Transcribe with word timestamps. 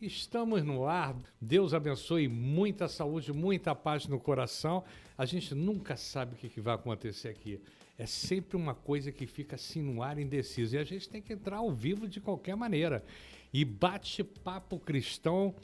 Estamos 0.00 0.64
no 0.64 0.86
ar. 0.86 1.14
Deus 1.38 1.74
abençoe, 1.74 2.26
muita 2.26 2.88
saúde, 2.88 3.34
muita 3.34 3.74
paz 3.74 4.06
no 4.06 4.18
coração. 4.18 4.82
A 5.16 5.26
gente 5.26 5.54
nunca 5.54 5.94
sabe 5.94 6.34
o 6.34 6.38
que, 6.38 6.58
vai 6.58 6.74
acontecer 6.74 7.28
aqui. 7.28 7.60
É 7.98 8.06
sempre 8.06 8.56
uma 8.56 8.74
coisa 8.74 9.12
que 9.12 9.26
fica 9.26 9.56
assim 9.56 9.82
no 9.82 10.02
ar 10.02 10.18
indeciso. 10.18 10.74
E 10.74 10.78
a 10.78 10.84
gente 10.84 11.06
tem 11.06 11.20
que 11.20 11.34
entrar 11.34 11.58
ao 11.58 11.70
vivo 11.70 12.08
de 12.08 12.18
qualquer 12.18 12.56
maneira. 12.56 13.04
E 13.52 13.62
bate-papo 13.62 14.78
cristão, 14.78 15.54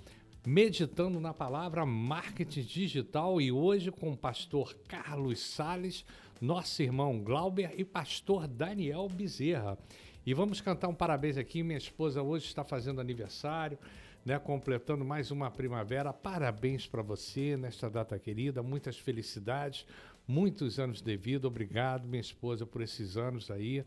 meditando 0.46 1.18
na 1.18 1.32
palavra 1.32 1.86
marketing 1.86 2.60
digital. 2.60 3.40
E 3.40 3.50
hoje 3.50 3.90
com 3.90 4.12
o 4.12 4.16
pastor 4.18 4.76
Carlos 4.86 5.40
Sales, 5.40 6.04
nosso 6.42 6.82
irmão 6.82 7.20
Glauber 7.20 7.72
e 7.74 7.86
pastor 7.86 8.46
Daniel 8.46 9.08
Bezerra. 9.08 9.78
E 10.26 10.34
vamos 10.34 10.60
cantar 10.60 10.88
um 10.88 10.94
parabéns 10.94 11.38
aqui. 11.38 11.62
Minha 11.62 11.78
esposa 11.78 12.20
hoje 12.20 12.44
está 12.44 12.62
fazendo 12.62 13.00
aniversário 13.00 13.78
né, 14.26 14.40
completando 14.40 15.04
mais 15.04 15.30
uma 15.30 15.52
primavera. 15.52 16.12
Parabéns 16.12 16.84
para 16.84 17.00
você 17.00 17.56
nesta 17.56 17.88
data 17.88 18.18
querida, 18.18 18.60
muitas 18.60 18.98
felicidades, 18.98 19.86
muitos 20.26 20.80
anos 20.80 21.00
de 21.00 21.16
vida. 21.16 21.46
Obrigado, 21.46 22.08
minha 22.08 22.20
esposa, 22.20 22.66
por 22.66 22.82
esses 22.82 23.16
anos 23.16 23.52
aí, 23.52 23.84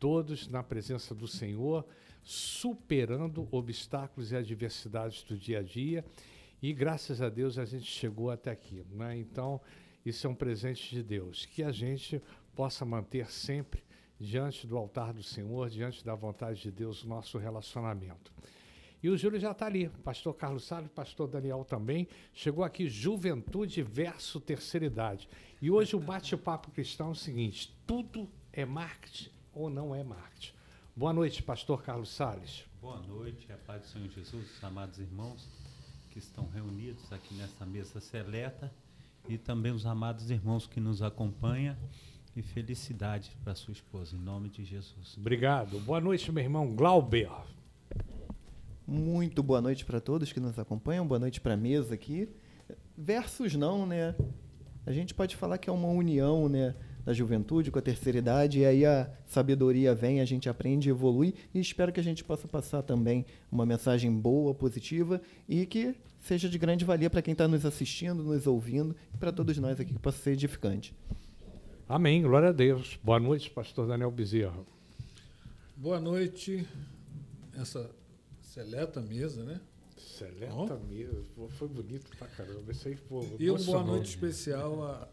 todos 0.00 0.48
na 0.48 0.64
presença 0.64 1.14
do 1.14 1.28
Senhor, 1.28 1.86
superando 2.24 3.46
obstáculos 3.52 4.32
e 4.32 4.36
adversidades 4.36 5.22
do 5.22 5.36
dia 5.36 5.60
a 5.60 5.62
dia. 5.62 6.04
E 6.60 6.72
graças 6.72 7.22
a 7.22 7.28
Deus 7.28 7.56
a 7.56 7.64
gente 7.64 7.86
chegou 7.86 8.32
até 8.32 8.50
aqui. 8.50 8.84
Né? 8.90 9.16
Então, 9.16 9.60
isso 10.04 10.26
é 10.26 10.30
um 10.30 10.34
presente 10.34 10.90
de 10.90 11.04
Deus, 11.04 11.46
que 11.46 11.62
a 11.62 11.70
gente 11.70 12.20
possa 12.52 12.84
manter 12.84 13.30
sempre 13.30 13.84
diante 14.18 14.66
do 14.66 14.76
altar 14.76 15.12
do 15.12 15.22
Senhor, 15.22 15.70
diante 15.70 16.04
da 16.04 16.16
vontade 16.16 16.62
de 16.62 16.72
Deus, 16.72 17.04
o 17.04 17.08
nosso 17.08 17.38
relacionamento. 17.38 18.32
E 19.00 19.08
o 19.08 19.16
Júlio 19.16 19.38
já 19.38 19.52
está 19.52 19.66
ali, 19.66 19.88
pastor 20.02 20.34
Carlos 20.34 20.64
Salles, 20.64 20.90
pastor 20.90 21.28
Daniel 21.28 21.64
também. 21.64 22.08
Chegou 22.34 22.64
aqui 22.64 22.88
Juventude 22.88 23.80
versus 23.82 24.42
Terceira 24.42 24.86
Idade. 24.86 25.28
E 25.62 25.70
hoje 25.70 25.94
o 25.94 26.00
bate-papo 26.00 26.70
cristão 26.72 27.08
é 27.08 27.12
o 27.12 27.14
seguinte: 27.14 27.72
tudo 27.86 28.28
é 28.52 28.64
marketing 28.64 29.30
ou 29.52 29.70
não 29.70 29.94
é 29.94 30.02
marketing? 30.02 30.52
Boa 30.96 31.12
noite, 31.12 31.42
pastor 31.44 31.80
Carlos 31.82 32.08
Salles. 32.08 32.64
Boa 32.80 32.98
noite, 32.98 33.52
a 33.52 33.56
paz 33.56 33.82
do 33.82 33.88
Senhor 33.88 34.08
Jesus, 34.08 34.46
amados 34.62 34.98
irmãos 34.98 35.48
que 36.10 36.18
estão 36.18 36.48
reunidos 36.48 37.12
aqui 37.12 37.34
nessa 37.34 37.64
mesa 37.64 38.00
seleta 38.00 38.72
e 39.28 39.38
também 39.38 39.70
os 39.70 39.86
amados 39.86 40.28
irmãos 40.28 40.66
que 40.66 40.80
nos 40.80 41.02
acompanham 41.02 41.76
e 42.34 42.42
felicidade 42.42 43.30
para 43.44 43.54
sua 43.54 43.72
esposa, 43.72 44.16
em 44.16 44.20
nome 44.20 44.48
de 44.48 44.64
Jesus. 44.64 45.16
Obrigado. 45.16 45.78
Boa 45.80 46.00
noite, 46.00 46.32
meu 46.32 46.42
irmão 46.42 46.74
Glauber. 46.74 47.30
Muito 48.90 49.42
boa 49.42 49.60
noite 49.60 49.84
para 49.84 50.00
todos 50.00 50.32
que 50.32 50.40
nos 50.40 50.58
acompanham, 50.58 51.06
boa 51.06 51.18
noite 51.18 51.42
para 51.42 51.52
a 51.52 51.56
mesa 51.58 51.92
aqui. 51.92 52.26
Versus 52.96 53.54
não, 53.54 53.84
né? 53.84 54.14
A 54.86 54.92
gente 54.92 55.12
pode 55.12 55.36
falar 55.36 55.58
que 55.58 55.68
é 55.68 55.72
uma 55.72 55.88
união, 55.88 56.48
né? 56.48 56.74
Da 57.04 57.12
juventude 57.12 57.70
com 57.70 57.78
a 57.78 57.82
terceira 57.82 58.16
idade, 58.16 58.60
e 58.60 58.64
aí 58.64 58.86
a 58.86 59.10
sabedoria 59.26 59.94
vem, 59.94 60.22
a 60.22 60.24
gente 60.24 60.48
aprende, 60.48 60.88
evolui, 60.88 61.34
e 61.52 61.60
espero 61.60 61.92
que 61.92 62.00
a 62.00 62.02
gente 62.02 62.24
possa 62.24 62.48
passar 62.48 62.80
também 62.80 63.26
uma 63.52 63.66
mensagem 63.66 64.10
boa, 64.10 64.54
positiva, 64.54 65.20
e 65.46 65.66
que 65.66 65.94
seja 66.18 66.48
de 66.48 66.56
grande 66.56 66.86
valia 66.86 67.10
para 67.10 67.20
quem 67.20 67.32
está 67.32 67.46
nos 67.46 67.66
assistindo, 67.66 68.24
nos 68.24 68.46
ouvindo, 68.46 68.96
e 69.14 69.18
para 69.18 69.30
todos 69.30 69.58
nós 69.58 69.78
aqui, 69.78 69.92
que 69.92 69.98
possa 69.98 70.16
ser 70.16 70.30
edificante. 70.30 70.94
Amém, 71.86 72.22
glória 72.22 72.48
a 72.48 72.52
Deus. 72.52 72.98
Boa 73.04 73.20
noite, 73.20 73.50
pastor 73.50 73.86
Daniel 73.86 74.10
Bezerra. 74.10 74.64
Boa 75.76 76.00
noite. 76.00 76.66
Essa 77.54 77.97
Seleta 78.48 79.00
mesa, 79.02 79.44
né? 79.44 79.60
Seleta 79.96 80.74
oh. 80.74 80.86
mesa. 80.86 81.22
Foi 81.50 81.68
bonito 81.68 82.10
pra 82.16 82.26
caramba. 82.28 82.72
Isso 82.72 82.88
aí, 82.88 82.96
pô, 82.96 83.22
e 83.38 83.50
uma 83.50 83.58
boa 83.58 83.82
noite 83.84 84.08
especial 84.08 84.82
à 84.84 85.08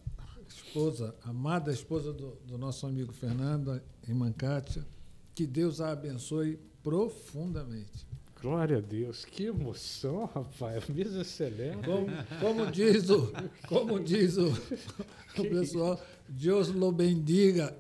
esposa, 0.47 1.13
amada 1.21 1.71
esposa 1.71 2.13
do, 2.13 2.37
do 2.47 2.57
nosso 2.57 2.87
amigo 2.87 3.11
Fernando, 3.11 3.71
a 3.71 3.81
irmã 4.07 4.31
Kátia. 4.31 4.85
Que 5.33 5.45
Deus 5.45 5.81
a 5.81 5.91
abençoe 5.91 6.57
profundamente. 6.81 8.07
Glória 8.41 8.77
a 8.77 8.81
Deus, 8.81 9.25
que 9.25 9.45
emoção, 9.45 10.25
rapaz. 10.33 10.87
Mesa 10.87 11.25
seleta. 11.25 11.79
Como, 11.83 12.07
como 12.39 12.71
diz 12.71 13.09
o, 13.09 13.33
como 13.67 13.99
diz 13.99 14.37
o, 14.37 14.47
o 15.37 15.49
pessoal, 15.49 16.01
Deus 16.29 16.69
lo 16.69 16.89
bendiga. 16.91 17.75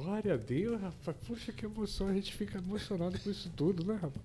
Glória 0.00 0.34
a 0.34 0.36
Deus, 0.36 0.80
rapaz. 0.80 1.16
Puxa, 1.26 1.52
que 1.52 1.64
emoção. 1.66 2.06
A 2.06 2.12
gente 2.12 2.32
fica 2.32 2.58
emocionado 2.58 3.18
com 3.18 3.30
isso 3.30 3.50
tudo, 3.56 3.84
né, 3.84 3.94
rapaz? 4.00 4.24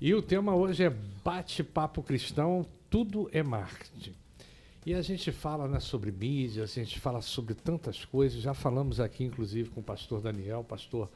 E 0.00 0.14
o 0.14 0.22
tema 0.22 0.54
hoje 0.54 0.84
é 0.84 0.90
bate-papo 1.24 2.00
cristão, 2.00 2.64
tudo 2.88 3.28
é 3.32 3.42
marketing. 3.42 4.14
E 4.84 4.94
a 4.94 5.02
gente 5.02 5.32
fala 5.32 5.66
né, 5.66 5.80
sobre 5.80 6.12
mídia, 6.12 6.62
a 6.62 6.66
gente 6.66 7.00
fala 7.00 7.20
sobre 7.22 7.54
tantas 7.54 8.04
coisas. 8.04 8.40
Já 8.40 8.54
falamos 8.54 9.00
aqui, 9.00 9.24
inclusive, 9.24 9.68
com 9.70 9.80
o 9.80 9.82
pastor 9.82 10.20
Daniel, 10.20 10.62
pastor 10.62 11.10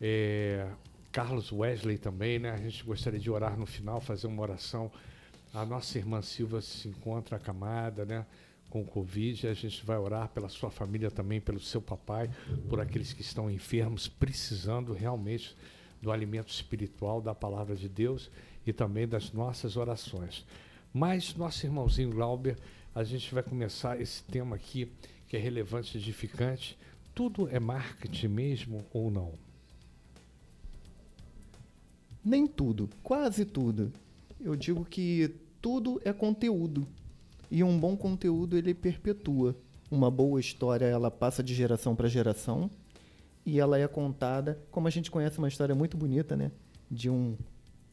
é, 0.00 0.66
Carlos 1.12 1.52
Wesley 1.52 1.98
também, 1.98 2.38
né? 2.38 2.52
A 2.52 2.56
gente 2.56 2.82
gostaria 2.84 3.20
de 3.20 3.30
orar 3.30 3.58
no 3.58 3.66
final, 3.66 4.00
fazer 4.00 4.28
uma 4.28 4.40
oração. 4.40 4.90
A 5.52 5.66
nossa 5.66 5.98
irmã 5.98 6.22
Silva 6.22 6.62
se 6.62 6.88
encontra 6.88 7.36
acamada, 7.36 8.06
né? 8.06 8.24
Com 8.70 8.82
o 8.82 8.84
Covid. 8.84 9.48
A 9.48 9.54
gente 9.54 9.84
vai 9.84 9.96
orar 9.96 10.28
pela 10.28 10.48
sua 10.48 10.70
família 10.70 11.10
também, 11.10 11.40
pelo 11.40 11.60
seu 11.60 11.80
papai, 11.80 12.30
por 12.68 12.80
aqueles 12.80 13.12
que 13.12 13.22
estão 13.22 13.50
enfermos, 13.50 14.08
precisando 14.08 14.92
realmente 14.92 15.56
do 16.00 16.10
alimento 16.10 16.50
espiritual, 16.50 17.20
da 17.20 17.34
palavra 17.34 17.74
de 17.74 17.88
Deus 17.88 18.30
e 18.66 18.72
também 18.72 19.06
das 19.06 19.32
nossas 19.32 19.76
orações. 19.76 20.44
Mas, 20.92 21.34
nosso 21.34 21.64
irmãozinho 21.66 22.10
Glauber, 22.10 22.56
a 22.94 23.04
gente 23.04 23.32
vai 23.34 23.42
começar 23.42 24.00
esse 24.00 24.22
tema 24.24 24.56
aqui, 24.56 24.90
que 25.28 25.36
é 25.36 25.40
relevante 25.40 25.96
e 25.96 26.00
edificante. 26.00 26.78
Tudo 27.14 27.48
é 27.48 27.60
marketing 27.60 28.28
mesmo 28.28 28.84
ou 28.92 29.10
não? 29.10 29.32
Nem 32.24 32.46
tudo, 32.46 32.88
quase 33.02 33.44
tudo. 33.44 33.92
Eu 34.40 34.56
digo 34.56 34.84
que 34.84 35.34
tudo 35.60 36.00
é 36.04 36.12
conteúdo. 36.12 36.86
E 37.50 37.62
um 37.62 37.78
bom 37.78 37.96
conteúdo 37.96 38.56
ele 38.56 38.74
perpetua. 38.74 39.56
Uma 39.90 40.10
boa 40.10 40.40
história 40.40 40.84
ela 40.84 41.10
passa 41.10 41.42
de 41.42 41.54
geração 41.54 41.94
para 41.94 42.08
geração 42.08 42.70
e 43.44 43.60
ela 43.60 43.78
é 43.78 43.86
contada, 43.86 44.58
como 44.70 44.88
a 44.88 44.90
gente 44.90 45.10
conhece 45.10 45.38
uma 45.38 45.46
história 45.46 45.74
muito 45.74 45.96
bonita, 45.96 46.36
né? 46.36 46.50
De 46.90 47.08
um 47.08 47.36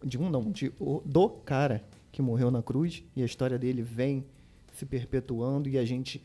de 0.03 0.17
um 0.17 0.29
não, 0.29 0.51
de 0.51 0.73
do 1.05 1.29
cara 1.29 1.83
que 2.11 2.21
morreu 2.21 2.51
na 2.51 2.61
cruz 2.61 3.03
e 3.15 3.21
a 3.21 3.25
história 3.25 3.57
dele 3.57 3.81
vem 3.81 4.25
se 4.73 4.85
perpetuando 4.85 5.69
e 5.69 5.77
a 5.77 5.85
gente 5.85 6.21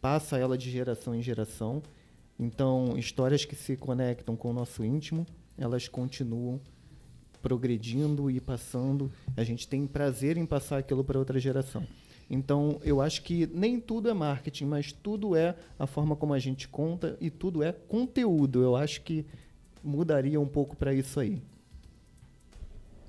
passa 0.00 0.38
ela 0.38 0.56
de 0.56 0.70
geração 0.70 1.14
em 1.14 1.22
geração. 1.22 1.82
Então, 2.38 2.96
histórias 2.96 3.44
que 3.44 3.54
se 3.54 3.76
conectam 3.76 4.36
com 4.36 4.50
o 4.50 4.52
nosso 4.52 4.84
íntimo, 4.84 5.26
elas 5.56 5.88
continuam 5.88 6.60
progredindo 7.42 8.30
e 8.30 8.40
passando. 8.40 9.12
A 9.36 9.44
gente 9.44 9.68
tem 9.68 9.86
prazer 9.86 10.36
em 10.36 10.46
passar 10.46 10.78
aquilo 10.78 11.04
para 11.04 11.18
outra 11.18 11.38
geração. 11.38 11.86
Então, 12.28 12.80
eu 12.82 13.00
acho 13.00 13.22
que 13.22 13.46
nem 13.46 13.78
tudo 13.78 14.08
é 14.08 14.14
marketing, 14.14 14.64
mas 14.64 14.92
tudo 14.92 15.36
é 15.36 15.54
a 15.78 15.86
forma 15.86 16.16
como 16.16 16.32
a 16.32 16.38
gente 16.38 16.66
conta 16.68 17.16
e 17.20 17.30
tudo 17.30 17.62
é 17.62 17.72
conteúdo. 17.72 18.62
Eu 18.62 18.76
acho 18.76 19.02
que 19.02 19.26
mudaria 19.82 20.40
um 20.40 20.46
pouco 20.46 20.74
para 20.74 20.94
isso 20.94 21.20
aí. 21.20 21.42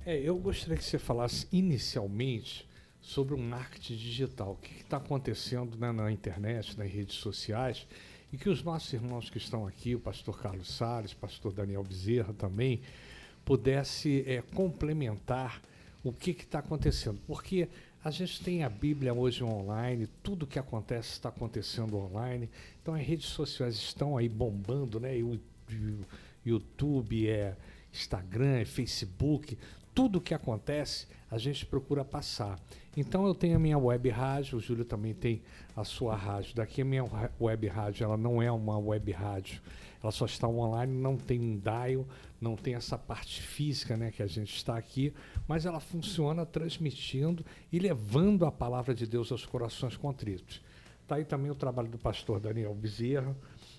É, 0.04 0.16
eu 0.18 0.36
gostaria 0.38 0.76
que 0.76 0.84
você 0.84 0.98
falasse 0.98 1.48
inicialmente 1.50 2.68
sobre 3.00 3.34
o 3.34 3.38
marketing 3.38 3.96
digital. 3.96 4.52
O 4.52 4.56
que 4.56 4.82
está 4.82 4.98
acontecendo 4.98 5.76
né, 5.76 5.90
na 5.90 6.12
internet, 6.12 6.76
nas 6.76 6.90
redes 6.90 7.16
sociais, 7.16 7.86
e 8.32 8.36
que 8.36 8.48
os 8.48 8.62
nossos 8.62 8.92
irmãos 8.92 9.30
que 9.30 9.38
estão 9.38 9.66
aqui, 9.66 9.94
o 9.94 10.00
pastor 10.00 10.40
Carlos 10.40 10.68
Salles, 10.68 11.12
o 11.12 11.16
pastor 11.16 11.52
Daniel 11.52 11.82
Bezerra 11.82 12.34
também, 12.34 12.82
pudesse 13.44 14.24
é, 14.26 14.42
complementar 14.42 15.62
o 16.02 16.12
que 16.12 16.30
está 16.30 16.58
acontecendo. 16.58 17.20
Porque 17.26 17.68
a 18.06 18.10
gente 18.12 18.40
tem 18.40 18.62
a 18.62 18.68
Bíblia 18.68 19.12
hoje 19.12 19.42
online, 19.42 20.06
tudo 20.22 20.46
que 20.46 20.60
acontece 20.60 21.10
está 21.10 21.28
acontecendo 21.28 21.96
online. 21.96 22.48
Então 22.80 22.94
as 22.94 23.04
redes 23.04 23.26
sociais 23.26 23.74
estão 23.74 24.16
aí 24.16 24.28
bombando, 24.28 25.00
né? 25.00 25.10
YouTube, 26.44 27.28
é 27.28 27.56
Instagram, 27.92 28.58
é 28.58 28.64
Facebook, 28.64 29.58
tudo 29.92 30.20
que 30.20 30.32
acontece 30.32 31.08
a 31.28 31.36
gente 31.36 31.66
procura 31.66 32.04
passar. 32.04 32.60
Então 32.96 33.26
eu 33.26 33.34
tenho 33.34 33.56
a 33.56 33.58
minha 33.58 33.76
web 33.76 34.08
rádio, 34.08 34.58
o 34.58 34.60
Júlio 34.60 34.84
também 34.84 35.12
tem 35.12 35.42
a 35.74 35.82
sua 35.82 36.14
rádio. 36.14 36.54
Daqui 36.54 36.82
a 36.82 36.84
minha 36.84 37.04
web 37.40 37.66
rádio, 37.66 38.04
ela 38.04 38.16
não 38.16 38.40
é 38.40 38.52
uma 38.52 38.78
web 38.78 39.10
rádio, 39.10 39.60
ela 40.00 40.12
só 40.12 40.26
está 40.26 40.46
online, 40.46 40.92
não 40.92 41.16
tem 41.16 41.40
um 41.40 41.58
dial, 41.58 42.06
não 42.40 42.56
tem 42.56 42.74
essa 42.74 42.98
parte 42.98 43.40
física 43.42 43.96
né, 43.96 44.10
que 44.10 44.22
a 44.22 44.26
gente 44.26 44.54
está 44.54 44.76
aqui, 44.76 45.12
mas 45.48 45.66
ela 45.66 45.80
funciona 45.80 46.44
transmitindo 46.44 47.44
e 47.72 47.78
levando 47.78 48.44
a 48.44 48.52
palavra 48.52 48.94
de 48.94 49.06
Deus 49.06 49.32
aos 49.32 49.46
corações 49.46 49.96
contritos. 49.96 50.62
Está 51.02 51.16
aí 51.16 51.24
também 51.24 51.50
o 51.50 51.54
trabalho 51.54 51.88
do 51.88 51.98
pastor 51.98 52.40
Daniel 52.40 52.74
Bezerra, 52.74 53.36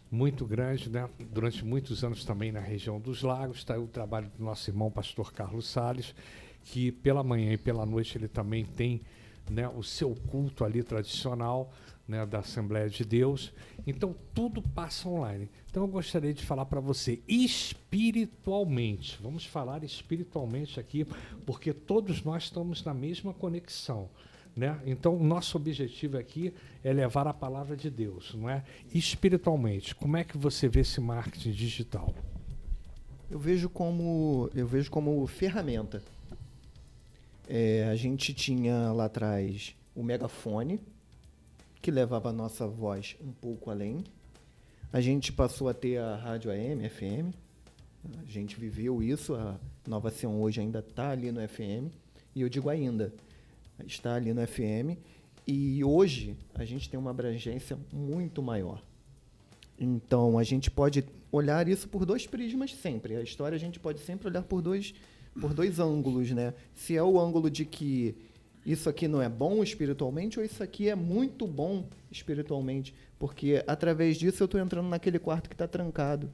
muito 0.09 0.45
grande, 0.45 0.89
né? 0.89 1.09
Durante 1.31 1.65
muitos 1.65 2.03
anos 2.03 2.23
também 2.23 2.51
na 2.51 2.61
região 2.61 2.99
dos 2.99 3.21
lagos, 3.21 3.57
está 3.57 3.77
o 3.77 3.87
trabalho 3.87 4.31
do 4.37 4.43
nosso 4.43 4.69
irmão 4.69 4.89
pastor 4.89 5.33
Carlos 5.33 5.67
Sales, 5.67 6.15
que 6.63 6.91
pela 6.91 7.23
manhã 7.23 7.53
e 7.53 7.57
pela 7.57 7.85
noite 7.85 8.17
ele 8.17 8.27
também 8.27 8.63
tem 8.65 9.01
né, 9.49 9.67
o 9.67 9.83
seu 9.83 10.15
culto 10.15 10.63
ali 10.63 10.83
tradicional 10.83 11.71
né, 12.07 12.25
da 12.25 12.39
Assembleia 12.39 12.89
de 12.89 13.03
Deus. 13.03 13.53
Então 13.85 14.15
tudo 14.33 14.61
passa 14.61 15.09
online. 15.09 15.49
Então 15.69 15.83
eu 15.83 15.87
gostaria 15.87 16.33
de 16.33 16.45
falar 16.45 16.65
para 16.65 16.79
você 16.79 17.21
espiritualmente. 17.27 19.19
Vamos 19.21 19.45
falar 19.45 19.83
espiritualmente 19.83 20.79
aqui, 20.79 21.05
porque 21.45 21.73
todos 21.73 22.23
nós 22.23 22.43
estamos 22.43 22.83
na 22.83 22.93
mesma 22.93 23.33
conexão. 23.33 24.09
Né? 24.55 24.75
Então, 24.87 25.19
nosso 25.19 25.55
objetivo 25.55 26.17
aqui 26.17 26.51
é 26.83 26.91
levar 26.91 27.27
a 27.27 27.33
palavra 27.33 27.77
de 27.77 27.91
Deus, 27.91 28.33
não 28.33 28.49
é? 28.49 28.63
Espiritualmente, 28.91 29.93
como 29.93 30.17
é 30.17 30.23
que 30.23 30.35
você 30.35 30.67
vê 30.67 30.79
esse 30.79 30.99
marketing 30.99 31.51
digital? 31.51 32.11
Eu 33.29 33.37
vejo 33.37 33.69
como 33.69 34.49
eu 34.55 34.65
vejo 34.65 34.89
como 34.89 35.27
ferramenta. 35.27 36.01
É, 37.47 37.87
a 37.91 37.95
gente 37.95 38.33
tinha 38.33 38.91
lá 38.93 39.05
atrás 39.05 39.75
o 39.95 40.01
megafone 40.01 40.81
que 41.87 41.91
levava 41.91 42.31
a 42.31 42.33
nossa 42.33 42.67
voz 42.67 43.15
um 43.21 43.31
pouco 43.31 43.71
além. 43.71 44.03
A 44.91 44.99
gente 44.99 45.31
passou 45.31 45.69
a 45.69 45.73
ter 45.73 45.97
a 45.97 46.17
rádio 46.17 46.51
AM, 46.51 46.89
FM. 46.89 47.33
A 48.19 48.25
gente 48.25 48.59
viveu 48.59 49.01
isso. 49.01 49.35
A 49.35 49.57
Nova 49.87 50.11
Sion 50.11 50.37
hoje 50.41 50.59
ainda 50.59 50.79
está 50.79 51.11
ali 51.11 51.31
no 51.31 51.39
FM. 51.47 51.89
E 52.35 52.41
eu 52.41 52.49
digo 52.49 52.67
ainda, 52.69 53.13
está 53.85 54.15
ali 54.15 54.33
no 54.33 54.45
FM. 54.45 54.99
E 55.47 55.81
hoje 55.81 56.35
a 56.53 56.65
gente 56.65 56.89
tem 56.89 56.99
uma 56.99 57.11
abrangência 57.11 57.79
muito 57.93 58.43
maior. 58.43 58.83
Então 59.79 60.37
a 60.37 60.43
gente 60.43 60.69
pode 60.69 61.05
olhar 61.31 61.69
isso 61.69 61.87
por 61.87 62.05
dois 62.05 62.27
prismas 62.27 62.73
sempre. 62.73 63.15
A 63.15 63.21
história 63.21 63.55
a 63.55 63.59
gente 63.59 63.79
pode 63.79 64.01
sempre 64.01 64.27
olhar 64.27 64.43
por 64.43 64.61
dois, 64.61 64.93
por 65.39 65.53
dois 65.53 65.79
ângulos, 65.79 66.31
né? 66.31 66.53
Se 66.75 66.97
é 66.97 67.01
o 67.01 67.17
ângulo 67.17 67.49
de 67.49 67.63
que 67.63 68.13
isso 68.67 68.89
aqui 68.89 69.07
não 69.07 69.21
é 69.21 69.29
bom 69.29 69.63
espiritualmente 69.63 70.37
ou 70.37 70.43
isso 70.43 70.61
aqui 70.61 70.89
é 70.89 70.95
muito 70.95 71.47
bom 71.47 71.85
espiritualmente, 72.11 72.93
porque 73.17 73.63
através 73.65 74.17
disso 74.17 74.43
eu 74.43 74.45
estou 74.45 74.59
entrando 74.59 74.89
naquele 74.89 75.17
quarto 75.17 75.47
que 75.47 75.55
está 75.55 75.65
trancado. 75.65 76.29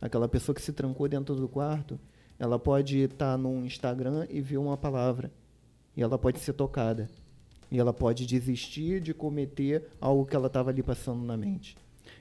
Aquela 0.00 0.28
pessoa 0.28 0.54
que 0.54 0.62
se 0.62 0.72
trancou 0.72 1.08
dentro 1.08 1.34
do 1.34 1.48
quarto, 1.48 1.98
ela 2.38 2.60
pode 2.60 2.98
estar 2.98 3.32
tá 3.32 3.36
no 3.36 3.66
Instagram 3.66 4.24
e 4.30 4.40
ver 4.40 4.58
uma 4.58 4.76
palavra 4.76 5.32
e 5.96 6.00
ela 6.00 6.16
pode 6.16 6.38
ser 6.38 6.52
tocada. 6.52 7.10
E 7.72 7.76
ela 7.76 7.92
pode 7.92 8.24
desistir 8.24 9.00
de 9.00 9.12
cometer 9.12 9.88
algo 10.00 10.24
que 10.24 10.36
ela 10.36 10.46
estava 10.46 10.70
ali 10.70 10.80
passando 10.80 11.24
na 11.24 11.36
mente. 11.36 11.76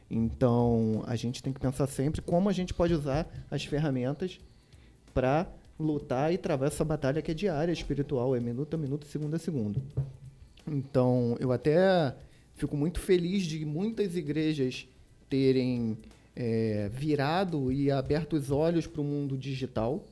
Então, 0.09 1.03
a 1.05 1.15
gente 1.15 1.43
tem 1.43 1.53
que 1.53 1.59
pensar 1.59 1.85
sempre 1.85 2.23
como 2.23 2.49
a 2.49 2.53
gente 2.53 2.73
pode 2.73 2.91
usar 2.91 3.27
as 3.51 3.63
ferramentas 3.63 4.39
para 5.13 5.47
lutar 5.79 6.33
e 6.33 6.37
travar 6.37 6.67
essa 6.67 6.83
batalha 6.83 7.21
que 7.21 7.31
é 7.31 7.33
diária, 7.33 7.71
espiritual, 7.71 8.35
é 8.35 8.39
minuto 8.39 8.73
a 8.73 8.77
minuto, 8.77 9.05
segundo 9.05 9.35
a 9.35 9.39
segundo. 9.39 9.81
Então, 10.67 11.35
eu 11.39 11.51
até 11.51 12.15
fico 12.55 12.75
muito 12.75 12.99
feliz 12.99 13.43
de 13.43 13.63
muitas 13.65 14.15
igrejas 14.15 14.87
terem 15.29 15.97
é, 16.35 16.89
virado 16.89 17.71
e 17.71 17.91
aberto 17.91 18.33
os 18.33 18.51
olhos 18.51 18.87
para 18.87 19.01
o 19.01 19.03
mundo 19.03 19.37
digital 19.37 20.05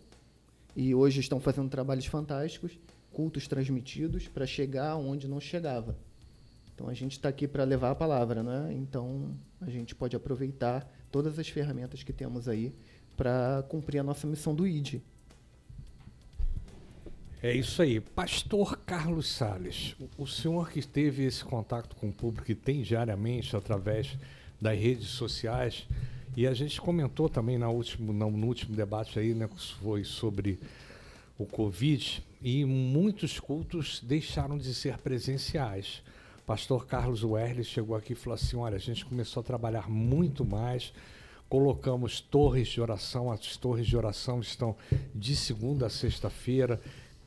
e 0.75 0.93
hoje 0.93 1.19
estão 1.19 1.39
fazendo 1.39 1.69
trabalhos 1.69 2.05
fantásticos 2.05 2.77
cultos 3.15 3.47
transmitidos 3.47 4.27
para 4.27 4.45
chegar 4.45 4.97
onde 4.97 5.25
não 5.25 5.39
chegava. 5.39 5.97
Então 6.73 6.89
a 6.89 6.93
gente 6.93 7.13
está 7.13 7.29
aqui 7.29 7.47
para 7.47 7.63
levar 7.63 7.91
a 7.91 7.95
palavra, 7.95 8.43
né? 8.43 8.73
Então 8.73 9.33
a 9.61 9.69
gente 9.69 9.95
pode 9.95 10.17
aproveitar 10.17 10.85
todas 11.09 11.39
as 11.39 11.47
ferramentas 11.47 12.03
que 12.03 12.11
temos 12.11 12.49
aí 12.49 12.75
para 13.15 13.63
cumprir 13.69 13.99
a 13.99 14.03
nossa 14.03 14.27
missão 14.27 14.53
do 14.53 14.67
ID. 14.67 14.95
É 17.43 17.53
isso 17.53 17.81
aí. 17.81 17.99
Pastor 17.99 18.77
Carlos 18.85 19.27
Sales, 19.27 19.95
o 20.17 20.25
senhor 20.25 20.69
que 20.69 20.81
teve 20.81 21.23
esse 21.23 21.43
contato 21.43 21.95
com 21.95 22.09
o 22.09 22.13
público 22.13 22.51
e 22.51 22.55
tem 22.55 22.81
diariamente 22.81 23.55
através 23.55 24.17
das 24.59 24.79
redes 24.79 25.09
sociais, 25.09 25.87
e 26.35 26.47
a 26.47 26.53
gente 26.53 26.81
comentou 26.81 27.29
também 27.29 27.57
na 27.57 27.69
último, 27.69 28.11
no, 28.11 28.47
último 28.47 28.75
debate 28.75 29.19
aí, 29.19 29.33
né, 29.33 29.47
que 29.47 29.61
foi 29.75 30.03
sobre 30.03 30.59
o 31.37 31.45
Covid, 31.45 32.23
e 32.41 32.65
muitos 32.65 33.39
cultos 33.39 34.01
deixaram 34.03 34.57
de 34.57 34.73
ser 34.73 34.97
presenciais. 34.97 36.01
Pastor 36.45 36.85
Carlos 36.85 37.23
Werle 37.23 37.63
chegou 37.63 37.95
aqui 37.95 38.13
e 38.13 38.15
falou 38.15 38.35
assim: 38.35 38.55
olha, 38.55 38.75
a 38.75 38.79
gente 38.79 39.05
começou 39.05 39.41
a 39.41 39.43
trabalhar 39.43 39.89
muito 39.89 40.45
mais, 40.45 40.93
colocamos 41.49 42.19
torres 42.21 42.67
de 42.67 42.79
oração, 42.79 43.31
as 43.31 43.57
torres 43.57 43.87
de 43.87 43.97
oração 43.97 44.39
estão 44.39 44.75
de 45.13 45.35
segunda 45.35 45.87
a 45.87 45.89
sexta-feira. 45.89 46.79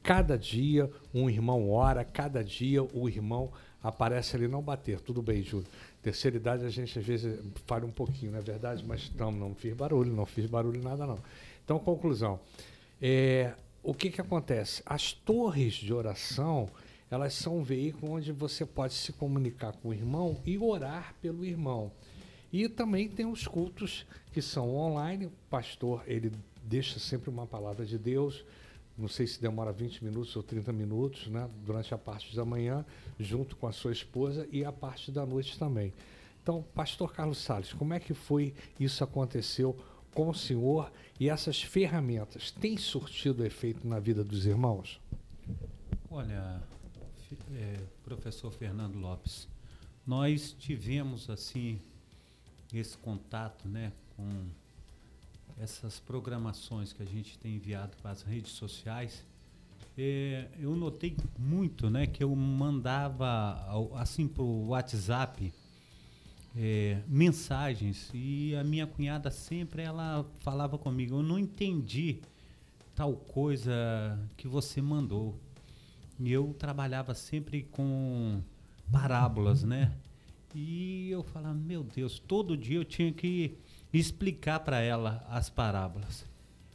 Cada 0.08 0.38
dia 0.38 0.90
um 1.12 1.28
irmão 1.28 1.70
ora, 1.70 2.02
cada 2.02 2.42
dia 2.42 2.82
o 2.82 3.10
irmão 3.10 3.52
aparece 3.82 4.34
ali, 4.34 4.48
não 4.48 4.62
bater, 4.62 4.98
tudo 5.00 5.20
bem, 5.20 5.42
Júlio. 5.42 5.66
Terceira 6.02 6.38
idade 6.38 6.64
a 6.64 6.70
gente 6.70 6.98
às 6.98 7.04
vezes 7.04 7.38
falha 7.66 7.84
um 7.84 7.90
pouquinho, 7.90 8.32
não 8.32 8.38
é 8.38 8.40
verdade? 8.40 8.82
Mas 8.86 9.12
não, 9.14 9.30
não 9.30 9.54
fiz 9.54 9.74
barulho, 9.74 10.10
não 10.10 10.24
fiz 10.24 10.46
barulho 10.46 10.82
nada 10.82 11.06
não. 11.06 11.18
Então, 11.62 11.78
conclusão. 11.78 12.40
É, 13.02 13.52
o 13.82 13.92
que, 13.92 14.08
que 14.08 14.18
acontece? 14.18 14.82
As 14.86 15.12
torres 15.12 15.74
de 15.74 15.92
oração, 15.92 16.70
elas 17.10 17.34
são 17.34 17.58
um 17.58 17.62
veículo 17.62 18.12
onde 18.12 18.32
você 18.32 18.64
pode 18.64 18.94
se 18.94 19.12
comunicar 19.12 19.74
com 19.74 19.90
o 19.90 19.92
irmão 19.92 20.38
e 20.46 20.56
orar 20.56 21.14
pelo 21.20 21.44
irmão. 21.44 21.92
E 22.50 22.66
também 22.66 23.10
tem 23.10 23.26
os 23.26 23.46
cultos 23.46 24.06
que 24.32 24.40
são 24.40 24.74
online. 24.74 25.26
O 25.26 25.32
pastor, 25.50 26.02
ele 26.06 26.32
deixa 26.62 26.98
sempre 26.98 27.28
uma 27.28 27.46
palavra 27.46 27.84
de 27.84 27.98
Deus. 27.98 28.42
Não 28.98 29.06
sei 29.06 29.28
se 29.28 29.40
demora 29.40 29.72
20 29.72 30.04
minutos 30.04 30.34
ou 30.34 30.42
30 30.42 30.72
minutos, 30.72 31.28
né? 31.28 31.48
Durante 31.64 31.94
a 31.94 31.98
parte 31.98 32.34
da 32.34 32.44
manhã, 32.44 32.84
junto 33.18 33.54
com 33.54 33.68
a 33.68 33.72
sua 33.72 33.92
esposa 33.92 34.48
e 34.50 34.64
a 34.64 34.72
parte 34.72 35.12
da 35.12 35.24
noite 35.24 35.56
também. 35.56 35.94
Então, 36.42 36.64
pastor 36.74 37.12
Carlos 37.12 37.38
Salles, 37.38 37.72
como 37.72 37.94
é 37.94 38.00
que 38.00 38.12
foi 38.12 38.54
isso 38.80 39.04
aconteceu 39.04 39.78
com 40.12 40.30
o 40.30 40.34
Senhor 40.34 40.90
e 41.20 41.28
essas 41.28 41.62
ferramentas 41.62 42.50
têm 42.50 42.76
surtido 42.76 43.44
efeito 43.44 43.86
na 43.86 44.00
vida 44.00 44.24
dos 44.24 44.46
irmãos? 44.46 45.00
Olha, 46.10 46.60
é, 47.54 47.80
professor 48.02 48.50
Fernando 48.50 48.96
Lopes, 48.96 49.46
nós 50.06 50.56
tivemos 50.58 51.28
assim 51.30 51.80
esse 52.72 52.96
contato, 52.96 53.68
né, 53.68 53.92
com 54.16 54.46
essas 55.60 55.98
programações 55.98 56.92
que 56.92 57.02
a 57.02 57.06
gente 57.06 57.38
tem 57.38 57.56
enviado 57.56 57.96
para 58.00 58.10
as 58.10 58.22
redes 58.22 58.52
sociais. 58.52 59.24
É, 59.96 60.48
eu 60.58 60.76
notei 60.76 61.16
muito, 61.38 61.90
né, 61.90 62.06
que 62.06 62.22
eu 62.22 62.34
mandava 62.34 63.66
assim 63.96 64.28
para 64.28 64.42
o 64.42 64.68
WhatsApp 64.68 65.52
é, 66.56 67.02
mensagens 67.06 68.10
e 68.14 68.54
a 68.54 68.62
minha 68.62 68.86
cunhada 68.86 69.30
sempre 69.30 69.82
ela 69.82 70.24
falava 70.40 70.78
comigo, 70.78 71.16
eu 71.16 71.22
não 71.22 71.38
entendi 71.38 72.20
tal 72.94 73.14
coisa 73.14 73.72
que 74.36 74.48
você 74.48 74.80
mandou. 74.80 75.38
E 76.18 76.32
eu 76.32 76.52
trabalhava 76.58 77.14
sempre 77.14 77.62
com 77.62 78.42
parábolas, 78.90 79.62
né? 79.62 79.96
E 80.52 81.08
eu 81.10 81.22
falava, 81.22 81.54
meu 81.54 81.84
Deus, 81.84 82.18
todo 82.18 82.56
dia 82.56 82.76
eu 82.76 82.84
tinha 82.84 83.12
que 83.12 83.56
explicar 83.92 84.60
para 84.60 84.80
ela 84.80 85.24
as 85.28 85.48
parábolas. 85.48 86.24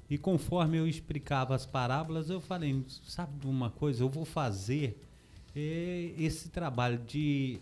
E 0.10 0.18
conforme 0.18 0.78
eu 0.78 0.88
explicava 0.88 1.56
as 1.56 1.66
parábolas, 1.66 2.30
eu 2.30 2.40
falei, 2.40 2.84
sabe 3.04 3.40
de 3.40 3.48
uma 3.48 3.70
coisa, 3.70 4.04
eu 4.04 4.10
vou 4.10 4.26
fazer 4.26 5.02
é, 5.56 6.14
esse 6.18 6.50
trabalho 6.50 7.00
de 7.00 7.60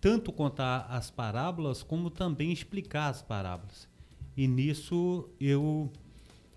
tanto 0.00 0.32
contar 0.32 0.86
as 0.90 1.10
parábolas 1.10 1.82
como 1.82 2.10
também 2.10 2.52
explicar 2.52 3.08
as 3.08 3.22
parábolas. 3.22 3.88
E 4.36 4.46
nisso 4.46 5.28
eu 5.40 5.90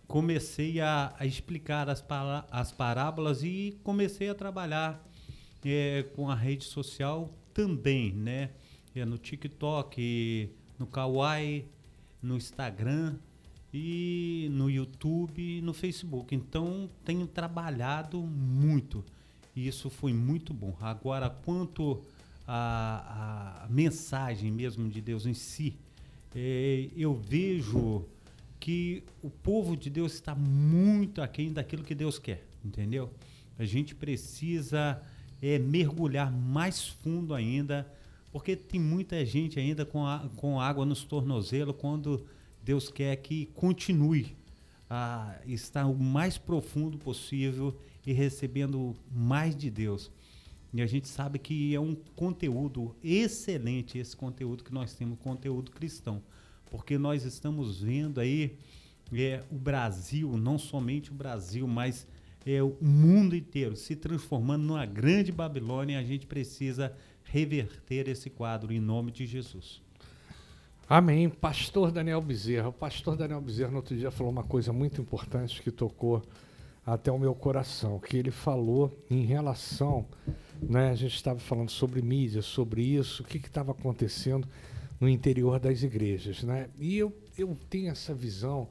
comecei 0.08 0.80
a, 0.80 1.16
a 1.18 1.26
explicar 1.26 1.90
as, 1.90 2.02
para, 2.02 2.46
as 2.52 2.72
parábolas 2.72 3.44
e 3.44 3.80
comecei 3.84 4.30
a 4.30 4.36
trabalhar 4.36 5.04
é, 5.66 6.04
com 6.16 6.30
a 6.30 6.36
rede 6.36 6.66
social 6.66 7.34
também, 7.54 8.12
né? 8.12 8.52
É, 8.94 9.06
no 9.06 9.18
TikTok, 9.18 10.52
no 10.78 10.86
Kawaii, 10.86 11.66
no 12.22 12.36
Instagram 12.38 13.16
e 13.74 14.50
no 14.52 14.70
YouTube 14.70 15.62
no 15.62 15.74
Facebook. 15.74 16.36
Então 16.36 16.90
tenho 17.06 17.28
trabalhado 17.28 18.22
muito. 18.22 19.04
E 19.56 19.68
isso 19.68 19.90
foi 19.90 20.14
muito 20.14 20.54
bom. 20.54 20.76
Agora, 20.80 21.30
quanto 21.30 22.02
a, 22.48 23.64
a 23.64 23.68
mensagem 23.70 24.52
mesmo 24.52 24.90
de 24.90 25.02
Deus 25.02 25.26
em 25.26 25.34
si, 25.34 25.76
é, 26.36 26.90
eu 26.96 27.14
vejo 27.14 28.06
que 28.60 29.04
o 29.22 29.30
povo 29.30 29.76
de 29.76 29.90
Deus 29.90 30.14
está 30.14 30.36
muito 30.36 31.22
aquém 31.22 31.52
daquilo 31.52 31.84
que 31.84 31.96
Deus 31.96 32.20
quer, 32.20 32.46
entendeu? 32.64 33.12
A 33.58 33.66
gente 33.66 33.96
precisa 33.96 35.02
é, 35.42 35.58
mergulhar 35.58 36.32
mais 36.32 36.88
fundo 36.88 37.34
ainda 37.34 37.92
Porque 38.32 38.56
tem 38.56 38.80
muita 38.80 39.26
gente 39.26 39.60
ainda 39.60 39.86
com, 39.86 40.06
a, 40.06 40.30
com 40.38 40.60
água 40.60 40.86
nos 40.86 41.04
tornozelos 41.04 41.76
quando 41.78 42.26
Deus 42.64 42.90
quer 42.90 43.16
que 43.18 43.48
continue 43.48 44.36
a 44.90 45.38
estar 45.46 45.86
o 45.86 45.96
mais 45.98 46.38
profundo 46.38 46.98
possível 46.98 47.78
e 48.06 48.14
recebendo 48.14 48.96
mais 49.12 49.56
de 49.56 49.70
Deus. 49.70 50.12
E 50.74 50.82
a 50.82 50.86
gente 50.86 51.08
sabe 51.08 51.38
que 51.38 51.76
é 51.76 51.80
um 51.80 51.96
conteúdo 52.16 52.96
excelente 53.04 53.98
esse 53.98 54.16
conteúdo 54.16 54.64
que 54.64 54.74
nós 54.74 54.94
temos, 54.94 55.20
conteúdo 55.20 55.72
cristão. 55.72 56.22
Porque 56.70 56.98
nós 56.98 57.26
estamos 57.26 57.82
vendo 57.82 58.20
aí 58.20 58.58
é, 59.12 59.44
o 59.52 59.56
Brasil, 59.56 60.38
não 60.38 60.58
somente 60.58 61.12
o 61.12 61.14
Brasil, 61.14 61.68
mas 61.68 62.08
é, 62.46 62.64
o 62.64 62.78
mundo 62.82 63.36
inteiro 63.36 63.76
se 63.76 63.96
transformando 63.96 64.64
numa 64.64 64.86
grande 64.86 65.32
Babilônia. 65.32 65.96
E 65.96 65.98
a 65.98 66.04
gente 66.04 66.26
precisa 66.26 66.96
reverter 67.26 68.08
esse 68.08 68.30
quadro 68.30 68.74
em 68.74 68.80
nome 68.80 69.12
de 69.12 69.26
Jesus. 69.26 69.82
Amém. 70.88 71.30
Pastor 71.30 71.92
Daniel 71.92 72.22
Bezerra. 72.22 72.70
O 72.70 72.74
pastor 72.74 73.16
Daniel 73.16 73.40
Bezerra 73.40 73.72
no 73.72 73.78
outro 73.78 73.96
dia 73.96 74.12
falou 74.12 74.32
uma 74.32 74.44
coisa 74.44 74.74
muito 74.74 75.00
importante 75.00 75.62
que 75.62 75.72
tocou 75.72 76.22
até 76.86 77.12
o 77.12 77.18
meu 77.18 77.34
coração, 77.34 78.00
que 78.00 78.18
ele 78.18 78.32
falou 78.32 78.92
em 79.10 79.24
relação, 79.24 80.06
né, 80.62 80.90
a 80.90 80.96
gente 80.96 81.16
estava 81.16 81.40
falando 81.40 81.70
sobre 81.70 82.02
mídia, 82.02 82.42
sobre 82.42 82.82
isso, 82.82 83.24
o 83.24 83.26
que 83.26 83.38
estava 83.38 83.72
acontecendo 83.72 84.48
no 85.00 85.08
interior 85.08 85.60
das 85.60 85.84
igrejas, 85.84 86.44
né? 86.44 86.70
E 86.80 86.98
eu, 86.98 87.16
eu 87.38 87.58
tenho 87.70 87.90
essa 87.90 88.14
visão 88.14 88.68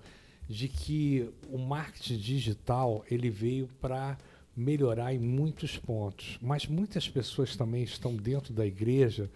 de 0.48 0.68
que 0.68 1.28
o 1.48 1.58
marketing 1.58 2.18
digital 2.18 3.04
ele 3.10 3.30
veio 3.30 3.68
para 3.80 4.18
melhorar 4.60 5.14
em 5.14 5.18
muitos 5.18 5.78
pontos, 5.78 6.38
mas 6.42 6.66
muitas 6.66 7.08
pessoas 7.08 7.56
também 7.56 7.82
estão 7.82 8.14
dentro 8.14 8.52
da 8.52 8.66
igreja 8.66 9.30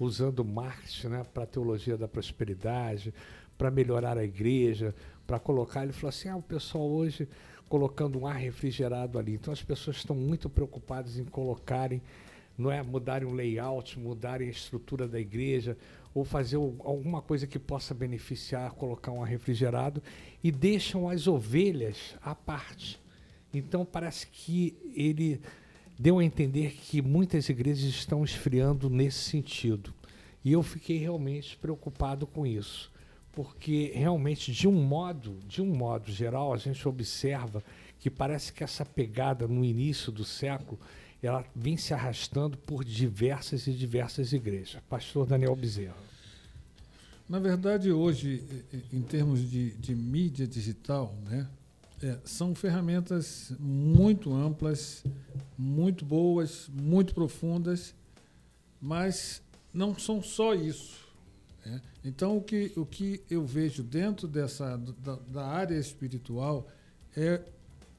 usando 0.00 0.44
marketing 0.44 1.06
né, 1.06 1.26
para 1.32 1.44
a 1.44 1.46
teologia 1.46 1.96
da 1.96 2.08
prosperidade, 2.08 3.14
para 3.56 3.70
melhorar 3.70 4.18
a 4.18 4.24
igreja, 4.24 4.92
para 5.26 5.38
colocar. 5.38 5.84
Ele 5.84 5.92
falou 5.92 6.08
assim: 6.08 6.28
ah, 6.28 6.36
o 6.36 6.42
pessoal 6.42 6.90
hoje 6.90 7.28
colocando 7.68 8.18
um 8.18 8.26
ar 8.26 8.36
refrigerado 8.36 9.16
ali. 9.16 9.34
Então 9.34 9.52
as 9.52 9.62
pessoas 9.62 9.98
estão 9.98 10.16
muito 10.16 10.50
preocupadas 10.50 11.18
em 11.18 11.24
colocarem, 11.24 12.02
não 12.58 12.70
é 12.70 12.82
mudarem 12.82 13.28
o 13.28 13.32
layout, 13.32 13.98
mudarem 13.98 14.48
a 14.48 14.50
estrutura 14.50 15.06
da 15.06 15.20
igreja 15.20 15.76
ou 16.12 16.24
fazer 16.24 16.56
alguma 16.56 17.22
coisa 17.22 17.46
que 17.46 17.58
possa 17.58 17.94
beneficiar, 17.94 18.72
colocar 18.72 19.12
um 19.12 19.22
ar 19.22 19.28
refrigerado 19.28 20.02
e 20.42 20.50
deixam 20.50 21.08
as 21.08 21.28
ovelhas 21.28 22.16
à 22.20 22.34
parte. 22.34 23.03
Então 23.54 23.84
parece 23.84 24.26
que 24.26 24.76
ele 24.94 25.40
deu 25.98 26.18
a 26.18 26.24
entender 26.24 26.72
que 26.72 27.00
muitas 27.00 27.48
igrejas 27.48 27.84
estão 27.84 28.24
esfriando 28.24 28.90
nesse 28.90 29.18
sentido. 29.18 29.94
E 30.44 30.52
eu 30.52 30.62
fiquei 30.62 30.98
realmente 30.98 31.56
preocupado 31.56 32.26
com 32.26 32.46
isso 32.46 32.92
porque 33.34 33.90
realmente 33.94 34.52
de 34.52 34.68
um 34.68 34.72
modo, 34.72 35.38
de 35.46 35.60
um 35.60 35.66
modo 35.66 36.10
geral, 36.10 36.54
a 36.54 36.56
gente 36.56 36.86
observa 36.88 37.62
que 37.98 38.08
parece 38.08 38.52
que 38.52 38.62
essa 38.62 38.84
pegada 38.84 39.48
no 39.48 39.64
início 39.64 40.12
do 40.12 40.24
século 40.24 40.78
ela 41.22 41.44
vem 41.56 41.76
se 41.76 41.94
arrastando 41.94 42.56
por 42.58 42.84
diversas 42.84 43.66
e 43.66 43.72
diversas 43.72 44.32
igrejas. 44.32 44.80
Pastor 44.88 45.26
Daniel 45.26 45.56
Bezerra. 45.56 45.96
Na 47.26 47.38
verdade, 47.38 47.90
hoje, 47.90 48.44
em 48.92 49.00
termos 49.00 49.50
de, 49.50 49.70
de 49.70 49.94
mídia 49.94 50.46
digital, 50.46 51.16
né, 51.24 51.48
é, 52.04 52.18
são 52.22 52.54
ferramentas 52.54 53.50
muito 53.58 54.34
amplas, 54.34 55.02
muito 55.56 56.04
boas, 56.04 56.68
muito 56.68 57.14
profundas, 57.14 57.94
mas 58.78 59.40
não 59.72 59.98
são 59.98 60.22
só 60.22 60.54
isso. 60.54 61.02
Né? 61.64 61.80
Então, 62.04 62.36
o 62.36 62.42
que, 62.42 62.70
o 62.76 62.84
que 62.84 63.22
eu 63.30 63.46
vejo 63.46 63.82
dentro 63.82 64.28
dessa, 64.28 64.76
da, 64.76 65.16
da 65.16 65.46
área 65.46 65.78
espiritual 65.78 66.68
é 67.16 67.40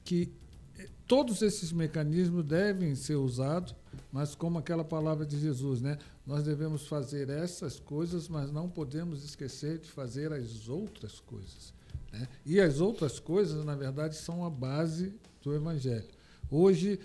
que 0.04 0.32
eh, 0.78 0.88
todos 1.04 1.42
esses 1.42 1.72
mecanismos 1.72 2.44
devem 2.44 2.94
ser 2.94 3.16
usados, 3.16 3.74
mas 4.12 4.36
como 4.36 4.58
aquela 4.58 4.84
palavra 4.84 5.26
de 5.26 5.36
Jesus, 5.36 5.80
né? 5.80 5.98
Nós 6.24 6.44
devemos 6.44 6.86
fazer 6.86 7.28
essas 7.28 7.80
coisas, 7.80 8.28
mas 8.28 8.52
não 8.52 8.68
podemos 8.68 9.24
esquecer 9.24 9.78
de 9.78 9.90
fazer 9.90 10.32
as 10.32 10.68
outras 10.68 11.18
coisas. 11.18 11.74
Né? 12.18 12.28
E 12.44 12.60
as 12.60 12.80
outras 12.80 13.18
coisas, 13.18 13.64
na 13.64 13.74
verdade, 13.74 14.16
são 14.16 14.44
a 14.44 14.50
base 14.50 15.14
do 15.42 15.54
Evangelho. 15.54 16.08
Hoje 16.50 16.98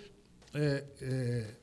é, 0.54 0.84
é, 1.00 1.54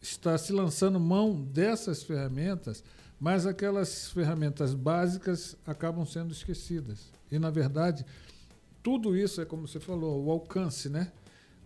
está 0.00 0.36
se 0.36 0.52
lançando 0.52 0.98
mão 1.00 1.42
dessas 1.42 2.02
ferramentas 2.02 2.82
mas 3.18 3.46
aquelas 3.46 4.10
ferramentas 4.10 4.74
básicas 4.74 5.56
acabam 5.66 6.04
sendo 6.04 6.32
esquecidas. 6.32 7.10
E, 7.30 7.38
na 7.38 7.50
verdade, 7.50 8.04
tudo 8.82 9.16
isso 9.16 9.40
é 9.40 9.44
como 9.44 9.66
você 9.66 9.80
falou, 9.80 10.24
o 10.24 10.30
alcance, 10.30 10.88
né? 10.88 11.10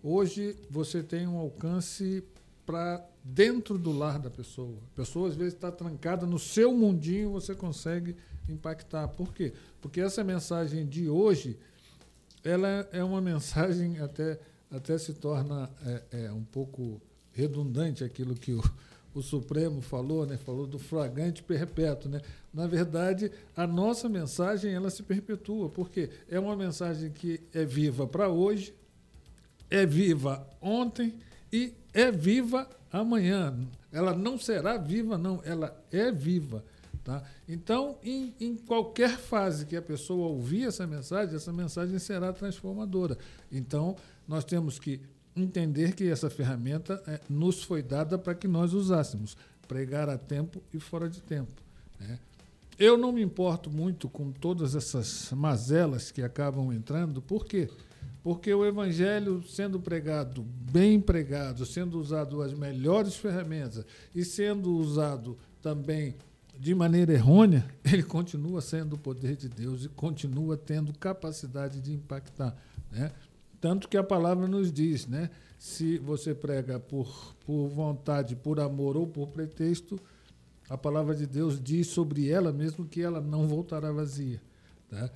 Hoje 0.03 0.57
você 0.71 1.03
tem 1.03 1.27
um 1.27 1.37
alcance 1.37 2.25
para 2.65 3.05
dentro 3.23 3.77
do 3.77 3.93
lar 3.93 4.19
da 4.19 4.31
pessoa. 4.31 4.79
A 4.95 4.97
pessoa 4.97 5.29
às 5.29 5.35
vezes 5.35 5.55
está 5.55 5.71
trancada 5.71 6.25
no 6.25 6.39
seu 6.39 6.73
mundinho, 6.73 7.33
você 7.33 7.55
consegue 7.55 8.17
impactar. 8.53 9.09
Por 9.09 9.33
quê? 9.33 9.53
Porque 9.81 10.01
essa 10.01 10.23
mensagem 10.25 10.87
de 10.87 11.09
hoje, 11.09 11.59
ela 12.45 12.89
é 12.93 13.03
uma 13.03 13.21
mensagem 13.23 13.99
até 14.01 14.39
até 14.71 14.97
se 14.97 15.13
torna 15.15 15.69
é, 15.85 16.27
é 16.27 16.33
um 16.33 16.45
pouco 16.45 17.03
redundante 17.33 18.05
aquilo 18.05 18.37
que 18.37 18.53
o 18.53 18.63
o 19.15 19.23
Supremo 19.23 19.81
falou, 19.81 20.25
né? 20.25 20.37
Falou 20.37 20.67
do 20.67 20.79
flagrante 20.79 21.43
perpétuo, 21.43 22.11
né? 22.11 22.21
Na 22.53 22.67
verdade, 22.67 23.31
a 23.57 23.67
nossa 23.67 24.09
mensagem 24.09 24.73
ela 24.73 24.91
se 24.91 25.03
perpetua, 25.03 25.69
porque 25.69 26.11
é 26.29 26.39
uma 26.39 26.57
mensagem 26.57 27.11
que 27.11 27.41
é 27.53 27.65
viva 27.65 28.07
para 28.07 28.29
hoje, 28.29 28.75
é 29.69 29.85
viva 29.85 30.47
ontem 30.61 31.15
e 31.53 31.75
é 31.93 32.11
viva 32.11 32.69
amanhã. 32.93 33.57
Ela 33.93 34.15
não 34.15 34.39
será 34.39 34.77
viva, 34.77 35.19
não, 35.19 35.41
ela 35.45 35.77
é 35.91 36.13
viva. 36.13 36.65
Tá? 37.03 37.23
Então, 37.49 37.97
em, 38.03 38.35
em, 38.39 38.57
qualquer 38.57 39.17
fase 39.17 39.65
que 39.65 39.75
a 39.75 39.81
pessoa 39.81 40.29
ouvir 40.29 40.67
essa 40.67 40.87
mensagem, 40.87 41.35
essa 41.35 41.53
mensagem 41.53 41.99
será 41.99 42.33
transformadora. 42.33 43.17
Então, 43.51 43.97
nós 44.29 44.45
temos 44.45 44.79
que 44.79 45.01
entender 45.35 45.95
que 45.95 46.09
essa 46.09 46.29
ferramenta 46.29 47.03
é, 47.07 47.21
nos 47.29 47.63
foi 47.63 47.83
dada 47.83 48.19
para 48.19 48.35
que 48.35 48.47
nós 48.47 48.75
usássemos, 48.75 49.37
pregar 49.67 50.09
a 50.09 50.19
tempo 50.19 50.63
e 50.75 50.79
fora 50.79 51.09
de 51.09 51.23
tempo. 51.23 51.63
Né? 51.99 52.19
Eu 52.79 52.99
não 52.99 53.13
me 53.13 53.23
importo 53.23 53.71
muito 53.71 54.09
com 54.09 54.31
todas 54.31 54.75
essas 54.75 55.31
mazelas 55.33 56.11
que 56.11 56.23
acabam 56.23 56.73
entrando, 56.73 57.23
por 57.23 57.47
quê? 57.47 57.69
Porque 58.23 58.53
o 58.53 58.67
evangelho 58.67 59.43
sendo 59.47 59.81
pregado, 59.81 60.43
bem 60.43 61.01
pregado, 61.01 61.65
sendo 61.65 61.99
usado 61.99 62.43
as 62.43 62.53
melhores 62.53 63.17
ferramentas 63.17 63.85
e 64.15 64.25
sendo 64.25 64.77
usado 64.77 65.39
também 65.63 66.17
de 66.61 66.75
maneira 66.75 67.15
errônea, 67.15 67.65
ele 67.91 68.03
continua 68.03 68.61
sendo 68.61 68.93
o 68.93 68.99
poder 68.99 69.35
de 69.35 69.49
Deus 69.49 69.87
e 69.87 69.89
continua 69.89 70.59
tendo 70.59 70.93
capacidade 70.93 71.81
de 71.81 71.95
impactar. 71.95 72.55
Né? 72.93 73.11
Tanto 73.59 73.89
que 73.89 73.97
a 73.97 74.05
palavra 74.05 74.47
nos 74.47 74.71
diz, 74.71 75.07
né? 75.07 75.31
Se 75.59 75.99
você 75.99 76.35
prega 76.35 76.79
por, 76.79 77.35
por 77.47 77.69
vontade, 77.69 78.37
por 78.37 78.61
amor 78.61 78.97
ou 78.97 79.07
por 79.07 79.29
pretexto, 79.29 79.99
a 80.69 80.77
palavra 80.77 81.15
de 81.15 81.27
Deus 81.27 81.63
diz 81.63 81.89
sobre 81.89 82.29
ela 82.29 82.53
mesmo 82.53 82.87
que 82.87 83.03
ela 83.03 83.21
não 83.21 83.47
voltará 83.47 83.91
vazia. 83.91 84.41
Tá? 84.89 85.11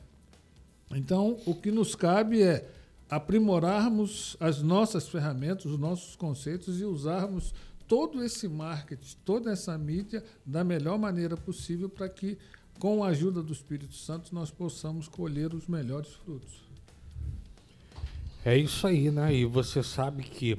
Então, 0.94 1.38
o 1.46 1.54
que 1.54 1.70
nos 1.70 1.94
cabe 1.94 2.42
é 2.42 2.68
aprimorarmos 3.08 4.36
as 4.40 4.60
nossas 4.62 5.08
ferramentas, 5.08 5.66
os 5.66 5.78
nossos 5.78 6.16
conceitos 6.16 6.80
e 6.80 6.84
usarmos 6.84 7.54
todo 7.86 8.22
esse 8.22 8.48
marketing, 8.48 9.16
toda 9.24 9.50
essa 9.50 9.76
mídia 9.76 10.24
da 10.44 10.64
melhor 10.64 10.98
maneira 10.98 11.36
possível 11.36 11.88
para 11.88 12.08
que, 12.08 12.38
com 12.78 13.04
a 13.04 13.08
ajuda 13.08 13.42
do 13.42 13.52
Espírito 13.52 13.94
Santo, 13.94 14.34
nós 14.34 14.50
possamos 14.50 15.08
colher 15.08 15.54
os 15.54 15.66
melhores 15.66 16.12
frutos. 16.12 16.64
É 18.44 18.56
isso 18.56 18.86
aí, 18.86 19.10
né? 19.10 19.34
E 19.34 19.44
você 19.44 19.82
sabe 19.82 20.22
que 20.22 20.58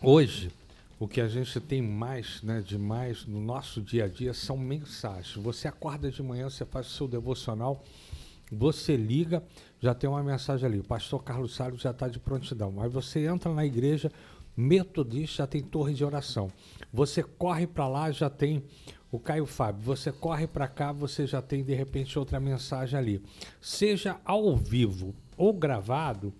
hoje 0.00 0.50
o 0.98 1.06
que 1.06 1.20
a 1.20 1.28
gente 1.28 1.60
tem 1.60 1.82
mais, 1.82 2.42
né, 2.42 2.62
de 2.62 2.78
mais 2.78 3.26
no 3.26 3.40
nosso 3.40 3.82
dia 3.82 4.04
a 4.04 4.08
dia 4.08 4.32
são 4.32 4.56
mensagens. 4.56 5.34
Você 5.36 5.68
acorda 5.68 6.10
de 6.10 6.22
manhã, 6.22 6.48
você 6.48 6.64
faz 6.64 6.86
o 6.86 6.90
seu 6.90 7.06
devocional, 7.06 7.84
você 8.50 8.96
liga, 8.96 9.42
já 9.78 9.94
tem 9.94 10.08
uma 10.08 10.22
mensagem 10.22 10.66
ali. 10.66 10.78
O 10.78 10.84
pastor 10.84 11.22
Carlos 11.22 11.54
Salles 11.54 11.82
já 11.82 11.90
está 11.90 12.08
de 12.08 12.18
prontidão. 12.18 12.80
Aí 12.80 12.88
você 12.88 13.26
entra 13.26 13.52
na 13.52 13.66
igreja 13.66 14.10
metodista, 14.56 15.38
já 15.38 15.46
tem 15.46 15.62
torre 15.62 15.92
de 15.92 16.04
oração. 16.04 16.50
Você 16.92 17.22
corre 17.22 17.66
para 17.66 17.86
lá, 17.86 18.10
já 18.10 18.30
tem 18.30 18.62
o 19.10 19.18
Caio 19.18 19.46
Fábio. 19.46 19.82
Você 19.82 20.10
corre 20.10 20.46
para 20.46 20.66
cá, 20.66 20.92
você 20.92 21.26
já 21.26 21.42
tem 21.42 21.62
de 21.62 21.74
repente 21.74 22.18
outra 22.18 22.40
mensagem 22.40 22.98
ali. 22.98 23.22
Seja 23.60 24.20
ao 24.24 24.56
vivo 24.56 25.14
ou 25.36 25.52
gravado, 25.52 26.32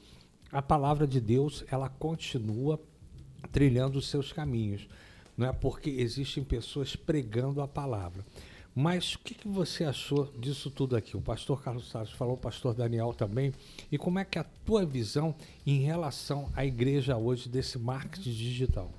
a 0.50 0.62
palavra 0.62 1.06
de 1.06 1.20
Deus 1.20 1.64
ela 1.70 1.88
continua 1.88 2.80
trilhando 3.52 3.98
os 3.98 4.08
seus 4.08 4.32
caminhos. 4.32 4.88
não 5.36 5.46
é 5.46 5.52
porque 5.52 5.90
existem 5.90 6.42
pessoas 6.42 6.96
pregando 6.96 7.60
a 7.60 7.68
palavra. 7.68 8.24
Mas 8.78 9.14
o 9.14 9.20
que, 9.20 9.32
que 9.32 9.48
você 9.48 9.84
achou 9.84 10.30
disso 10.38 10.70
tudo 10.70 10.96
aqui? 10.96 11.16
O 11.16 11.20
pastor 11.22 11.62
Carlos 11.62 11.88
Salles 11.88 12.10
falou, 12.10 12.34
o 12.34 12.38
pastor 12.38 12.74
Daniel 12.74 13.14
também. 13.14 13.50
E 13.90 13.96
como 13.96 14.18
é 14.18 14.24
que 14.24 14.36
é 14.36 14.42
a 14.42 14.46
tua 14.66 14.84
visão 14.84 15.34
em 15.66 15.78
relação 15.80 16.52
à 16.54 16.62
igreja 16.62 17.16
hoje 17.16 17.48
desse 17.48 17.78
marketing 17.78 18.32
digital? 18.32 18.92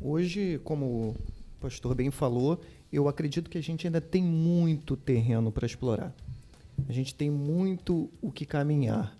Hoje, 0.00 0.60
como 0.62 1.08
o 1.08 1.16
pastor 1.60 1.92
bem 1.92 2.08
falou, 2.08 2.60
eu 2.92 3.08
acredito 3.08 3.50
que 3.50 3.58
a 3.58 3.62
gente 3.62 3.88
ainda 3.88 4.00
tem 4.00 4.22
muito 4.22 4.96
terreno 4.96 5.50
para 5.50 5.66
explorar. 5.66 6.14
A 6.88 6.92
gente 6.92 7.12
tem 7.12 7.28
muito 7.28 8.08
o 8.22 8.30
que 8.30 8.46
caminhar. 8.46 9.12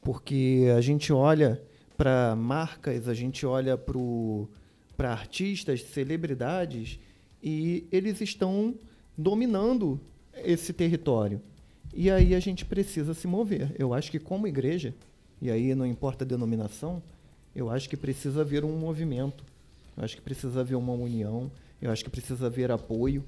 Porque 0.00 0.72
a 0.76 0.80
gente 0.80 1.12
olha 1.12 1.60
para 1.96 2.36
marcas, 2.36 3.08
a 3.08 3.14
gente 3.14 3.44
olha 3.44 3.76
para 3.76 5.10
artistas, 5.10 5.82
celebridades, 5.82 7.00
e 7.44 7.86
eles 7.92 8.22
estão 8.22 8.74
dominando 9.16 10.00
esse 10.42 10.72
território. 10.72 11.42
E 11.92 12.10
aí 12.10 12.34
a 12.34 12.40
gente 12.40 12.64
precisa 12.64 13.12
se 13.12 13.26
mover. 13.26 13.76
Eu 13.78 13.92
acho 13.92 14.10
que, 14.10 14.18
como 14.18 14.48
igreja, 14.48 14.94
e 15.42 15.50
aí 15.50 15.74
não 15.74 15.84
importa 15.84 16.24
a 16.24 16.26
denominação, 16.26 17.02
eu 17.54 17.68
acho 17.68 17.88
que 17.88 17.98
precisa 17.98 18.40
haver 18.40 18.64
um 18.64 18.76
movimento, 18.78 19.44
eu 19.94 20.02
acho 20.02 20.16
que 20.16 20.22
precisa 20.22 20.60
haver 20.60 20.74
uma 20.74 20.94
união, 20.94 21.52
eu 21.82 21.90
acho 21.90 22.02
que 22.02 22.10
precisa 22.10 22.46
haver 22.46 22.70
apoio. 22.70 23.22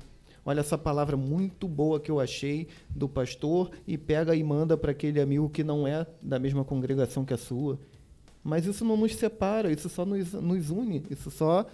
Olha 0.47 0.61
essa 0.61 0.79
palavra 0.79 1.17
muito 1.17 1.69
boa 1.69 2.01
que 2.01 2.11
eu 2.11 2.19
achei 2.19 2.69
do 2.89 3.09
pastor 3.09 3.71
e 3.87 3.99
pega 3.99 4.35
e 4.35 4.43
manda 4.43 4.79
para 4.79 4.93
aquele 4.93 5.21
amigo 5.21 5.51
que 5.51 5.63
não 5.63 5.87
é 5.87 6.07
da 6.23 6.39
mesma 6.39 6.65
congregação 6.65 7.25
que 7.25 7.35
a 7.35 7.39
sua. 7.39 7.79
Mas 8.43 8.65
isso 8.65 8.85
não 8.85 8.97
nos 8.97 9.15
separa, 9.15 9.71
isso 9.71 9.89
só 9.89 10.07
nos, 10.07 10.33
nos 10.33 10.71
une, 10.71 11.05
isso 11.11 11.31
só 11.31 11.67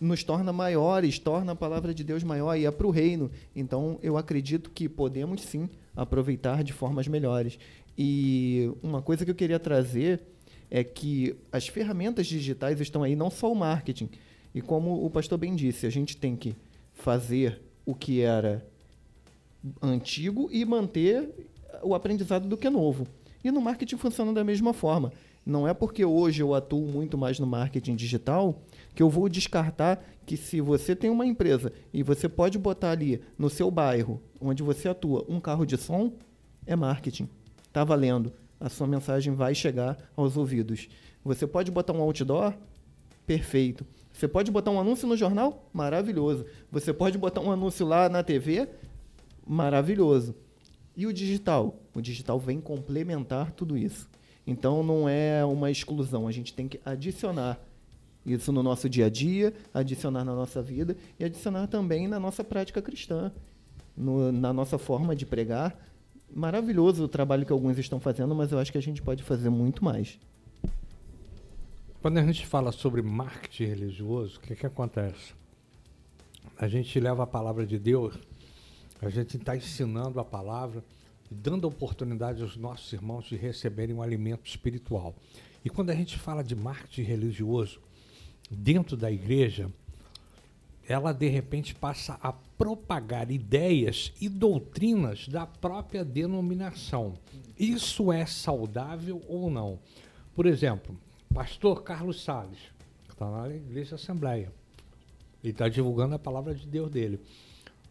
nos 0.00 0.24
torna 0.24 0.52
maiores, 0.52 1.18
torna 1.18 1.52
a 1.52 1.56
palavra 1.56 1.92
de 1.92 2.02
Deus 2.02 2.22
maior 2.22 2.56
e 2.56 2.64
é 2.64 2.70
para 2.70 2.86
o 2.86 2.90
reino. 2.90 3.30
Então, 3.54 3.98
eu 4.02 4.16
acredito 4.16 4.70
que 4.70 4.88
podemos 4.88 5.42
sim 5.42 5.68
aproveitar 5.94 6.64
de 6.64 6.72
formas 6.72 7.06
melhores. 7.06 7.58
E 7.96 8.70
uma 8.82 9.02
coisa 9.02 9.24
que 9.24 9.30
eu 9.30 9.34
queria 9.34 9.58
trazer 9.58 10.22
é 10.70 10.82
que 10.82 11.36
as 11.52 11.68
ferramentas 11.68 12.26
digitais 12.26 12.80
estão 12.80 13.02
aí, 13.02 13.14
não 13.14 13.30
só 13.30 13.52
o 13.52 13.54
marketing. 13.54 14.08
E 14.54 14.60
como 14.60 15.04
o 15.04 15.10
pastor 15.10 15.38
bem 15.38 15.54
disse, 15.54 15.86
a 15.86 15.90
gente 15.90 16.16
tem 16.16 16.36
que 16.36 16.54
fazer 16.92 17.60
o 17.84 17.94
que 17.94 18.20
era 18.20 18.64
antigo 19.82 20.48
e 20.50 20.64
manter 20.64 21.28
o 21.82 21.94
aprendizado 21.94 22.48
do 22.48 22.56
que 22.56 22.66
é 22.66 22.70
novo. 22.70 23.06
E 23.42 23.50
no 23.50 23.60
marketing 23.60 23.96
funciona 23.96 24.32
da 24.32 24.44
mesma 24.44 24.72
forma. 24.72 25.12
Não 25.44 25.66
é 25.66 25.74
porque 25.74 26.04
hoje 26.04 26.42
eu 26.42 26.54
atuo 26.54 26.86
muito 26.86 27.16
mais 27.16 27.38
no 27.38 27.46
marketing 27.46 27.96
digital 27.96 28.62
que 28.94 29.02
eu 29.02 29.08
vou 29.08 29.28
descartar 29.28 30.02
que 30.26 30.36
se 30.36 30.60
você 30.60 30.94
tem 30.94 31.10
uma 31.10 31.26
empresa 31.26 31.72
e 31.92 32.02
você 32.02 32.28
pode 32.28 32.58
botar 32.58 32.90
ali 32.90 33.20
no 33.38 33.50
seu 33.50 33.70
bairro, 33.70 34.22
onde 34.40 34.62
você 34.62 34.88
atua, 34.88 35.24
um 35.28 35.40
carro 35.40 35.64
de 35.64 35.76
som, 35.76 36.12
é 36.66 36.76
marketing. 36.76 37.28
Está 37.66 37.84
valendo. 37.84 38.32
A 38.58 38.68
sua 38.68 38.86
mensagem 38.86 39.34
vai 39.34 39.54
chegar 39.54 39.96
aos 40.16 40.36
ouvidos. 40.36 40.88
Você 41.24 41.46
pode 41.46 41.70
botar 41.70 41.92
um 41.92 42.00
outdoor? 42.00 42.54
Perfeito. 43.26 43.86
Você 44.12 44.28
pode 44.28 44.50
botar 44.50 44.70
um 44.70 44.80
anúncio 44.80 45.08
no 45.08 45.16
jornal? 45.16 45.68
Maravilhoso. 45.72 46.44
Você 46.70 46.92
pode 46.92 47.16
botar 47.16 47.40
um 47.40 47.50
anúncio 47.50 47.86
lá 47.86 48.08
na 48.08 48.22
TV? 48.22 48.68
Maravilhoso. 49.46 50.34
E 50.96 51.06
o 51.06 51.12
digital? 51.12 51.80
O 51.94 52.00
digital 52.00 52.38
vem 52.38 52.60
complementar 52.60 53.52
tudo 53.52 53.76
isso. 53.76 54.08
Então 54.46 54.82
não 54.82 55.08
é 55.08 55.44
uma 55.44 55.70
exclusão, 55.70 56.26
a 56.26 56.32
gente 56.32 56.52
tem 56.52 56.66
que 56.66 56.80
adicionar 56.84 57.58
isso 58.24 58.52
no 58.52 58.62
nosso 58.62 58.88
dia 58.88 59.06
a 59.06 59.10
dia, 59.10 59.52
adicionar 59.72 60.24
na 60.24 60.34
nossa 60.34 60.62
vida 60.62 60.96
e 61.18 61.24
adicionar 61.24 61.66
também 61.66 62.06
na 62.06 62.20
nossa 62.20 62.44
prática 62.44 62.82
cristã, 62.82 63.32
no, 63.96 64.30
na 64.30 64.52
nossa 64.52 64.78
forma 64.78 65.16
de 65.16 65.24
pregar. 65.24 65.76
Maravilhoso 66.32 67.04
o 67.04 67.08
trabalho 67.08 67.44
que 67.44 67.52
alguns 67.52 67.78
estão 67.78 67.98
fazendo, 67.98 68.34
mas 68.34 68.52
eu 68.52 68.58
acho 68.58 68.70
que 68.70 68.78
a 68.78 68.82
gente 68.82 69.02
pode 69.02 69.22
fazer 69.22 69.50
muito 69.50 69.84
mais. 69.84 70.18
Quando 72.00 72.18
a 72.18 72.22
gente 72.24 72.46
fala 72.46 72.72
sobre 72.72 73.02
marketing 73.02 73.64
religioso, 73.64 74.38
o 74.38 74.40
que, 74.40 74.54
que 74.54 74.66
acontece? 74.66 75.34
A 76.56 76.68
gente 76.68 76.98
leva 77.00 77.24
a 77.24 77.26
palavra 77.26 77.66
de 77.66 77.78
Deus, 77.78 78.14
a 79.02 79.08
gente 79.08 79.36
está 79.36 79.56
ensinando 79.56 80.20
a 80.20 80.24
palavra, 80.24 80.84
dando 81.30 81.66
oportunidade 81.66 82.42
aos 82.42 82.56
nossos 82.56 82.92
irmãos 82.92 83.24
de 83.24 83.36
receberem 83.36 83.94
um 83.94 84.02
alimento 84.02 84.46
espiritual. 84.46 85.14
E 85.64 85.68
quando 85.68 85.90
a 85.90 85.94
gente 85.94 86.18
fala 86.18 86.42
de 86.42 86.54
marketing 86.54 87.02
religioso 87.02 87.80
dentro 88.50 88.96
da 88.96 89.10
igreja, 89.10 89.70
ela 90.88 91.12
de 91.12 91.28
repente 91.28 91.74
passa 91.74 92.18
a 92.20 92.32
propagar 92.32 93.30
ideias 93.30 94.12
e 94.20 94.28
doutrinas 94.28 95.28
da 95.28 95.46
própria 95.46 96.04
denominação. 96.04 97.14
Isso 97.56 98.12
é 98.12 98.26
saudável 98.26 99.22
ou 99.28 99.48
não? 99.48 99.78
Por 100.34 100.46
exemplo, 100.46 100.98
pastor 101.32 101.82
Carlos 101.84 102.24
Salles, 102.24 102.58
que 103.04 103.12
está 103.12 103.30
na 103.30 103.48
Igreja 103.54 103.94
Assembleia, 103.94 104.52
ele 105.42 105.52
está 105.52 105.68
divulgando 105.68 106.16
a 106.16 106.18
palavra 106.18 106.54
de 106.54 106.66
Deus 106.66 106.90
dele. 106.90 107.20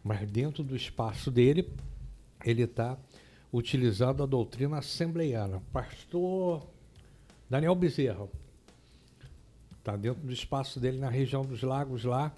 Mas 0.04 0.30
dentro 0.30 0.62
do 0.62 0.76
espaço 0.76 1.30
dele, 1.30 1.68
ele 2.44 2.62
está 2.62 2.98
utilizando 3.52 4.22
a 4.22 4.26
doutrina 4.26 4.78
assembleiana. 4.78 5.62
Pastor 5.72 6.66
Daniel 7.48 7.74
Bezerra 7.74 8.28
está 9.80 9.96
dentro 9.96 10.22
do 10.22 10.32
espaço 10.32 10.78
dele 10.78 10.98
na 10.98 11.08
região 11.08 11.42
dos 11.42 11.62
lagos 11.62 12.04
lá, 12.04 12.32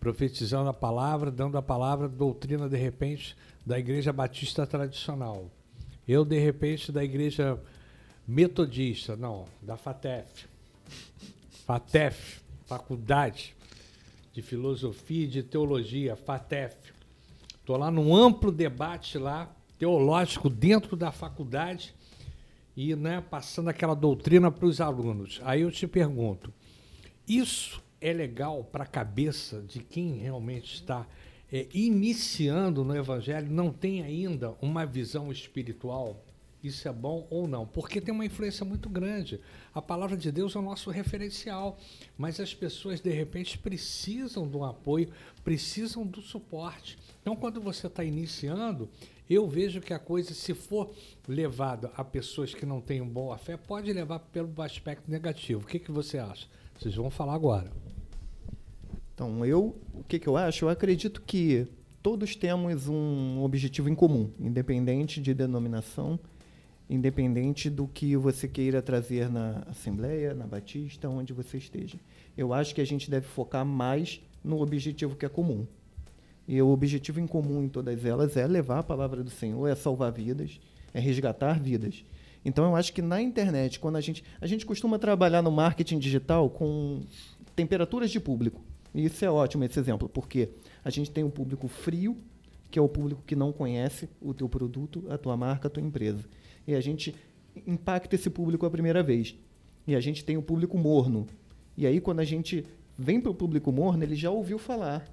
profetizando 0.00 0.70
a 0.70 0.74
palavra, 0.74 1.30
dando 1.30 1.58
a 1.58 1.62
palavra, 1.62 2.08
doutrina 2.08 2.68
de 2.68 2.76
repente 2.76 3.36
da 3.64 3.78
igreja 3.78 4.12
batista 4.12 4.66
tradicional. 4.66 5.50
Eu 6.08 6.24
de 6.24 6.38
repente 6.38 6.90
da 6.90 7.04
igreja 7.04 7.60
metodista, 8.26 9.14
não, 9.14 9.46
da 9.60 9.76
FATEF. 9.76 10.48
FATEF, 11.66 12.40
Faculdade 12.64 13.54
de 14.32 14.40
Filosofia 14.40 15.24
e 15.24 15.28
de 15.28 15.42
Teologia, 15.42 16.16
FATEF. 16.16 16.76
Estou 17.58 17.76
lá 17.76 17.90
num 17.90 18.16
amplo 18.16 18.50
debate 18.50 19.18
lá, 19.18 19.54
teológico, 19.78 20.48
dentro 20.48 20.96
da 20.96 21.12
faculdade 21.12 21.94
e 22.74 22.96
né, 22.96 23.20
passando 23.20 23.68
aquela 23.68 23.94
doutrina 23.94 24.50
para 24.50 24.66
os 24.66 24.80
alunos. 24.80 25.40
Aí 25.44 25.60
eu 25.60 25.70
te 25.70 25.86
pergunto, 25.86 26.52
isso 27.36 27.82
é 28.00 28.12
legal 28.12 28.64
para 28.64 28.84
a 28.84 28.86
cabeça 28.86 29.62
de 29.62 29.80
quem 29.80 30.18
realmente 30.18 30.74
está 30.74 31.06
é, 31.52 31.66
iniciando 31.72 32.84
no 32.84 32.96
Evangelho, 32.96 33.50
não 33.50 33.72
tem 33.72 34.02
ainda 34.02 34.54
uma 34.60 34.86
visão 34.86 35.30
espiritual? 35.30 36.24
isso 36.62 36.86
é 36.86 36.92
bom 36.92 37.26
ou 37.30 37.48
não, 37.48 37.66
porque 37.66 38.00
tem 38.00 38.12
uma 38.12 38.24
influência 38.24 38.64
muito 38.64 38.88
grande. 38.88 39.40
A 39.72 39.80
palavra 39.80 40.16
de 40.16 40.30
Deus 40.30 40.54
é 40.54 40.58
o 40.58 40.62
nosso 40.62 40.90
referencial, 40.90 41.78
mas 42.18 42.38
as 42.38 42.54
pessoas 42.54 43.00
de 43.00 43.10
repente 43.10 43.58
precisam 43.58 44.46
do 44.46 44.64
apoio, 44.64 45.10
precisam 45.42 46.06
do 46.06 46.20
suporte. 46.20 46.98
Então, 47.22 47.34
quando 47.34 47.60
você 47.60 47.86
está 47.86 48.04
iniciando, 48.04 48.90
eu 49.28 49.48
vejo 49.48 49.80
que 49.80 49.94
a 49.94 49.98
coisa, 49.98 50.34
se 50.34 50.54
for 50.54 50.92
levada 51.26 51.90
a 51.96 52.04
pessoas 52.04 52.54
que 52.54 52.66
não 52.66 52.80
têm 52.80 53.02
boa 53.02 53.38
fé, 53.38 53.56
pode 53.56 53.92
levar 53.92 54.18
pelo 54.18 54.52
aspecto 54.62 55.10
negativo. 55.10 55.62
O 55.62 55.66
que, 55.66 55.78
que 55.78 55.92
você 55.92 56.18
acha? 56.18 56.46
Vocês 56.80 56.94
vão 56.94 57.10
falar 57.10 57.34
agora. 57.34 57.70
Então, 59.14 59.44
eu, 59.44 59.76
o 59.92 60.02
que, 60.02 60.18
que 60.18 60.26
eu 60.26 60.36
acho? 60.36 60.64
Eu 60.64 60.70
acredito 60.70 61.20
que 61.20 61.66
todos 62.02 62.34
temos 62.34 62.88
um 62.88 63.42
objetivo 63.42 63.90
em 63.90 63.94
comum, 63.94 64.30
independente 64.40 65.20
de 65.20 65.34
denominação 65.34 66.18
independente 66.90 67.70
do 67.70 67.86
que 67.86 68.16
você 68.16 68.48
queira 68.48 68.82
trazer 68.82 69.30
na 69.30 69.62
Assembleia, 69.68 70.34
na 70.34 70.44
Batista, 70.44 71.08
onde 71.08 71.32
você 71.32 71.56
esteja. 71.56 71.96
Eu 72.36 72.52
acho 72.52 72.74
que 72.74 72.80
a 72.80 72.84
gente 72.84 73.08
deve 73.08 73.26
focar 73.26 73.64
mais 73.64 74.20
no 74.42 74.60
objetivo 74.60 75.14
que 75.14 75.24
é 75.24 75.28
comum. 75.28 75.68
E 76.48 76.60
o 76.60 76.68
objetivo 76.68 77.20
em 77.20 77.28
comum 77.28 77.62
em 77.62 77.68
todas 77.68 78.04
elas 78.04 78.36
é 78.36 78.44
levar 78.44 78.80
a 78.80 78.82
palavra 78.82 79.22
do 79.22 79.30
Senhor, 79.30 79.68
é 79.68 79.74
salvar 79.76 80.10
vidas, 80.10 80.60
é 80.92 80.98
resgatar 80.98 81.60
vidas. 81.60 82.04
Então 82.44 82.64
eu 82.64 82.76
acho 82.76 82.92
que 82.92 83.02
na 83.02 83.20
internet, 83.20 83.78
quando 83.78 83.96
a 83.96 84.00
gente 84.00 84.24
a 84.40 84.46
gente 84.46 84.64
costuma 84.64 84.98
trabalhar 84.98 85.42
no 85.42 85.50
marketing 85.50 85.98
digital 85.98 86.48
com 86.48 87.00
temperaturas 87.54 88.10
de 88.10 88.18
público. 88.18 88.62
E 88.94 89.04
isso 89.04 89.24
é 89.24 89.30
ótimo 89.30 89.64
esse 89.64 89.78
exemplo, 89.78 90.08
porque 90.08 90.50
a 90.84 90.90
gente 90.90 91.10
tem 91.10 91.22
um 91.22 91.30
público 91.30 91.68
frio, 91.68 92.16
que 92.70 92.78
é 92.78 92.82
o 92.82 92.88
público 92.88 93.22
que 93.26 93.36
não 93.36 93.52
conhece 93.52 94.08
o 94.20 94.34
teu 94.34 94.48
produto, 94.48 95.04
a 95.08 95.18
tua 95.18 95.36
marca, 95.36 95.68
a 95.68 95.70
tua 95.70 95.82
empresa 95.82 96.24
e 96.66 96.74
a 96.74 96.80
gente 96.80 97.14
impacta 97.66 98.14
esse 98.14 98.30
público 98.30 98.64
a 98.64 98.70
primeira 98.70 99.02
vez. 99.02 99.36
E 99.86 99.94
a 99.94 100.00
gente 100.00 100.24
tem 100.24 100.36
o 100.36 100.42
público 100.42 100.78
morno. 100.78 101.26
E 101.76 101.86
aí, 101.86 102.00
quando 102.00 102.20
a 102.20 102.24
gente 102.24 102.64
vem 102.96 103.20
para 103.20 103.30
o 103.30 103.34
público 103.34 103.72
morno, 103.72 104.02
ele 104.04 104.14
já 104.14 104.30
ouviu 104.30 104.58
falar, 104.58 105.04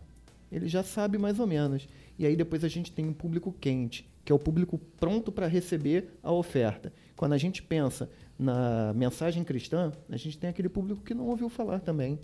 ele 0.52 0.68
já 0.68 0.84
sabe 0.84 1.18
mais 1.18 1.40
ou 1.40 1.48
menos. 1.48 1.88
E 2.20 2.26
aí, 2.26 2.36
depois, 2.36 2.64
a 2.64 2.68
gente 2.68 2.92
tem 2.92 3.08
um 3.08 3.14
público 3.14 3.56
quente, 3.60 4.08
que 4.24 4.32
é 4.32 4.36
o 4.36 4.40
público 4.40 4.78
pronto 5.00 5.32
para 5.32 5.48
receber 5.48 6.18
a 6.22 6.32
oferta. 6.32 6.94
Quando 7.18 7.34
a 7.34 7.38
gente 7.38 7.64
pensa 7.64 8.08
na 8.38 8.94
mensagem 8.94 9.44
cristã, 9.44 9.92
a 10.08 10.16
gente 10.16 10.38
tem 10.38 10.50
aquele 10.50 10.70
público 10.70 11.02
que 11.04 11.16
não 11.16 11.28
ouviu 11.28 11.50
falar 11.50 11.80
também. 11.80 12.20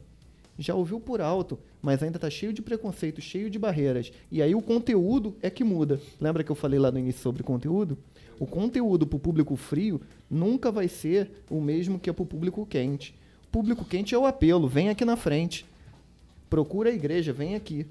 já 0.58 0.75
ouviu 0.75 0.99
por 0.99 1.19
alto, 1.19 1.58
mas 1.82 2.03
ainda 2.03 2.17
está 2.17 2.29
cheio 2.29 2.53
de 2.53 2.62
preconceito, 2.62 3.19
cheio 3.19 3.49
de 3.49 3.58
barreiras. 3.58 4.13
E 4.32 4.39
aí 4.39 4.53
o 4.53 4.62
conteúdo 4.62 5.36
é 5.41 5.49
que 5.49 5.63
muda. 5.63 5.99
Lembra 6.21 6.43
que 6.43 6.51
eu 6.51 6.56
falei 6.56 6.77
lá 6.77 6.91
no 6.91 6.99
início 6.99 7.21
sobre 7.21 7.41
conteúdo? 7.41 7.97
O 8.39 8.45
conteúdo 8.45 9.08
para 9.08 9.17
o 9.17 9.19
público 9.19 9.56
frio 9.56 9.99
nunca 10.29 10.71
vai 10.71 10.88
ser 10.88 11.43
o 11.49 11.60
mesmo 11.60 11.97
que 11.97 12.08
é 12.10 12.13
para 12.13 12.23
o 12.23 12.27
público 12.27 12.63
quente. 12.63 13.15
O 13.45 13.47
público 13.51 13.84
quente 13.84 14.13
é 14.13 14.17
o 14.17 14.27
apelo, 14.27 14.67
vem 14.67 14.89
aqui 14.89 15.03
na 15.03 15.17
frente. 15.17 15.65
Procura 16.51 16.91
a 16.91 16.93
igreja, 16.93 17.34
vem 17.34 17.56
aqui. 17.56 17.88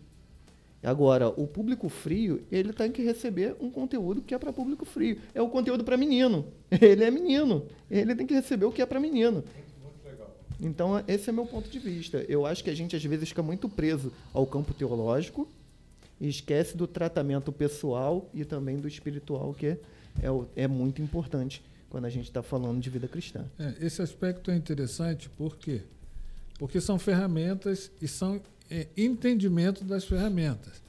Agora, 0.83 1.29
o 1.29 1.47
público 1.47 1.89
frio, 1.89 2.43
ele 2.51 2.73
tem 2.73 2.91
que 2.91 3.03
receber 3.03 3.55
um 3.61 3.71
conteúdo 3.71 4.21
que 4.21 4.35
é 4.35 4.39
para 4.39 4.53
público 4.53 4.85
frio. 4.85 5.19
É 5.33 5.41
o 5.41 5.49
conteúdo 5.49 5.85
para 5.85 5.97
menino. 5.97 6.47
Ele 6.81 7.05
é 7.05 7.11
menino. 7.11 7.67
Ele 7.89 8.17
tem 8.17 8.27
que 8.27 8.35
receber 8.35 8.65
o 8.65 8.73
que 8.73 8.83
é 8.83 8.87
para 8.87 8.99
menino. 8.99 9.45
Então, 10.61 11.03
esse 11.07 11.29
é 11.29 11.33
meu 11.33 11.47
ponto 11.47 11.69
de 11.69 11.79
vista. 11.79 12.25
Eu 12.29 12.47
acho 12.47 12.65
que 12.65 12.71
a 12.71 12.75
gente, 12.75 12.97
às 12.97 13.05
vezes, 13.05 13.29
fica 13.29 13.43
muito 13.43 13.69
preso 13.69 14.13
ao 14.33 14.47
campo 14.47 14.75
teológico 14.75 15.49
e 16.21 16.29
esquece 16.29 16.77
do 16.77 16.87
tratamento 16.87 17.53
pessoal 17.53 18.29
e 18.33 18.45
também 18.45 18.79
do 18.79 18.87
espiritual, 18.87 19.53
que 19.53 19.67
é, 19.67 19.79
é, 20.55 20.69
muito 20.69 21.03
importante 21.03 21.63
quando 21.91 22.05
a 22.05 22.11
gente 22.11 22.27
está 22.27 22.43
falando 22.43 22.81
de 22.81 22.89
vida 22.91 23.09
cristã. 23.09 23.45
É, 23.59 23.75
esse 23.81 24.01
aspecto 24.01 24.51
é 24.51 24.57
interessante, 24.57 25.29
por 25.29 25.57
quê? 25.57 25.83
Porque 26.59 26.81
são 26.81 26.97
ferramentas 26.99 27.91
e 28.01 28.07
são 28.07 28.41
é, 28.73 28.89
entendimento 28.97 29.85
das 29.85 30.05
ferramentas. 30.05 30.83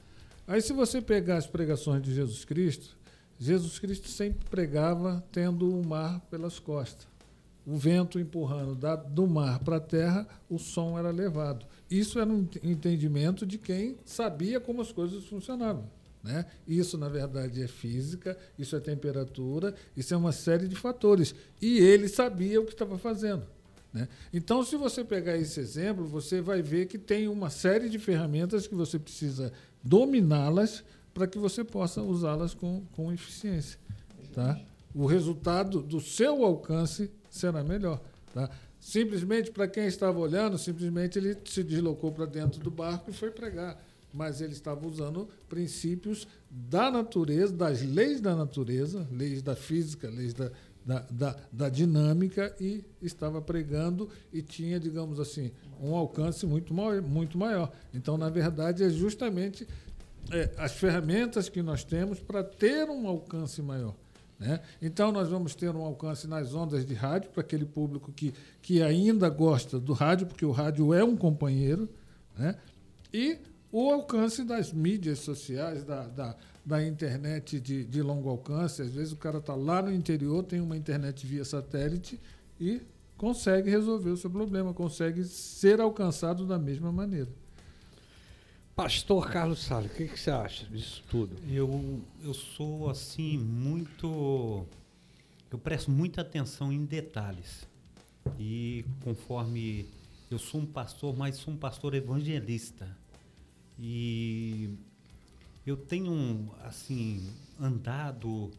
Aí, 0.46 0.62
se 0.62 0.72
você 0.72 1.02
pegar 1.02 1.36
as 1.36 1.46
pregações 1.46 2.02
de 2.02 2.14
Jesus 2.14 2.42
Cristo, 2.44 2.96
Jesus 3.38 3.78
Cristo 3.78 4.08
sempre 4.08 4.48
pregava 4.48 5.22
tendo 5.30 5.68
o 5.68 5.86
mar 5.86 6.20
pelas 6.30 6.58
costas. 6.58 7.06
O 7.66 7.76
vento 7.76 8.18
empurrando 8.18 8.74
da, 8.74 8.96
do 8.96 9.26
mar 9.26 9.58
para 9.58 9.76
a 9.76 9.80
terra, 9.80 10.26
o 10.48 10.58
som 10.58 10.98
era 10.98 11.10
levado. 11.10 11.66
Isso 11.90 12.18
era 12.18 12.30
um 12.30 12.48
entendimento 12.62 13.44
de 13.44 13.58
quem 13.58 13.96
sabia 14.04 14.58
como 14.58 14.80
as 14.80 14.90
coisas 14.90 15.24
funcionavam. 15.24 15.88
Né? 16.22 16.46
Isso, 16.66 16.96
na 16.96 17.10
verdade, 17.10 17.62
é 17.62 17.68
física, 17.68 18.36
isso 18.58 18.74
é 18.74 18.80
temperatura, 18.80 19.74
isso 19.94 20.14
é 20.14 20.16
uma 20.16 20.32
série 20.32 20.66
de 20.66 20.74
fatores. 20.74 21.34
E 21.60 21.78
ele 21.78 22.08
sabia 22.08 22.60
o 22.60 22.64
que 22.64 22.72
estava 22.72 22.96
fazendo. 22.96 23.46
Né? 23.94 24.08
Então, 24.32 24.64
se 24.64 24.76
você 24.76 25.04
pegar 25.04 25.36
esse 25.38 25.60
exemplo, 25.60 26.04
você 26.04 26.40
vai 26.40 26.60
ver 26.60 26.86
que 26.86 26.98
tem 26.98 27.28
uma 27.28 27.48
série 27.48 27.88
de 27.88 27.98
ferramentas 27.98 28.66
que 28.66 28.74
você 28.74 28.98
precisa 28.98 29.52
dominá-las 29.82 30.82
para 31.14 31.28
que 31.28 31.38
você 31.38 31.62
possa 31.62 32.02
usá-las 32.02 32.52
com, 32.52 32.82
com 32.92 33.12
eficiência. 33.12 33.78
Tá? 34.34 34.60
O 34.92 35.06
resultado 35.06 35.80
do 35.80 36.00
seu 36.00 36.44
alcance 36.44 37.08
será 37.30 37.62
melhor. 37.62 38.02
Tá? 38.34 38.50
Simplesmente, 38.80 39.52
para 39.52 39.68
quem 39.68 39.86
estava 39.86 40.18
olhando, 40.18 40.58
simplesmente 40.58 41.18
ele 41.18 41.36
se 41.44 41.62
deslocou 41.62 42.10
para 42.10 42.26
dentro 42.26 42.60
do 42.60 42.70
barco 42.70 43.10
e 43.10 43.14
foi 43.14 43.30
pregar. 43.30 43.80
Mas 44.12 44.40
ele 44.40 44.52
estava 44.52 44.86
usando 44.86 45.28
princípios 45.48 46.26
da 46.50 46.90
natureza, 46.90 47.52
das 47.52 47.82
leis 47.82 48.20
da 48.20 48.34
natureza, 48.34 49.08
leis 49.10 49.40
da 49.40 49.56
física, 49.56 50.08
leis 50.08 50.34
da, 50.34 50.50
da, 50.84 51.00
da, 51.10 51.36
da, 51.50 51.68
dinâmica 51.68 52.54
e 52.60 52.84
estava 53.00 53.40
pregando 53.40 54.08
e 54.32 54.42
tinha, 54.42 54.78
digamos 54.78 55.18
assim, 55.18 55.50
um 55.80 55.94
alcance 55.94 56.46
muito 56.46 56.74
maior. 56.74 57.00
Muito 57.00 57.38
maior. 57.38 57.72
Então, 57.92 58.18
na 58.18 58.28
verdade, 58.28 58.84
é 58.84 58.90
justamente 58.90 59.66
é, 60.30 60.50
as 60.58 60.72
ferramentas 60.72 61.48
que 61.48 61.62
nós 61.62 61.84
temos 61.84 62.20
para 62.20 62.44
ter 62.44 62.88
um 62.88 63.06
alcance 63.06 63.62
maior. 63.62 63.94
Né? 64.38 64.60
Então, 64.82 65.10
nós 65.10 65.28
vamos 65.28 65.54
ter 65.54 65.74
um 65.74 65.82
alcance 65.82 66.26
nas 66.26 66.54
ondas 66.54 66.84
de 66.84 66.94
rádio 66.94 67.30
para 67.30 67.40
aquele 67.40 67.64
público 67.64 68.12
que, 68.12 68.34
que 68.60 68.82
ainda 68.82 69.28
gosta 69.28 69.78
do 69.78 69.92
rádio, 69.92 70.26
porque 70.26 70.44
o 70.44 70.50
rádio 70.50 70.92
é 70.92 71.02
um 71.02 71.16
companheiro, 71.16 71.88
né? 72.36 72.56
e 73.12 73.38
o 73.72 73.90
alcance 73.90 74.44
das 74.44 74.72
mídias 74.72 75.20
sociais, 75.20 75.84
da, 75.84 76.06
da 76.06 76.36
da 76.64 76.84
internet 76.84 77.60
de, 77.60 77.84
de 77.84 78.02
longo 78.02 78.28
alcance. 78.28 78.80
Às 78.80 78.90
vezes 78.92 79.12
o 79.12 79.16
cara 79.16 79.38
está 79.38 79.54
lá 79.54 79.82
no 79.82 79.92
interior, 79.92 80.42
tem 80.42 80.60
uma 80.60 80.76
internet 80.76 81.26
via 81.26 81.44
satélite 81.44 82.18
e 82.60 82.80
consegue 83.16 83.70
resolver 83.70 84.10
o 84.10 84.16
seu 84.16 84.30
problema, 84.30 84.72
consegue 84.72 85.24
ser 85.24 85.80
alcançado 85.80 86.46
da 86.46 86.58
mesma 86.58 86.90
maneira. 86.90 87.28
Pastor 88.74 89.30
Carlos 89.30 89.62
Salles, 89.62 89.92
o 89.92 89.94
que, 89.94 90.08
que, 90.08 90.18
você 90.18 90.32
acha 90.32 90.66
disso 90.66 91.04
tudo? 91.08 91.36
Eu, 91.48 92.02
eu 92.24 92.34
sou 92.34 92.90
assim 92.90 93.38
muito. 93.38 94.66
Eu 95.48 95.58
presto 95.58 95.92
muita 95.92 96.22
atenção 96.22 96.72
em 96.72 96.84
detalhes. 96.84 97.68
E 98.36 98.84
conforme 99.04 99.86
eu 100.28 100.40
sou 100.40 100.60
um 100.60 100.66
pastor, 100.66 101.16
mas 101.16 101.36
sou 101.36 101.54
um 101.54 101.56
pastor 101.56 101.94
evangelista. 101.94 102.88
E 103.78 104.70
eu 105.66 105.76
tenho 105.76 106.54
assim 106.62 107.32
andado 107.58 108.50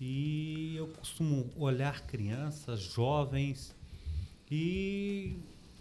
e 0.00 0.76
eu 0.76 0.86
costumo 0.88 1.50
olhar 1.56 2.06
crianças, 2.06 2.80
jovens 2.80 3.74
e 4.50 5.36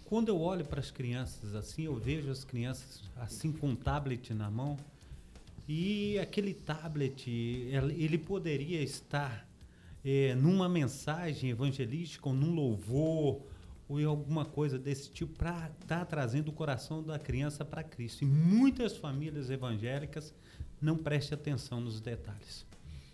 quando 0.06 0.30
eu 0.30 0.40
olho 0.40 0.66
para 0.66 0.80
as 0.80 0.90
crianças 0.90 1.54
assim, 1.54 1.84
eu 1.84 1.96
vejo 1.96 2.32
as 2.32 2.44
crianças 2.44 3.04
assim 3.18 3.52
com 3.52 3.70
um 3.70 3.76
tablet 3.76 4.34
na 4.34 4.50
mão 4.50 4.78
e 5.68 6.18
aquele 6.20 6.54
tablet 6.54 7.30
ele 7.30 8.18
poderia 8.18 8.82
estar 8.82 9.48
é, 10.04 10.36
numa 10.36 10.68
mensagem 10.68 11.52
evangelística 11.52 12.28
ou 12.28 12.36
num 12.36 12.54
louvor 12.54 13.42
ou 13.88 14.00
em 14.00 14.06
alguma 14.06 14.44
coisa 14.44 14.80
desse 14.80 15.10
tipo 15.12 15.34
para 15.38 15.70
estar 15.82 16.00
tá 16.00 16.06
trazendo 16.06 16.50
o 16.50 16.52
coração 16.52 17.04
da 17.04 17.20
criança 17.20 17.64
para 17.64 17.84
Cristo. 17.84 18.24
E 18.24 18.28
muitas 18.28 18.98
famílias 18.98 19.50
evangélicas 19.50 20.34
não 20.84 20.98
preste 20.98 21.34
atenção 21.34 21.80
nos 21.80 22.02
detalhes. 22.02 22.65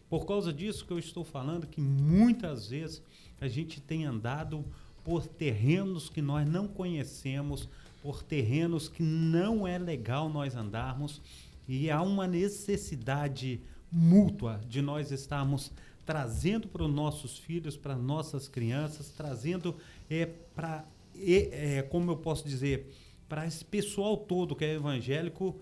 Por 0.09 0.25
causa 0.25 0.51
disso 0.51 0.85
que 0.85 0.91
eu 0.91 0.99
estou 0.99 1.23
falando, 1.23 1.67
que 1.67 1.79
muitas 1.79 2.67
vezes 2.67 3.01
a 3.39 3.47
gente 3.47 3.79
tem 3.79 4.05
andado 4.05 4.65
por 5.03 5.27
terrenos 5.27 6.09
que 6.09 6.21
nós 6.21 6.47
não 6.49 6.67
conhecemos, 6.67 7.69
por 8.01 8.23
terrenos 8.23 8.89
que 8.89 9.03
não 9.03 9.67
é 9.67 9.77
legal 9.77 10.29
nós 10.29 10.55
andarmos, 10.55 11.21
e 11.67 11.91
há 11.91 12.01
uma 12.01 12.27
necessidade 12.27 13.61
mútua 13.91 14.59
de 14.67 14.81
nós 14.81 15.11
estarmos 15.11 15.71
trazendo 16.05 16.67
para 16.67 16.83
os 16.83 16.91
nossos 16.91 17.37
filhos, 17.37 17.77
para 17.77 17.95
nossas 17.95 18.47
crianças, 18.47 19.11
trazendo 19.15 19.75
é, 20.09 20.25
para, 20.25 20.83
é, 21.15 21.83
como 21.83 22.09
eu 22.09 22.17
posso 22.17 22.47
dizer, 22.47 22.91
para 23.27 23.45
esse 23.45 23.63
pessoal 23.63 24.17
todo 24.17 24.55
que 24.55 24.65
é 24.65 24.73
evangélico, 24.73 25.61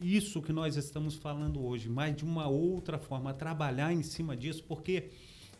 isso 0.00 0.42
que 0.42 0.52
nós 0.52 0.76
estamos 0.76 1.14
falando 1.14 1.64
hoje, 1.64 1.88
mas 1.88 2.16
de 2.16 2.24
uma 2.24 2.48
outra 2.48 2.98
forma, 2.98 3.32
trabalhar 3.32 3.92
em 3.92 4.02
cima 4.02 4.36
disso, 4.36 4.64
porque 4.64 5.10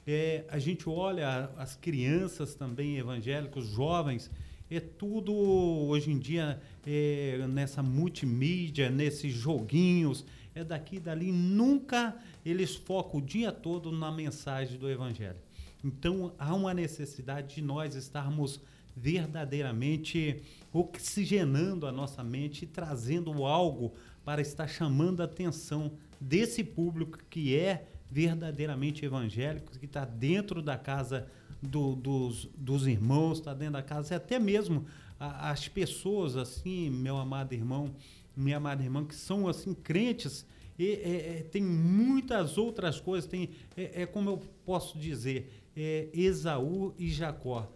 é, 0.06 0.44
a 0.48 0.58
gente 0.58 0.88
olha 0.88 1.50
as 1.56 1.76
crianças 1.76 2.54
também 2.54 2.98
evangélicos, 2.98 3.66
jovens, 3.66 4.30
é 4.70 4.80
tudo 4.80 5.32
hoje 5.32 6.10
em 6.10 6.18
dia 6.18 6.60
é, 6.86 7.44
nessa 7.48 7.82
multimídia, 7.82 8.90
nesses 8.90 9.32
joguinhos, 9.32 10.24
é 10.54 10.62
daqui 10.62 10.96
e 10.96 11.00
dali, 11.00 11.32
nunca 11.32 12.16
eles 12.44 12.74
focam 12.74 13.20
o 13.20 13.22
dia 13.22 13.50
todo 13.52 13.90
na 13.90 14.10
mensagem 14.10 14.78
do 14.78 14.90
evangelho. 14.90 15.38
Então 15.82 16.32
há 16.38 16.54
uma 16.54 16.72
necessidade 16.72 17.56
de 17.56 17.62
nós 17.62 17.94
estarmos 17.94 18.60
verdadeiramente 18.96 20.42
oxigenando 20.72 21.86
a 21.86 21.92
nossa 21.92 22.22
mente 22.22 22.62
e 22.62 22.66
trazendo 22.66 23.44
algo 23.44 23.92
para 24.24 24.40
estar 24.40 24.66
chamando 24.66 25.20
a 25.20 25.24
atenção 25.24 25.92
desse 26.20 26.64
público 26.64 27.18
que 27.28 27.56
é 27.56 27.88
verdadeiramente 28.10 29.04
evangélico, 29.04 29.78
que 29.78 29.86
está 29.86 30.04
dentro 30.04 30.62
da 30.62 30.78
casa 30.78 31.26
do, 31.60 31.94
dos, 31.94 32.48
dos 32.56 32.86
irmãos, 32.86 33.38
está 33.38 33.52
dentro 33.52 33.74
da 33.74 33.82
casa, 33.82 34.14
e 34.14 34.16
até 34.16 34.38
mesmo 34.38 34.86
a, 35.18 35.50
as 35.50 35.68
pessoas, 35.68 36.36
assim, 36.36 36.90
meu 36.90 37.16
amado 37.16 37.52
irmão, 37.52 37.94
minha 38.36 38.56
amada 38.56 38.82
irmã, 38.82 39.04
que 39.04 39.14
são 39.14 39.48
assim 39.48 39.74
crentes, 39.74 40.46
e, 40.78 40.86
é, 40.86 41.38
é, 41.38 41.42
tem 41.42 41.62
muitas 41.62 42.58
outras 42.58 43.00
coisas, 43.00 43.28
tem, 43.28 43.50
é, 43.76 44.02
é 44.02 44.06
como 44.06 44.30
eu 44.30 44.42
posso 44.64 44.98
dizer, 44.98 45.64
é, 45.76 46.08
Esaú 46.12 46.94
e 46.98 47.10
Jacó. 47.10 47.70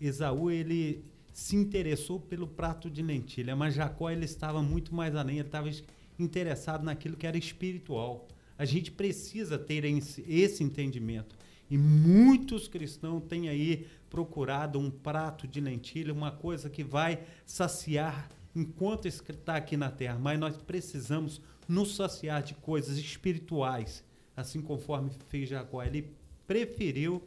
Esaú, 0.00 0.50
ele 0.50 1.04
se 1.32 1.56
interessou 1.56 2.20
pelo 2.20 2.46
prato 2.46 2.90
de 2.90 3.02
lentilha, 3.02 3.56
mas 3.56 3.74
Jacó 3.74 4.10
ele 4.10 4.24
estava 4.24 4.62
muito 4.62 4.94
mais 4.94 5.14
além, 5.14 5.38
ele 5.38 5.48
estava 5.48 5.70
interessado 6.18 6.84
naquilo 6.84 7.16
que 7.16 7.26
era 7.26 7.38
espiritual. 7.38 8.28
A 8.58 8.64
gente 8.64 8.92
precisa 8.92 9.58
ter 9.58 9.84
esse 9.84 10.62
entendimento. 10.62 11.34
E 11.70 11.78
muitos 11.78 12.68
cristãos 12.68 13.24
têm 13.24 13.48
aí 13.48 13.86
procurado 14.10 14.78
um 14.78 14.90
prato 14.90 15.48
de 15.48 15.58
lentilha, 15.58 16.12
uma 16.12 16.30
coisa 16.30 16.68
que 16.68 16.84
vai 16.84 17.24
saciar 17.46 18.28
enquanto 18.54 19.08
está 19.08 19.56
aqui 19.56 19.74
na 19.76 19.90
terra, 19.90 20.18
mas 20.18 20.38
nós 20.38 20.56
precisamos 20.58 21.40
nos 21.66 21.96
saciar 21.96 22.42
de 22.42 22.54
coisas 22.54 22.98
espirituais, 22.98 24.04
assim 24.36 24.60
conforme 24.60 25.10
fez 25.30 25.48
Jacó. 25.48 25.82
Ele 25.82 26.12
preferiu 26.46 27.22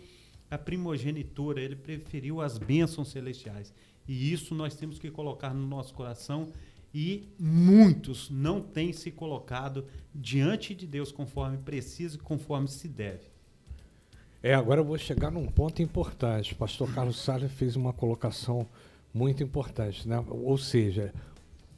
a 0.51 0.57
primogenitura, 0.57 1.59
ele 1.59 1.75
preferiu 1.75 2.39
as 2.39 2.59
bênçãos 2.59 3.09
celestiais. 3.09 3.73
E 4.07 4.31
isso 4.31 4.53
nós 4.53 4.75
temos 4.75 4.99
que 4.99 5.09
colocar 5.09 5.53
no 5.53 5.65
nosso 5.65 5.93
coração 5.93 6.49
e 6.93 7.27
muitos 7.37 8.29
não 8.29 8.61
têm 8.61 8.93
se 8.93 9.11
colocado 9.11 9.85
diante 10.13 10.73
de 10.73 10.87
Deus 10.87 11.11
conforme 11.11 11.57
precisa 11.57 12.15
e 12.15 12.19
conforme 12.19 12.67
se 12.67 12.87
deve. 12.87 13.27
É, 14.41 14.53
agora 14.53 14.79
eu 14.79 14.85
vou 14.85 14.97
chegar 14.97 15.31
num 15.31 15.47
ponto 15.47 15.81
importante. 15.81 16.53
O 16.53 16.55
pastor 16.55 16.93
Carlos 16.93 17.19
Salles 17.19 17.51
fez 17.51 17.75
uma 17.75 17.91
colocação 17.91 18.67
muito 19.13 19.41
importante, 19.41 20.07
né? 20.07 20.23
ou 20.29 20.57
seja, 20.57 21.13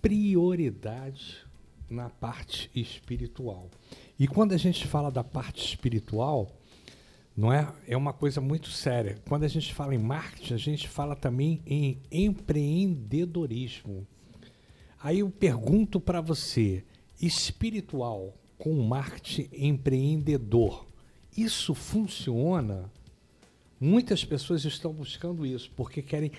prioridade 0.02 1.38
na 1.90 2.10
parte 2.10 2.70
espiritual. 2.76 3.70
E 4.20 4.28
quando 4.28 4.54
a 4.54 4.58
gente 4.58 4.86
fala 4.86 5.10
da 5.10 5.24
parte 5.24 5.66
espiritual, 5.66 6.52
não 7.38 7.54
é? 7.54 7.72
É 7.88 7.96
uma 7.96 8.12
coisa 8.12 8.42
muito 8.42 8.70
séria. 8.70 9.20
Quando 9.30 9.44
a 9.44 9.48
gente 9.48 9.72
fala 9.72 9.94
em 9.94 10.00
marketing, 10.00 10.56
a 10.56 10.58
gente 10.58 10.88
fala 10.88 11.16
também 11.16 11.62
em 11.68 12.02
empreendedorismo. 12.12 14.08
Aí 15.00 15.20
eu 15.20 15.30
pergunto 15.30 16.00
para 16.00 16.20
você, 16.20 16.84
espiritual 17.22 18.34
com 18.58 18.74
marketing 18.82 19.50
empreendedor, 19.54 20.88
isso 21.38 21.76
funciona? 21.76 22.92
Muitas 23.80 24.26
pessoas 24.26 24.66
estão 24.66 24.92
buscando 24.92 25.46
isso 25.46 25.72
porque 25.76 26.02
querem 26.02 26.32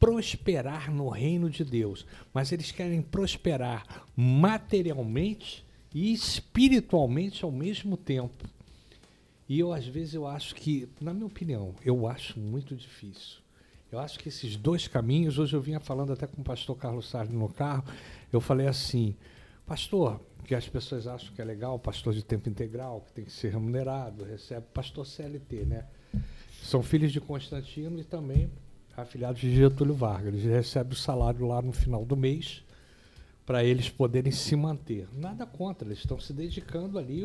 prosperar 0.00 0.90
no 0.90 1.10
reino 1.10 1.50
de 1.50 1.64
Deus, 1.64 2.06
mas 2.32 2.50
eles 2.50 2.72
querem 2.72 3.02
prosperar 3.02 4.06
materialmente 4.16 5.62
e 5.94 6.14
espiritualmente 6.14 7.44
ao 7.44 7.52
mesmo 7.52 7.98
tempo. 7.98 8.55
E 9.48 9.58
eu 9.58 9.72
às 9.72 9.86
vezes 9.86 10.14
eu 10.14 10.26
acho 10.26 10.54
que, 10.54 10.88
na 11.00 11.14
minha 11.14 11.26
opinião, 11.26 11.74
eu 11.84 12.06
acho 12.06 12.38
muito 12.38 12.74
difícil. 12.74 13.38
Eu 13.90 14.00
acho 14.00 14.18
que 14.18 14.28
esses 14.28 14.56
dois 14.56 14.88
caminhos, 14.88 15.38
hoje 15.38 15.54
eu 15.54 15.60
vinha 15.60 15.78
falando 15.78 16.12
até 16.12 16.26
com 16.26 16.40
o 16.40 16.44
pastor 16.44 16.76
Carlos 16.76 17.08
Sardes 17.08 17.34
no 17.34 17.48
carro, 17.48 17.84
eu 18.32 18.40
falei 18.40 18.66
assim, 18.66 19.14
pastor, 19.64 20.20
que 20.44 20.54
as 20.54 20.68
pessoas 20.68 21.06
acham 21.06 21.32
que 21.34 21.40
é 21.40 21.44
legal, 21.44 21.78
pastor 21.78 22.12
de 22.12 22.24
tempo 22.24 22.48
integral, 22.48 23.00
que 23.02 23.12
tem 23.12 23.24
que 23.24 23.32
ser 23.32 23.52
remunerado, 23.52 24.24
recebe 24.24 24.66
pastor 24.74 25.06
CLT, 25.06 25.64
né? 25.64 25.86
São 26.62 26.82
filhos 26.82 27.12
de 27.12 27.20
Constantino 27.20 28.00
e 28.00 28.04
também 28.04 28.50
afiliados 28.96 29.40
de 29.40 29.54
Getúlio 29.54 29.94
Vargas. 29.94 30.34
Eles 30.34 30.44
recebem 30.44 30.92
o 30.92 30.96
salário 30.96 31.46
lá 31.46 31.62
no 31.62 31.72
final 31.72 32.04
do 32.04 32.16
mês 32.16 32.64
para 33.44 33.62
eles 33.62 33.88
poderem 33.88 34.32
se 34.32 34.56
manter. 34.56 35.08
Nada 35.12 35.46
contra, 35.46 35.86
eles 35.86 35.98
estão 35.98 36.18
se 36.18 36.32
dedicando 36.32 36.98
ali 36.98 37.24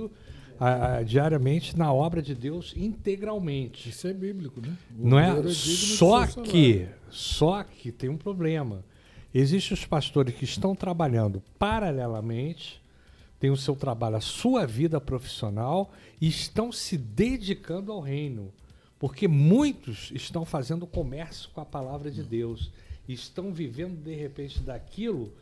a, 0.64 0.98
a, 0.98 1.04
diariamente 1.04 1.76
na 1.76 1.92
obra 1.92 2.22
de 2.22 2.36
Deus 2.36 2.76
integralmente. 2.78 3.90
Isso 3.90 4.08
é 4.08 4.14
bíblico, 4.14 4.62
né? 4.62 4.78
O 4.96 5.08
Não 5.10 5.18
é? 5.18 5.40
é 5.40 5.50
só 5.50 6.28
que, 6.28 6.88
só 7.10 7.64
que 7.64 7.92
tem 7.92 8.12
um 8.12 8.18
problema. 8.18 8.86
Existem 9.34 9.74
os 9.74 9.86
pastores 9.86 10.36
que 10.36 10.44
estão 10.44 10.76
trabalhando 10.76 11.42
paralelamente, 11.58 12.80
têm 13.40 13.50
o 13.50 13.58
seu 13.58 13.76
trabalho, 13.76 14.18
a 14.18 14.22
sua 14.22 14.68
vida 14.68 15.02
profissional 15.02 15.92
e 16.22 16.28
estão 16.28 16.72
se 16.72 16.96
dedicando 16.96 17.92
ao 17.92 18.00
reino. 18.00 18.54
Porque 19.00 19.28
muitos 19.28 20.12
estão 20.14 20.46
fazendo 20.46 20.86
comércio 20.86 21.50
com 21.56 21.62
a 21.62 21.66
palavra 21.66 22.12
de 22.12 22.22
Deus. 22.22 22.70
Estão 23.08 23.52
vivendo, 23.52 23.96
de 24.04 24.14
repente, 24.14 24.60
daquilo 24.60 25.34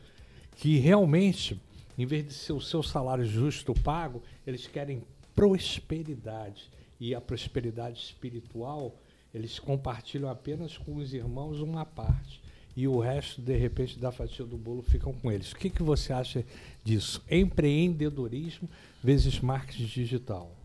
que 0.56 0.78
realmente, 0.78 1.60
em 2.00 2.06
vez 2.06 2.26
de 2.26 2.34
ser 2.34 2.54
o 2.54 2.62
seu 2.62 2.82
salário 2.82 3.26
justo 3.26 3.74
pago, 3.74 4.24
eles 4.48 4.66
querem 4.66 5.04
prosperidade. 5.36 6.72
E 6.98 7.14
a 7.14 7.20
prosperidade 7.20 8.00
espiritual, 8.00 8.96
eles 9.34 9.60
compartilham 9.60 10.30
apenas 10.30 10.78
com 10.78 10.96
os 10.96 11.14
irmãos 11.14 11.60
uma 11.60 11.86
parte. 11.86 12.42
E 12.74 12.88
o 12.88 13.00
resto, 13.00 13.42
de 13.42 13.58
repente, 13.58 14.00
da 14.00 14.14
fatia 14.14 14.46
do 14.46 14.58
bolo 14.58 14.82
ficam 14.82 15.12
com 15.12 15.30
eles. 15.30 15.52
O 15.52 15.58
que, 15.58 15.70
que 15.70 15.84
você 15.84 16.14
acha 16.14 16.46
disso? 16.86 17.22
Empreendedorismo 17.30 18.70
vezes 19.04 19.42
marketing 19.42 19.84
digital. 19.84 20.56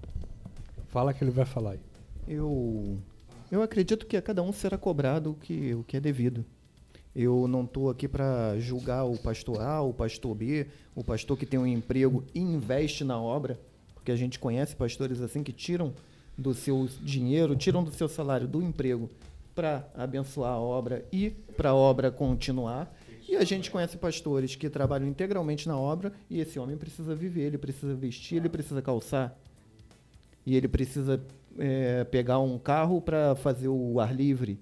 Fala 0.91 1.13
que 1.13 1.25
ele 1.25 1.33
vai 1.33 1.45
falar 1.45 1.73
aí. 1.73 1.81
Eu, 2.29 2.97
eu 3.51 3.61
acredito 3.61 4.07
que 4.07 4.17
a 4.17 4.23
cada 4.23 4.41
um 4.41 4.53
será 4.53 4.79
cobrado 4.79 5.33
o 5.33 5.35
que, 5.35 5.75
o 5.75 5.83
que 5.83 5.97
é 5.97 6.01
devido. 6.01 6.45
Eu 7.15 7.47
não 7.47 7.63
estou 7.63 7.91
aqui 7.91 8.09
para 8.09 8.59
julgar 8.59 9.05
o 9.05 9.17
pastor 9.17 9.61
A, 9.61 9.81
o 9.81 9.95
pastor 9.95 10.35
B, 10.35 10.67
o 10.95 11.05
pastor 11.05 11.39
que 11.39 11.47
tem 11.47 11.61
um 11.61 11.67
emprego 11.67 12.25
e 12.35 12.41
investe 12.41 13.05
na 13.05 13.21
obra, 13.21 13.61
porque 13.95 14.11
a 14.11 14.17
gente 14.17 14.39
conhece 14.39 14.75
pastores 14.75 15.21
assim 15.21 15.43
que 15.43 15.53
tiram 15.53 15.95
do 16.37 16.53
seu 16.53 16.89
dinheiro, 17.01 17.55
tiram 17.55 17.85
do 17.85 17.93
seu 17.93 18.09
salário 18.09 18.49
do 18.49 18.61
emprego 18.61 19.09
para 19.55 19.89
abençoar 19.95 20.55
a 20.55 20.59
obra 20.59 21.05
e 21.13 21.31
para 21.57 21.71
a 21.71 21.75
obra 21.75 22.11
continuar. 22.11 22.93
E 23.29 23.37
a 23.37 23.45
gente 23.45 23.71
conhece 23.71 23.97
pastores 23.97 24.57
que 24.57 24.69
trabalham 24.69 25.09
integralmente 25.09 25.69
na 25.69 25.79
obra 25.79 26.13
e 26.29 26.41
esse 26.41 26.59
homem 26.59 26.77
precisa 26.77 27.15
viver, 27.15 27.43
ele 27.43 27.59
precisa 27.59 27.95
vestir, 27.95 28.37
ele 28.37 28.49
precisa 28.49 28.83
calçar. 28.83 29.37
E 30.45 30.57
ele 30.57 30.69
precisa 30.69 31.25
é, 31.59 32.05
pegar 32.05 32.41
um 32.41 32.59
carro 32.59 33.01
para 33.01 33.35
fazer 33.37 33.69
o 33.69 33.99
ar 34.01 34.15
livre? 34.15 34.59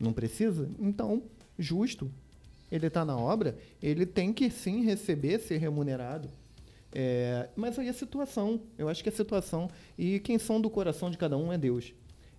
Não 0.00 0.12
precisa? 0.12 0.68
Então, 0.78 1.22
justo. 1.58 2.10
Ele 2.70 2.86
está 2.86 3.04
na 3.04 3.16
obra, 3.16 3.56
ele 3.82 4.04
tem 4.04 4.32
que 4.32 4.50
sim 4.50 4.84
receber, 4.84 5.38
ser 5.38 5.58
remunerado. 5.58 6.28
É, 6.92 7.48
mas 7.56 7.78
aí 7.78 7.88
a 7.88 7.92
situação, 7.92 8.60
eu 8.78 8.88
acho 8.88 9.02
que 9.02 9.08
a 9.08 9.12
situação. 9.12 9.68
E 9.98 10.20
quem 10.20 10.38
são 10.38 10.60
do 10.60 10.70
coração 10.70 11.10
de 11.10 11.18
cada 11.18 11.36
um 11.36 11.52
é 11.52 11.58
Deus. 11.58 11.92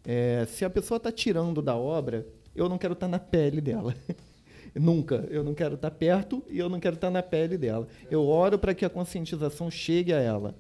É, 0.06 0.46
se 0.46 0.64
a 0.64 0.70
pessoa 0.70 0.98
está 0.98 1.12
tirando 1.12 1.62
da 1.62 1.76
obra, 1.76 2.26
eu 2.56 2.70
não 2.70 2.78
quero 2.78 2.94
estar 2.94 3.08
tá 3.08 3.12
na 3.12 3.20
pele 3.20 3.60
dela. 3.60 3.94
Nunca. 4.74 5.26
Eu 5.30 5.44
não 5.44 5.54
quero 5.54 5.76
estar 5.76 5.90
tá 5.90 5.96
perto 5.96 6.44
e 6.50 6.60
eu 6.60 6.70
não 6.70 6.80
quero 6.80 6.96
estar 6.96 7.08
tá 7.08 7.12
na 7.12 7.24
pele 7.24 7.58
dela. 7.58 7.88
Eu 8.10 8.26
oro 8.26 8.58
para 8.58 8.74
que 8.74 8.86
a 8.86 8.90
conscientização 8.90 9.70
chegue 9.70 10.14
a 10.14 10.20
ela. 10.20 10.56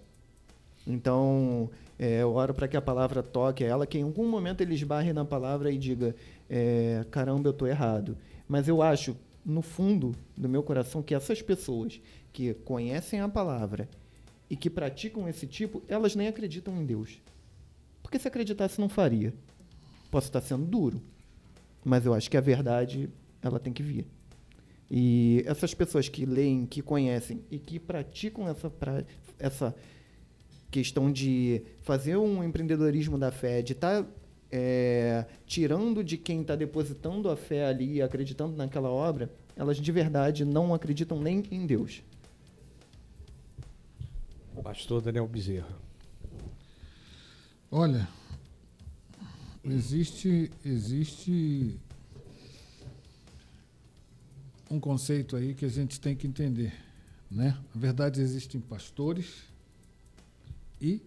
Então, 0.85 1.69
é, 1.97 2.21
eu 2.21 2.33
oro 2.33 2.53
para 2.53 2.67
que 2.67 2.77
a 2.77 2.81
palavra 2.81 3.23
toque 3.23 3.63
a 3.63 3.67
ela, 3.67 3.87
que 3.87 3.97
em 3.97 4.03
algum 4.03 4.27
momento 4.27 4.61
ele 4.61 4.73
esbarre 4.73 5.13
na 5.13 5.25
palavra 5.25 5.71
e 5.71 5.77
diga: 5.77 6.15
é, 6.49 7.05
caramba, 7.11 7.47
eu 7.47 7.51
estou 7.51 7.67
errado. 7.67 8.17
Mas 8.47 8.67
eu 8.67 8.81
acho, 8.81 9.15
no 9.45 9.61
fundo 9.61 10.15
do 10.35 10.47
meu 10.49 10.63
coração, 10.63 11.01
que 11.01 11.15
essas 11.15 11.41
pessoas 11.41 11.99
que 12.31 12.53
conhecem 12.53 13.19
a 13.19 13.29
palavra 13.29 13.89
e 14.49 14.55
que 14.55 14.69
praticam 14.69 15.27
esse 15.27 15.47
tipo, 15.47 15.81
elas 15.87 16.15
nem 16.15 16.27
acreditam 16.27 16.75
em 16.75 16.85
Deus. 16.85 17.21
Porque 18.03 18.19
se 18.19 18.27
acreditasse, 18.27 18.79
não 18.79 18.89
faria. 18.89 19.33
Posso 20.11 20.27
estar 20.27 20.41
sendo 20.41 20.65
duro, 20.65 21.01
mas 21.83 22.05
eu 22.05 22.13
acho 22.13 22.29
que 22.29 22.37
a 22.37 22.41
verdade 22.41 23.09
ela 23.41 23.59
tem 23.59 23.73
que 23.73 23.83
vir. 23.83 24.05
E 24.89 25.43
essas 25.47 25.73
pessoas 25.73 26.07
que 26.07 26.25
leem, 26.25 26.65
que 26.65 26.81
conhecem 26.81 27.43
e 27.49 27.57
que 27.57 27.79
praticam 27.79 28.47
essa, 28.47 28.69
pra, 28.69 29.03
essa 29.39 29.75
questão 30.69 31.11
de 31.11 31.63
fazer 31.81 32.17
um 32.17 32.43
empreendedorismo 32.43 33.17
da 33.17 33.31
fé, 33.31 33.61
de 33.61 33.73
estar 33.73 34.03
tá, 34.03 34.09
é, 34.57 35.25
tirando 35.45 36.01
de 36.01 36.17
quem 36.17 36.39
está 36.39 36.55
depositando 36.55 37.29
a 37.29 37.35
fé 37.35 37.65
ali, 37.65 38.01
acreditando 38.01 38.55
naquela 38.55 38.89
obra, 38.89 39.29
elas 39.53 39.75
de 39.75 39.91
verdade 39.91 40.45
não 40.45 40.73
acreditam 40.73 41.19
nem 41.19 41.43
em 41.51 41.65
Deus. 41.65 42.01
Pastor 44.63 45.01
Daniel 45.01 45.27
Bezerra. 45.27 45.77
Olha, 47.69 48.07
existe 49.65 50.49
existe 50.63 51.77
um 54.71 54.79
conceito 54.79 55.35
aí 55.35 55.53
que 55.53 55.65
a 55.65 55.69
gente 55.69 55.99
tem 55.99 56.15
que 56.15 56.25
entender, 56.25 56.73
né? 57.29 57.57
Na 57.73 57.81
verdade 57.81 58.21
existem 58.21 58.61
pastores 58.61 59.43
e 60.79 61.01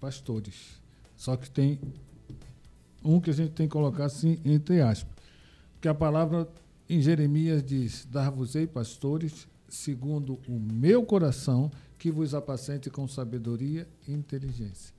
pastores. 0.00 0.80
Só 1.16 1.36
que 1.36 1.48
tem 1.48 1.78
um 3.06 3.20
que 3.20 3.30
a 3.30 3.34
gente 3.34 3.52
tem 3.52 3.66
que 3.66 3.72
colocar 3.72 4.06
assim 4.06 4.38
entre 4.44 4.80
aspas. 4.80 5.14
Porque 5.74 5.88
a 5.88 5.94
palavra 5.94 6.48
em 6.88 7.00
Jeremias 7.00 7.62
diz: 7.62 8.06
Dar-vos-ei 8.10 8.66
pastores 8.66 9.46
segundo 9.68 10.38
o 10.48 10.58
meu 10.58 11.04
coração, 11.04 11.70
que 11.98 12.10
vos 12.10 12.34
apacente 12.34 12.90
com 12.90 13.06
sabedoria 13.08 13.86
e 14.06 14.12
inteligência. 14.12 14.94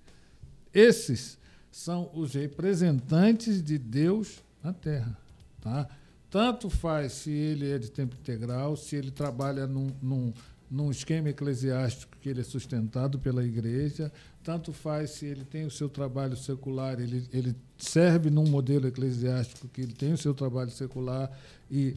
Esses 0.73 1.37
são 1.71 2.09
os 2.13 2.33
representantes 2.33 3.61
de 3.61 3.77
Deus 3.77 4.43
na 4.63 4.73
terra. 4.73 5.17
Tá? 5.61 5.87
Tanto 6.29 6.69
faz 6.69 7.13
se 7.13 7.31
ele 7.31 7.71
é 7.71 7.77
de 7.77 7.89
tempo 7.89 8.15
integral, 8.15 8.75
se 8.75 8.95
ele 8.95 9.11
trabalha 9.11 9.65
num, 9.65 9.91
num, 10.01 10.33
num 10.69 10.91
esquema 10.91 11.29
eclesiástico 11.29 12.17
que 12.21 12.29
ele 12.29 12.41
é 12.41 12.43
sustentado 12.43 13.17
pela 13.19 13.43
igreja, 13.43 14.11
tanto 14.43 14.73
faz 14.73 15.11
se 15.11 15.25
ele 15.25 15.45
tem 15.45 15.65
o 15.65 15.71
seu 15.71 15.87
trabalho 15.87 16.35
secular, 16.35 16.99
ele, 16.99 17.27
ele 17.31 17.55
serve 17.77 18.29
num 18.29 18.47
modelo 18.47 18.87
eclesiástico 18.87 19.67
que 19.67 19.81
ele 19.81 19.93
tem 19.93 20.13
o 20.13 20.17
seu 20.17 20.33
trabalho 20.33 20.71
secular 20.71 21.31
e 21.71 21.95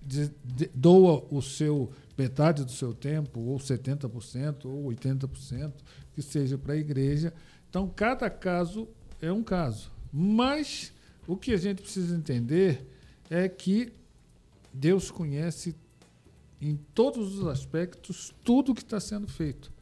de, 0.00 0.30
de, 0.44 0.70
doa 0.74 1.24
o 1.30 1.40
seu 1.40 1.90
metade 2.16 2.64
do 2.64 2.70
seu 2.70 2.94
tempo, 2.94 3.40
ou 3.40 3.58
70%, 3.58 4.66
ou 4.66 4.84
80%, 4.92 5.72
que 6.14 6.22
seja 6.22 6.56
para 6.56 6.74
a 6.74 6.76
igreja. 6.76 7.32
Então, 7.68 7.88
cada 7.88 8.30
caso 8.30 8.86
é 9.20 9.32
um 9.32 9.42
caso. 9.42 9.90
Mas 10.12 10.92
o 11.26 11.36
que 11.36 11.52
a 11.52 11.56
gente 11.56 11.82
precisa 11.82 12.14
entender 12.14 12.86
é 13.28 13.48
que 13.48 13.92
Deus 14.72 15.10
conhece 15.10 15.74
em 16.68 16.78
todos 16.94 17.38
os 17.38 17.46
aspectos 17.46 18.34
tudo 18.44 18.74
que 18.74 18.82
está 18.82 18.98
sendo 18.98 19.28
feito. 19.28 19.72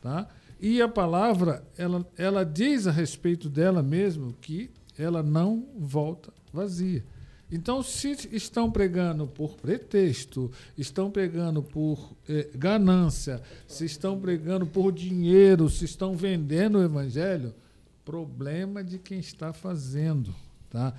Tá? 0.00 0.28
E 0.60 0.80
a 0.80 0.88
palavra, 0.88 1.64
ela, 1.76 2.06
ela 2.16 2.44
diz 2.44 2.86
a 2.86 2.90
respeito 2.90 3.48
dela 3.48 3.82
mesmo 3.82 4.34
que 4.40 4.70
ela 4.98 5.22
não 5.22 5.66
volta 5.76 6.32
vazia. 6.52 7.04
Então, 7.50 7.82
se 7.82 8.16
estão 8.32 8.70
pregando 8.70 9.26
por 9.26 9.56
pretexto, 9.56 10.50
estão 10.76 11.10
pregando 11.10 11.62
por 11.62 12.12
eh, 12.26 12.48
ganância, 12.54 13.42
se 13.66 13.84
estão 13.84 14.18
pregando 14.18 14.66
por 14.66 14.90
dinheiro, 14.90 15.68
se 15.68 15.84
estão 15.84 16.16
vendendo 16.16 16.78
o 16.78 16.82
evangelho, 16.82 17.54
problema 18.06 18.82
de 18.82 18.98
quem 18.98 19.18
está 19.18 19.52
fazendo. 19.52 20.34
Tá? 20.70 20.94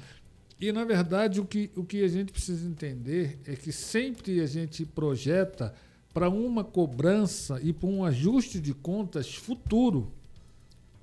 E, 0.63 0.71
na 0.71 0.85
verdade, 0.85 1.41
o 1.41 1.45
que, 1.45 1.69
o 1.75 1.83
que 1.83 2.05
a 2.05 2.07
gente 2.07 2.31
precisa 2.31 2.65
entender 2.65 3.37
é 3.45 3.53
que 3.53 3.69
sempre 3.69 4.39
a 4.39 4.45
gente 4.45 4.85
projeta 4.85 5.75
para 6.13 6.29
uma 6.29 6.63
cobrança 6.63 7.59
e 7.61 7.73
para 7.73 7.89
um 7.89 8.05
ajuste 8.05 8.61
de 8.61 8.73
contas 8.73 9.35
futuro. 9.35 10.09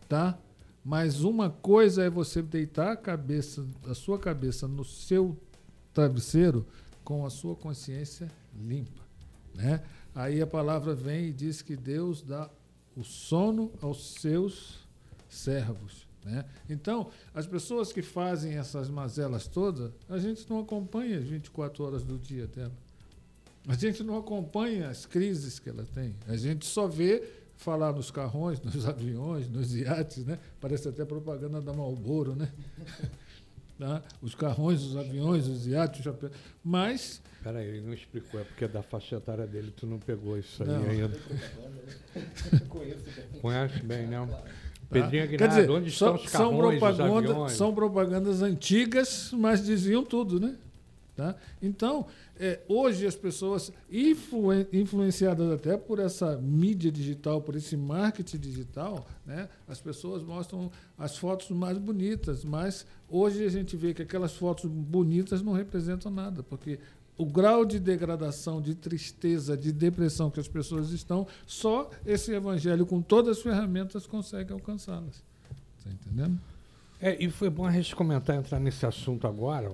Tá? 0.09 0.39
Mas 0.83 1.21
uma 1.21 1.51
coisa 1.51 2.03
é 2.03 2.09
você 2.09 2.41
deitar 2.41 2.93
a 2.93 2.97
cabeça, 2.97 3.63
a 3.87 3.93
sua 3.93 4.19
cabeça 4.19 4.67
no 4.67 4.83
seu 4.83 5.37
travesseiro 5.93 6.67
com 7.05 7.27
a 7.27 7.29
sua 7.29 7.55
consciência 7.55 8.33
limpa, 8.59 9.03
né? 9.55 9.83
Aí 10.15 10.41
a 10.41 10.47
palavra 10.47 10.95
vem 10.95 11.27
e 11.27 11.33
diz 11.35 11.61
que 11.61 11.77
Deus 11.77 12.23
dá 12.23 12.49
o 12.97 13.05
sono 13.05 13.71
aos 13.83 14.15
seus 14.15 14.89
servos, 15.29 16.09
né? 16.25 16.45
Então, 16.69 17.11
as 17.35 17.47
pessoas 17.47 17.93
que 17.93 18.03
fazem 18.03 18.57
essas 18.59 18.89
mazelas 18.89 19.47
todas, 19.47 19.93
a 20.09 20.19
gente 20.19 20.49
não 20.49 20.61
acompanha 20.61 21.19
as 21.19 21.25
24 21.25 21.85
horas 21.85 22.03
do 22.03 22.19
dia 22.19 22.47
dela. 22.47 22.73
A 23.67 23.75
gente 23.75 24.03
não 24.03 24.17
acompanha 24.17 24.89
as 24.89 25.07
crises 25.07 25.59
que 25.59 25.69
ela 25.69 25.85
tem. 25.95 26.15
A 26.27 26.37
gente 26.37 26.67
só 26.67 26.87
vê 26.87 27.23
falar 27.57 27.93
nos 27.93 28.11
carrões, 28.11 28.61
nos 28.65 28.87
aviões, 28.87 29.49
nos 29.49 29.75
iates, 29.75 30.25
né? 30.25 30.39
Parece 30.61 30.89
até 30.89 31.05
propaganda 31.05 31.61
da 31.61 31.73
Marlboro, 31.73 32.35
né? 32.35 32.51
tá? 33.79 34.03
Os 34.21 34.35
carrões, 34.35 34.83
os 34.83 34.97
aviões, 34.97 35.47
os 35.47 35.67
iates, 35.67 36.05
os 36.05 36.31
Mas. 36.65 37.23
Peraí, 37.43 37.67
ele 37.67 37.81
não 37.81 37.95
explicou, 37.95 38.41
é 38.41 38.45
porque 38.45 38.65
é 38.65 38.69
da 38.69 38.83
faixa 38.83 39.17
etária 39.17 39.47
dele, 39.47 39.73
tu 39.75 39.87
não 39.87 39.99
pegou 39.99 40.39
isso 40.39 40.65
não. 40.65 40.83
aí 40.83 41.03
ainda. 41.03 41.19
Conhece 43.41 43.83
bem, 43.83 44.07
não? 44.07 44.29
Tá? 44.91 45.01
Pedrinho 45.01 45.23
Aguinaldo, 45.23 45.55
Quer 45.55 45.61
dizer, 45.61 45.71
onde 45.71 45.89
estão 45.89 46.15
os 46.17 46.27
carrões, 46.29 46.51
são, 46.51 46.59
propaganda, 46.59 47.39
os 47.39 47.53
são 47.53 47.75
propagandas 47.75 48.43
antigas, 48.43 49.31
mas 49.33 49.65
diziam 49.65 50.05
tudo, 50.05 50.41
né? 50.41 50.57
Tá? 51.15 51.37
Então, 51.63 52.07
é, 52.39 52.61
hoje 52.67 53.07
as 53.07 53.15
pessoas, 53.15 53.71
influen 53.93 54.67
influenciadas 54.73 55.53
até 55.53 55.77
por 55.77 55.99
essa 55.99 56.39
mídia 56.39 56.91
digital, 56.91 57.43
por 57.43 57.55
esse 57.55 57.77
marketing 57.77 58.39
digital, 58.39 59.07
né, 59.27 59.49
as 59.69 59.79
pessoas 59.79 60.23
mostram 60.23 60.73
as 60.97 61.19
fotos 61.19 61.51
mais 61.51 61.77
bonitas, 61.77 62.43
mas 62.43 62.87
hoje 63.09 63.45
a 63.45 63.51
gente 63.51 63.77
vê 63.77 63.93
que 63.93 64.01
aquelas 64.01 64.35
fotos 64.35 64.65
bonitas 64.65 65.43
não 65.43 65.53
representam 65.53 66.11
nada, 66.11 66.43
porque 66.43 66.79
o 67.21 67.27
grau 67.27 67.67
de 67.67 67.79
degradação, 67.79 68.63
de 68.63 68.75
tristeza, 68.75 69.55
de 69.55 69.73
depressão 69.73 70.31
que 70.31 70.41
as 70.41 70.49
pessoas 70.49 70.89
estão, 70.91 71.27
só 71.47 71.91
esse 72.07 72.33
evangelho 72.33 72.87
com 72.87 73.03
todas 73.03 73.37
as 73.37 73.43
ferramentas 73.43 74.07
consegue 74.07 74.55
alcançá-las. 74.55 75.23
Está 75.77 75.91
entendendo? 75.91 76.41
É, 76.99 77.23
e 77.23 77.31
foi 77.31 77.51
bom 77.51 77.67
a 77.67 77.73
gente 77.73 77.95
comentar, 77.95 78.37
entrar 78.37 78.59
nesse 78.59 78.87
assunto 78.87 79.27
agora, 79.27 79.71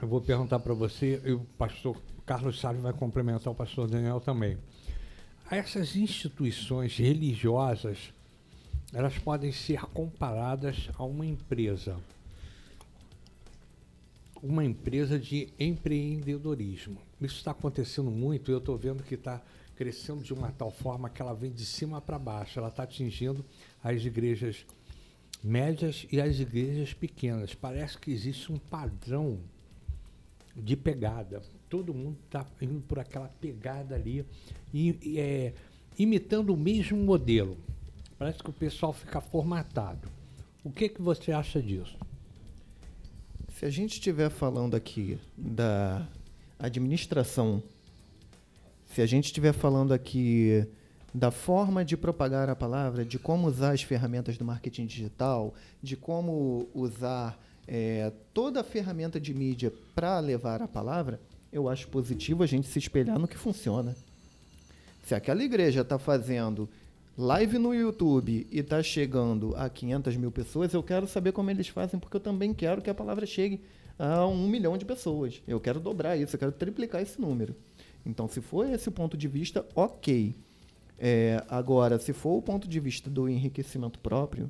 eu 0.00 0.08
vou 0.08 0.22
perguntar 0.22 0.58
para 0.60 0.72
você, 0.72 1.20
e 1.22 1.32
o 1.32 1.40
pastor 1.58 2.00
Carlos 2.24 2.58
Salles 2.58 2.80
vai 2.80 2.94
complementar 2.94 3.52
o 3.52 3.54
pastor 3.54 3.86
Daniel 3.86 4.18
também. 4.18 4.56
Essas 5.50 5.96
instituições 5.96 6.96
religiosas, 6.96 8.10
elas 8.94 9.18
podem 9.18 9.52
ser 9.52 9.82
comparadas 9.82 10.88
a 10.96 11.04
uma 11.04 11.26
empresa. 11.26 11.94
Uma 14.42 14.64
empresa 14.64 15.18
de 15.18 15.48
empreendedorismo. 15.58 16.98
Isso 17.20 17.36
está 17.36 17.50
acontecendo 17.50 18.10
muito, 18.10 18.50
eu 18.50 18.58
estou 18.58 18.76
vendo 18.76 19.02
que 19.02 19.14
está 19.14 19.42
crescendo 19.76 20.22
de 20.22 20.34
uma 20.34 20.50
tal 20.50 20.70
forma 20.70 21.08
que 21.08 21.22
ela 21.22 21.34
vem 21.34 21.52
de 21.52 21.64
cima 21.64 22.00
para 22.00 22.18
baixo. 22.18 22.58
Ela 22.58 22.68
está 22.68 22.82
atingindo 22.82 23.44
as 23.82 24.04
igrejas 24.04 24.66
médias 25.42 26.06
e 26.10 26.20
as 26.20 26.38
igrejas 26.40 26.92
pequenas. 26.92 27.54
Parece 27.54 27.96
que 27.98 28.10
existe 28.10 28.52
um 28.52 28.58
padrão 28.58 29.38
de 30.56 30.76
pegada. 30.76 31.42
Todo 31.68 31.94
mundo 31.94 32.16
está 32.24 32.44
indo 32.60 32.80
por 32.80 32.98
aquela 32.98 33.28
pegada 33.40 33.94
ali 33.94 34.24
e, 34.72 34.98
e 35.02 35.20
é, 35.20 35.54
imitando 35.98 36.50
o 36.50 36.56
mesmo 36.56 36.98
modelo. 36.98 37.56
Parece 38.18 38.42
que 38.42 38.50
o 38.50 38.52
pessoal 38.52 38.92
fica 38.92 39.20
formatado. 39.20 40.08
O 40.64 40.70
que, 40.70 40.88
que 40.88 41.00
você 41.00 41.30
acha 41.30 41.62
disso? 41.62 41.96
Se 43.58 43.66
a 43.66 43.70
gente 43.70 43.94
estiver 43.94 44.30
falando 44.30 44.76
aqui 44.76 45.18
da 45.36 46.06
administração, 46.60 47.60
se 48.86 49.02
a 49.02 49.06
gente 49.06 49.24
estiver 49.24 49.52
falando 49.52 49.92
aqui 49.92 50.64
da 51.12 51.32
forma 51.32 51.84
de 51.84 51.96
propagar 51.96 52.48
a 52.48 52.54
palavra, 52.54 53.04
de 53.04 53.18
como 53.18 53.48
usar 53.48 53.72
as 53.72 53.82
ferramentas 53.82 54.38
do 54.38 54.44
marketing 54.44 54.86
digital, 54.86 55.52
de 55.82 55.96
como 55.96 56.68
usar 56.72 57.36
é, 57.66 58.12
toda 58.32 58.60
a 58.60 58.64
ferramenta 58.64 59.18
de 59.18 59.34
mídia 59.34 59.72
para 59.92 60.20
levar 60.20 60.62
a 60.62 60.68
palavra, 60.68 61.20
eu 61.52 61.68
acho 61.68 61.88
positivo 61.88 62.44
a 62.44 62.46
gente 62.46 62.68
se 62.68 62.78
espelhar 62.78 63.18
no 63.18 63.26
que 63.26 63.36
funciona. 63.36 63.96
Se 65.02 65.16
aquela 65.16 65.42
igreja 65.42 65.80
está 65.80 65.98
fazendo 65.98 66.68
live 67.18 67.58
no 67.58 67.74
YouTube 67.74 68.46
e 68.48 68.60
está 68.60 68.80
chegando 68.80 69.52
a 69.56 69.68
500 69.68 70.16
mil 70.16 70.30
pessoas, 70.30 70.72
eu 70.72 70.84
quero 70.84 71.04
saber 71.08 71.32
como 71.32 71.50
eles 71.50 71.66
fazem, 71.66 71.98
porque 71.98 72.16
eu 72.16 72.20
também 72.20 72.54
quero 72.54 72.80
que 72.80 72.88
a 72.88 72.94
palavra 72.94 73.26
chegue 73.26 73.60
a 73.98 74.24
um 74.24 74.46
milhão 74.46 74.78
de 74.78 74.84
pessoas. 74.84 75.42
Eu 75.46 75.58
quero 75.58 75.80
dobrar 75.80 76.16
isso, 76.16 76.36
eu 76.36 76.38
quero 76.38 76.52
triplicar 76.52 77.02
esse 77.02 77.20
número. 77.20 77.56
Então, 78.06 78.28
se 78.28 78.40
for 78.40 78.64
esse 78.70 78.88
o 78.88 78.92
ponto 78.92 79.16
de 79.16 79.26
vista, 79.26 79.66
ok. 79.74 80.36
É, 80.96 81.44
agora, 81.48 81.98
se 81.98 82.12
for 82.12 82.36
o 82.36 82.42
ponto 82.42 82.68
de 82.68 82.78
vista 82.78 83.10
do 83.10 83.28
enriquecimento 83.28 83.98
próprio, 83.98 84.48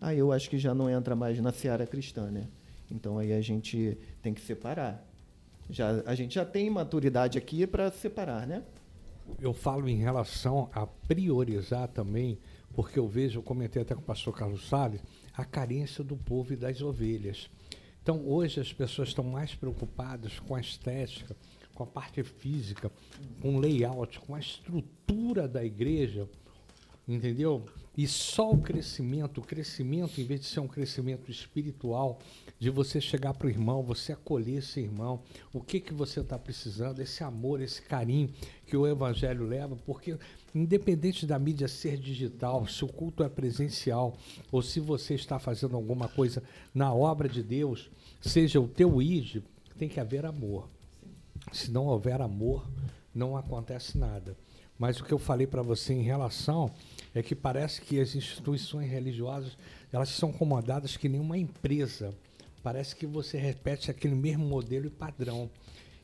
aí 0.00 0.18
eu 0.18 0.32
acho 0.32 0.50
que 0.50 0.58
já 0.58 0.74
não 0.74 0.90
entra 0.90 1.14
mais 1.14 1.38
na 1.38 1.52
seara 1.52 1.86
cristã, 1.86 2.32
né? 2.32 2.48
Então 2.90 3.16
aí 3.16 3.32
a 3.32 3.40
gente 3.40 3.96
tem 4.20 4.34
que 4.34 4.40
separar. 4.40 5.06
Já, 5.68 6.02
a 6.04 6.16
gente 6.16 6.34
já 6.34 6.44
tem 6.44 6.68
maturidade 6.68 7.38
aqui 7.38 7.64
para 7.64 7.92
separar, 7.92 8.44
né? 8.44 8.64
Eu 9.38 9.52
falo 9.52 9.88
em 9.88 9.96
relação 9.96 10.70
a 10.72 10.86
priorizar 10.86 11.88
também, 11.88 12.38
porque 12.74 12.98
eu 12.98 13.08
vejo, 13.08 13.38
eu 13.38 13.42
comentei 13.42 13.82
até 13.82 13.94
com 13.94 14.00
o 14.00 14.04
pastor 14.04 14.34
Carlos 14.34 14.68
Salles, 14.68 15.02
a 15.34 15.44
carência 15.44 16.02
do 16.02 16.16
povo 16.16 16.52
e 16.52 16.56
das 16.56 16.80
ovelhas. 16.80 17.50
Então 18.02 18.26
hoje 18.26 18.60
as 18.60 18.72
pessoas 18.72 19.08
estão 19.08 19.24
mais 19.24 19.54
preocupadas 19.54 20.38
com 20.40 20.54
a 20.54 20.60
estética, 20.60 21.36
com 21.74 21.82
a 21.82 21.86
parte 21.86 22.22
física, 22.22 22.90
com 23.40 23.56
o 23.56 23.58
layout, 23.58 24.20
com 24.20 24.34
a 24.34 24.40
estrutura 24.40 25.46
da 25.46 25.64
igreja, 25.64 26.28
entendeu? 27.06 27.64
E 27.96 28.06
só 28.06 28.50
o 28.50 28.58
crescimento, 28.58 29.40
o 29.40 29.44
crescimento, 29.44 30.20
em 30.20 30.24
vez 30.24 30.40
de 30.40 30.46
ser 30.46 30.60
um 30.60 30.68
crescimento 30.68 31.30
espiritual, 31.30 32.20
de 32.58 32.70
você 32.70 33.00
chegar 33.00 33.34
para 33.34 33.46
o 33.46 33.50
irmão, 33.50 33.82
você 33.82 34.12
acolher 34.12 34.58
esse 34.58 34.80
irmão, 34.80 35.22
o 35.52 35.60
que, 35.60 35.80
que 35.80 35.92
você 35.92 36.20
está 36.20 36.38
precisando, 36.38 37.00
esse 37.00 37.24
amor, 37.24 37.60
esse 37.60 37.82
carinho 37.82 38.32
que 38.66 38.76
o 38.76 38.86
Evangelho 38.86 39.44
leva, 39.44 39.76
porque 39.84 40.16
independente 40.54 41.26
da 41.26 41.38
mídia 41.38 41.66
ser 41.66 41.96
digital, 41.96 42.66
se 42.66 42.84
o 42.84 42.88
culto 42.88 43.24
é 43.24 43.28
presencial, 43.28 44.16
ou 44.52 44.62
se 44.62 44.78
você 44.78 45.14
está 45.14 45.38
fazendo 45.38 45.74
alguma 45.74 46.06
coisa 46.08 46.42
na 46.72 46.94
obra 46.94 47.28
de 47.28 47.42
Deus, 47.42 47.90
seja 48.20 48.60
o 48.60 48.68
teu 48.68 49.02
id, 49.02 49.42
tem 49.76 49.88
que 49.88 49.98
haver 49.98 50.24
amor. 50.24 50.68
Se 51.52 51.70
não 51.70 51.86
houver 51.86 52.20
amor, 52.20 52.68
não 53.14 53.36
acontece 53.36 53.98
nada. 53.98 54.36
Mas 54.78 55.00
o 55.00 55.04
que 55.04 55.12
eu 55.12 55.18
falei 55.18 55.46
para 55.46 55.62
você 55.62 55.92
em 55.92 56.02
relação 56.02 56.72
é 57.14 57.22
que 57.22 57.34
parece 57.34 57.80
que 57.80 57.98
as 57.98 58.14
instituições 58.14 58.90
religiosas 58.90 59.56
elas 59.92 60.10
são 60.10 60.32
comandadas 60.32 60.96
que 60.96 61.08
nem 61.08 61.20
uma 61.20 61.36
empresa. 61.36 62.14
Parece 62.62 62.94
que 62.94 63.06
você 63.06 63.38
repete 63.38 63.90
aquele 63.90 64.14
mesmo 64.14 64.44
modelo 64.44 64.86
e 64.86 64.90
padrão. 64.90 65.50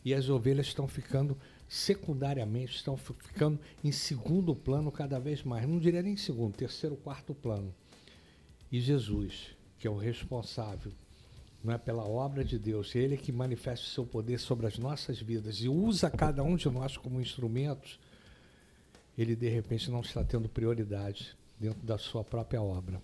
E 0.04 0.14
as 0.14 0.28
ovelhas 0.28 0.66
estão 0.66 0.88
ficando 0.88 1.36
secundariamente, 1.68 2.76
estão 2.76 2.96
ficando 2.96 3.58
em 3.82 3.92
segundo 3.92 4.54
plano 4.54 4.90
cada 4.90 5.18
vez 5.18 5.42
mais. 5.42 5.68
Não 5.68 5.78
diria 5.78 6.02
nem 6.02 6.14
em 6.14 6.16
segundo, 6.16 6.56
terceiro, 6.56 6.96
quarto 6.96 7.34
plano. 7.34 7.74
E 8.70 8.80
Jesus, 8.80 9.56
que 9.78 9.86
é 9.86 9.90
o 9.90 9.96
responsável, 9.96 10.92
não 11.62 11.72
é 11.72 11.78
pela 11.78 12.04
obra 12.04 12.44
de 12.44 12.58
Deus, 12.58 12.94
é 12.94 13.00
Ele 13.00 13.16
que 13.16 13.32
manifesta 13.32 13.84
o 13.84 13.90
seu 13.90 14.06
poder 14.06 14.38
sobre 14.38 14.66
as 14.66 14.78
nossas 14.78 15.20
vidas 15.20 15.56
e 15.56 15.68
usa 15.68 16.08
cada 16.10 16.42
um 16.42 16.56
de 16.56 16.68
nós 16.68 16.96
como 16.96 17.20
instrumentos 17.20 17.98
ele 19.16 19.34
de 19.34 19.48
repente 19.48 19.90
não 19.90 20.00
está 20.00 20.22
tendo 20.22 20.48
prioridade 20.48 21.36
dentro 21.58 21.80
da 21.82 21.96
sua 21.96 22.22
própria 22.22 22.62
obra. 22.62 23.00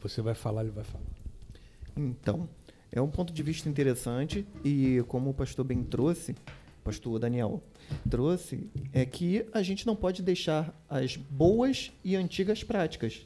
Você 0.00 0.20
vai 0.20 0.34
falar, 0.34 0.62
ele 0.62 0.72
vai 0.72 0.84
falar. 0.84 1.04
Então, 1.96 2.48
é 2.90 3.00
um 3.00 3.08
ponto 3.08 3.32
de 3.32 3.42
vista 3.42 3.68
interessante 3.68 4.46
e 4.64 5.02
como 5.08 5.30
o 5.30 5.34
pastor 5.34 5.64
bem 5.64 5.82
trouxe, 5.82 6.34
pastor 6.82 7.18
Daniel 7.18 7.62
trouxe, 8.10 8.68
é 8.92 9.06
que 9.06 9.46
a 9.52 9.62
gente 9.62 9.86
não 9.86 9.96
pode 9.96 10.22
deixar 10.22 10.74
as 10.88 11.16
boas 11.16 11.92
e 12.04 12.16
antigas 12.16 12.62
práticas 12.62 13.24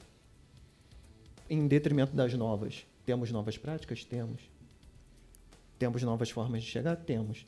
em 1.49 1.67
detrimento 1.67 2.15
das 2.15 2.35
novas. 2.35 2.87
Temos 3.07 3.33
novas 3.33 3.57
práticas? 3.57 4.05
Temos. 4.05 4.43
Temos 5.79 6.03
novas 6.03 6.31
formas 6.31 6.63
de 6.63 6.69
chegar? 6.69 6.97
Temos. 6.97 7.47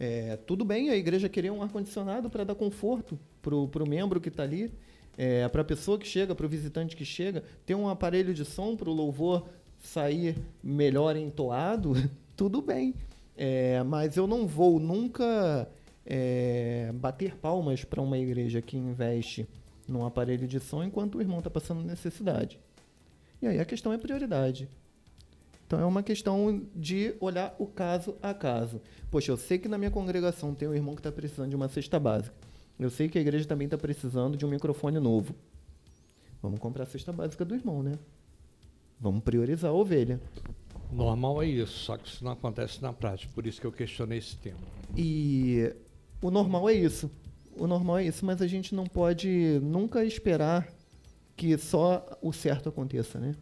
É, 0.00 0.36
tudo 0.36 0.64
bem 0.64 0.88
a 0.88 0.96
igreja 0.96 1.28
querer 1.28 1.52
um 1.52 1.62
ar-condicionado 1.62 2.30
para 2.30 2.44
dar 2.44 2.54
conforto 2.54 3.18
para 3.42 3.82
o 3.82 3.88
membro 3.88 4.20
que 4.20 4.28
está 4.28 4.44
ali, 4.44 4.72
é, 5.18 5.46
para 5.48 5.62
a 5.62 5.64
pessoa 5.64 5.98
que 5.98 6.06
chega, 6.06 6.34
para 6.34 6.46
o 6.46 6.48
visitante 6.48 6.96
que 6.96 7.04
chega, 7.04 7.42
ter 7.66 7.74
um 7.74 7.88
aparelho 7.88 8.32
de 8.32 8.44
som 8.44 8.76
para 8.76 8.88
o 8.88 8.92
louvor 8.92 9.46
sair 9.82 10.36
melhor 10.62 11.16
entoado, 11.16 11.92
tudo 12.36 12.62
bem. 12.62 12.94
É, 13.36 13.82
mas 13.82 14.16
eu 14.16 14.26
não 14.26 14.46
vou 14.46 14.78
nunca 14.78 15.68
é, 16.06 16.90
bater 16.94 17.36
palmas 17.36 17.84
para 17.84 18.00
uma 18.00 18.18
igreja 18.18 18.62
que 18.62 18.76
investe 18.76 19.46
num 19.88 20.04
aparelho 20.04 20.46
de 20.46 20.60
som 20.60 20.82
enquanto 20.82 21.16
o 21.16 21.20
irmão 21.20 21.38
está 21.38 21.50
passando 21.50 21.82
necessidade. 21.82 22.58
E 23.40 23.46
aí 23.46 23.58
a 23.58 23.64
questão 23.64 23.92
é 23.92 23.98
prioridade. 23.98 24.68
Então 25.66 25.80
é 25.80 25.84
uma 25.86 26.02
questão 26.02 26.62
de 26.74 27.14
olhar 27.18 27.54
o 27.58 27.66
caso 27.66 28.14
a 28.22 28.34
caso. 28.34 28.80
Poxa, 29.10 29.32
eu 29.32 29.36
sei 29.36 29.58
que 29.58 29.68
na 29.68 29.78
minha 29.78 29.90
congregação 29.90 30.54
tem 30.54 30.68
um 30.68 30.74
irmão 30.74 30.94
que 30.94 31.00
está 31.00 31.10
precisando 31.10 31.48
de 31.48 31.56
uma 31.56 31.68
cesta 31.68 31.98
básica. 31.98 32.34
Eu 32.84 32.90
sei 32.90 33.08
que 33.08 33.18
a 33.18 33.20
igreja 33.20 33.46
também 33.46 33.66
está 33.66 33.78
precisando 33.78 34.36
de 34.36 34.44
um 34.44 34.48
microfone 34.48 34.98
novo. 34.98 35.34
Vamos 36.42 36.58
comprar 36.58 36.82
a 36.82 36.86
cesta 36.86 37.12
básica 37.12 37.44
do 37.44 37.54
irmão, 37.54 37.82
né? 37.82 37.98
Vamos 39.00 39.22
priorizar 39.22 39.70
a 39.70 39.74
ovelha. 39.74 40.20
Normal 40.92 41.42
é 41.42 41.46
isso, 41.46 41.72
só 41.72 41.96
que 41.96 42.08
isso 42.08 42.24
não 42.24 42.32
acontece 42.32 42.82
na 42.82 42.92
prática, 42.92 43.32
por 43.34 43.46
isso 43.46 43.60
que 43.60 43.66
eu 43.66 43.72
questionei 43.72 44.18
esse 44.18 44.36
tema. 44.36 44.58
E 44.96 45.72
o 46.20 46.30
normal 46.30 46.68
é 46.68 46.74
isso. 46.74 47.10
O 47.56 47.66
normal 47.66 47.98
é 47.98 48.06
isso, 48.06 48.26
mas 48.26 48.42
a 48.42 48.46
gente 48.46 48.74
não 48.74 48.86
pode 48.86 49.60
nunca 49.62 50.04
esperar 50.04 50.68
que 51.36 51.56
só 51.56 52.18
o 52.20 52.32
certo 52.32 52.68
aconteça, 52.68 53.18
né? 53.18 53.34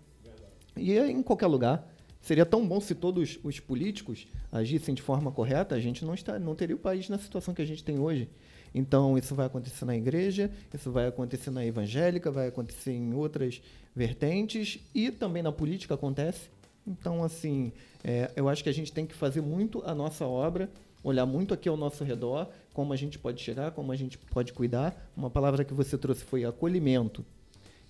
E 0.76 0.92
é 0.92 1.10
em 1.10 1.22
qualquer 1.22 1.46
lugar. 1.46 1.88
Seria 2.20 2.44
tão 2.44 2.66
bom 2.66 2.80
se 2.80 2.94
todos 2.94 3.38
os 3.42 3.58
políticos 3.58 4.26
agissem 4.52 4.94
de 4.94 5.00
forma 5.00 5.32
correta, 5.32 5.74
a 5.74 5.80
gente 5.80 6.04
não, 6.04 6.14
está, 6.14 6.38
não 6.38 6.54
teria 6.54 6.76
o 6.76 6.78
país 6.78 7.08
na 7.08 7.18
situação 7.18 7.54
que 7.54 7.62
a 7.62 7.66
gente 7.66 7.82
tem 7.82 7.98
hoje. 7.98 8.28
Então, 8.74 9.18
isso 9.18 9.34
vai 9.34 9.46
acontecer 9.46 9.84
na 9.84 9.96
igreja, 9.96 10.50
isso 10.72 10.90
vai 10.90 11.06
acontecer 11.06 11.50
na 11.50 11.64
evangélica, 11.64 12.30
vai 12.30 12.48
acontecer 12.48 12.92
em 12.92 13.14
outras 13.14 13.60
vertentes 13.94 14.78
e 14.94 15.10
também 15.10 15.42
na 15.42 15.52
política 15.52 15.94
acontece. 15.94 16.48
Então, 16.86 17.22
assim, 17.22 17.72
é, 18.02 18.30
eu 18.36 18.48
acho 18.48 18.62
que 18.62 18.68
a 18.68 18.74
gente 18.74 18.92
tem 18.92 19.06
que 19.06 19.14
fazer 19.14 19.40
muito 19.40 19.82
a 19.84 19.94
nossa 19.94 20.26
obra, 20.26 20.70
olhar 21.02 21.26
muito 21.26 21.52
aqui 21.52 21.68
ao 21.68 21.76
nosso 21.76 22.04
redor, 22.04 22.48
como 22.72 22.92
a 22.92 22.96
gente 22.96 23.18
pode 23.18 23.42
chegar, 23.42 23.72
como 23.72 23.92
a 23.92 23.96
gente 23.96 24.18
pode 24.18 24.52
cuidar. 24.52 25.10
Uma 25.16 25.30
palavra 25.30 25.64
que 25.64 25.74
você 25.74 25.98
trouxe 25.98 26.24
foi 26.24 26.44
acolhimento. 26.44 27.24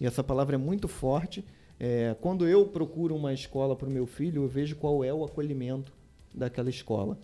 E 0.00 0.06
essa 0.06 0.24
palavra 0.24 0.56
é 0.56 0.58
muito 0.58 0.88
forte. 0.88 1.44
É, 1.78 2.16
quando 2.20 2.46
eu 2.46 2.66
procuro 2.66 3.14
uma 3.14 3.32
escola 3.32 3.76
para 3.76 3.88
o 3.88 3.90
meu 3.90 4.06
filho, 4.06 4.42
eu 4.44 4.48
vejo 4.48 4.76
qual 4.76 5.04
é 5.04 5.12
o 5.12 5.24
acolhimento 5.24 5.92
daquela 6.34 6.70
escola. 6.70 7.18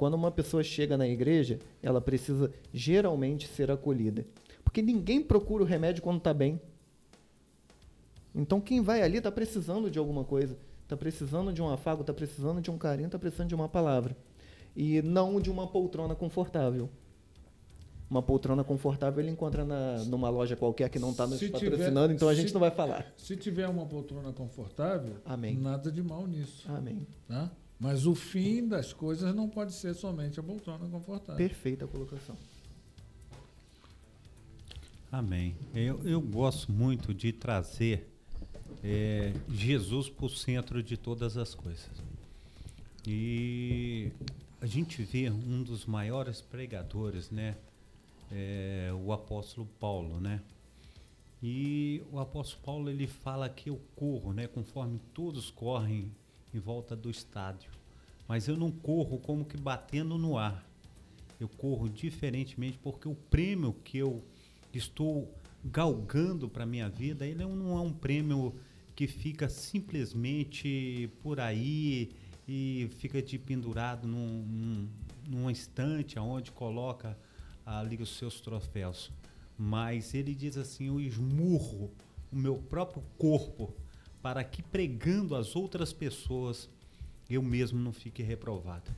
Quando 0.00 0.14
uma 0.14 0.30
pessoa 0.30 0.62
chega 0.62 0.96
na 0.96 1.06
igreja, 1.06 1.58
ela 1.82 2.00
precisa 2.00 2.50
geralmente 2.72 3.46
ser 3.46 3.70
acolhida. 3.70 4.24
Porque 4.64 4.80
ninguém 4.80 5.22
procura 5.22 5.62
o 5.62 5.66
remédio 5.66 6.02
quando 6.02 6.16
está 6.16 6.32
bem. 6.32 6.58
Então 8.34 8.62
quem 8.62 8.80
vai 8.80 9.02
ali 9.02 9.18
está 9.18 9.30
precisando 9.30 9.90
de 9.90 9.98
alguma 9.98 10.24
coisa. 10.24 10.56
Está 10.84 10.96
precisando 10.96 11.52
de 11.52 11.60
um 11.60 11.68
afago, 11.68 12.00
está 12.00 12.14
precisando 12.14 12.62
de 12.62 12.70
um 12.70 12.78
carinho, 12.78 13.08
está 13.08 13.18
precisando 13.18 13.48
de 13.48 13.54
uma 13.54 13.68
palavra. 13.68 14.16
E 14.74 15.02
não 15.02 15.38
de 15.38 15.50
uma 15.50 15.66
poltrona 15.66 16.14
confortável 16.14 16.88
uma 18.08 18.22
poltrona 18.22 18.64
confortável 18.64 19.22
ele 19.22 19.30
encontra 19.30 19.64
na, 19.64 20.02
numa 20.06 20.28
loja 20.28 20.56
qualquer 20.56 20.90
que 20.90 20.98
não 20.98 21.12
está 21.12 21.28
nos 21.28 21.38
se 21.38 21.48
patrocinando, 21.48 22.08
tiver, 22.08 22.14
então 22.14 22.28
a 22.28 22.34
gente 22.34 22.48
se, 22.48 22.54
não 22.54 22.60
vai 22.60 22.72
falar. 22.72 23.06
Se 23.16 23.36
tiver 23.36 23.68
uma 23.68 23.86
poltrona 23.86 24.32
confortável, 24.32 25.18
Amém. 25.24 25.56
nada 25.56 25.92
de 25.92 26.02
mal 26.02 26.26
nisso. 26.26 26.68
Amém. 26.68 27.06
Tá? 27.28 27.48
Mas 27.80 28.06
o 28.06 28.14
fim 28.14 28.68
das 28.68 28.92
coisas 28.92 29.34
não 29.34 29.48
pode 29.48 29.72
ser 29.72 29.94
somente 29.94 30.38
a 30.38 30.42
poltrona 30.42 30.86
confortável. 30.88 31.36
Perfeita 31.36 31.86
colocação. 31.86 32.36
Amém. 35.10 35.56
Eu, 35.74 36.06
eu 36.06 36.20
gosto 36.20 36.70
muito 36.70 37.14
de 37.14 37.32
trazer 37.32 38.06
é, 38.84 39.32
Jesus 39.48 40.10
para 40.10 40.26
o 40.26 40.28
centro 40.28 40.82
de 40.82 40.96
todas 40.96 41.38
as 41.38 41.54
coisas. 41.54 41.90
E 43.06 44.12
a 44.60 44.66
gente 44.66 45.02
vê 45.02 45.30
um 45.30 45.62
dos 45.62 45.86
maiores 45.86 46.42
pregadores, 46.42 47.30
né? 47.30 47.56
é, 48.30 48.90
o 48.94 49.12
apóstolo 49.12 49.66
Paulo, 49.78 50.20
né? 50.20 50.40
E 51.42 52.02
o 52.12 52.18
apóstolo 52.18 52.62
Paulo 52.62 52.90
ele 52.90 53.06
fala 53.06 53.48
que 53.48 53.70
eu 53.70 53.80
corro, 53.96 54.32
né? 54.32 54.46
Conforme 54.46 55.00
todos 55.12 55.50
correm 55.50 56.12
em 56.52 56.58
volta 56.58 56.96
do 56.96 57.10
estádio, 57.10 57.70
mas 58.26 58.48
eu 58.48 58.56
não 58.56 58.70
corro 58.70 59.18
como 59.18 59.44
que 59.44 59.56
batendo 59.56 60.16
no 60.16 60.36
ar. 60.36 60.64
Eu 61.38 61.48
corro 61.48 61.88
diferentemente 61.88 62.78
porque 62.78 63.08
o 63.08 63.14
prêmio 63.14 63.72
que 63.84 63.98
eu 63.98 64.22
estou 64.72 65.32
galgando 65.64 66.48
para 66.48 66.66
minha 66.66 66.88
vida, 66.88 67.26
ele 67.26 67.44
não 67.44 67.76
é 67.76 67.80
um 67.80 67.92
prêmio 67.92 68.54
que 68.94 69.06
fica 69.06 69.48
simplesmente 69.48 71.10
por 71.22 71.40
aí 71.40 72.10
e 72.46 72.90
fica 72.98 73.22
de 73.22 73.38
pendurado 73.38 74.06
num, 74.06 74.42
num, 74.42 74.88
num 75.28 75.50
estante 75.50 76.18
aonde 76.18 76.50
coloca 76.50 77.16
ali 77.64 77.96
os 77.96 78.16
seus 78.16 78.40
troféus. 78.40 79.10
Mas 79.56 80.14
ele 80.14 80.34
diz 80.34 80.56
assim: 80.56 80.88
Eu 80.88 81.00
esmurro 81.00 81.90
o 82.32 82.36
meu 82.36 82.56
próprio 82.56 83.02
corpo 83.16 83.74
para 84.22 84.44
que 84.44 84.62
pregando 84.62 85.34
às 85.34 85.56
outras 85.56 85.92
pessoas 85.92 86.68
eu 87.28 87.42
mesmo 87.42 87.78
não 87.78 87.92
fique 87.92 88.22
reprovado. 88.22 88.90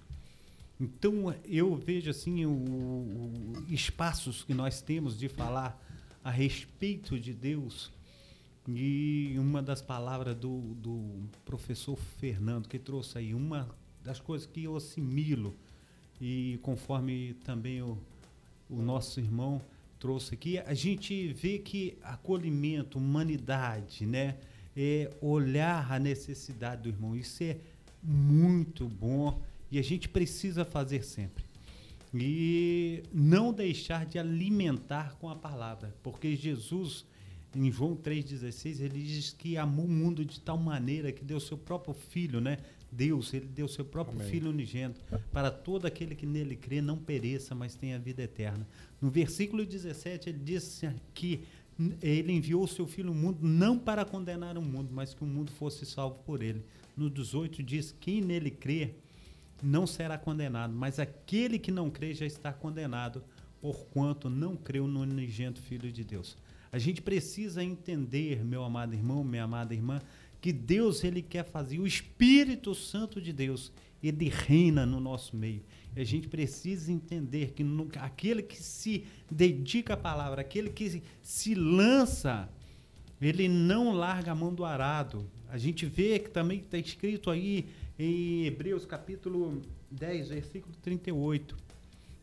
Então 0.81 1.35
eu 1.45 1.77
vejo 1.77 2.11
assim 2.11 2.45
o, 2.45 2.51
o, 2.51 3.65
espaços 3.69 4.43
que 4.43 4.55
nós 4.55 4.81
temos 4.81 5.19
de 5.19 5.29
falar 5.29 5.81
a 6.25 6.31
respeito 6.31 7.19
de 7.21 7.33
Deus 7.33 7.93
e 8.67 9.35
uma 9.39 9.63
das 9.63 9.83
palavras 9.83 10.37
do, 10.37 10.61
do 10.75 11.29
professor 11.45 11.97
Fernando 12.19 12.69
que 12.69 12.79
trouxe 12.79 13.19
aí 13.19 13.35
uma 13.35 13.69
das 14.03 14.21
coisas 14.21 14.47
que 14.47 14.65
eu 14.65 14.77
assimilo 14.77 15.55
e 16.21 16.59
conforme 16.63 17.35
também 17.45 17.83
o, 17.83 17.99
o 18.71 18.81
nosso 18.81 19.21
irmão 19.21 19.61
trouxe 19.99 20.35
aqui, 20.35 20.59
a 20.59 20.75
gente 20.75 21.33
vê 21.33 21.59
que 21.59 21.97
acolhimento, 22.03 22.99
humanidade, 22.99 24.05
né? 24.05 24.37
É 24.77 25.11
olhar 25.21 25.93
a 25.93 25.99
necessidade 25.99 26.83
do 26.83 26.89
irmão. 26.89 27.17
Isso 27.17 27.43
é 27.43 27.59
muito 28.03 28.89
bom 28.89 29.41
e 29.71 29.79
a 29.79 29.83
gente 29.83 30.09
precisa 30.09 30.65
fazer 30.65 31.05
sempre. 31.05 31.45
E 32.15 33.03
não 33.13 33.53
deixar 33.53 34.05
de 34.05 34.19
alimentar 34.19 35.17
com 35.19 35.31
a 35.31 35.37
palavra, 35.37 35.95
porque 36.03 36.37
Jesus, 36.37 37.07
em 37.57 37.71
João 37.71 37.97
3,16, 37.97 38.81
ele 38.81 39.03
diz 39.03 39.33
que 39.33 39.57
amou 39.57 39.87
o 39.87 39.89
mundo 39.89 40.23
de 40.23 40.39
tal 40.39 40.59
maneira 40.59 41.11
que 41.11 41.25
deu 41.25 41.41
seu 41.41 41.57
próprio 41.57 41.95
filho, 41.95 42.39
né? 42.39 42.59
Deus, 42.91 43.33
ele 43.33 43.47
deu 43.47 43.67
seu 43.67 43.87
próprio 43.87 44.21
Amém. 44.21 44.31
Filho 44.31 44.51
unigênito, 44.51 45.01
para 45.33 45.51
todo 45.51 45.87
aquele 45.87 46.15
que 46.15 46.27
nele 46.27 46.55
crê 46.55 46.83
não 46.83 46.99
pereça, 46.99 47.55
mas 47.55 47.75
tenha 47.75 47.99
vida 47.99 48.23
eterna. 48.23 48.69
No 49.01 49.11
versículo 49.11 49.65
17, 49.65 50.29
ele 50.29 50.39
disse 50.39 50.91
que 51.15 51.45
ele 52.01 52.33
enviou 52.33 52.65
o 52.65 52.69
seu 52.69 52.87
Filho 52.87 53.09
ao 53.09 53.15
mundo 53.15 53.39
não 53.43 53.79
para 53.79 54.05
condenar 54.05 54.57
o 54.59 54.63
mundo, 54.63 54.91
mas 54.93 55.15
que 55.15 55.23
o 55.23 55.27
mundo 55.27 55.51
fosse 55.53 55.87
salvo 55.87 56.19
por 56.25 56.43
ele. 56.43 56.63
No 56.97 57.09
18 57.09 57.63
diz: 57.63 57.95
quem 57.99 58.21
nele 58.21 58.51
crê 58.51 58.95
não 59.63 59.87
será 59.87 60.19
condenado, 60.19 60.75
mas 60.75 60.99
aquele 60.99 61.59
que 61.59 61.71
não 61.71 61.91
crê 61.91 62.13
já 62.15 62.27
está 62.27 62.53
condenado, 62.53 63.23
porquanto 63.61 64.29
não 64.29 64.57
creu 64.57 64.87
no 64.87 65.01
unigênito 65.01 65.63
Filho 65.63 65.91
de 65.91 66.05
Deus. 66.05 66.37
A 66.71 66.79
gente 66.79 67.01
precisa 67.01 67.63
entender, 67.63 68.45
meu 68.45 68.65
amado 68.65 68.95
irmão, 68.95 69.23
minha 69.23 69.45
amada 69.45 69.75
irmã, 69.75 70.01
que 70.41 70.53
Deus 70.53 71.05
ele 71.05 71.23
quer 71.23 71.45
fazer. 71.45 71.79
O 71.79 71.87
Espírito 71.87 72.75
Santo 72.75 73.21
de 73.21 73.33
Deus, 73.33 73.71
ele 74.03 74.29
reina 74.29 74.85
no 74.85 75.01
nosso 75.01 75.37
meio. 75.37 75.63
E 75.95 76.01
a 76.01 76.05
gente 76.05 76.29
precisa 76.29 76.91
entender 76.91 77.53
que 77.53 77.63
no, 77.63 77.89
aquele 77.97 78.43
que 78.43 78.61
se 78.63 79.05
dedica 79.31 79.95
à 79.95 79.97
palavra, 79.97 80.41
aquele 80.41 80.71
que 80.71 81.03
se 81.23 81.55
lança, 81.55 82.49
ele 83.21 83.49
não 83.49 83.93
larga 83.93 84.33
a 84.33 84.35
mão 84.35 84.53
do 84.53 84.65
arado. 84.65 85.31
A 85.49 85.59
gente 85.59 85.87
vê 85.87 86.19
que 86.19 86.31
também 86.31 86.59
está 86.59 86.79
escrito 86.79 87.31
aí 87.31 87.67
em 87.99 88.47
Hebreus 88.47 88.85
capítulo 88.85 89.63
10, 89.91 90.29
versículo 90.31 90.75
38. 90.83 91.57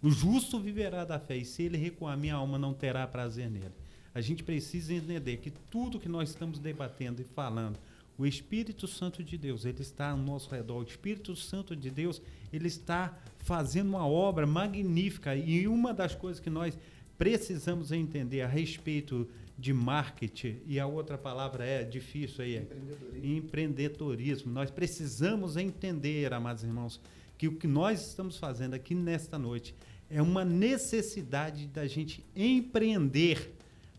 O 0.02 0.10
justo 0.10 0.60
viverá 0.60 1.06
da 1.06 1.20
fé, 1.20 1.38
e 1.38 1.46
se 1.46 1.64
ele 1.64 1.78
recuar, 1.78 2.18
minha 2.18 2.36
alma 2.36 2.58
não 2.58 2.74
terá 2.74 3.06
prazer 3.06 3.50
nele. 3.50 3.72
A 4.14 4.22
gente 4.22 4.44
precisa 4.44 4.94
entender 4.94 5.38
que 5.38 5.52
tudo 5.52 6.00
que 6.00 6.10
nós 6.10 6.30
estamos 6.30 6.58
debatendo 6.58 7.22
e 7.22 7.26
falando, 7.26 7.78
O 8.20 8.26
Espírito 8.26 8.86
Santo 8.86 9.24
de 9.24 9.38
Deus, 9.38 9.63
ele 9.63 9.82
está 9.82 10.11
ao 10.11 10.17
nosso 10.17 10.49
redor. 10.49 10.80
O 10.80 10.84
Espírito 10.84 11.38
Santo 11.38 11.74
de 11.74 11.89
Deus, 11.89 12.22
ele 12.51 12.67
está 12.67 13.17
fazendo 13.38 13.88
uma 13.88 14.05
obra 14.05 14.45
magnífica. 14.45 15.34
E 15.38 15.65
uma 15.70 15.93
das 15.93 16.13
coisas 16.13 16.41
que 16.41 16.49
nós 16.49 16.78
precisamos 17.17 17.93
entender 17.93 18.41
a 18.41 18.47
respeito 18.47 19.26
de 19.57 19.74
marketing, 19.74 20.57
e 20.65 20.80
a 20.80 20.88
outra 20.88 21.17
palavra 21.17 21.65
é 21.65 21.84
difícil 21.84 22.43
aí, 22.43 22.55
é 22.55 22.61
empreendedorismo. 22.61 23.38
empreendedorismo. 23.38 24.51
Nós 24.51 24.70
precisamos 24.70 25.55
entender, 25.55 26.34
amados 26.34 26.63
irmãos, 26.63 26.99
que 27.38 27.47
o 27.47 27.55
que 27.55 27.67
nós 27.67 28.05
estamos 28.05 28.38
fazendo 28.38 28.74
aqui 28.74 28.93
nesta 28.93 29.39
noite 29.39 29.74
é 30.09 30.22
uma 30.22 30.43
necessidade 30.43 31.67
da 31.67 31.88
gente 31.88 32.26
empreender 32.36 33.53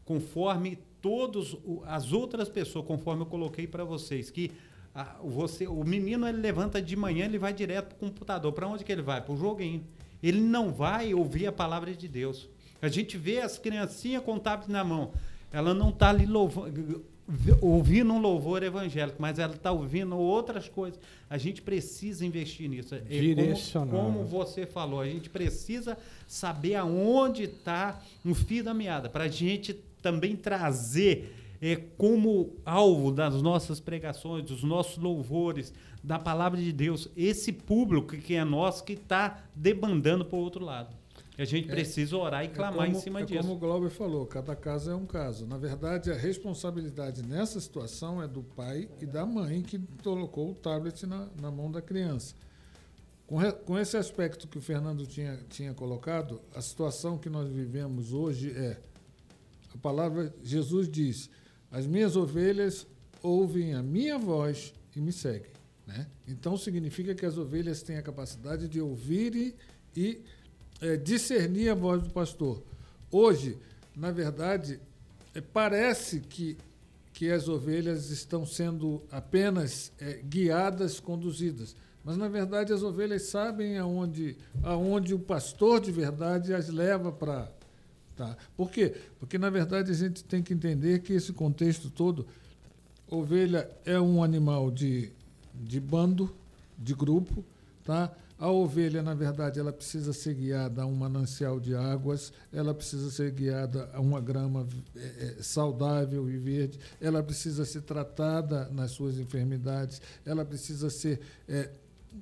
conforme 0.05 0.79
todas 1.01 1.57
as 1.87 2.13
outras 2.13 2.49
pessoas, 2.49 2.85
conforme 2.85 3.23
eu 3.23 3.27
coloquei 3.27 3.67
para 3.67 3.85
vocês, 3.85 4.31
que 4.31 4.51
a, 4.95 5.17
você, 5.23 5.67
o 5.67 5.85
menino 5.85 6.27
ele 6.27 6.39
levanta 6.39 6.81
de 6.81 6.97
manhã, 6.97 7.25
ele 7.25 7.39
vai 7.39 7.53
direto 7.53 7.95
para 7.95 7.97
o 7.97 7.99
computador. 7.99 8.53
Para 8.53 8.69
onde 8.69 8.85
que 8.85 8.93
ele 8.93 9.03
vai? 9.03 9.21
Para 9.21 9.33
o 9.33 9.37
joguinho. 9.37 9.85
Ele 10.23 10.41
não 10.41 10.73
vai 10.73 11.15
ouvir 11.15 11.47
a 11.47 11.53
palavra 11.53 11.95
de 11.95 12.09
Deus. 12.09 12.49
A 12.83 12.89
gente 12.89 13.17
vê 13.17 13.41
as 13.41 13.59
criancinhas 13.59 14.23
com 14.23 14.35
o 14.35 14.41
tablet 14.41 14.71
na 14.71 14.85
mão. 14.85 15.13
Ela 15.53 15.75
não 15.75 15.91
está 15.91 16.11
ali 16.11 16.27
louvando, 16.27 17.05
ouvindo 17.61 18.13
um 18.13 18.21
louvor 18.21 18.63
evangélico, 18.63 19.21
mas 19.21 19.39
ela 19.39 19.55
está 19.55 19.71
ouvindo 19.71 20.17
outras 20.17 20.69
coisas. 20.69 20.99
A 21.29 21.39
gente 21.39 21.63
precisa 21.63 22.25
investir 22.25 22.69
nisso. 22.69 22.95
É 22.95 22.99
Direcionar. 22.99 23.91
Como, 23.91 24.19
como 24.19 24.27
você 24.27 24.67
falou, 24.67 25.01
a 25.01 25.07
gente 25.07 25.29
precisa 25.31 25.97
saber 26.27 26.75
aonde 26.75 27.45
está 27.45 28.01
o 28.25 28.35
fio 28.35 28.65
da 28.65 28.75
meada, 28.75 29.09
para 29.09 29.25
a 29.25 29.29
gente 29.29 29.79
também 30.03 30.37
trazer 30.37 31.35
é, 31.61 31.77
como 31.77 32.57
alvo 32.65 33.13
das 33.13 33.43
nossas 33.43 33.81
pregações, 33.81 34.45
dos 34.45 34.63
nossos 34.63 34.97
louvores, 34.97 35.73
da 36.03 36.19
palavra 36.19 36.61
de 36.61 36.73
Deus, 36.73 37.11
esse 37.17 37.53
público 37.53 38.17
que 38.17 38.35
é 38.35 38.45
nosso 38.45 38.85
que 38.85 38.95
está 38.95 39.45
debandando 39.55 40.25
para 40.25 40.37
o 40.37 40.41
outro 40.41 40.65
lado. 40.65 40.97
A 41.39 41.45
gente 41.45 41.71
é, 41.71 41.73
precisa 41.73 42.17
orar 42.17 42.43
e 42.43 42.49
é 42.49 42.51
clamar 42.51 42.87
como, 42.87 42.99
em 42.99 43.01
cima 43.01 43.21
é 43.21 43.25
disso. 43.25 43.41
Como 43.41 43.55
o 43.55 43.59
Glauber 43.59 43.91
falou, 43.91 44.27
cada 44.27 44.55
caso 44.55 44.91
é 44.91 44.95
um 44.95 45.07
caso. 45.07 45.47
Na 45.47 45.57
verdade, 45.57 46.11
a 46.11 46.15
responsabilidade 46.15 47.23
nessa 47.23 47.59
situação 47.61 48.23
é 48.23 48.29
do 48.29 48.43
pai 48.43 48.89
e 49.01 49.07
da 49.07 49.25
mãe 49.25 49.63
que 49.63 49.79
colocou 50.03 50.51
o 50.51 50.55
tablet 50.55 51.07
na, 51.07 51.29
na 51.41 51.51
mão 51.51 51.71
da 51.71 51.81
criança. 51.81 52.35
Com, 53.27 53.37
re, 53.37 53.53
com 53.53 53.79
esse 53.79 53.97
aspecto 53.97 54.49
que 54.49 54.59
o 54.59 54.61
Fernando 54.61 55.07
tinha, 55.07 55.39
tinha 55.49 55.73
colocado, 55.73 56.41
a 56.55 56.61
situação 56.61 57.17
que 57.17 57.31
nós 57.31 57.49
vivemos 57.49 58.13
hoje 58.13 58.51
é: 58.51 58.79
a 59.75 59.79
palavra, 59.79 60.35
Jesus 60.43 60.89
diz, 60.89 61.31
as 61.71 61.87
minhas 61.87 62.17
ovelhas 62.17 62.87
ouvem 63.23 63.75
a 63.75 63.83
minha 63.83 64.19
voz 64.19 64.75
e 64.95 65.01
me 65.01 65.13
seguem. 65.13 65.51
Né? 65.87 66.07
Então 66.27 66.57
significa 66.57 67.15
que 67.15 67.27
as 67.27 67.37
ovelhas 67.37 67.83
têm 67.83 67.97
a 67.97 68.03
capacidade 68.03 68.69
de 68.69 68.81
ouvir 68.81 69.35
e, 69.35 69.57
e 69.97 70.25
é, 70.81 70.97
discernir 70.97 71.69
a 71.71 71.75
voz 71.75 72.03
do 72.03 72.11
pastor. 72.11 72.63
Hoje, 73.11 73.59
na 73.97 74.11
verdade, 74.11 74.81
é, 75.35 75.41
parece 75.41 76.21
que, 76.21 76.57
que 77.13 77.31
as 77.31 77.49
ovelhas 77.49 78.11
estão 78.11 78.47
sendo 78.47 79.03
apenas 79.11 79.93
é, 79.99 80.21
guiadas, 80.25 81.01
conduzidas. 81.01 81.77
Mas, 82.03 82.17
na 82.17 82.29
verdade, 82.29 82.73
as 82.73 82.83
ovelhas 82.83 83.25
sabem 83.25 83.79
aonde, 83.79 84.37
aonde 84.63 85.15
o 85.15 85.19
pastor 85.19 85.81
de 85.81 85.93
verdade 85.93 86.55
as 86.55 86.69
leva 86.69 87.13
para. 87.13 87.53
Tá? 88.21 88.37
Por 88.55 88.71
quê? 88.71 88.95
Porque, 89.19 89.39
na 89.39 89.49
verdade, 89.49 89.91
a 89.91 89.95
gente 89.95 90.23
tem 90.23 90.43
que 90.43 90.53
entender 90.53 91.01
que 91.01 91.15
esse 91.15 91.33
contexto 91.33 91.89
todo, 91.89 92.27
ovelha 93.09 93.67
é 93.83 93.99
um 93.99 94.23
animal 94.23 94.71
de, 94.71 95.11
de 95.55 95.81
bando, 95.81 96.31
de 96.77 96.93
grupo, 96.93 97.43
tá? 97.83 98.13
A 98.39 98.51
ovelha, 98.51 99.03
na 99.03 99.15
verdade, 99.15 99.59
ela 99.59 99.73
precisa 99.73 100.13
ser 100.13 100.35
guiada 100.35 100.83
a 100.83 100.87
um 100.87 100.95
manancial 100.95 101.59
de 101.59 101.75
águas, 101.75 102.31
ela 102.53 102.75
precisa 102.75 103.11
ser 103.11 103.31
guiada 103.31 103.89
a 103.95 104.01
uma 104.03 104.21
grama 104.21 104.69
é, 104.95 105.01
é, 105.39 105.43
saudável 105.43 106.29
e 106.29 106.37
verde, 106.37 106.79
ela 107.01 107.23
precisa 107.23 107.65
ser 107.65 107.81
tratada 107.81 108.69
nas 108.71 108.91
suas 108.91 109.19
enfermidades, 109.19 110.03
ela 110.27 110.45
precisa 110.45 110.91
ser 110.91 111.23
é, 111.49 111.71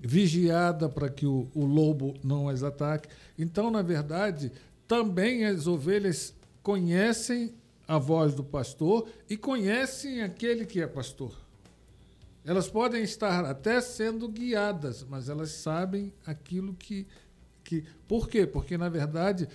vigiada 0.01 0.88
para 0.88 1.09
que 1.09 1.26
o, 1.26 1.49
o 1.55 1.64
lobo 1.64 2.14
não 2.22 2.49
as 2.49 2.62
ataque. 2.62 3.09
Então, 3.38 3.70
na 3.70 3.82
verdade, 3.82 4.53
também 4.89 5.45
as 5.45 5.66
ovelhas 5.66 6.34
conhecem 6.62 7.55
a 7.86 7.99
voz 7.99 8.34
do 8.34 8.43
pastor 8.43 9.09
e 9.28 9.36
conhecem 9.36 10.22
aquele 10.22 10.66
que 10.66 10.80
é 10.80 10.86
pastor. 10.86 11.32
Elas 12.45 12.68
podem 12.68 13.03
estar 13.03 13.45
até 13.45 13.80
sendo 13.80 14.26
guiadas, 14.28 15.05
mas 15.05 15.28
elas 15.28 15.51
sabem 15.51 16.12
aquilo 16.26 16.72
que. 16.72 17.07
que 17.62 17.84
por 18.07 18.28
quê? 18.28 18.47
Porque, 18.47 18.78
na 18.78 18.89
verdade, 18.89 19.47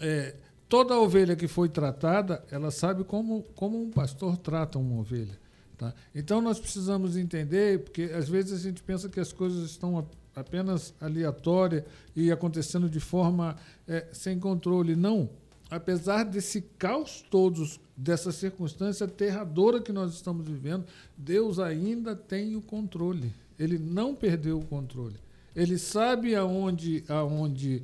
é, 0.00 0.34
toda 0.68 0.98
ovelha 0.98 1.36
que 1.36 1.46
foi 1.46 1.68
tratada, 1.68 2.44
ela 2.50 2.72
sabe 2.72 3.04
como, 3.04 3.44
como 3.54 3.80
um 3.80 3.90
pastor 3.90 4.36
trata 4.36 4.78
uma 4.78 5.00
ovelha. 5.00 5.38
Tá? 5.78 5.94
Então, 6.12 6.40
nós 6.40 6.58
precisamos 6.58 7.16
entender, 7.16 7.84
porque 7.84 8.02
às 8.02 8.28
vezes 8.28 8.52
a 8.52 8.62
gente 8.62 8.82
pensa 8.82 9.08
que 9.08 9.20
as 9.20 9.32
coisas 9.32 9.70
estão 9.70 10.04
apenas 10.34 10.94
aleatórias 11.00 11.84
e 12.14 12.30
acontecendo 12.30 12.88
de 12.88 13.00
forma 13.00 13.56
é, 13.86 14.06
sem 14.12 14.38
controle. 14.38 14.96
Não 14.96 15.28
apesar 15.70 16.24
desse 16.24 16.62
caos 16.78 17.24
todos, 17.30 17.80
dessa 17.96 18.32
circunstância 18.32 19.06
aterradora 19.06 19.80
que 19.80 19.92
nós 19.92 20.14
estamos 20.14 20.46
vivendo, 20.46 20.84
Deus 21.16 21.58
ainda 21.58 22.14
tem 22.14 22.56
o 22.56 22.62
controle. 22.62 23.32
Ele 23.58 23.78
não 23.78 24.14
perdeu 24.14 24.58
o 24.58 24.64
controle. 24.64 25.16
Ele 25.54 25.78
sabe 25.78 26.34
aonde, 26.34 27.04
aonde 27.08 27.82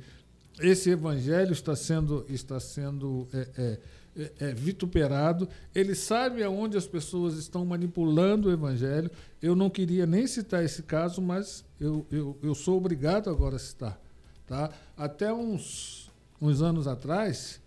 esse 0.59 0.89
evangelho 0.89 1.53
está 1.53 1.75
sendo, 1.75 2.25
está 2.29 2.59
sendo 2.59 3.27
é, 3.33 3.47
é, 3.57 3.79
é, 4.17 4.31
é 4.39 4.53
vituperado. 4.53 5.47
Ele 5.73 5.95
sabe 5.95 6.43
aonde 6.43 6.77
as 6.77 6.85
pessoas 6.85 7.35
estão 7.35 7.65
manipulando 7.65 8.49
o 8.49 8.51
evangelho. 8.51 9.09
Eu 9.41 9.55
não 9.55 9.69
queria 9.69 10.05
nem 10.05 10.27
citar 10.27 10.63
esse 10.63 10.83
caso, 10.83 11.21
mas 11.21 11.63
eu, 11.79 12.05
eu, 12.11 12.37
eu 12.41 12.55
sou 12.55 12.77
obrigado 12.77 13.29
agora 13.29 13.55
a 13.55 13.59
citar. 13.59 13.99
Tá? 14.47 14.69
Até 14.97 15.33
uns, 15.33 16.11
uns 16.41 16.61
anos 16.61 16.87
atrás, 16.87 17.61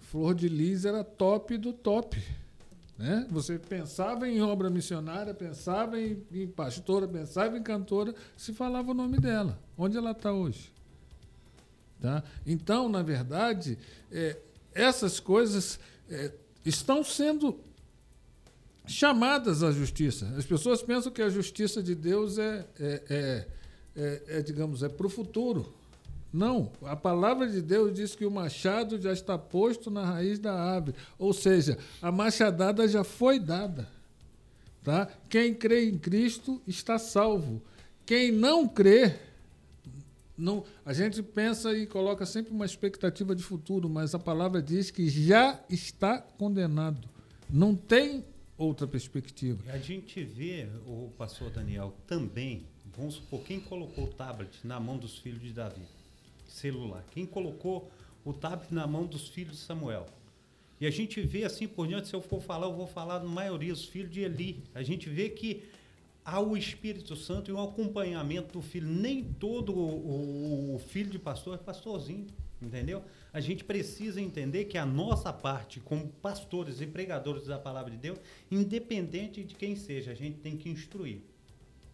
Flor 0.00 0.34
de 0.34 0.48
Lis 0.48 0.84
era 0.84 1.02
top 1.02 1.56
do 1.56 1.72
top. 1.72 2.22
Né? 2.98 3.26
Você 3.30 3.58
pensava 3.58 4.28
em 4.28 4.40
obra 4.42 4.70
missionária, 4.70 5.34
pensava 5.34 6.00
em, 6.00 6.22
em 6.30 6.46
pastora, 6.46 7.08
pensava 7.08 7.58
em 7.58 7.62
cantora, 7.62 8.14
se 8.36 8.52
falava 8.52 8.92
o 8.92 8.94
nome 8.94 9.18
dela. 9.18 9.58
Onde 9.76 9.96
ela 9.96 10.12
está 10.12 10.32
hoje? 10.32 10.72
Tá? 12.00 12.22
Então, 12.46 12.88
na 12.88 13.02
verdade, 13.02 13.78
é, 14.10 14.36
essas 14.74 15.20
coisas 15.20 15.78
é, 16.10 16.32
estão 16.64 17.02
sendo 17.02 17.58
chamadas 18.86 19.62
à 19.62 19.70
justiça. 19.70 20.32
As 20.36 20.44
pessoas 20.44 20.82
pensam 20.82 21.12
que 21.12 21.22
a 21.22 21.28
justiça 21.28 21.82
de 21.82 21.94
Deus 21.94 22.38
é, 22.38 22.66
é, 22.78 23.02
é, 23.08 23.46
é, 23.96 24.22
é 24.28 24.42
digamos, 24.42 24.82
é 24.82 24.88
para 24.88 25.06
o 25.06 25.10
futuro. 25.10 25.72
Não, 26.32 26.72
a 26.82 26.96
palavra 26.96 27.46
de 27.46 27.60
Deus 27.60 27.92
diz 27.92 28.14
que 28.14 28.24
o 28.24 28.30
machado 28.30 28.98
já 28.98 29.12
está 29.12 29.36
posto 29.36 29.90
na 29.90 30.04
raiz 30.04 30.38
da 30.38 30.54
árvore. 30.54 30.96
Ou 31.18 31.32
seja, 31.32 31.76
a 32.00 32.10
machadada 32.10 32.88
já 32.88 33.04
foi 33.04 33.38
dada. 33.38 33.86
Tá? 34.82 35.08
Quem 35.28 35.54
crê 35.54 35.88
em 35.88 35.98
Cristo 35.98 36.60
está 36.66 36.98
salvo. 36.98 37.62
Quem 38.06 38.32
não 38.32 38.66
crê, 38.66 39.14
não, 40.36 40.64
a 40.84 40.92
gente 40.92 41.22
pensa 41.22 41.76
e 41.76 41.86
coloca 41.86 42.24
sempre 42.24 42.52
uma 42.52 42.64
expectativa 42.64 43.34
de 43.34 43.42
futuro, 43.42 43.88
mas 43.88 44.14
a 44.14 44.18
palavra 44.18 44.62
diz 44.62 44.90
que 44.90 45.08
já 45.08 45.62
está 45.68 46.18
condenado. 46.18 47.08
Não 47.48 47.74
tem 47.74 48.24
outra 48.56 48.86
perspectiva. 48.86 49.62
A 49.70 49.78
gente 49.78 50.22
vê, 50.24 50.68
o 50.86 51.10
pastor 51.16 51.50
Daniel, 51.50 51.94
também, 52.06 52.66
vamos 52.96 53.14
supor, 53.14 53.40
quem 53.42 53.60
colocou 53.60 54.04
o 54.04 54.08
tablet 54.08 54.58
na 54.64 54.80
mão 54.80 54.96
dos 54.96 55.18
filhos 55.18 55.40
de 55.40 55.52
Davi? 55.52 55.82
celular? 56.52 57.04
Quem 57.10 57.26
colocou 57.26 57.90
o 58.24 58.32
tablet 58.32 58.72
na 58.72 58.86
mão 58.86 59.06
dos 59.06 59.28
filhos 59.28 59.56
de 59.56 59.62
Samuel? 59.62 60.06
E 60.80 60.86
a 60.86 60.90
gente 60.90 61.20
vê 61.20 61.44
assim 61.44 61.68
por 61.68 61.86
diante, 61.86 62.08
se 62.08 62.14
eu 62.14 62.20
for 62.20 62.40
falar, 62.40 62.66
eu 62.66 62.74
vou 62.74 62.86
falar 62.86 63.20
na 63.20 63.28
maioria, 63.28 63.72
os 63.72 63.84
filhos 63.84 64.10
de 64.10 64.20
Eli. 64.20 64.62
A 64.74 64.82
gente 64.82 65.08
vê 65.08 65.28
que 65.28 65.62
há 66.24 66.40
o 66.40 66.56
Espírito 66.56 67.16
Santo 67.16 67.50
e 67.50 67.54
o 67.54 67.60
acompanhamento 67.60 68.52
do 68.52 68.62
filho. 68.62 68.88
Nem 68.88 69.22
todo 69.24 69.74
o, 69.74 70.74
o, 70.74 70.78
filho 70.78 71.10
de 71.10 71.18
pastor 71.18 71.54
é 71.54 71.58
pastorzinho, 71.58 72.26
entendeu? 72.60 73.02
A 73.32 73.40
gente 73.40 73.64
precisa 73.64 74.20
entender 74.20 74.66
que 74.66 74.78
a 74.78 74.86
nossa 74.86 75.32
parte, 75.32 75.80
como 75.80 76.08
pastores 76.22 76.80
e 76.80 76.86
pregadores 76.86 77.46
da 77.46 77.58
palavra 77.58 77.90
de 77.90 77.96
Deus, 77.96 78.18
independente 78.50 79.42
de 79.42 79.54
quem 79.54 79.74
seja, 79.74 80.12
a 80.12 80.14
gente 80.14 80.38
tem 80.38 80.56
que 80.56 80.68
instruir 80.68 81.20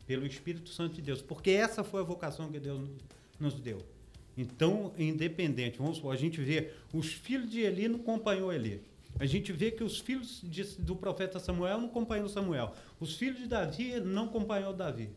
pelo 0.06 0.26
Espírito 0.26 0.70
Santo 0.70 0.94
de 0.94 1.02
Deus, 1.02 1.20
porque 1.20 1.50
essa 1.50 1.84
foi 1.84 2.00
a 2.00 2.04
vocação 2.04 2.50
que 2.50 2.58
Deus 2.58 2.88
nos 3.38 3.54
deu. 3.60 3.84
Então, 4.36 4.92
independente, 4.96 5.78
vamos 5.78 5.96
supor, 5.96 6.14
a 6.14 6.16
gente 6.16 6.40
vê 6.40 6.70
os 6.92 7.12
filhos 7.12 7.50
de 7.50 7.60
Eli 7.60 7.88
não 7.88 8.00
acompanhou 8.00 8.52
Eli. 8.52 8.80
A 9.18 9.26
gente 9.26 9.52
vê 9.52 9.70
que 9.70 9.82
os 9.82 9.98
filhos 9.98 10.40
de, 10.44 10.62
do 10.80 10.94
profeta 10.94 11.38
Samuel 11.38 11.78
não 11.78 11.86
acompanham 11.88 12.28
Samuel. 12.28 12.74
Os 13.00 13.16
filhos 13.16 13.38
de 13.38 13.46
Davi 13.46 14.00
não 14.00 14.26
acompanham 14.26 14.74
Davi. 14.74 15.10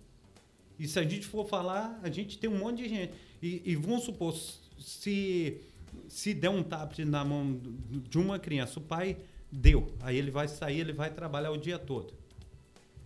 E 0.80 0.88
se 0.88 0.98
a 1.00 1.04
gente 1.04 1.28
for 1.28 1.48
falar, 1.48 2.00
a 2.02 2.10
gente 2.10 2.40
tem 2.40 2.50
um 2.50 2.58
monte 2.58 2.84
de 2.84 2.90
gente. 2.90 3.14
E, 3.42 3.62
e 3.66 3.76
vamos 3.76 4.04
supor, 4.04 4.36
se, 4.80 5.62
se 6.08 6.34
der 6.34 6.50
um 6.50 6.64
tablet 6.64 7.06
na 7.06 7.24
mão 7.24 7.60
de 8.10 8.18
uma 8.18 8.40
criança, 8.40 8.80
o 8.80 8.82
pai 8.82 9.18
deu. 9.52 9.92
Aí 10.00 10.18
ele 10.18 10.32
vai 10.32 10.48
sair, 10.48 10.80
ele 10.80 10.94
vai 10.94 11.14
trabalhar 11.14 11.52
o 11.52 11.58
dia 11.58 11.78
todo. 11.78 12.14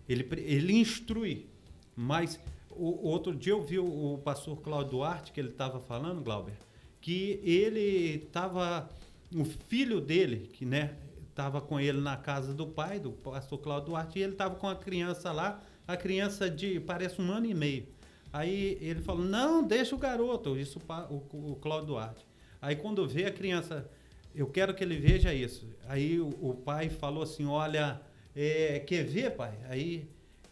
Ele, 0.08 0.26
ele 0.38 0.72
instrui. 0.72 1.46
Mas 1.94 2.38
o, 2.70 3.08
outro 3.08 3.34
dia 3.34 3.52
eu 3.52 3.62
vi 3.62 3.78
o, 3.78 4.14
o 4.14 4.18
pastor 4.18 4.60
Cláudio 4.60 4.92
Duarte, 4.92 5.32
que 5.32 5.40
ele 5.40 5.48
estava 5.48 5.80
falando, 5.80 6.22
Glauber, 6.22 6.54
que 7.00 7.40
ele 7.42 8.24
estava. 8.24 8.88
O 9.34 9.44
filho 9.44 10.00
dele, 10.00 10.48
que 10.52 10.64
né, 10.64 10.96
estava 11.28 11.60
com 11.60 11.78
ele 11.78 12.00
na 12.00 12.16
casa 12.16 12.54
do 12.54 12.66
pai, 12.66 12.98
do 12.98 13.12
pastor 13.12 13.58
Cláudio 13.58 13.90
Duarte, 13.90 14.18
e 14.18 14.22
ele 14.22 14.32
estava 14.32 14.54
com 14.54 14.68
a 14.68 14.76
criança 14.76 15.32
lá, 15.32 15.62
a 15.86 15.96
criança 15.96 16.48
de 16.48 16.80
parece 16.80 17.20
um 17.20 17.30
ano 17.30 17.46
e 17.46 17.54
meio. 17.54 17.86
Aí 18.32 18.78
ele 18.80 19.00
falou: 19.00 19.24
Não, 19.24 19.62
deixa 19.62 19.94
o 19.94 19.98
garoto, 19.98 20.56
isso 20.56 20.80
o, 21.10 21.52
o 21.52 21.56
Cláudio 21.56 21.88
Duarte. 21.88 22.26
Aí 22.60 22.76
quando 22.76 23.06
vê 23.06 23.26
a 23.26 23.32
criança, 23.32 23.88
eu 24.34 24.46
quero 24.46 24.74
que 24.74 24.82
ele 24.82 24.98
veja 24.98 25.32
isso. 25.32 25.68
Aí 25.88 26.20
o, 26.20 26.28
o 26.40 26.54
pai 26.54 26.88
falou 26.88 27.22
assim: 27.22 27.46
Olha, 27.46 28.00
é, 28.34 28.80
quer 28.80 29.04
ver, 29.04 29.36
pai? 29.36 29.58
Aí 29.68 30.08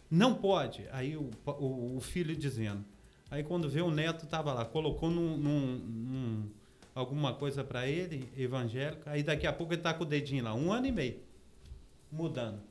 não 0.09 0.35
pode. 0.35 0.85
Aí 0.91 1.15
o, 1.15 1.29
o, 1.45 1.97
o 1.97 1.99
filho 2.01 2.35
dizendo. 2.35 2.83
Aí 3.29 3.43
quando 3.43 3.67
vê 3.67 3.81
o 3.81 3.91
neto 3.91 4.25
estava 4.25 4.53
lá, 4.53 4.65
colocou 4.65 5.09
num, 5.09 5.37
num, 5.37 5.77
num 5.77 6.49
alguma 6.95 7.33
coisa 7.33 7.61
para 7.61 7.85
ele, 7.85 8.29
evangélico, 8.37 9.01
aí 9.05 9.21
daqui 9.21 9.45
a 9.45 9.51
pouco 9.51 9.73
ele 9.73 9.81
está 9.81 9.93
com 9.93 10.03
o 10.03 10.07
dedinho 10.07 10.45
lá, 10.45 10.55
um 10.55 10.71
ano 10.71 10.87
e 10.87 10.91
meio, 10.93 11.19
mudando. 12.09 12.61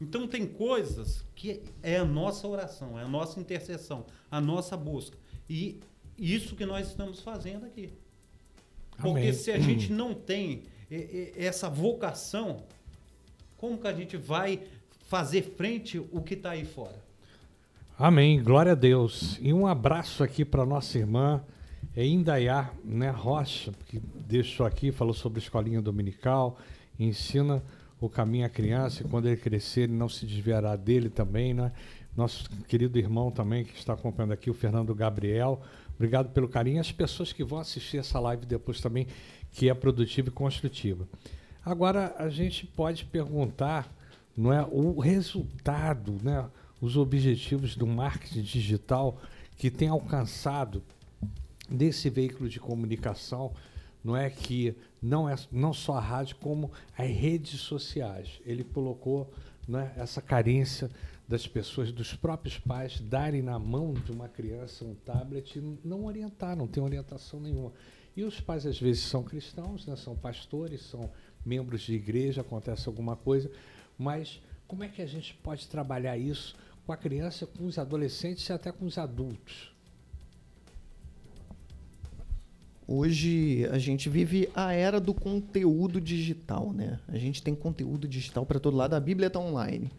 Então 0.00 0.26
tem 0.26 0.46
coisas 0.46 1.22
que 1.34 1.62
é 1.82 1.98
a 1.98 2.04
nossa 2.04 2.48
oração, 2.48 2.98
é 2.98 3.02
a 3.02 3.08
nossa 3.08 3.38
intercessão, 3.38 4.06
a 4.30 4.40
nossa 4.40 4.76
busca. 4.76 5.16
E 5.48 5.80
isso 6.18 6.56
que 6.56 6.64
nós 6.64 6.88
estamos 6.88 7.20
fazendo 7.20 7.66
aqui. 7.66 7.92
Porque 8.96 9.20
Amém. 9.20 9.32
se 9.32 9.52
a 9.52 9.58
gente 9.58 9.92
não 9.92 10.14
tem 10.14 10.62
essa 11.36 11.68
vocação, 11.68 12.64
como 13.56 13.78
que 13.78 13.86
a 13.86 13.92
gente 13.92 14.16
vai 14.16 14.62
fazer 15.08 15.42
frente 15.42 15.98
o 15.98 16.22
que 16.22 16.34
está 16.34 16.50
aí 16.50 16.64
fora. 16.64 17.00
Amém, 17.98 18.42
glória 18.42 18.72
a 18.72 18.74
Deus. 18.74 19.38
E 19.40 19.52
um 19.52 19.66
abraço 19.66 20.24
aqui 20.24 20.44
para 20.44 20.66
nossa 20.66 20.98
irmã 20.98 21.44
é 21.94 22.06
Indaiá 22.06 22.70
né, 22.84 23.10
Rocha, 23.10 23.72
que 23.86 24.00
deixou 24.26 24.64
aqui, 24.64 24.90
falou 24.90 25.12
sobre 25.12 25.40
escolinha 25.40 25.80
dominical, 25.80 26.58
ensina 26.98 27.62
o 28.00 28.08
caminho 28.08 28.46
à 28.46 28.48
criança 28.48 29.02
e 29.02 29.08
quando 29.08 29.26
ele 29.26 29.36
crescer 29.36 29.82
ele 29.82 29.92
não 29.92 30.08
se 30.08 30.26
desviará 30.26 30.74
dele 30.74 31.08
também, 31.08 31.54
né? 31.54 31.72
Nosso 32.16 32.50
querido 32.66 32.98
irmão 32.98 33.30
também 33.30 33.64
que 33.64 33.78
está 33.78 33.92
acompanhando 33.92 34.32
aqui, 34.32 34.50
o 34.50 34.54
Fernando 34.54 34.94
Gabriel. 34.94 35.62
Obrigado 35.94 36.30
pelo 36.30 36.48
carinho. 36.48 36.80
As 36.80 36.92
pessoas 36.92 37.32
que 37.32 37.44
vão 37.44 37.58
assistir 37.58 37.98
essa 37.98 38.18
live 38.20 38.44
depois 38.44 38.80
também, 38.80 39.06
que 39.50 39.68
é 39.68 39.74
produtiva 39.74 40.28
e 40.28 40.32
construtiva. 40.32 41.08
Agora, 41.64 42.14
a 42.18 42.28
gente 42.28 42.66
pode 42.66 43.04
perguntar 43.04 43.90
não 44.36 44.52
é 44.52 44.66
o 44.70 44.98
resultado, 44.98 46.18
né, 46.22 46.48
os 46.80 46.96
objetivos 46.96 47.76
do 47.76 47.86
marketing 47.86 48.42
digital 48.42 49.20
que 49.56 49.70
tem 49.70 49.88
alcançado 49.88 50.82
desse 51.68 52.10
veículo 52.10 52.48
de 52.48 52.60
comunicação, 52.60 53.52
não 54.04 54.16
é 54.16 54.28
que 54.28 54.74
não 55.00 55.28
é 55.28 55.36
não 55.50 55.72
só 55.72 55.94
a 55.94 56.00
rádio 56.00 56.36
como 56.36 56.70
as 56.96 57.08
redes 57.08 57.60
sociais. 57.60 58.40
Ele 58.44 58.64
colocou 58.64 59.32
é, 59.68 60.00
essa 60.00 60.20
carência 60.20 60.90
das 61.28 61.46
pessoas, 61.46 61.92
dos 61.92 62.14
próprios 62.14 62.58
pais, 62.58 63.00
darem 63.00 63.42
na 63.42 63.58
mão 63.58 63.94
de 63.94 64.10
uma 64.12 64.28
criança 64.28 64.84
um 64.84 64.94
tablet 64.94 65.56
e 65.56 65.78
não 65.84 66.04
orientar, 66.04 66.56
não 66.56 66.66
tem 66.66 66.82
orientação 66.82 67.40
nenhuma. 67.40 67.72
E 68.14 68.24
os 68.24 68.40
pais 68.40 68.66
às 68.66 68.78
vezes 68.78 69.04
são 69.04 69.22
cristãos, 69.22 69.86
né, 69.86 69.96
são 69.96 70.14
pastores, 70.14 70.82
são 70.82 71.10
membros 71.44 71.82
de 71.82 71.94
igreja, 71.94 72.42
acontece 72.42 72.88
alguma 72.88 73.16
coisa, 73.16 73.50
mas 73.96 74.42
como 74.66 74.84
é 74.84 74.88
que 74.88 75.00
a 75.00 75.06
gente 75.06 75.34
pode 75.34 75.66
trabalhar 75.68 76.18
isso 76.18 76.54
com 76.84 76.92
a 76.92 76.96
criança, 76.96 77.46
com 77.46 77.66
os 77.66 77.78
adolescentes 77.78 78.46
e 78.48 78.52
até 78.52 78.70
com 78.70 78.84
os 78.84 78.98
adultos? 78.98 79.71
Hoje 82.86 83.66
a 83.70 83.78
gente 83.78 84.08
vive 84.08 84.48
a 84.54 84.72
era 84.72 85.00
do 85.00 85.14
conteúdo 85.14 86.00
digital, 86.00 86.72
né? 86.72 86.98
A 87.08 87.16
gente 87.16 87.42
tem 87.42 87.54
conteúdo 87.54 88.08
digital 88.08 88.44
para 88.44 88.58
todo 88.58 88.76
lado, 88.76 88.94
a 88.94 89.00
Bíblia 89.00 89.28
está 89.28 89.38
online. 89.38 89.90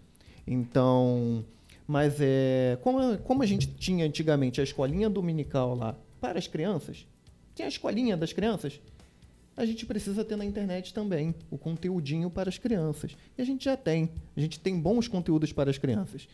Então, 0.46 1.46
mas 1.88 2.16
é 2.20 2.78
como, 2.82 3.18
como 3.20 3.44
a 3.44 3.46
gente 3.46 3.68
tinha 3.68 4.06
antigamente 4.06 4.60
a 4.60 4.64
escolinha 4.64 5.10
dominical 5.10 5.76
lá 5.76 5.96
para 6.20 6.38
as 6.38 6.48
crianças, 6.48 7.06
tinha 7.56 7.68
a 7.68 7.70
escolinha 7.70 8.18
das 8.18 8.34
crianças, 8.34 8.80
a 9.56 9.66
gente 9.66 9.86
precisa 9.86 10.26
ter 10.26 10.36
na 10.36 10.44
internet 10.44 10.94
também 10.94 11.34
o 11.50 11.58
conteúdinho 11.58 12.30
para 12.30 12.50
as 12.50 12.58
crianças. 12.58 13.16
E 13.38 13.42
a 13.42 13.46
gente 13.46 13.66
já 13.66 13.78
tem. 13.78 14.10
A 14.36 14.40
gente 14.40 14.60
tem 14.60 14.80
bons 14.80 15.08
conteúdos 15.08 15.54
para 15.54 15.70
as 15.70 15.78
crianças. 15.78 16.28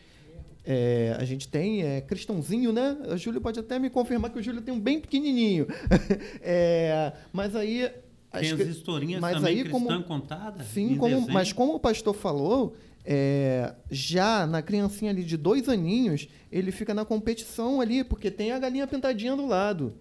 É, 0.64 1.16
a 1.18 1.24
gente 1.24 1.48
tem 1.48 1.82
é, 1.82 2.00
Cristãozinho, 2.00 2.72
né? 2.72 2.96
O 3.08 3.16
Júlio 3.16 3.40
pode 3.40 3.58
até 3.58 3.78
me 3.78 3.90
confirmar 3.90 4.30
que 4.30 4.38
o 4.38 4.42
Júlio 4.42 4.60
tem 4.60 4.74
um 4.74 4.80
bem 4.80 5.00
pequenininho. 5.00 5.66
é, 6.40 7.12
mas 7.32 7.56
aí... 7.56 7.90
Tem 8.32 8.52
as, 8.52 8.60
historinhas 8.60 9.20
mas 9.20 9.34
também 9.34 9.56
aí, 9.56 9.64
cristã 9.64 9.84
como, 9.86 10.04
contada? 10.04 10.62
Sim, 10.62 10.96
como, 10.96 11.28
mas 11.32 11.52
como 11.52 11.74
o 11.74 11.80
pastor 11.80 12.14
falou, 12.14 12.76
é, 13.04 13.74
já 13.90 14.46
na 14.46 14.62
criancinha 14.62 15.10
ali 15.10 15.24
de 15.24 15.36
dois 15.36 15.68
aninhos, 15.68 16.28
ele 16.52 16.70
fica 16.70 16.94
na 16.94 17.04
competição 17.04 17.80
ali, 17.80 18.04
porque 18.04 18.30
tem 18.30 18.52
a 18.52 18.58
galinha 18.58 18.86
pintadinha 18.86 19.34
do 19.34 19.46
lado. 19.46 19.94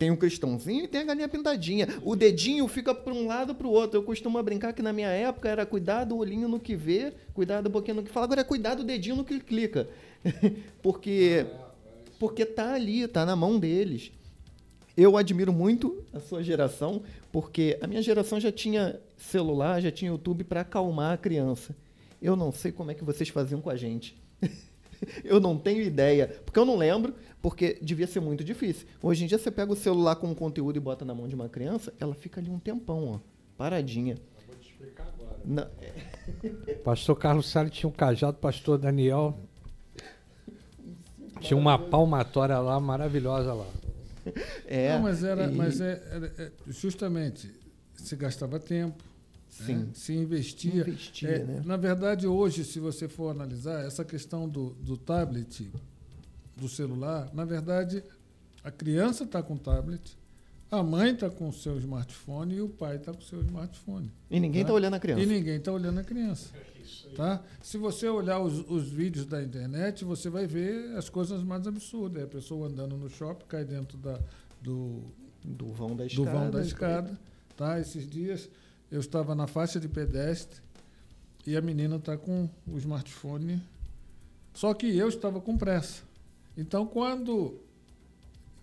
Tem 0.00 0.10
o 0.10 0.16
cristãozinho 0.16 0.84
e 0.84 0.88
tem 0.88 1.02
a 1.02 1.04
galinha 1.04 1.28
pintadinha. 1.28 1.86
O 2.02 2.16
dedinho 2.16 2.66
fica 2.66 2.94
para 2.94 3.12
um 3.12 3.26
lado 3.26 3.54
para 3.54 3.66
o 3.66 3.70
outro. 3.70 3.98
Eu 3.98 4.02
costumo 4.02 4.42
brincar 4.42 4.72
que 4.72 4.80
na 4.80 4.94
minha 4.94 5.10
época 5.10 5.46
era 5.46 5.66
cuidar 5.66 6.04
do 6.04 6.16
olhinho 6.16 6.48
no 6.48 6.58
que 6.58 6.74
vê, 6.74 7.12
cuidar 7.34 7.60
do 7.60 7.68
boquinho 7.68 7.96
no 7.96 8.02
que 8.02 8.10
fala. 8.10 8.24
Agora 8.24 8.40
é 8.40 8.44
cuidar 8.44 8.76
do 8.76 8.82
dedinho 8.82 9.16
no 9.16 9.26
que 9.26 9.38
clica. 9.38 9.86
porque 10.82 11.44
porque 12.18 12.46
tá 12.46 12.72
ali, 12.72 13.06
tá 13.08 13.26
na 13.26 13.36
mão 13.36 13.58
deles. 13.58 14.10
Eu 14.96 15.18
admiro 15.18 15.52
muito 15.52 16.02
a 16.14 16.18
sua 16.18 16.42
geração, 16.42 17.02
porque 17.30 17.76
a 17.82 17.86
minha 17.86 18.00
geração 18.00 18.40
já 18.40 18.50
tinha 18.50 18.98
celular, 19.18 19.82
já 19.82 19.90
tinha 19.90 20.12
YouTube 20.12 20.44
para 20.44 20.62
acalmar 20.62 21.12
a 21.12 21.18
criança. 21.18 21.76
Eu 22.22 22.34
não 22.34 22.50
sei 22.50 22.72
como 22.72 22.90
é 22.90 22.94
que 22.94 23.04
vocês 23.04 23.28
faziam 23.28 23.60
com 23.60 23.68
a 23.68 23.76
gente. 23.76 24.16
eu 25.24 25.40
não 25.40 25.56
tenho 25.56 25.82
ideia, 25.82 26.28
porque 26.44 26.58
eu 26.58 26.64
não 26.64 26.76
lembro, 26.76 27.14
porque 27.40 27.78
devia 27.80 28.06
ser 28.06 28.20
muito 28.20 28.44
difícil. 28.44 28.86
Hoje 29.02 29.24
em 29.24 29.26
dia 29.26 29.38
você 29.38 29.50
pega 29.50 29.72
o 29.72 29.76
celular 29.76 30.16
com 30.16 30.28
um 30.28 30.34
conteúdo 30.34 30.76
e 30.76 30.80
bota 30.80 31.04
na 31.04 31.14
mão 31.14 31.28
de 31.28 31.34
uma 31.34 31.48
criança, 31.48 31.92
ela 31.98 32.14
fica 32.14 32.40
ali 32.40 32.50
um 32.50 32.58
tempão, 32.58 33.08
ó, 33.14 33.18
paradinha. 33.56 34.14
Eu 34.14 34.46
vou 34.46 34.56
te 34.56 34.70
explicar 34.70 35.06
agora. 35.14 35.38
Não. 35.44 35.66
Pastor 36.84 37.16
Carlos 37.16 37.48
Salles 37.50 37.72
tinha 37.72 37.88
um 37.88 37.92
cajado, 37.92 38.38
pastor 38.38 38.78
Daniel 38.78 39.38
tinha 41.40 41.56
uma 41.56 41.78
palmatória 41.78 42.58
lá 42.58 42.78
maravilhosa 42.78 43.54
lá. 43.54 43.66
É, 44.66 44.94
não, 44.94 45.02
mas 45.02 45.24
era, 45.24 45.44
e... 45.44 45.54
mas 45.54 45.80
é, 45.80 46.02
era, 46.10 46.26
é, 46.38 46.52
justamente 46.68 47.50
se 47.94 48.14
gastava 48.16 48.60
tempo, 48.60 49.02
Sim. 49.50 49.74
Né? 49.74 49.88
se 49.94 50.14
investia. 50.14 50.80
investia 50.82 51.28
é, 51.28 51.44
né? 51.44 51.62
Na 51.64 51.76
verdade, 51.76 52.26
hoje, 52.26 52.64
se 52.64 52.78
você 52.78 53.08
for 53.08 53.30
analisar, 53.30 53.84
essa 53.84 54.04
questão 54.04 54.48
do, 54.48 54.70
do 54.80 54.96
tablet, 54.96 55.70
do 56.56 56.68
celular, 56.68 57.28
na 57.34 57.44
verdade, 57.44 58.02
a 58.62 58.70
criança 58.70 59.24
está 59.24 59.42
com 59.42 59.56
tablet, 59.56 60.16
a 60.70 60.82
mãe 60.82 61.12
está 61.12 61.28
com 61.28 61.48
o 61.48 61.52
seu 61.52 61.76
smartphone 61.78 62.54
e 62.54 62.60
o 62.60 62.68
pai 62.68 62.96
está 62.96 63.12
com 63.12 63.18
o 63.18 63.24
seu 63.24 63.40
smartphone. 63.42 64.10
E 64.30 64.38
ninguém 64.38 64.62
está 64.62 64.72
tá 64.72 64.74
olhando 64.74 64.94
a 64.94 65.00
criança. 65.00 65.22
E 65.22 65.26
ninguém 65.26 65.56
está 65.56 65.72
olhando 65.72 65.98
a 65.98 66.04
criança. 66.04 66.50
Tá? 67.16 67.42
Se 67.60 67.76
você 67.76 68.08
olhar 68.08 68.38
os, 68.38 68.68
os, 68.70 68.88
vídeos 68.88 69.26
da 69.26 69.42
internet, 69.42 70.04
você 70.04 70.30
vai 70.30 70.46
ver 70.46 70.96
as 70.96 71.08
coisas 71.08 71.42
mais 71.42 71.66
absurdas. 71.66 72.22
É 72.22 72.24
a 72.24 72.28
pessoa 72.28 72.68
andando 72.68 72.96
no 72.96 73.08
shopping, 73.08 73.46
cai 73.48 73.64
dentro 73.64 73.98
da, 73.98 74.20
do, 74.62 75.02
do 75.44 75.72
vão 75.72 75.96
da 75.96 76.06
escada. 76.06 76.30
Do 76.30 76.32
vão 76.32 76.50
da 76.50 76.62
escada 76.62 77.18
tá? 77.60 77.78
Esses 77.78 78.08
dias 78.08 78.48
eu 78.90 79.00
estava 79.00 79.34
na 79.34 79.46
faixa 79.46 79.78
de 79.78 79.88
pedestre 79.88 80.60
e 81.46 81.56
a 81.56 81.60
menina 81.60 81.96
está 81.96 82.16
com 82.16 82.48
o 82.66 82.76
smartphone. 82.78 83.62
Só 84.52 84.74
que 84.74 84.96
eu 84.96 85.08
estava 85.08 85.40
com 85.40 85.56
pressa. 85.56 86.02
Então, 86.56 86.86
quando 86.86 87.58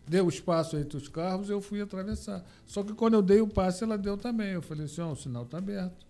deu 0.07 0.27
espaço 0.29 0.77
entre 0.77 0.97
os 0.97 1.07
carros, 1.07 1.49
eu 1.49 1.61
fui 1.61 1.81
atravessar. 1.81 2.45
Só 2.65 2.83
que 2.83 2.93
quando 2.93 3.15
eu 3.15 3.21
dei 3.21 3.41
o 3.41 3.47
passe, 3.47 3.83
ela 3.83 3.97
deu 3.97 4.17
também. 4.17 4.51
Eu 4.51 4.61
falei 4.61 4.85
assim: 4.85 5.01
oh, 5.01 5.11
o 5.11 5.15
sinal 5.15 5.43
está 5.43 5.57
aberto. 5.57 6.05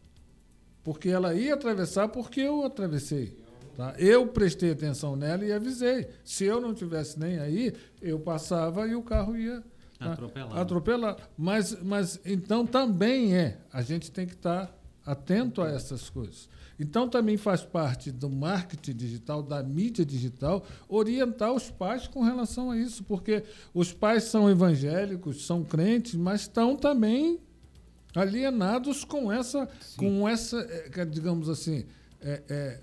Porque 0.84 1.10
ela 1.10 1.34
ia 1.34 1.54
atravessar 1.54 2.08
porque 2.08 2.42
eu 2.42 2.64
atravessei. 2.64 3.38
Tá? 3.76 3.94
Eu 4.00 4.28
prestei 4.28 4.72
atenção 4.72 5.16
nela 5.16 5.46
e 5.46 5.52
avisei. 5.52 6.08
Se 6.24 6.46
eu 6.46 6.60
não 6.60 6.74
tivesse 6.74 7.20
nem 7.20 7.38
aí, 7.40 7.74
eu 8.02 8.20
passava 8.20 8.88
e 8.88 8.96
o 8.96 9.04
carro 9.04 9.38
ia 9.38 9.64
Atropelar. 10.00 10.58
Atropelar. 10.58 11.18
Mas, 11.38 11.82
mas 11.82 12.20
então 12.26 12.66
também 12.66 13.36
é. 13.36 13.58
A 13.72 13.82
gente 13.82 14.12
tem 14.12 14.26
que 14.26 14.34
estar 14.34 14.68
tá 14.68 14.74
atento 15.06 15.62
a 15.62 15.70
essas 15.70 16.10
coisas. 16.10 16.50
Então, 16.80 17.10
também 17.10 17.38
faz 17.38 17.64
parte 17.64 18.12
do 18.12 18.30
marketing 18.30 18.96
digital, 18.96 19.42
da 19.42 19.64
mídia 19.64 20.06
digital, 20.06 20.64
orientar 20.88 21.52
os 21.52 21.72
pais 21.72 22.08
com 22.08 22.22
relação 22.22 22.70
a 22.70 22.78
isso, 22.78 23.04
porque 23.04 23.44
os 23.74 23.92
pais 23.92 24.26
são 24.26 24.50
evangélicos, 24.50 25.46
são 25.46 25.64
crentes, 25.64 26.14
mas 26.14 26.42
estão 26.42 26.76
também 26.76 27.40
alienados 28.16 29.04
com 29.04 29.32
essa, 29.32 29.68
com 29.96 30.28
essa 30.28 30.60
eh, 30.60 31.06
digamos 31.06 31.50
assim, 31.50 31.86
é, 32.22 32.44
é, 32.48 32.80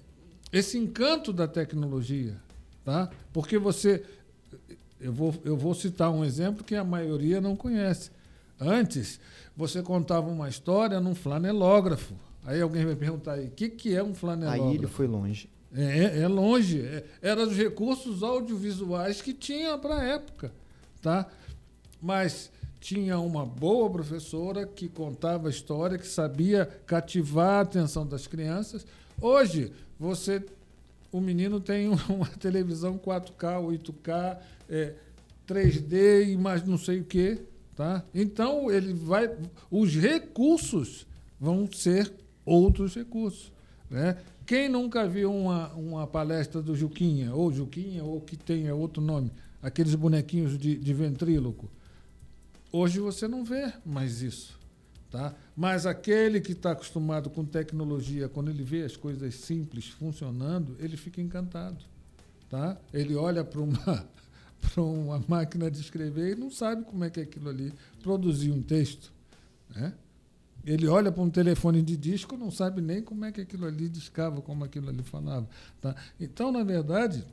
esse 0.52 0.76
encanto 0.76 1.32
da 1.32 1.46
tecnologia. 1.46 2.42
Tá? 2.84 3.10
Porque 3.32 3.58
você. 3.58 4.04
Eu 5.05 5.12
vou, 5.12 5.34
eu 5.44 5.55
vou 5.55 5.74
citar 5.74 6.11
um 6.11 6.24
exemplo 6.24 6.64
que 6.64 6.74
a 6.74 6.82
maioria 6.82 7.38
não 7.38 7.55
conhece. 7.55 8.11
Antes, 8.59 9.20
você 9.55 9.82
contava 9.82 10.30
uma 10.30 10.48
história 10.48 10.98
num 10.98 11.14
flanelógrafo. 11.14 12.14
Aí 12.42 12.59
alguém 12.62 12.86
vai 12.86 12.96
perguntar 12.96 13.34
aí, 13.34 13.48
o 13.48 13.50
que, 13.50 13.68
que 13.68 13.94
é 13.94 14.02
um 14.02 14.14
flanelógrafo? 14.14 14.70
Aí 14.70 14.74
ele 14.76 14.86
foi 14.86 15.07
longe. 15.07 15.50
É, 15.76 16.20
é 16.20 16.26
longe. 16.26 16.80
É, 16.80 17.05
Eram 17.20 17.42
os 17.42 17.55
recursos 17.55 18.22
audiovisuais 18.22 19.20
que 19.20 19.34
tinha 19.34 19.76
para 19.76 19.98
a 19.98 20.05
época. 20.05 20.50
Tá? 21.02 21.28
Mas 22.00 22.50
tinha 22.80 23.18
uma 23.18 23.44
boa 23.44 23.90
professora 23.90 24.66
que 24.66 24.88
contava 24.88 25.48
a 25.48 25.50
história, 25.50 25.98
que 25.98 26.09
sabia 26.09 26.64
cativar 26.86 27.59
a 27.59 27.61
atenção 27.61 28.07
das 28.07 28.26
crianças. 28.26 28.86
Hoje, 29.20 29.70
você 30.00 30.42
o 31.14 31.20
menino 31.20 31.60
tem 31.60 31.88
uma 32.10 32.26
televisão 32.26 32.98
4K, 32.98 33.62
8K, 33.62 34.36
é, 34.68 34.94
3D 35.46 36.32
e 36.32 36.36
mais 36.36 36.66
não 36.66 36.76
sei 36.76 36.98
o 36.98 37.04
quê. 37.04 37.38
Tá? 37.76 38.04
Então, 38.12 38.68
ele 38.68 38.92
vai. 38.92 39.30
Os 39.70 39.94
recursos 39.94 41.06
vão 41.38 41.70
ser 41.70 42.12
outros 42.44 42.96
recursos. 42.96 43.52
Né? 43.88 44.16
Quem 44.44 44.68
nunca 44.68 45.08
viu 45.08 45.32
uma, 45.32 45.68
uma 45.74 46.06
palestra 46.06 46.60
do 46.60 46.74
Juquinha, 46.74 47.32
ou 47.32 47.52
Juquinha, 47.52 48.02
ou 48.02 48.20
que 48.20 48.36
tenha 48.36 48.74
outro 48.74 49.00
nome, 49.00 49.30
aqueles 49.62 49.94
bonequinhos 49.94 50.58
de, 50.58 50.76
de 50.76 50.92
ventríloco? 50.92 51.70
Hoje 52.72 52.98
você 52.98 53.28
não 53.28 53.44
vê 53.44 53.72
mais 53.86 54.20
isso. 54.20 54.58
Tá? 55.14 55.32
Mas 55.54 55.86
aquele 55.86 56.40
que 56.40 56.50
está 56.50 56.72
acostumado 56.72 57.30
com 57.30 57.44
tecnologia, 57.44 58.28
quando 58.28 58.50
ele 58.50 58.64
vê 58.64 58.82
as 58.82 58.96
coisas 58.96 59.32
simples 59.36 59.86
funcionando, 59.86 60.74
ele 60.80 60.96
fica 60.96 61.20
encantado. 61.20 61.78
Tá? 62.50 62.76
Ele 62.92 63.14
olha 63.14 63.44
para 63.44 63.60
uma, 63.60 64.08
uma 64.76 65.24
máquina 65.28 65.70
de 65.70 65.80
escrever 65.80 66.32
e 66.32 66.34
não 66.34 66.50
sabe 66.50 66.82
como 66.82 67.04
é 67.04 67.10
que 67.10 67.20
é 67.20 67.22
aquilo 67.22 67.48
ali 67.48 67.72
produzir 68.02 68.50
um 68.50 68.60
texto. 68.60 69.12
Né? 69.72 69.94
Ele 70.64 70.88
olha 70.88 71.12
para 71.12 71.22
um 71.22 71.30
telefone 71.30 71.80
de 71.80 71.96
disco 71.96 72.36
não 72.36 72.50
sabe 72.50 72.82
nem 72.82 73.00
como 73.00 73.24
é 73.24 73.30
que 73.30 73.40
aquilo 73.40 73.66
ali 73.66 73.88
discava, 73.88 74.42
como 74.42 74.64
aquilo 74.64 74.88
ali 74.88 75.04
falava. 75.04 75.48
Tá? 75.80 75.94
Então, 76.18 76.50
na 76.50 76.64
verdade, 76.64 77.24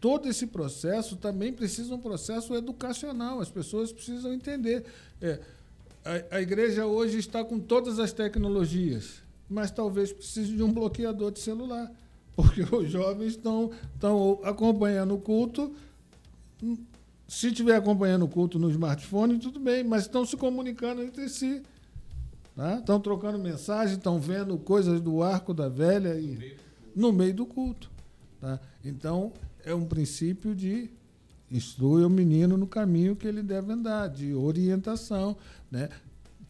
todo 0.00 0.26
esse 0.26 0.46
processo 0.46 1.16
também 1.16 1.52
precisa 1.52 1.94
um 1.94 2.00
processo 2.00 2.54
educacional. 2.54 3.42
As 3.42 3.50
pessoas 3.50 3.92
precisam 3.92 4.32
entender. 4.32 4.86
É, 5.20 5.38
a, 6.04 6.36
a 6.36 6.40
igreja 6.40 6.86
hoje 6.86 7.18
está 7.18 7.44
com 7.44 7.58
todas 7.58 7.98
as 7.98 8.12
tecnologias, 8.12 9.22
mas 9.48 9.70
talvez 9.70 10.12
precise 10.12 10.56
de 10.56 10.62
um 10.62 10.72
bloqueador 10.72 11.30
de 11.30 11.40
celular, 11.40 11.90
porque 12.34 12.62
os 12.74 12.90
jovens 12.90 13.32
estão, 13.32 13.70
estão 13.94 14.40
acompanhando 14.42 15.14
o 15.14 15.18
culto. 15.18 15.74
Se 17.28 17.48
estiver 17.48 17.76
acompanhando 17.76 18.24
o 18.24 18.28
culto 18.28 18.58
no 18.58 18.70
smartphone, 18.70 19.38
tudo 19.38 19.60
bem, 19.60 19.84
mas 19.84 20.02
estão 20.02 20.24
se 20.24 20.36
comunicando 20.36 21.02
entre 21.02 21.28
si. 21.28 21.62
Tá? 22.56 22.78
Estão 22.78 23.00
trocando 23.00 23.38
mensagem, 23.38 23.96
estão 23.96 24.18
vendo 24.18 24.58
coisas 24.58 25.00
do 25.00 25.22
arco 25.22 25.54
da 25.54 25.68
velha 25.68 26.18
e, 26.18 26.56
no 26.94 27.12
meio 27.12 27.34
do 27.34 27.46
culto. 27.46 27.90
Tá? 28.40 28.58
Então, 28.84 29.32
é 29.64 29.74
um 29.74 29.86
princípio 29.86 30.54
de 30.54 30.90
instrui 31.50 32.04
o 32.04 32.10
menino 32.10 32.56
no 32.56 32.66
caminho 32.66 33.16
que 33.16 33.26
ele 33.26 33.42
deve 33.42 33.72
andar, 33.72 34.08
de 34.08 34.32
orientação. 34.32 35.36
Né? 35.70 35.88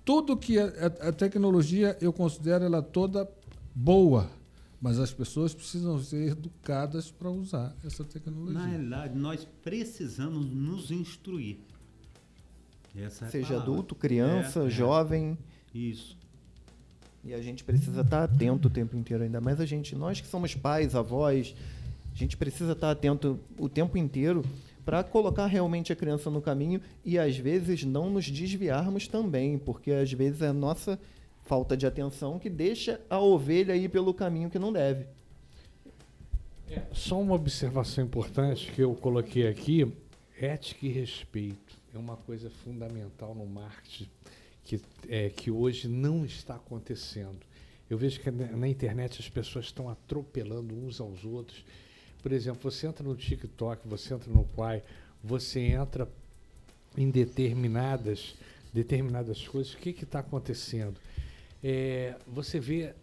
Tudo 0.04 0.36
que 0.36 0.58
a, 0.58 0.66
a, 0.66 1.08
a 1.08 1.12
tecnologia, 1.12 1.96
eu 2.00 2.12
considero 2.12 2.64
ela 2.64 2.82
toda 2.82 3.28
boa, 3.74 4.30
mas 4.80 4.98
as 4.98 5.12
pessoas 5.12 5.54
precisam 5.54 6.02
ser 6.02 6.32
educadas 6.32 7.10
para 7.10 7.30
usar 7.30 7.74
essa 7.84 8.04
tecnologia. 8.04 8.58
Na 8.58 8.66
realidade, 8.66 9.18
nós 9.18 9.46
precisamos 9.62 10.46
nos 10.46 10.90
instruir. 10.90 11.58
Essa 12.96 13.26
é 13.26 13.30
Seja 13.30 13.56
adulto, 13.56 13.94
criança, 13.94 14.64
é, 14.64 14.70
jovem. 14.70 15.38
É. 15.74 15.78
Isso. 15.78 16.18
E 17.22 17.34
a 17.34 17.40
gente 17.40 17.62
precisa 17.62 18.00
estar 18.00 18.24
atento 18.24 18.68
o 18.68 18.70
tempo 18.70 18.96
inteiro, 18.96 19.22
ainda 19.22 19.40
mais 19.40 19.60
a 19.60 19.66
gente, 19.66 19.94
nós 19.94 20.20
que 20.20 20.26
somos 20.26 20.54
pais, 20.54 20.94
avós, 20.94 21.54
a 22.12 22.16
gente 22.16 22.36
precisa 22.36 22.72
estar 22.72 22.90
atento 22.90 23.38
o 23.58 23.68
tempo 23.68 23.96
inteiro 23.96 24.42
para 24.90 25.04
colocar 25.04 25.46
realmente 25.46 25.92
a 25.92 25.96
criança 25.96 26.28
no 26.28 26.42
caminho 26.42 26.80
e 27.04 27.16
às 27.16 27.36
vezes 27.36 27.84
não 27.84 28.10
nos 28.10 28.28
desviarmos 28.28 29.06
também, 29.06 29.56
porque 29.56 29.92
às 29.92 30.12
vezes 30.12 30.42
é 30.42 30.48
a 30.48 30.52
nossa 30.52 30.98
falta 31.44 31.76
de 31.76 31.86
atenção 31.86 32.40
que 32.40 32.50
deixa 32.50 33.00
a 33.08 33.20
ovelha 33.20 33.76
ir 33.76 33.88
pelo 33.88 34.12
caminho 34.12 34.50
que 34.50 34.58
não 34.58 34.72
deve. 34.72 35.06
É, 36.68 36.82
só 36.92 37.20
uma 37.20 37.36
observação 37.36 38.02
importante 38.02 38.72
que 38.72 38.80
eu 38.82 38.92
coloquei 38.96 39.46
aqui: 39.46 39.86
ética 40.40 40.84
e 40.84 40.88
respeito 40.88 41.78
é 41.94 41.96
uma 41.96 42.16
coisa 42.16 42.50
fundamental 42.50 43.32
no 43.32 43.46
marketing 43.46 44.10
que, 44.64 44.80
é, 45.08 45.30
que 45.30 45.52
hoje 45.52 45.86
não 45.86 46.24
está 46.24 46.56
acontecendo. 46.56 47.38
Eu 47.88 47.96
vejo 47.96 48.18
que 48.18 48.28
na 48.28 48.66
internet 48.66 49.20
as 49.20 49.28
pessoas 49.28 49.66
estão 49.66 49.88
atropelando 49.88 50.74
uns 50.74 51.00
aos 51.00 51.24
outros 51.24 51.64
por 52.22 52.32
exemplo, 52.32 52.70
você 52.70 52.86
entra 52.86 53.04
no 53.04 53.16
TikTok, 53.16 53.86
você 53.88 54.14
entra 54.14 54.32
no 54.32 54.44
Quai, 54.56 54.82
você 55.22 55.60
entra 55.60 56.08
em 56.96 57.10
determinadas, 57.10 58.34
determinadas 58.72 59.46
coisas, 59.46 59.74
o 59.74 59.78
que 59.78 59.90
está 59.90 60.20
acontecendo? 60.20 60.96
É, 61.62 62.16
você 62.26 62.58
vê 62.58 62.94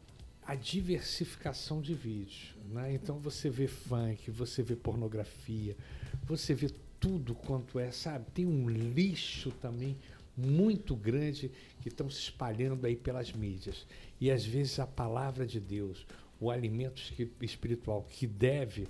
a 0.47 0.55
diversificação 0.55 1.81
de 1.81 1.93
vídeos. 1.93 2.55
Né? 2.69 2.93
Então 2.93 3.19
você 3.19 3.49
vê 3.49 3.67
funk, 3.67 4.31
você 4.31 4.63
vê 4.63 4.75
pornografia, 4.75 5.75
você 6.23 6.53
vê 6.53 6.69
tudo 6.99 7.35
quanto 7.35 7.79
é, 7.79 7.91
sabe? 7.91 8.25
Tem 8.33 8.45
um 8.45 8.69
lixo 8.69 9.51
também 9.51 9.97
muito 10.35 10.95
grande 10.95 11.51
que 11.81 11.89
estão 11.89 12.09
se 12.09 12.19
espalhando 12.19 12.85
aí 12.85 12.95
pelas 12.95 13.33
mídias. 13.33 13.85
E 14.21 14.31
às 14.31 14.45
vezes 14.45 14.79
a 14.79 14.87
palavra 14.87 15.45
de 15.45 15.59
Deus, 15.59 16.05
o 16.39 16.49
alimento 16.49 17.01
espiritual 17.41 18.03
que 18.09 18.25
deve 18.25 18.87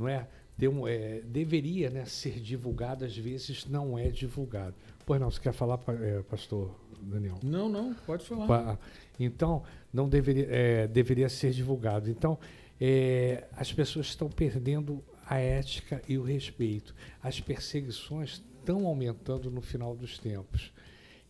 não 0.00 0.08
é? 0.08 0.26
Um, 0.62 0.86
é, 0.86 1.20
deveria 1.20 1.88
né, 1.88 2.04
ser 2.04 2.40
divulgado, 2.40 3.04
às 3.04 3.16
vezes 3.16 3.66
não 3.66 3.98
é 3.98 4.08
divulgado. 4.08 4.74
Pois 5.06 5.20
não, 5.20 5.30
você 5.30 5.40
quer 5.40 5.52
falar, 5.52 5.78
é, 6.02 6.22
pastor 6.22 6.74
Daniel? 7.00 7.38
Não, 7.42 7.68
não, 7.68 7.94
pode 7.94 8.24
falar. 8.24 8.78
Então, 9.18 9.62
não 9.92 10.08
deveria, 10.08 10.46
é, 10.50 10.86
deveria 10.86 11.28
ser 11.28 11.52
divulgado. 11.52 12.10
Então, 12.10 12.38
é, 12.80 13.46
as 13.52 13.72
pessoas 13.72 14.06
estão 14.06 14.28
perdendo 14.28 15.02
a 15.26 15.38
ética 15.38 16.02
e 16.08 16.18
o 16.18 16.22
respeito. 16.22 16.94
As 17.22 17.40
perseguições 17.40 18.42
estão 18.58 18.86
aumentando 18.86 19.50
no 19.50 19.60
final 19.60 19.94
dos 19.94 20.18
tempos. 20.18 20.72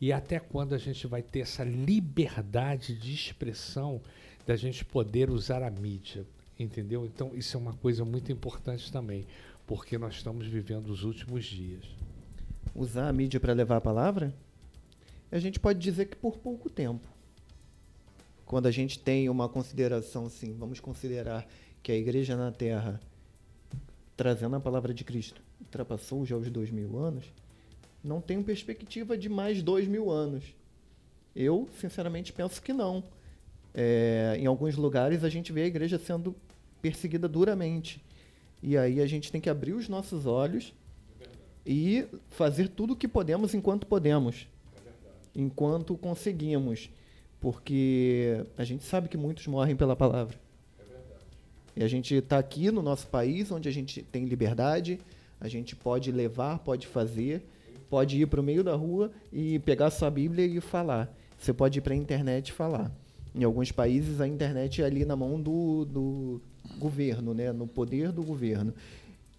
E 0.01 0.13
até 0.13 0.41
quando 0.41 0.75
a 0.75 0.79
gente 0.79 1.07
vai 1.07 1.23
ter 1.23 1.41
essa 1.41 1.63
liberdade 1.63 2.97
de 2.97 3.13
expressão 3.15 4.01
da 4.47 4.57
gente 4.57 4.85
poder 4.85 5.31
usar 5.31 5.63
a 5.63 5.71
mídia? 5.71 6.25
Entendeu? 6.61 7.07
Então, 7.07 7.31
isso 7.35 7.57
é 7.57 7.61
uma 7.61 7.73
coisa 7.73 8.05
muito 8.05 8.31
importante 8.31 8.93
também, 8.93 9.27
porque 9.67 9.97
nós 9.97 10.17
estamos 10.17 10.47
vivendo 10.47 10.91
os 10.91 11.05
últimos 11.05 11.47
dias. 11.47 11.87
Usar 12.75 13.09
a 13.09 13.13
mídia 13.15 13.41
para 13.41 13.55
levar 13.55 13.77
a 13.77 13.81
palavra? 13.81 14.35
A 15.33 15.39
gente 15.39 15.59
pode 15.59 15.79
dizer 15.79 16.05
que 16.05 16.17
por 16.17 16.37
pouco 16.37 16.69
tempo. 16.69 17.09
Quando 18.45 18.67
a 18.67 18.71
gente 18.71 18.99
tem 18.99 19.27
uma 19.31 19.49
consideração 19.49 20.27
assim, 20.27 20.53
vamos 20.53 20.81
considerar 20.81 21.49
que 21.83 21.91
a 21.91 21.97
igreja 21.97 22.37
na 22.37 22.53
Terra, 22.53 23.01
trazendo 24.15 24.55
a 24.55 24.61
palavra 24.61 24.93
de 24.93 25.03
Cristo, 25.03 25.41
ultrapassou 25.63 26.27
já 26.27 26.37
os 26.37 26.51
dois 26.51 26.71
mil 26.71 26.99
anos, 26.99 27.25
não 28.05 28.21
tenho 28.21 28.45
perspectiva 28.45 29.17
de 29.17 29.31
mais 29.31 29.63
dois 29.63 29.89
mil 29.89 30.11
anos. 30.11 30.45
Eu, 31.35 31.71
sinceramente, 31.81 32.35
penso 32.35 32.61
que 32.61 32.75
não. 32.75 33.03
É, 33.73 34.37
em 34.39 34.45
alguns 34.45 34.77
lugares 34.77 35.25
a 35.25 35.31
gente 35.31 35.53
vê 35.53 35.63
a 35.63 35.67
igreja 35.67 35.99
sendo 35.99 36.37
perseguida 36.81 37.29
duramente. 37.29 38.03
E 38.63 38.77
aí 38.77 39.01
a 39.01 39.07
gente 39.07 39.33
tem 39.33 39.41
que 39.41 39.49
abrir 39.49 39.73
os 39.73 39.89
nossos 39.89 40.27
olhos 40.27 40.75
e 41.65 42.05
fazer 42.29 42.69
tudo 42.69 42.93
o 42.93 42.97
que 42.97 43.09
podemos 43.09 43.55
enquanto 43.55 43.87
podemos. 43.87 44.47
enquanto 45.35 45.97
conseguimos. 45.97 46.91
Porque 47.41 48.45
a 48.59 48.65
gente 48.65 48.85
sabe 48.85 49.09
que 49.09 49.17
muitos 49.17 49.47
morrem 49.47 49.75
pela 49.75 49.97
palavra. 49.97 50.39
E 51.75 51.83
a 51.83 51.89
gente 51.89 52.15
está 52.15 52.39
aqui 52.39 52.71
no 52.71 52.83
nosso 52.83 53.07
país, 53.07 53.51
onde 53.51 53.69
a 53.69 53.73
gente 53.73 54.03
tem 54.03 54.25
liberdade, 54.25 55.01
a 55.41 55.49
gente 55.49 55.75
pode 55.75 56.13
levar, 56.13 56.59
pode 56.59 56.87
fazer, 56.87 57.43
pode 57.89 58.21
ir 58.21 58.27
para 58.27 58.41
o 58.41 58.45
meio 58.45 58.63
da 58.63 58.75
rua 58.75 59.11
e 59.33 59.59
pegar 59.61 59.91
sua 59.91 60.11
Bíblia 60.11 60.45
e 60.45 60.61
falar. 60.61 61.11
Você 61.39 61.55
pode 61.55 61.79
ir 61.79 61.83
para 61.83 61.95
a 61.95 61.97
internet 61.97 62.49
e 62.49 62.53
falar. 62.53 62.91
Em 63.35 63.45
alguns 63.45 63.73
países, 63.73 64.21
a 64.21 64.27
internet 64.27 64.83
é 64.83 64.85
ali 64.85 65.05
na 65.05 65.17
mão 65.17 65.41
do, 65.41 65.85
do 65.87 66.43
governo, 66.79 67.35
né? 67.35 67.53
no 67.53 67.67
poder 67.67 68.13
do 68.13 68.23
governo. 68.23 68.75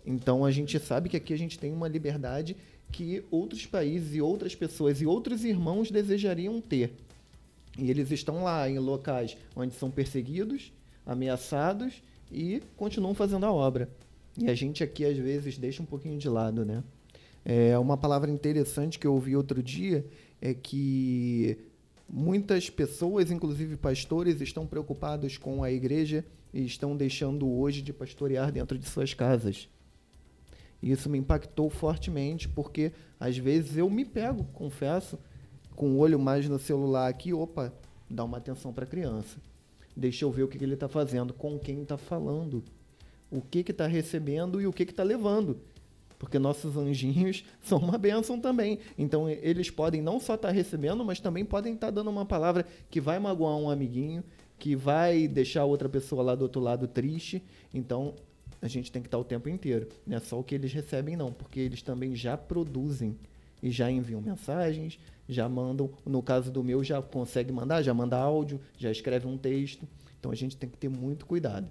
Então, 0.05 0.43
a 0.43 0.51
gente 0.51 0.79
sabe 0.79 1.09
que 1.09 1.17
aqui 1.17 1.33
a 1.33 1.37
gente 1.37 1.59
tem 1.59 1.71
uma 1.71 1.87
liberdade 1.87 2.55
que 2.91 3.23
outros 3.31 3.65
países 3.65 4.15
e 4.15 4.21
outras 4.21 4.55
pessoas 4.55 5.01
e 5.01 5.05
outros 5.05 5.43
irmãos 5.43 5.89
desejariam 5.89 6.59
ter. 6.59 6.93
E 7.77 7.89
eles 7.89 8.11
estão 8.11 8.43
lá 8.43 8.69
em 8.69 8.77
locais 8.79 9.37
onde 9.55 9.73
são 9.73 9.89
perseguidos, 9.89 10.73
ameaçados 11.05 12.03
e 12.31 12.61
continuam 12.75 13.13
fazendo 13.13 13.45
a 13.45 13.51
obra. 13.51 13.89
E 14.37 14.49
a 14.49 14.55
gente 14.55 14.83
aqui, 14.83 15.05
às 15.05 15.17
vezes, 15.17 15.57
deixa 15.57 15.81
um 15.81 15.85
pouquinho 15.85 16.17
de 16.17 16.27
lado, 16.27 16.65
né? 16.65 16.83
É, 17.43 17.77
uma 17.77 17.97
palavra 17.97 18.29
interessante 18.29 18.99
que 18.99 19.07
eu 19.07 19.13
ouvi 19.13 19.35
outro 19.35 19.63
dia 19.63 20.05
é 20.41 20.53
que 20.53 21.57
muitas 22.07 22.69
pessoas, 22.69 23.31
inclusive 23.31 23.75
pastores, 23.77 24.41
estão 24.41 24.65
preocupados 24.65 25.37
com 25.37 25.63
a 25.63 25.71
igreja 25.71 26.23
e 26.53 26.65
estão 26.65 26.95
deixando 26.95 27.49
hoje 27.49 27.81
de 27.81 27.93
pastorear 27.93 28.51
dentro 28.51 28.77
de 28.77 28.87
suas 28.87 29.13
casas. 29.13 29.69
E 30.81 30.91
isso 30.91 31.09
me 31.09 31.17
impactou 31.17 31.69
fortemente, 31.69 32.49
porque 32.49 32.91
às 33.19 33.37
vezes 33.37 33.77
eu 33.77 33.89
me 33.89 34.03
pego, 34.03 34.43
confesso, 34.53 35.17
com 35.75 35.91
o 35.91 35.97
olho 35.97 36.19
mais 36.19 36.47
no 36.49 36.59
celular 36.59 37.07
aqui, 37.07 37.33
opa, 37.33 37.73
dá 38.09 38.23
uma 38.23 38.37
atenção 38.37 38.73
para 38.73 38.83
a 38.83 38.87
criança. 38.87 39.37
Deixa 39.95 40.25
eu 40.25 40.31
ver 40.31 40.43
o 40.43 40.47
que, 40.47 40.57
que 40.57 40.63
ele 40.63 40.73
está 40.73 40.87
fazendo, 40.87 41.33
com 41.33 41.59
quem 41.59 41.83
está 41.83 41.97
falando, 41.97 42.63
o 43.29 43.41
que 43.41 43.59
está 43.59 43.87
recebendo 43.87 44.59
e 44.61 44.67
o 44.67 44.73
que 44.73 44.83
está 44.83 45.03
levando 45.03 45.59
porque 46.21 46.37
nossos 46.37 46.77
anjinhos 46.77 47.43
são 47.63 47.79
uma 47.79 47.97
bênção 47.97 48.39
também. 48.39 48.77
Então, 48.95 49.27
eles 49.27 49.71
podem 49.71 50.03
não 50.03 50.19
só 50.19 50.35
estar 50.35 50.49
tá 50.49 50.53
recebendo, 50.53 51.03
mas 51.03 51.19
também 51.19 51.43
podem 51.43 51.73
estar 51.73 51.87
tá 51.87 51.91
dando 51.91 52.11
uma 52.11 52.23
palavra 52.23 52.63
que 52.91 53.01
vai 53.01 53.17
magoar 53.17 53.57
um 53.57 53.71
amiguinho, 53.71 54.23
que 54.61 54.75
vai 54.75 55.27
deixar 55.27 55.65
outra 55.65 55.89
pessoa 55.89 56.21
lá 56.21 56.35
do 56.35 56.43
outro 56.43 56.61
lado 56.61 56.87
triste. 56.87 57.43
Então, 57.73 58.13
a 58.61 58.67
gente 58.67 58.91
tem 58.91 59.01
que 59.01 59.07
estar 59.07 59.17
o 59.17 59.23
tempo 59.23 59.49
inteiro. 59.49 59.89
Não 60.05 60.17
é 60.17 60.19
só 60.19 60.39
o 60.39 60.43
que 60.43 60.53
eles 60.53 60.71
recebem, 60.71 61.17
não, 61.17 61.33
porque 61.33 61.59
eles 61.59 61.81
também 61.81 62.15
já 62.15 62.37
produzem 62.37 63.17
e 63.63 63.71
já 63.71 63.89
enviam 63.89 64.21
mensagens, 64.21 64.99
já 65.27 65.49
mandam. 65.49 65.89
No 66.05 66.21
caso 66.21 66.51
do 66.51 66.63
meu, 66.63 66.83
já 66.83 67.01
consegue 67.01 67.51
mandar, 67.51 67.81
já 67.81 67.91
manda 67.91 68.19
áudio, 68.19 68.61
já 68.77 68.91
escreve 68.91 69.25
um 69.25 69.35
texto. 69.35 69.87
Então, 70.19 70.31
a 70.31 70.35
gente 70.35 70.55
tem 70.55 70.69
que 70.69 70.77
ter 70.77 70.89
muito 70.89 71.25
cuidado. 71.25 71.67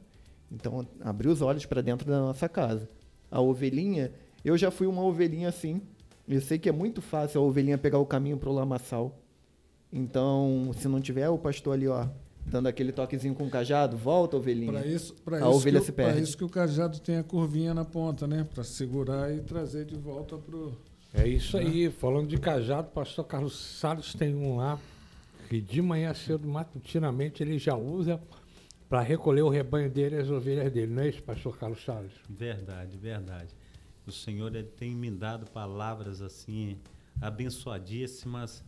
Então, 0.51 0.85
abrir 1.01 1.29
os 1.29 1.41
olhos 1.41 1.65
para 1.65 1.81
dentro 1.83 2.11
da 2.11 2.19
nossa 2.19 2.49
casa. 2.49 2.91
A 3.31 3.41
ovelhinha, 3.41 4.11
eu 4.45 4.59
já 4.59 4.73
fui 4.73 4.89
uma 4.89 5.05
ovelhinha 5.05 5.49
assim. 5.49 5.81
Eu 6.27 6.41
sei 6.41 6.59
que 6.59 6.69
é 6.69 6.73
muito 6.73 7.01
fácil 7.01 7.41
a 7.41 7.45
ovelhinha 7.45 7.79
pegar 7.79 8.01
o 8.01 8.07
caminho 8.07 8.37
para 8.37 8.51
o 8.51 8.53
lamaçal. 8.53 9.17
Então, 9.93 10.73
se 10.77 10.89
não 10.89 11.01
tiver 11.01 11.29
o 11.29 11.39
pastor 11.39 11.75
ali, 11.75 11.87
ó, 11.87 12.09
dando 12.47 12.67
aquele 12.67 12.93
toquezinho 12.93 13.35
com 13.35 13.47
o 13.47 13.51
cajado, 13.51 13.97
volta, 13.97 14.37
ovelhinha. 14.37 14.73
Para 14.73 14.87
isso, 14.87 15.15
a 15.27 15.37
isso 15.37 15.47
ovelha 15.47 15.81
se 15.81 15.93
perde. 15.93 16.13
Para 16.13 16.21
isso 16.21 16.37
que 16.37 16.45
o 16.45 16.49
cajado 16.49 16.99
tem 17.01 17.17
a 17.17 17.23
curvinha 17.23 17.73
na 17.75 17.85
ponta, 17.85 18.27
né? 18.27 18.47
Para 18.53 18.65
segurar 18.65 19.33
e 19.33 19.41
trazer 19.41 19.85
de 19.85 19.97
volta 19.97 20.37
para 20.37 20.57
o. 20.57 20.77
É 21.13 21.27
isso 21.27 21.57
né? 21.57 21.65
aí. 21.65 21.91
Falando 21.91 22.29
de 22.29 22.39
cajado, 22.39 22.89
o 22.89 22.91
pastor 22.93 23.25
Carlos 23.25 23.59
Salles 23.59 24.15
tem 24.15 24.35
um 24.35 24.57
lá 24.57 24.79
que 25.49 25.61
de 25.61 25.83
manhã 25.83 26.15
cedo, 26.15 26.47
matutinamente, 26.47 27.43
ele 27.43 27.59
já 27.59 27.77
usa 27.77 28.21
para 28.89 29.01
recolher 29.01 29.43
o 29.43 29.49
rebanho 29.49 29.91
dele 29.91 30.17
e 30.17 30.19
as 30.21 30.31
ovelhas 30.31 30.73
dele. 30.73 30.93
Não 30.93 31.03
é 31.03 31.09
isso, 31.09 31.23
pastor 31.23 31.57
Carlos 31.59 31.85
Salles? 31.85 32.13
Verdade, 32.29 32.97
verdade. 32.97 33.49
O 34.07 34.13
Senhor 34.13 34.55
ele 34.55 34.69
tem 34.69 34.95
me 34.95 35.11
dado 35.11 35.47
palavras 35.51 36.23
assim 36.23 36.79
abençoadíssimas 37.21 38.65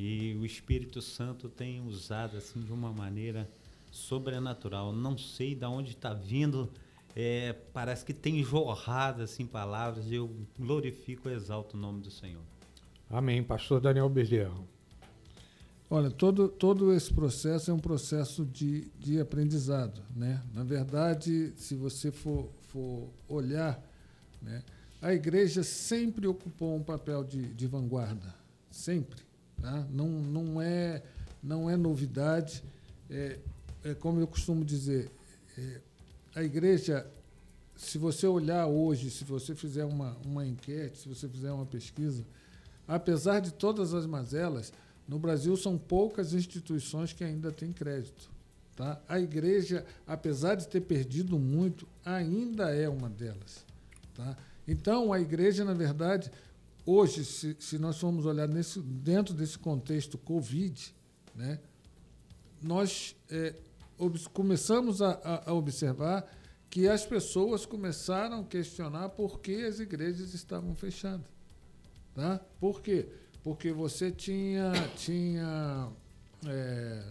e 0.00 0.36
o 0.36 0.44
Espírito 0.44 1.02
Santo 1.02 1.48
tem 1.48 1.80
usado 1.86 2.36
assim 2.36 2.60
de 2.60 2.72
uma 2.72 2.92
maneira 2.92 3.48
sobrenatural. 3.90 4.92
Não 4.92 5.18
sei 5.18 5.54
de 5.54 5.64
onde 5.66 5.90
está 5.90 6.14
vindo, 6.14 6.70
é, 7.14 7.52
parece 7.72 8.04
que 8.04 8.14
tem 8.14 8.42
jorrado 8.42 9.22
assim 9.22 9.46
palavras. 9.46 10.10
E 10.10 10.14
eu 10.14 10.30
glorifico 10.58 11.28
e 11.28 11.32
exalto 11.32 11.76
o 11.76 11.80
nome 11.80 12.00
do 12.00 12.10
Senhor. 12.10 12.42
Amém. 13.08 13.42
Pastor 13.42 13.80
Daniel 13.80 14.08
Bezerra. 14.08 14.56
Olha, 15.88 16.10
todo, 16.10 16.48
todo 16.48 16.92
esse 16.92 17.12
processo 17.12 17.70
é 17.70 17.74
um 17.74 17.80
processo 17.80 18.46
de, 18.46 18.90
de 18.98 19.20
aprendizado. 19.20 20.00
Né? 20.14 20.40
Na 20.54 20.62
verdade, 20.62 21.52
se 21.56 21.74
você 21.74 22.12
for, 22.12 22.48
for 22.68 23.08
olhar 23.28 23.82
né? 24.40 24.62
A 25.02 25.12
igreja 25.12 25.62
sempre 25.62 26.26
ocupou 26.26 26.76
um 26.76 26.82
papel 26.82 27.24
de, 27.24 27.54
de 27.54 27.66
vanguarda, 27.66 28.34
sempre. 28.70 29.22
Tá? 29.60 29.86
Não, 29.90 30.08
não, 30.08 30.62
é, 30.62 31.02
não 31.42 31.68
é 31.68 31.76
novidade. 31.76 32.62
É, 33.10 33.38
é 33.84 33.94
como 33.94 34.20
eu 34.20 34.26
costumo 34.26 34.64
dizer, 34.64 35.10
é, 35.58 35.80
a 36.34 36.42
igreja, 36.42 37.06
se 37.76 37.98
você 37.98 38.26
olhar 38.26 38.66
hoje, 38.66 39.10
se 39.10 39.24
você 39.24 39.54
fizer 39.54 39.84
uma, 39.84 40.16
uma 40.24 40.46
enquete, 40.46 40.98
se 40.98 41.08
você 41.08 41.28
fizer 41.28 41.52
uma 41.52 41.66
pesquisa, 41.66 42.24
apesar 42.86 43.40
de 43.40 43.52
todas 43.52 43.94
as 43.94 44.06
mazelas, 44.06 44.72
no 45.08 45.18
Brasil 45.18 45.56
são 45.56 45.76
poucas 45.76 46.34
instituições 46.34 47.12
que 47.12 47.24
ainda 47.24 47.50
têm 47.50 47.72
crédito. 47.72 48.30
Tá? 48.76 49.00
A 49.08 49.18
igreja, 49.18 49.84
apesar 50.06 50.54
de 50.54 50.68
ter 50.68 50.80
perdido 50.80 51.38
muito, 51.38 51.86
ainda 52.04 52.74
é 52.74 52.88
uma 52.88 53.08
delas. 53.08 53.64
Tá? 54.14 54.36
Então, 54.66 55.12
a 55.12 55.20
igreja, 55.20 55.64
na 55.64 55.74
verdade, 55.74 56.30
hoje, 56.84 57.24
se, 57.24 57.56
se 57.58 57.78
nós 57.78 57.98
formos 57.98 58.26
olhar 58.26 58.48
nesse, 58.48 58.80
dentro 58.80 59.34
desse 59.34 59.58
contexto 59.58 60.18
Covid, 60.18 60.94
né, 61.34 61.58
nós 62.62 63.16
é, 63.30 63.54
começamos 64.32 65.00
a, 65.02 65.42
a, 65.46 65.52
observar 65.52 66.26
que 66.68 66.88
as 66.88 67.04
pessoas 67.04 67.66
começaram 67.66 68.40
a 68.40 68.44
questionar 68.44 69.08
por 69.10 69.40
que 69.40 69.64
as 69.64 69.80
igrejas 69.80 70.34
estavam 70.34 70.74
fechadas. 70.74 71.26
Tá? 72.14 72.40
Por 72.60 72.80
quê? 72.80 73.08
Porque 73.42 73.72
você 73.72 74.10
tinha, 74.10 74.72
tinha 74.96 75.88
é, 76.46 77.02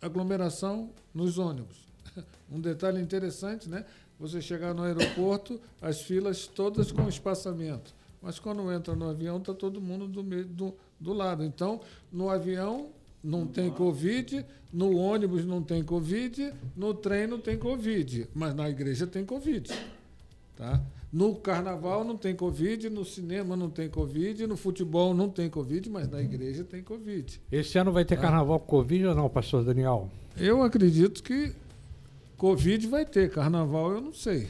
aglomeração 0.00 0.90
nos 1.14 1.38
ônibus. 1.38 1.86
Um 2.48 2.60
detalhe 2.60 3.00
interessante, 3.02 3.68
né? 3.68 3.84
Você 4.20 4.40
chegar 4.40 4.72
no 4.72 4.84
aeroporto, 4.84 5.60
as 5.82 6.02
filas 6.02 6.46
todas 6.46 6.92
com 6.92 7.08
espaçamento. 7.08 7.92
Mas 8.20 8.38
quando 8.38 8.70
entra 8.72 8.94
no 8.94 9.08
avião, 9.08 9.38
está 9.38 9.54
todo 9.54 9.80
mundo 9.80 10.06
do, 10.06 10.22
do, 10.44 10.74
do 10.98 11.12
lado. 11.12 11.44
Então, 11.44 11.80
no 12.12 12.28
avião 12.28 12.88
não 13.22 13.46
tem 13.46 13.70
Covid, 13.70 14.44
no 14.72 14.96
ônibus 14.96 15.44
não 15.44 15.62
tem 15.62 15.82
Covid, 15.82 16.52
no 16.76 16.94
trem 16.94 17.26
não 17.26 17.40
tem 17.40 17.58
Covid, 17.58 18.28
mas 18.34 18.54
na 18.54 18.68
igreja 18.68 19.06
tem 19.06 19.24
Covid. 19.24 19.72
Tá? 20.56 20.80
No 21.12 21.34
carnaval 21.36 22.04
não 22.04 22.16
tem 22.16 22.34
Covid, 22.34 22.90
no 22.90 23.04
cinema 23.04 23.56
não 23.56 23.70
tem 23.70 23.88
Covid, 23.88 24.46
no 24.46 24.56
futebol 24.56 25.14
não 25.14 25.30
tem 25.30 25.48
Covid, 25.48 25.88
mas 25.88 26.08
na 26.08 26.20
igreja 26.20 26.64
tem 26.64 26.82
Covid. 26.82 27.40
Esse 27.50 27.78
ano 27.78 27.92
vai 27.92 28.04
ter 28.04 28.16
tá? 28.16 28.22
carnaval 28.22 28.60
com 28.60 28.66
Covid 28.66 29.06
ou 29.06 29.14
não, 29.14 29.28
pastor 29.28 29.64
Daniel? 29.64 30.10
Eu 30.36 30.62
acredito 30.62 31.22
que 31.22 31.52
Covid 32.36 32.86
vai 32.86 33.06
ter, 33.06 33.30
carnaval 33.30 33.92
eu 33.92 34.00
não 34.00 34.12
sei. 34.12 34.48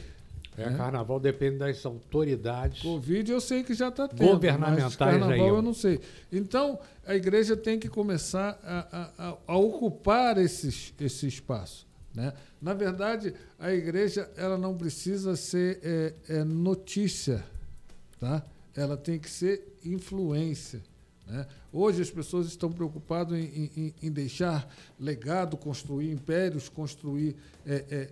É, 0.57 0.69
né? 0.69 0.77
carnaval 0.77 1.19
depende 1.19 1.57
das 1.59 1.85
autoridades. 1.85 2.81
Covid 2.81 3.31
eu 3.31 3.39
sei 3.39 3.63
que 3.63 3.75
já 3.75 3.89
está 3.89 4.07
tendo. 4.07 4.27
Governamentais 4.27 4.95
carnaval 4.95 5.31
aí. 5.31 5.39
eu 5.39 5.61
não 5.61 5.73
sei. 5.73 5.99
Então, 6.31 6.79
a 7.05 7.15
igreja 7.15 7.55
tem 7.55 7.79
que 7.79 7.87
começar 7.87 8.59
a, 8.63 9.11
a, 9.29 9.37
a 9.47 9.57
ocupar 9.57 10.37
esse, 10.39 10.93
esse 10.99 11.27
espaço. 11.27 11.85
Né? 12.13 12.33
Na 12.59 12.73
verdade, 12.73 13.35
a 13.59 13.71
igreja 13.71 14.27
ela 14.35 14.57
não 14.57 14.75
precisa 14.75 15.35
ser 15.35 15.79
é, 15.83 16.13
é, 16.27 16.43
notícia, 16.43 17.45
tá? 18.19 18.43
ela 18.75 18.97
tem 18.97 19.19
que 19.19 19.29
ser 19.29 19.77
influência. 19.85 20.81
Né? 21.27 21.45
Hoje 21.71 22.01
as 22.01 22.09
pessoas 22.09 22.47
estão 22.47 22.71
preocupadas 22.71 23.37
em, 23.37 23.69
em, 23.77 23.93
em, 24.01 24.11
deixar 24.11 24.67
legado, 24.99 25.55
construir 25.55 26.11
impérios, 26.11 26.67
construir. 26.67 27.35
É, 27.63 28.09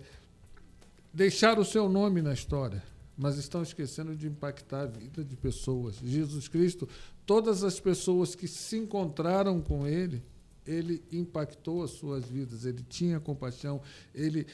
é, 1.16 1.26
deixar 1.26 1.58
o 1.58 1.64
seu 1.64 1.88
nome 1.88 2.20
na 2.20 2.32
história, 2.32 2.82
mas 3.16 3.38
estão 3.38 3.62
esquecendo 3.62 4.14
de 4.14 4.26
impactar 4.26 4.82
a 4.82 4.86
vida 4.86 5.24
de 5.24 5.36
pessoas. 5.36 5.96
Jesus 6.04 6.46
Cristo, 6.46 6.86
todas 7.24 7.64
as 7.64 7.80
pessoas 7.80 8.34
que 8.34 8.46
se 8.46 8.76
encontraram 8.76 9.60
com 9.60 9.86
Ele, 9.86 10.22
Ele 10.66 11.02
impactou 11.10 11.82
as 11.82 11.92
suas 11.92 12.26
vidas, 12.26 12.64
Ele 12.64 12.84
tinha 12.88 13.18
compaixão, 13.18 13.80
Ele 14.14 14.46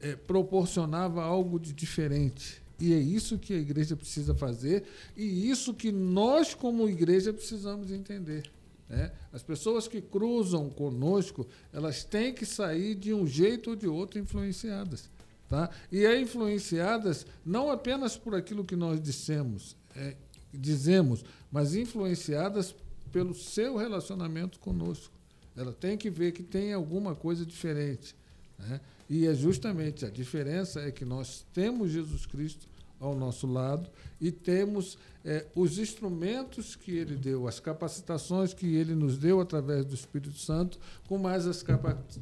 é, 0.00 0.14
proporcionava 0.14 1.22
algo 1.22 1.58
de 1.58 1.72
diferente. 1.72 2.62
E 2.78 2.94
é 2.94 2.98
isso 2.98 3.38
que 3.38 3.52
a 3.52 3.58
igreja 3.58 3.94
precisa 3.94 4.34
fazer 4.34 4.84
e 5.14 5.50
isso 5.50 5.74
que 5.74 5.92
nós, 5.92 6.54
como 6.54 6.88
igreja, 6.88 7.30
precisamos 7.30 7.92
entender. 7.92 8.50
Né? 8.88 9.12
As 9.32 9.42
pessoas 9.42 9.86
que 9.86 10.00
cruzam 10.00 10.70
conosco, 10.70 11.46
elas 11.72 12.02
têm 12.02 12.32
que 12.32 12.46
sair 12.46 12.94
de 12.94 13.12
um 13.12 13.26
jeito 13.26 13.70
ou 13.70 13.76
de 13.76 13.86
outro 13.86 14.18
influenciadas. 14.18 15.10
Tá? 15.50 15.68
E 15.90 16.06
é 16.06 16.18
influenciadas 16.20 17.26
não 17.44 17.72
apenas 17.72 18.16
por 18.16 18.36
aquilo 18.36 18.64
que 18.64 18.76
nós 18.76 19.02
dissemos, 19.02 19.76
é, 19.96 20.14
dizemos, 20.54 21.24
mas 21.50 21.74
influenciadas 21.74 22.72
pelo 23.10 23.34
seu 23.34 23.76
relacionamento 23.76 24.60
conosco. 24.60 25.12
Ela 25.56 25.72
tem 25.72 25.98
que 25.98 26.08
ver 26.08 26.30
que 26.30 26.44
tem 26.44 26.72
alguma 26.72 27.16
coisa 27.16 27.44
diferente. 27.44 28.14
Né? 28.56 28.80
E 29.08 29.26
é 29.26 29.34
justamente 29.34 30.06
a 30.06 30.08
diferença 30.08 30.82
é 30.82 30.92
que 30.92 31.04
nós 31.04 31.44
temos 31.52 31.90
Jesus 31.90 32.26
Cristo 32.26 32.68
ao 33.00 33.16
nosso 33.16 33.46
lado 33.46 33.88
e 34.20 34.30
temos 34.30 34.98
é, 35.24 35.46
os 35.56 35.78
instrumentos 35.78 36.76
que 36.76 36.92
ele 36.92 37.16
deu, 37.16 37.48
as 37.48 37.58
capacitações 37.58 38.52
que 38.52 38.76
ele 38.76 38.94
nos 38.94 39.16
deu 39.16 39.40
através 39.40 39.86
do 39.86 39.94
Espírito 39.94 40.38
Santo, 40.38 40.78
com 41.08 41.16
mais 41.16 41.46
as 41.46 41.64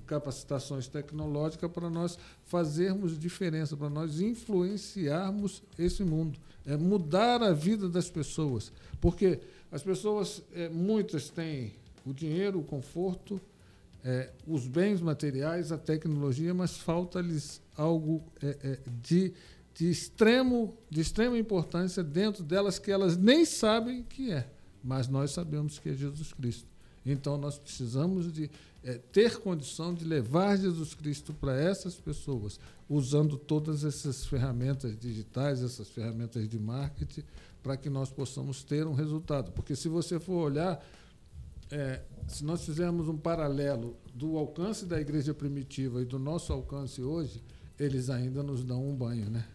capacitações 0.06 0.86
tecnológicas 0.86 1.70
para 1.70 1.90
nós 1.90 2.18
fazermos 2.44 3.18
diferença, 3.18 3.76
para 3.76 3.90
nós 3.90 4.20
influenciarmos 4.20 5.62
esse 5.76 6.04
mundo, 6.04 6.38
é 6.64 6.76
mudar 6.76 7.42
a 7.42 7.52
vida 7.52 7.88
das 7.88 8.08
pessoas, 8.08 8.72
porque 9.00 9.40
as 9.70 9.82
pessoas, 9.82 10.42
é, 10.54 10.68
muitas 10.68 11.28
têm 11.28 11.72
o 12.06 12.14
dinheiro, 12.14 12.60
o 12.60 12.64
conforto, 12.64 13.40
é, 14.04 14.30
os 14.46 14.66
bens 14.66 15.00
materiais, 15.00 15.72
a 15.72 15.76
tecnologia, 15.76 16.54
mas 16.54 16.78
falta-lhes 16.78 17.60
algo 17.76 18.22
de 19.02 19.32
de, 19.78 19.88
extremo, 19.88 20.76
de 20.90 21.00
extrema 21.00 21.38
importância 21.38 22.02
dentro 22.02 22.42
delas 22.42 22.80
que 22.80 22.90
elas 22.90 23.16
nem 23.16 23.44
sabem 23.44 24.02
que 24.02 24.32
é, 24.32 24.50
mas 24.82 25.06
nós 25.06 25.30
sabemos 25.30 25.78
que 25.78 25.90
é 25.90 25.94
Jesus 25.94 26.32
Cristo. 26.32 26.66
Então 27.06 27.38
nós 27.38 27.60
precisamos 27.60 28.32
de 28.32 28.50
é, 28.82 28.94
ter 28.94 29.38
condição 29.38 29.94
de 29.94 30.04
levar 30.04 30.58
Jesus 30.58 30.94
Cristo 30.94 31.32
para 31.32 31.56
essas 31.56 31.94
pessoas, 31.94 32.58
usando 32.88 33.38
todas 33.38 33.84
essas 33.84 34.26
ferramentas 34.26 34.98
digitais, 34.98 35.62
essas 35.62 35.88
ferramentas 35.88 36.48
de 36.48 36.58
marketing, 36.58 37.22
para 37.62 37.76
que 37.76 37.88
nós 37.88 38.10
possamos 38.10 38.64
ter 38.64 38.84
um 38.84 38.94
resultado. 38.94 39.52
Porque 39.52 39.76
se 39.76 39.88
você 39.88 40.18
for 40.18 40.44
olhar, 40.44 40.84
é, 41.70 42.02
se 42.26 42.44
nós 42.44 42.64
fizermos 42.64 43.08
um 43.08 43.16
paralelo 43.16 43.96
do 44.12 44.36
alcance 44.36 44.84
da 44.84 45.00
igreja 45.00 45.32
primitiva 45.32 46.02
e 46.02 46.04
do 46.04 46.18
nosso 46.18 46.52
alcance 46.52 47.00
hoje, 47.00 47.44
eles 47.78 48.10
ainda 48.10 48.42
nos 48.42 48.64
dão 48.64 48.84
um 48.84 48.96
banho, 48.96 49.30
né? 49.30 49.46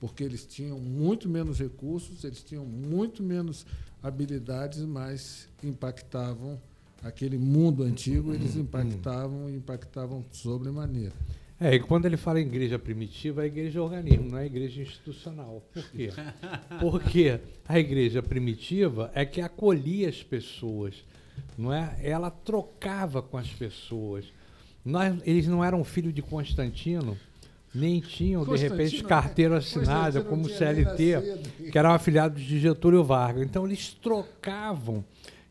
Porque 0.00 0.22
eles 0.22 0.44
tinham 0.44 0.78
muito 0.78 1.28
menos 1.28 1.58
recursos, 1.58 2.24
eles 2.24 2.42
tinham 2.42 2.64
muito 2.64 3.22
menos 3.22 3.66
habilidades, 4.02 4.80
mas 4.80 5.48
impactavam 5.62 6.60
aquele 7.02 7.38
mundo 7.38 7.82
antigo, 7.82 8.32
eles 8.34 8.56
impactavam 8.56 9.48
e 9.48 9.56
impactavam 9.56 10.24
sobremaneira. 10.30 11.12
É, 11.58 11.74
e 11.74 11.80
quando 11.80 12.04
ele 12.04 12.18
fala 12.18 12.38
em 12.38 12.46
igreja 12.46 12.78
primitiva, 12.78 13.42
a 13.42 13.46
igreja 13.46 13.78
é 13.78 13.82
organismo, 13.82 14.30
não 14.30 14.38
é 14.38 14.44
igreja 14.44 14.82
institucional. 14.82 15.62
Por 15.72 15.90
quê? 15.90 16.10
Porque 16.80 17.40
a 17.66 17.78
igreja 17.78 18.22
primitiva 18.22 19.10
é 19.14 19.24
que 19.24 19.40
acolhia 19.40 20.08
as 20.08 20.22
pessoas, 20.22 21.02
não 21.56 21.72
é? 21.72 21.96
Ela 22.02 22.30
trocava 22.30 23.22
com 23.22 23.38
as 23.38 23.48
pessoas. 23.48 24.26
Nós, 24.84 25.18
eles 25.24 25.46
não 25.46 25.64
eram 25.64 25.82
filhos 25.82 26.12
de 26.12 26.20
Constantino, 26.20 27.16
nem 27.76 28.00
tinham, 28.00 28.44
de 28.44 28.56
repente, 28.56 29.04
carteira 29.04 29.58
assinada 29.58 30.22
como 30.22 30.48
CLT, 30.48 31.70
que 31.70 31.78
eram 31.78 31.92
afiliados 31.92 32.42
de 32.42 32.58
Getúlio 32.58 33.04
Vargas. 33.04 33.42
Então, 33.42 33.66
eles 33.66 33.92
trocavam 33.92 35.04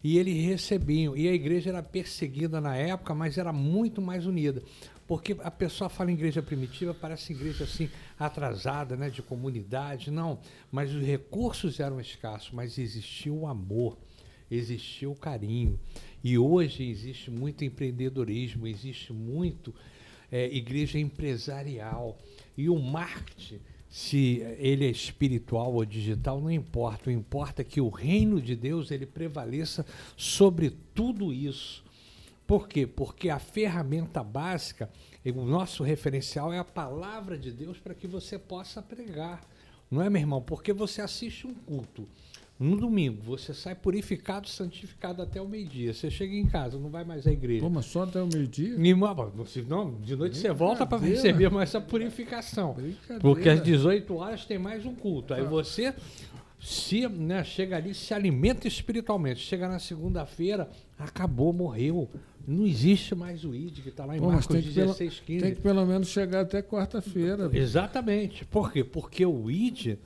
e 0.04 0.18
eles 0.18 0.46
recebiam. 0.46 1.16
E 1.16 1.28
a 1.28 1.34
igreja 1.34 1.70
era 1.70 1.84
perseguida 1.84 2.60
na 2.60 2.76
época, 2.76 3.14
mas 3.14 3.38
era 3.38 3.54
muito 3.54 4.02
mais 4.02 4.26
unida. 4.26 4.62
Porque 5.08 5.38
a 5.44 5.52
pessoa 5.52 5.88
fala 5.88 6.10
em 6.10 6.16
igreja 6.16 6.42
primitiva, 6.42 6.94
parece 6.94 7.32
igreja 7.32 7.64
assim, 7.64 7.90
atrasada, 8.18 8.96
né, 8.96 9.10
de 9.10 9.22
comunidade. 9.22 10.10
Não, 10.10 10.40
mas 10.72 10.94
os 10.94 11.04
recursos 11.04 11.80
eram 11.80 12.00
escassos, 12.00 12.52
mas 12.52 12.80
existia 12.80 13.32
o 13.32 13.46
amor, 13.46 13.98
existia 14.50 15.10
o 15.10 15.16
carinho. 15.16 15.80
E 16.24 16.40
hoje 16.40 16.90
existe 16.90 17.30
muito 17.30 17.64
empreendedorismo, 17.64 18.66
existe 18.66 19.14
muito 19.14 19.74
é, 20.32 20.46
igreja 20.48 21.00
empresarial. 21.00 22.18
E 22.58 22.70
o 22.70 22.80
marketing, 22.80 23.60
se 23.90 24.42
ele 24.58 24.86
é 24.86 24.90
espiritual 24.90 25.74
ou 25.74 25.86
digital, 25.86 26.42
não 26.42 26.52
importa. 26.52 27.10
O 27.10 27.14
importa 27.14 27.62
é 27.62 27.66
que 27.66 27.82
o 27.82 27.90
reino 27.90 28.42
de 28.42 28.56
Deus 28.56 28.92
ele 28.92 29.06
prevaleça 29.06 29.86
sobre 30.16 30.72
tudo 30.94 31.34
isso. 31.34 31.84
Por 32.46 32.68
quê? 32.68 32.86
Porque 32.86 33.30
a 33.30 33.40
ferramenta 33.40 34.24
básica, 34.24 34.90
o 35.26 35.46
nosso 35.46 35.84
referencial 35.84 36.54
é 36.54 36.60
a 36.60 36.64
palavra 36.64 37.38
de 37.38 37.52
Deus 37.52 37.80
para 37.80 37.96
que 37.96 38.06
você 38.06 38.38
possa 38.38 38.82
pregar. 38.82 39.42
Não 39.90 40.02
é, 40.02 40.10
meu 40.10 40.22
irmão? 40.22 40.42
Porque 40.42 40.72
você 40.72 41.02
assiste 41.02 41.48
um 41.48 41.54
culto 41.54 42.08
no 42.58 42.78
domingo, 42.78 43.22
você 43.22 43.54
sai 43.54 43.76
purificado, 43.76 44.48
santificado 44.48 45.22
até 45.22 45.42
o 45.42 45.48
meio-dia. 45.48 45.94
Você 45.94 46.10
chega 46.10 46.34
em 46.34 46.46
casa, 46.46 46.80
não 46.80 46.90
vai 46.90 47.04
mais 47.04 47.28
à 47.28 47.32
igreja. 47.32 47.62
Como 47.62 47.84
só 47.84 48.04
até 48.04 48.22
o 48.22 48.28
meio-dia? 48.28 48.78
Não, 49.68 49.94
de 49.96 50.16
noite 50.16 50.38
você 50.38 50.52
volta 50.54 50.86
para 50.86 51.00
receber 51.00 51.50
mais 51.50 51.70
essa 51.70 51.82
purificação. 51.82 52.78
Porque 53.20 53.50
às 53.50 53.62
18 53.62 54.16
horas 54.16 54.46
tem 54.46 54.58
mais 54.58 54.86
um 54.86 54.96
culto. 54.96 55.34
Aí 55.34 55.42
ah. 55.42 55.50
você 55.50 55.94
se 56.58 57.08
né, 57.10 57.44
chega 57.44 57.76
ali, 57.76 57.94
se 57.94 58.14
alimenta 58.14 58.70
espiritualmente. 58.70 59.42
Chega 59.42 59.68
na 59.68 59.78
segunda-feira, 59.78 60.70
acabou, 60.98 61.52
morreu. 61.52 62.10
Não 62.48 62.66
existe 62.66 63.14
mais 63.14 63.44
o 63.44 63.54
ID 63.54 63.82
que 63.82 63.90
está 63.90 64.06
lá 64.06 64.16
em 64.16 64.20
Pô, 64.20 64.28
Marcos 64.32 64.64
16, 64.64 65.20
15. 65.26 65.44
Tem 65.44 65.56
que 65.56 65.62
pelo 65.62 65.86
menos 65.86 66.08
chegar 66.08 66.42
até 66.42 66.62
quarta-feira. 66.62 67.50
Exatamente. 67.52 68.46
Por 68.46 68.72
quê? 68.72 68.84
Porque 68.84 69.26
o 69.26 69.52
ID 69.52 69.98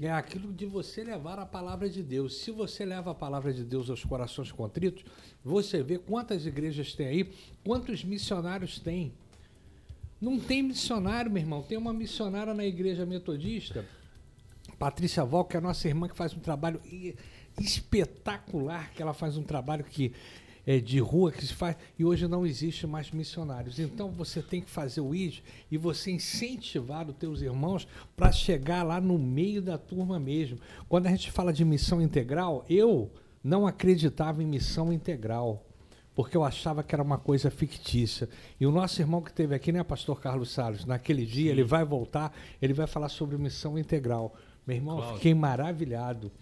é 0.00 0.10
aquilo 0.10 0.52
de 0.52 0.66
você 0.66 1.02
levar 1.02 1.38
a 1.38 1.46
palavra 1.46 1.88
de 1.88 2.02
Deus. 2.02 2.38
Se 2.38 2.50
você 2.50 2.84
leva 2.84 3.12
a 3.12 3.14
palavra 3.14 3.52
de 3.52 3.64
Deus 3.64 3.88
aos 3.88 4.04
corações 4.04 4.52
contritos, 4.52 5.04
você 5.42 5.82
vê 5.82 5.98
quantas 5.98 6.44
igrejas 6.44 6.94
tem 6.94 7.06
aí, 7.06 7.32
quantos 7.64 8.04
missionários 8.04 8.78
tem. 8.78 9.12
Não 10.20 10.38
tem 10.38 10.62
missionário, 10.62 11.30
meu 11.30 11.42
irmão. 11.42 11.62
Tem 11.62 11.78
uma 11.78 11.92
missionária 11.92 12.52
na 12.52 12.64
igreja 12.64 13.06
metodista, 13.06 13.84
Patrícia 14.78 15.24
Val, 15.24 15.44
que 15.44 15.56
é 15.56 15.58
a 15.58 15.62
nossa 15.62 15.88
irmã, 15.88 16.08
que 16.08 16.16
faz 16.16 16.34
um 16.34 16.40
trabalho 16.40 16.80
espetacular, 17.58 18.92
que 18.92 19.00
ela 19.00 19.14
faz 19.14 19.36
um 19.36 19.42
trabalho 19.42 19.84
que 19.84 20.12
é, 20.66 20.80
de 20.80 20.98
rua 20.98 21.30
que 21.30 21.46
se 21.46 21.54
faz 21.54 21.76
e 21.98 22.04
hoje 22.04 22.26
não 22.26 22.44
existe 22.44 22.86
mais 22.86 23.10
missionários. 23.12 23.78
Então 23.78 24.10
você 24.10 24.42
tem 24.42 24.60
que 24.60 24.68
fazer 24.68 25.00
o 25.00 25.14
ID 25.14 25.38
e 25.70 25.78
você 25.78 26.10
incentivar 26.10 27.08
os 27.08 27.16
teus 27.16 27.40
irmãos 27.40 27.86
para 28.16 28.32
chegar 28.32 28.82
lá 28.82 29.00
no 29.00 29.18
meio 29.18 29.62
da 29.62 29.78
turma 29.78 30.18
mesmo. 30.18 30.58
Quando 30.88 31.06
a 31.06 31.10
gente 31.10 31.30
fala 31.30 31.52
de 31.52 31.64
missão 31.64 32.02
integral, 32.02 32.64
eu 32.68 33.10
não 33.42 33.66
acreditava 33.66 34.42
em 34.42 34.46
missão 34.46 34.92
integral 34.92 35.62
porque 36.16 36.34
eu 36.34 36.42
achava 36.42 36.82
que 36.82 36.94
era 36.94 37.02
uma 37.02 37.18
coisa 37.18 37.50
fictícia. 37.50 38.26
E 38.58 38.66
o 38.66 38.72
nosso 38.72 39.02
irmão 39.02 39.20
que 39.20 39.28
esteve 39.28 39.54
aqui, 39.54 39.70
né, 39.70 39.84
pastor 39.84 40.18
Carlos 40.18 40.50
Salles, 40.50 40.86
naquele 40.86 41.26
dia, 41.26 41.44
Sim. 41.44 41.50
ele 41.50 41.62
vai 41.62 41.84
voltar, 41.84 42.32
ele 42.60 42.72
vai 42.72 42.86
falar 42.86 43.10
sobre 43.10 43.36
missão 43.36 43.78
integral. 43.78 44.34
Meu 44.66 44.76
irmão, 44.76 44.96
Cláudio. 44.96 45.16
fiquei 45.16 45.34
maravilhado. 45.34 46.32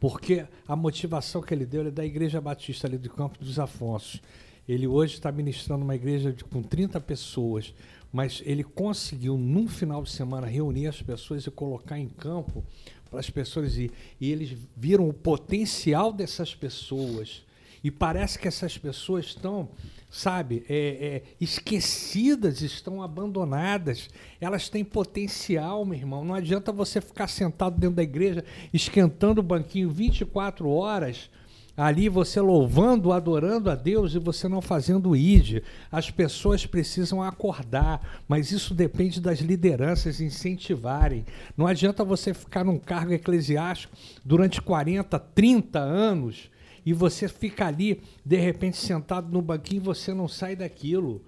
Porque 0.00 0.46
a 0.66 0.74
motivação 0.74 1.42
que 1.42 1.52
ele 1.52 1.66
deu 1.66 1.86
é 1.86 1.90
da 1.90 2.04
Igreja 2.04 2.40
Batista 2.40 2.86
ali 2.86 2.96
do 2.96 3.10
Campo 3.10 3.38
dos 3.38 3.58
Afonsos. 3.58 4.22
Ele 4.66 4.86
hoje 4.86 5.14
está 5.14 5.30
ministrando 5.30 5.84
uma 5.84 5.94
igreja 5.94 6.32
de, 6.32 6.42
com 6.42 6.62
30 6.62 7.00
pessoas, 7.00 7.74
mas 8.10 8.42
ele 8.46 8.64
conseguiu, 8.64 9.36
num 9.36 9.68
final 9.68 10.02
de 10.02 10.10
semana, 10.10 10.46
reunir 10.46 10.86
as 10.86 11.02
pessoas 11.02 11.46
e 11.46 11.50
colocar 11.50 11.98
em 11.98 12.08
campo 12.08 12.64
para 13.10 13.20
as 13.20 13.28
pessoas 13.28 13.76
ir. 13.76 13.90
E 14.20 14.30
eles 14.30 14.56
viram 14.76 15.08
o 15.08 15.12
potencial 15.12 16.12
dessas 16.12 16.54
pessoas. 16.54 17.44
E 17.82 17.90
parece 17.90 18.38
que 18.38 18.48
essas 18.48 18.78
pessoas 18.78 19.26
estão 19.26 19.68
sabe, 20.10 20.64
é, 20.68 20.74
é, 20.74 21.22
esquecidas, 21.40 22.60
estão 22.62 23.00
abandonadas. 23.00 24.10
Elas 24.40 24.68
têm 24.68 24.84
potencial, 24.84 25.84
meu 25.84 25.96
irmão. 25.96 26.24
Não 26.24 26.34
adianta 26.34 26.72
você 26.72 27.00
ficar 27.00 27.28
sentado 27.28 27.78
dentro 27.78 27.96
da 27.96 28.02
igreja, 28.02 28.44
esquentando 28.74 29.40
o 29.40 29.44
banquinho 29.44 29.88
24 29.88 30.68
horas, 30.68 31.30
ali 31.76 32.08
você 32.08 32.40
louvando, 32.40 33.12
adorando 33.12 33.70
a 33.70 33.76
Deus 33.76 34.14
e 34.14 34.18
você 34.18 34.48
não 34.48 34.60
fazendo 34.60 35.14
id. 35.14 35.62
As 35.92 36.10
pessoas 36.10 36.66
precisam 36.66 37.22
acordar, 37.22 38.20
mas 38.26 38.50
isso 38.50 38.74
depende 38.74 39.20
das 39.20 39.38
lideranças 39.38 40.20
incentivarem. 40.20 41.24
Não 41.56 41.68
adianta 41.68 42.04
você 42.04 42.34
ficar 42.34 42.64
num 42.64 42.78
cargo 42.78 43.12
eclesiástico 43.12 43.96
durante 44.24 44.60
40, 44.60 45.16
30 45.18 45.78
anos 45.78 46.49
e 46.84 46.92
você 46.92 47.28
fica 47.28 47.66
ali, 47.66 48.02
de 48.24 48.36
repente, 48.36 48.76
sentado 48.76 49.30
no 49.30 49.42
banquinho 49.42 49.80
e 49.80 49.84
você 49.84 50.14
não 50.14 50.28
sai 50.28 50.56
daquilo. 50.56 51.22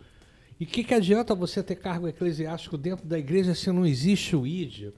E 0.59 0.65
o 0.65 0.67
que, 0.67 0.85
que 0.85 0.95
adianta 0.95 1.35
você 1.35 1.63
ter 1.63 1.77
cargo 1.77 2.07
eclesiástico 2.07 2.79
dentro 2.79 3.07
da 3.07 3.19
igreja 3.19 3.55
se 3.55 3.71
não 3.73 3.85
existe 3.85 4.37
o 4.37 4.47
ID? 4.47 4.93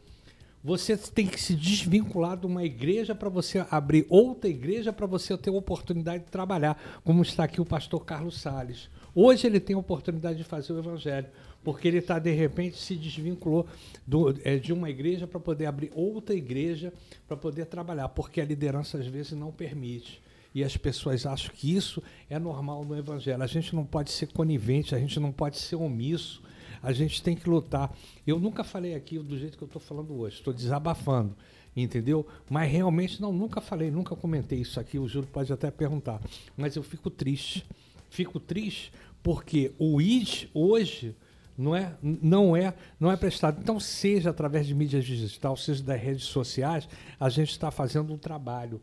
Você 0.62 0.96
tem 0.96 1.26
que 1.26 1.38
se 1.38 1.54
desvincular 1.54 2.38
de 2.38 2.46
uma 2.46 2.64
igreja 2.64 3.14
para 3.14 3.28
você 3.28 3.64
abrir 3.70 4.06
outra 4.08 4.48
igreja 4.48 4.94
para 4.94 5.06
você 5.06 5.36
ter 5.36 5.50
oportunidade 5.50 6.24
de 6.24 6.30
trabalhar, 6.30 7.00
como 7.04 7.22
está 7.22 7.44
aqui 7.44 7.60
o 7.60 7.66
pastor 7.66 8.02
Carlos 8.04 8.40
Sales. 8.40 8.88
Hoje 9.14 9.46
ele 9.46 9.60
tem 9.60 9.76
a 9.76 9.78
oportunidade 9.78 10.38
de 10.38 10.44
fazer 10.44 10.72
o 10.72 10.78
evangelho, 10.78 11.26
porque 11.62 11.86
ele 11.86 11.98
está, 11.98 12.18
de 12.18 12.32
repente, 12.32 12.78
se 12.78 12.96
desvinculou 12.96 13.66
do, 14.06 14.34
é, 14.42 14.56
de 14.56 14.72
uma 14.72 14.88
igreja 14.88 15.26
para 15.26 15.38
poder 15.38 15.66
abrir 15.66 15.92
outra 15.94 16.34
igreja 16.34 16.92
para 17.28 17.36
poder 17.36 17.66
trabalhar, 17.66 18.08
porque 18.08 18.40
a 18.40 18.44
liderança 18.44 18.98
às 18.98 19.06
vezes 19.06 19.32
não 19.32 19.52
permite. 19.52 20.20
E 20.54 20.62
as 20.62 20.76
pessoas 20.76 21.26
acham 21.26 21.52
que 21.54 21.74
isso 21.74 22.02
é 22.30 22.38
normal 22.38 22.84
no 22.84 22.96
Evangelho. 22.96 23.42
A 23.42 23.46
gente 23.46 23.74
não 23.74 23.84
pode 23.84 24.12
ser 24.12 24.28
conivente, 24.28 24.94
a 24.94 24.98
gente 24.98 25.18
não 25.18 25.32
pode 25.32 25.58
ser 25.58 25.76
omisso, 25.76 26.42
a 26.82 26.92
gente 26.92 27.22
tem 27.22 27.34
que 27.34 27.48
lutar. 27.48 27.92
Eu 28.26 28.38
nunca 28.38 28.62
falei 28.62 28.94
aqui 28.94 29.18
do 29.18 29.36
jeito 29.36 29.58
que 29.58 29.64
eu 29.64 29.66
estou 29.66 29.80
falando 29.80 30.14
hoje, 30.14 30.36
estou 30.36 30.54
desabafando, 30.54 31.34
entendeu? 31.74 32.26
Mas 32.48 32.70
realmente, 32.70 33.20
não, 33.20 33.32
nunca 33.32 33.60
falei, 33.60 33.90
nunca 33.90 34.14
comentei 34.14 34.60
isso 34.60 34.78
aqui, 34.78 34.98
o 34.98 35.08
Júlio 35.08 35.28
pode 35.32 35.52
até 35.52 35.70
perguntar. 35.70 36.20
Mas 36.56 36.76
eu 36.76 36.82
fico 36.82 37.10
triste. 37.10 37.66
Fico 38.08 38.38
triste 38.38 38.92
porque 39.24 39.72
o 39.78 40.00
ID 40.00 40.48
hoje 40.52 41.16
não 41.56 41.74
é, 41.74 41.96
não 42.02 42.56
é, 42.56 42.74
não 43.00 43.10
é 43.10 43.16
prestado. 43.16 43.58
Então, 43.60 43.80
seja 43.80 44.30
através 44.30 44.66
de 44.66 44.74
mídias 44.74 45.04
digitais, 45.04 45.64
seja 45.64 45.82
das 45.82 46.00
redes 46.00 46.24
sociais, 46.24 46.88
a 47.18 47.28
gente 47.28 47.50
está 47.50 47.70
fazendo 47.70 48.12
um 48.12 48.18
trabalho. 48.18 48.80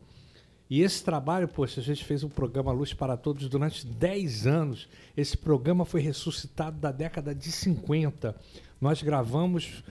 E 0.72 0.80
esse 0.80 1.04
trabalho, 1.04 1.46
poxa, 1.46 1.82
a 1.82 1.84
gente 1.84 2.02
fez 2.02 2.24
um 2.24 2.30
programa 2.30 2.72
Luz 2.72 2.94
para 2.94 3.14
Todos 3.14 3.46
durante 3.46 3.86
10 3.86 4.46
anos. 4.46 4.88
Esse 5.14 5.36
programa 5.36 5.84
foi 5.84 6.00
ressuscitado 6.00 6.78
da 6.78 6.90
década 6.90 7.34
de 7.34 7.52
50. 7.52 8.34
Nós 8.80 9.02
gravamos 9.02 9.84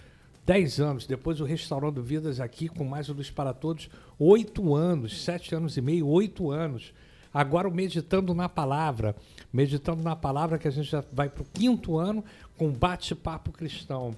10 0.44 0.80
anos. 0.80 1.06
Depois 1.06 1.40
o 1.40 1.46
Restaurando 1.46 2.02
Vidas 2.02 2.40
aqui 2.40 2.68
com 2.68 2.84
mais 2.84 3.08
Luz 3.10 3.30
para 3.30 3.54
Todos, 3.54 3.92
8 4.18 4.74
anos, 4.74 5.24
7 5.24 5.54
anos 5.54 5.78
e 5.78 5.82
meio, 5.82 6.08
8 6.08 6.50
anos. 6.50 6.92
Agora 7.32 7.70
o 7.70 7.72
Meditando 7.72 8.34
na 8.34 8.50
Palavra. 8.50 9.16
Meditando 9.54 10.02
na 10.02 10.16
Palavra, 10.16 10.58
que 10.58 10.68
a 10.68 10.72
gente 10.72 10.90
já 10.90 11.04
vai 11.14 11.30
para 11.30 11.44
o 11.44 11.48
quinto 11.54 12.00
ano 12.00 12.26
com 12.58 12.72
bate-papo 12.72 13.52
cristão. 13.52 14.18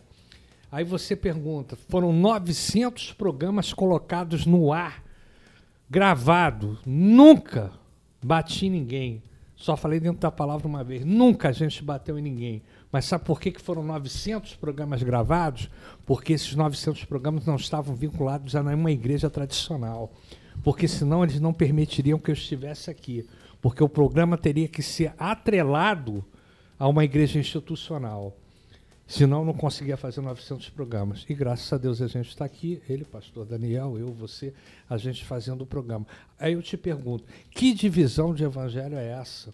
Aí 0.72 0.86
você 0.86 1.14
pergunta, 1.14 1.76
foram 1.90 2.14
900 2.14 3.12
programas 3.12 3.74
colocados 3.74 4.46
no 4.46 4.72
ar 4.72 5.03
gravado, 5.94 6.80
nunca 6.88 7.72
bati 8.20 8.66
em 8.66 8.72
ninguém. 8.72 9.22
Só 9.56 9.78
falei 9.78 10.00
dentro 10.00 10.20
da 10.20 10.32
palavra 10.32 10.68
uma 10.68 10.84
vez. 10.84 11.06
Nunca 11.06 11.50
a 11.50 11.52
gente 11.52 11.84
bateu 11.84 12.18
em 12.18 12.22
ninguém. 12.22 12.64
Mas 12.92 13.06
sabe 13.06 13.24
por 13.24 13.40
que, 13.40 13.54
foram 13.60 13.84
900 13.84 14.56
programas 14.56 15.04
gravados? 15.04 15.70
Porque 16.04 16.34
esses 16.34 16.56
900 16.56 17.06
programas 17.06 17.46
não 17.46 17.56
estavam 17.58 17.96
vinculados 17.96 18.56
a 18.56 18.64
nenhuma 18.64 18.92
igreja 18.92 19.30
tradicional. 19.30 20.12
Porque 20.64 20.88
senão 20.88 21.24
eles 21.24 21.40
não 21.40 21.54
permitiriam 21.54 22.18
que 22.18 22.32
eu 22.32 22.34
estivesse 22.34 22.90
aqui. 22.90 23.30
Porque 23.62 23.84
o 23.84 23.88
programa 23.88 24.36
teria 24.36 24.68
que 24.68 24.82
ser 24.82 25.14
atrelado 25.16 26.26
a 26.80 26.88
uma 26.88 27.06
igreja 27.06 27.40
institucional. 27.40 28.36
Senão 29.06 29.44
não 29.44 29.54
conseguia 29.54 29.98
fazer 29.98 30.22
900 30.22 30.70
programas. 30.70 31.26
E 31.30 31.34
graças 31.34 31.72
a 31.72 31.78
Deus 31.78 32.02
a 32.02 32.08
gente 32.08 32.30
está 32.30 32.46
aqui, 32.46 32.82
ele, 32.90 33.04
pastor 33.04 33.46
Daniel, 33.46 33.98
eu, 33.98 34.14
você, 34.14 34.54
a 34.90 34.98
gente 34.98 35.26
fazendo 35.26 35.62
o 35.62 35.66
programa. 35.66 36.08
Aí 36.40 36.54
eu 36.54 36.62
te 36.62 36.78
pergunto, 36.78 37.26
que 37.52 37.74
divisão 37.74 38.34
de 38.34 38.44
evangelho 38.44 38.96
é 38.96 39.10
essa? 39.10 39.54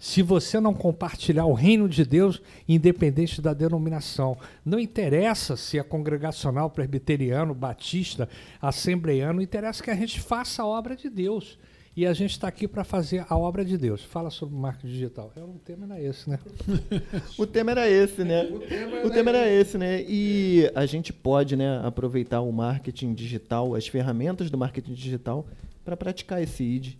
Se 0.00 0.22
você 0.22 0.58
não 0.58 0.72
compartilhar 0.72 1.44
o 1.44 1.52
reino 1.52 1.86
de 1.86 2.06
Deus, 2.06 2.40
independente 2.66 3.42
da 3.42 3.52
denominação, 3.52 4.36
não 4.64 4.78
interessa 4.78 5.56
se 5.56 5.78
é 5.78 5.82
congregacional, 5.82 6.70
presbiteriano, 6.70 7.54
batista, 7.54 8.26
assembleiano, 8.62 9.42
interessa 9.42 9.82
que 9.82 9.90
a 9.90 9.94
gente 9.94 10.18
faça 10.18 10.62
a 10.62 10.66
obra 10.66 10.96
de 10.96 11.10
Deus. 11.10 11.58
E 11.96 12.06
a 12.06 12.12
gente 12.12 12.30
está 12.30 12.46
aqui 12.46 12.68
para 12.68 12.84
fazer 12.84 13.26
a 13.28 13.36
obra 13.36 13.64
de 13.64 13.76
Deus. 13.76 14.04
Fala 14.04 14.30
sobre 14.30 14.56
marketing 14.56 14.92
digital. 14.92 15.32
É, 15.34 15.42
o 15.42 15.58
tema 15.64 15.86
era 15.86 16.00
esse, 16.00 16.30
né? 16.30 16.38
o 17.36 17.46
tema 17.46 17.72
era 17.72 17.90
esse, 17.90 18.22
né? 18.22 18.44
O 18.44 18.60
tema 18.60 18.96
era, 18.96 19.06
o 19.06 19.10
tema 19.10 19.30
era 19.30 19.48
esse, 19.48 19.76
né? 19.76 20.04
E 20.08 20.70
a 20.74 20.86
gente 20.86 21.12
pode 21.12 21.56
né, 21.56 21.80
aproveitar 21.84 22.42
o 22.42 22.52
marketing 22.52 23.12
digital, 23.12 23.74
as 23.74 23.88
ferramentas 23.88 24.50
do 24.50 24.56
marketing 24.56 24.94
digital, 24.94 25.46
para 25.84 25.96
praticar 25.96 26.40
esse 26.40 26.62
ID. 26.62 26.94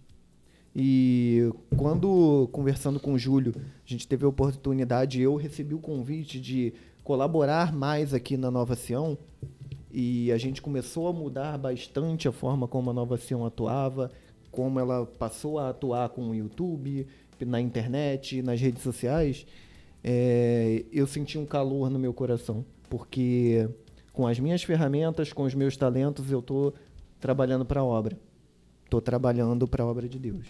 E 0.75 1.53
quando, 1.77 2.49
conversando 2.53 2.99
com 2.99 3.13
o 3.13 3.19
Júlio, 3.19 3.55
a 3.57 3.89
gente 3.89 4.09
teve 4.09 4.25
a 4.25 4.29
oportunidade, 4.29 5.21
eu 5.21 5.37
recebi 5.37 5.75
o 5.75 5.79
convite 5.79 6.41
de 6.41 6.73
colaborar 7.05 7.73
mais 7.73 8.13
aqui 8.13 8.37
na 8.37 8.51
Nova 8.51 8.75
Sião, 8.75 9.17
e 9.93 10.31
a 10.31 10.39
gente 10.39 10.63
começou 10.63 11.09
a 11.09 11.13
mudar 11.13 11.59
bastante 11.59 12.29
a 12.29 12.33
forma 12.33 12.69
como 12.69 12.91
a 12.91 12.93
Nova 12.93 13.17
Sião 13.17 13.45
atuava, 13.45 14.11
como 14.51 14.79
ela 14.81 15.07
passou 15.07 15.59
a 15.59 15.71
atuar 15.71 16.09
com 16.11 16.31
o 16.31 16.35
YouTube, 16.35 17.07
na 17.41 17.61
internet, 17.61 18.43
nas 18.43 18.61
redes 18.61 18.83
sociais, 18.83 19.47
é, 20.03 20.85
eu 20.93 21.07
senti 21.07 21.39
um 21.39 21.47
calor 21.47 21.91
no 21.91 21.99
meu 21.99 22.13
coração, 22.13 22.65
porque 22.89 23.69
com 24.13 24.27
as 24.27 24.39
minhas 24.39 24.63
ferramentas, 24.63 25.33
com 25.33 25.45
os 25.45 25.55
meus 25.55 25.77
talentos, 25.77 26.31
eu 26.31 26.41
estou 26.41 26.75
trabalhando 27.21 27.65
para 27.65 27.81
a 27.81 27.85
obra. 27.85 28.19
Estou 28.85 29.01
trabalhando 29.01 29.69
para 29.69 29.85
a 29.85 29.87
obra 29.87 30.09
de 30.09 30.19
Deus. 30.19 30.47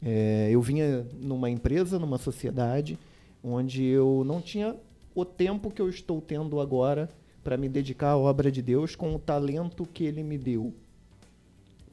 É, 0.00 0.48
eu 0.50 0.62
vinha 0.62 1.06
numa 1.20 1.50
empresa, 1.50 1.98
numa 1.98 2.18
sociedade, 2.18 2.98
onde 3.42 3.84
eu 3.84 4.22
não 4.24 4.40
tinha 4.40 4.76
o 5.14 5.24
tempo 5.24 5.70
que 5.70 5.82
eu 5.82 5.88
estou 5.88 6.20
tendo 6.20 6.60
agora 6.60 7.08
para 7.42 7.56
me 7.56 7.68
dedicar 7.68 8.10
à 8.10 8.16
obra 8.16 8.52
de 8.52 8.62
Deus 8.62 8.94
com 8.94 9.14
o 9.14 9.18
talento 9.18 9.86
que 9.86 10.04
Ele 10.04 10.22
me 10.22 10.38
deu. 10.38 10.72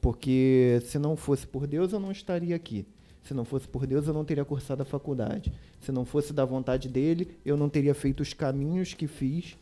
Porque 0.00 0.80
se 0.84 0.98
não 0.98 1.16
fosse 1.16 1.46
por 1.46 1.66
Deus, 1.66 1.92
eu 1.92 2.00
não 2.00 2.12
estaria 2.12 2.54
aqui. 2.54 2.86
Se 3.22 3.34
não 3.34 3.44
fosse 3.44 3.66
por 3.66 3.86
Deus, 3.86 4.06
eu 4.06 4.14
não 4.14 4.24
teria 4.24 4.44
cursado 4.44 4.82
a 4.82 4.84
faculdade. 4.84 5.52
Se 5.80 5.90
não 5.90 6.04
fosse 6.04 6.32
da 6.32 6.44
vontade 6.44 6.88
dele, 6.88 7.36
eu 7.44 7.56
não 7.56 7.68
teria 7.68 7.94
feito 7.94 8.20
os 8.20 8.32
caminhos 8.32 8.94
que 8.94 9.06
fiz 9.06 9.56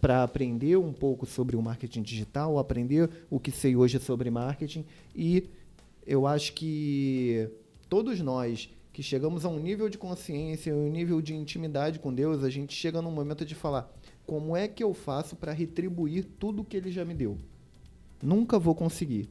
para 0.00 0.22
aprender 0.22 0.78
um 0.78 0.92
pouco 0.92 1.26
sobre 1.26 1.54
o 1.54 1.62
marketing 1.62 2.02
digital, 2.02 2.58
aprender 2.58 3.10
o 3.28 3.38
que 3.38 3.50
sei 3.50 3.76
hoje 3.76 3.98
sobre 4.00 4.30
marketing. 4.30 4.86
E 5.14 5.50
eu 6.06 6.26
acho 6.26 6.54
que 6.54 7.50
todos 7.88 8.20
nós 8.20 8.70
que 8.92 9.02
chegamos 9.02 9.44
a 9.44 9.48
um 9.48 9.58
nível 9.58 9.88
de 9.88 9.98
consciência, 9.98 10.74
um 10.74 10.90
nível 10.90 11.20
de 11.20 11.34
intimidade 11.34 11.98
com 11.98 12.12
Deus, 12.12 12.42
a 12.42 12.50
gente 12.50 12.74
chega 12.74 13.02
num 13.02 13.10
momento 13.10 13.44
de 13.44 13.54
falar: 13.54 13.92
como 14.26 14.56
é 14.56 14.66
que 14.66 14.82
eu 14.82 14.94
faço 14.94 15.36
para 15.36 15.52
retribuir 15.52 16.24
tudo 16.38 16.64
que 16.64 16.76
ele 16.76 16.90
já 16.90 17.04
me 17.04 17.14
deu? 17.14 17.36
Nunca 18.22 18.58
vou 18.58 18.74
conseguir. 18.74 19.28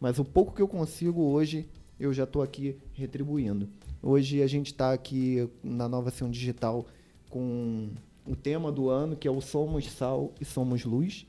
Mas 0.00 0.18
o 0.18 0.24
pouco 0.24 0.54
que 0.54 0.62
eu 0.62 0.66
consigo 0.66 1.20
hoje, 1.20 1.68
eu 1.98 2.12
já 2.12 2.24
estou 2.24 2.40
aqui 2.40 2.76
retribuindo. 2.94 3.68
Hoje 4.02 4.42
a 4.42 4.46
gente 4.46 4.68
está 4.68 4.94
aqui 4.94 5.46
na 5.62 5.86
Nova 5.86 6.08
Ação 6.08 6.30
Digital 6.30 6.86
com 7.28 7.90
o 8.26 8.34
tema 8.34 8.72
do 8.72 8.88
ano, 8.88 9.14
que 9.14 9.28
é 9.28 9.30
o 9.30 9.42
Somos 9.42 9.86
Sal 9.92 10.32
e 10.40 10.44
Somos 10.44 10.86
Luz. 10.86 11.26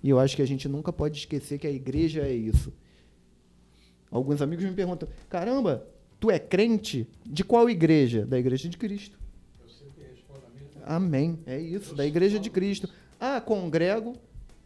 E 0.00 0.08
eu 0.08 0.20
acho 0.20 0.36
que 0.36 0.42
a 0.42 0.46
gente 0.46 0.68
nunca 0.68 0.92
pode 0.92 1.18
esquecer 1.18 1.58
que 1.58 1.66
a 1.66 1.70
igreja 1.70 2.22
é 2.22 2.32
isso. 2.32 2.72
Alguns 4.08 4.40
amigos 4.40 4.64
me 4.64 4.72
perguntam: 4.72 5.08
caramba, 5.28 5.84
tu 6.20 6.30
é 6.30 6.38
crente? 6.38 7.08
De 7.26 7.42
qual 7.42 7.68
igreja? 7.68 8.24
Da 8.24 8.38
igreja 8.38 8.68
de 8.68 8.76
Cristo. 8.76 9.18
Eu 9.60 9.68
sempre 9.68 10.04
respondo 10.04 10.42
a. 10.84 10.96
Amém. 10.96 11.40
É 11.44 11.60
isso, 11.60 11.94
da 11.94 12.06
igreja 12.06 12.38
de 12.38 12.50
Cristo. 12.50 12.88
Ah, 13.18 13.40
congrego 13.40 14.14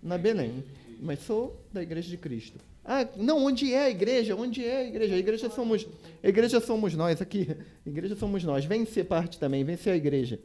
na 0.02 0.18
Belém, 0.18 0.64
mas 1.00 1.20
sou 1.20 1.58
da 1.72 1.82
igreja 1.82 2.08
de 2.08 2.16
Cristo. 2.18 2.58
Ah, 2.88 3.04
não, 3.16 3.44
onde 3.44 3.74
é 3.74 3.86
a 3.86 3.90
igreja? 3.90 4.36
Onde 4.36 4.64
é 4.64 4.76
a 4.76 4.84
igreja? 4.84 5.14
A 5.16 5.18
igreja 5.18 5.50
somos, 5.50 5.86
a 6.22 6.28
igreja 6.28 6.60
somos 6.60 6.94
nós 6.94 7.20
aqui. 7.20 7.48
A 7.84 7.88
igreja 7.88 8.14
somos 8.14 8.44
nós. 8.44 8.64
Vem 8.64 8.86
ser 8.86 9.04
parte 9.04 9.40
também, 9.40 9.64
vem 9.64 9.76
ser 9.76 9.90
a 9.90 9.96
igreja. 9.96 10.38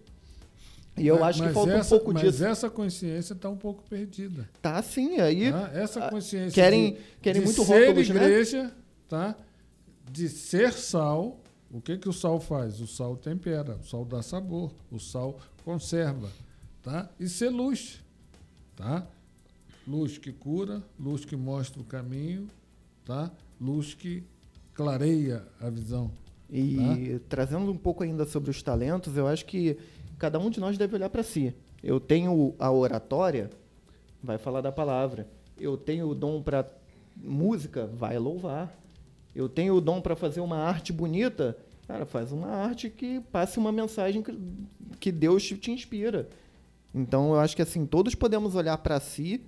E 0.97 1.05
eu 1.05 1.19
mas, 1.19 1.35
acho 1.35 1.47
que 1.47 1.53
falta 1.53 1.71
essa, 1.73 1.95
um 1.95 1.99
pouco 1.99 2.13
mas 2.13 2.23
disso. 2.23 2.41
Mas 2.41 2.51
essa 2.51 2.69
consciência 2.69 3.33
está 3.33 3.47
um 3.47 3.55
pouco 3.55 3.83
perdida. 3.87 4.49
Tá 4.59 4.81
sim, 4.81 5.19
aí. 5.19 5.51
Tá? 5.51 5.71
Essa 5.73 6.09
consciência 6.09 6.51
querem, 6.51 6.93
de, 6.93 6.99
querem 7.21 7.41
de 7.41 7.45
muito 7.45 7.63
ser 7.63 7.87
rótulos, 7.87 8.09
né? 8.09 8.15
igreja, 8.15 8.63
né? 8.63 8.71
tá? 9.07 9.35
De 10.11 10.27
ser 10.27 10.73
sal. 10.73 11.39
O 11.69 11.79
que 11.79 11.95
que 11.97 12.09
o 12.09 12.13
sal 12.13 12.39
faz? 12.39 12.81
O 12.81 12.87
sal 12.87 13.15
tempera, 13.15 13.77
o 13.81 13.85
sal 13.85 14.03
dá 14.03 14.21
sabor, 14.21 14.73
o 14.91 14.99
sal 14.99 15.39
conserva, 15.63 16.29
tá? 16.81 17.09
E 17.17 17.29
ser 17.29 17.49
luz, 17.49 18.01
tá? 18.75 19.07
Luz 19.87 20.17
que 20.17 20.31
cura, 20.31 20.83
luz 20.99 21.25
que 21.25 21.35
mostra 21.35 21.81
o 21.81 21.85
caminho, 21.85 22.47
tá? 23.05 23.31
luz 23.59 23.93
que 23.93 24.23
clareia 24.73 25.45
a 25.59 25.69
visão. 25.69 26.11
E 26.49 26.75
tá? 26.75 27.25
trazendo 27.29 27.71
um 27.71 27.77
pouco 27.77 28.03
ainda 28.03 28.25
sobre 28.25 28.49
os 28.49 28.61
talentos, 28.61 29.15
eu 29.15 29.27
acho 29.27 29.45
que 29.45 29.77
cada 30.17 30.39
um 30.39 30.49
de 30.49 30.59
nós 30.59 30.77
deve 30.77 30.95
olhar 30.95 31.09
para 31.09 31.23
si. 31.23 31.53
Eu 31.83 31.99
tenho 31.99 32.55
a 32.59 32.71
oratória, 32.71 33.49
vai 34.21 34.37
falar 34.37 34.61
da 34.61 34.71
palavra. 34.71 35.27
Eu 35.59 35.77
tenho 35.77 36.07
o 36.09 36.15
dom 36.15 36.41
para 36.41 36.67
música, 37.15 37.87
vai 37.87 38.17
louvar. 38.17 38.75
Eu 39.33 39.47
tenho 39.47 39.75
o 39.75 39.81
dom 39.81 40.01
para 40.01 40.15
fazer 40.15 40.41
uma 40.41 40.57
arte 40.57 40.91
bonita, 40.91 41.57
cara, 41.87 42.05
faz 42.05 42.31
uma 42.31 42.47
arte 42.47 42.89
que 42.89 43.21
passe 43.31 43.57
uma 43.57 43.71
mensagem 43.71 44.21
que, 44.21 44.37
que 44.99 45.11
Deus 45.11 45.43
te 45.43 45.71
inspira. 45.71 46.27
Então 46.93 47.33
eu 47.33 47.39
acho 47.39 47.55
que 47.55 47.61
assim, 47.61 47.85
todos 47.85 48.13
podemos 48.13 48.55
olhar 48.55 48.77
para 48.79 48.99
si 48.99 49.41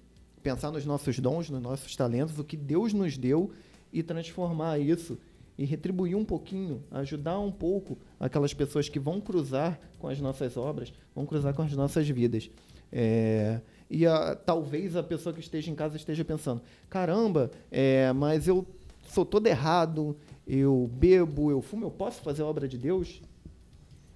pensar 0.43 0.71
nos 0.71 0.85
nossos 0.85 1.17
dons, 1.19 1.49
nos 1.49 1.61
nossos 1.61 1.95
talentos, 1.95 2.37
o 2.37 2.43
que 2.43 2.57
Deus 2.57 2.93
nos 2.93 3.17
deu 3.17 3.51
e 3.91 4.03
transformar 4.03 4.77
isso 4.77 5.17
e 5.57 5.65
retribuir 5.65 6.15
um 6.15 6.25
pouquinho, 6.25 6.83
ajudar 6.91 7.39
um 7.39 7.51
pouco 7.51 7.97
aquelas 8.19 8.53
pessoas 8.53 8.89
que 8.89 8.99
vão 8.99 9.21
cruzar 9.21 9.79
com 9.99 10.07
as 10.07 10.19
nossas 10.19 10.57
obras, 10.57 10.91
vão 11.15 11.25
cruzar 11.25 11.53
com 11.53 11.61
as 11.61 11.73
nossas 11.73 12.07
vidas. 12.09 12.49
É, 12.91 13.61
e 13.89 14.05
a, 14.05 14.35
talvez 14.35 14.95
a 14.95 15.03
pessoa 15.03 15.33
que 15.33 15.39
esteja 15.39 15.71
em 15.71 15.75
casa 15.75 15.95
esteja 15.95 16.25
pensando: 16.25 16.61
caramba, 16.89 17.51
é, 17.71 18.11
mas 18.13 18.47
eu 18.47 18.65
sou 19.07 19.25
todo 19.25 19.47
errado, 19.47 20.17
eu 20.47 20.89
bebo, 20.93 21.51
eu 21.51 21.61
fumo, 21.61 21.85
eu 21.85 21.91
posso 21.91 22.21
fazer 22.21 22.41
a 22.41 22.45
obra 22.45 22.67
de 22.67 22.77
Deus? 22.77 23.21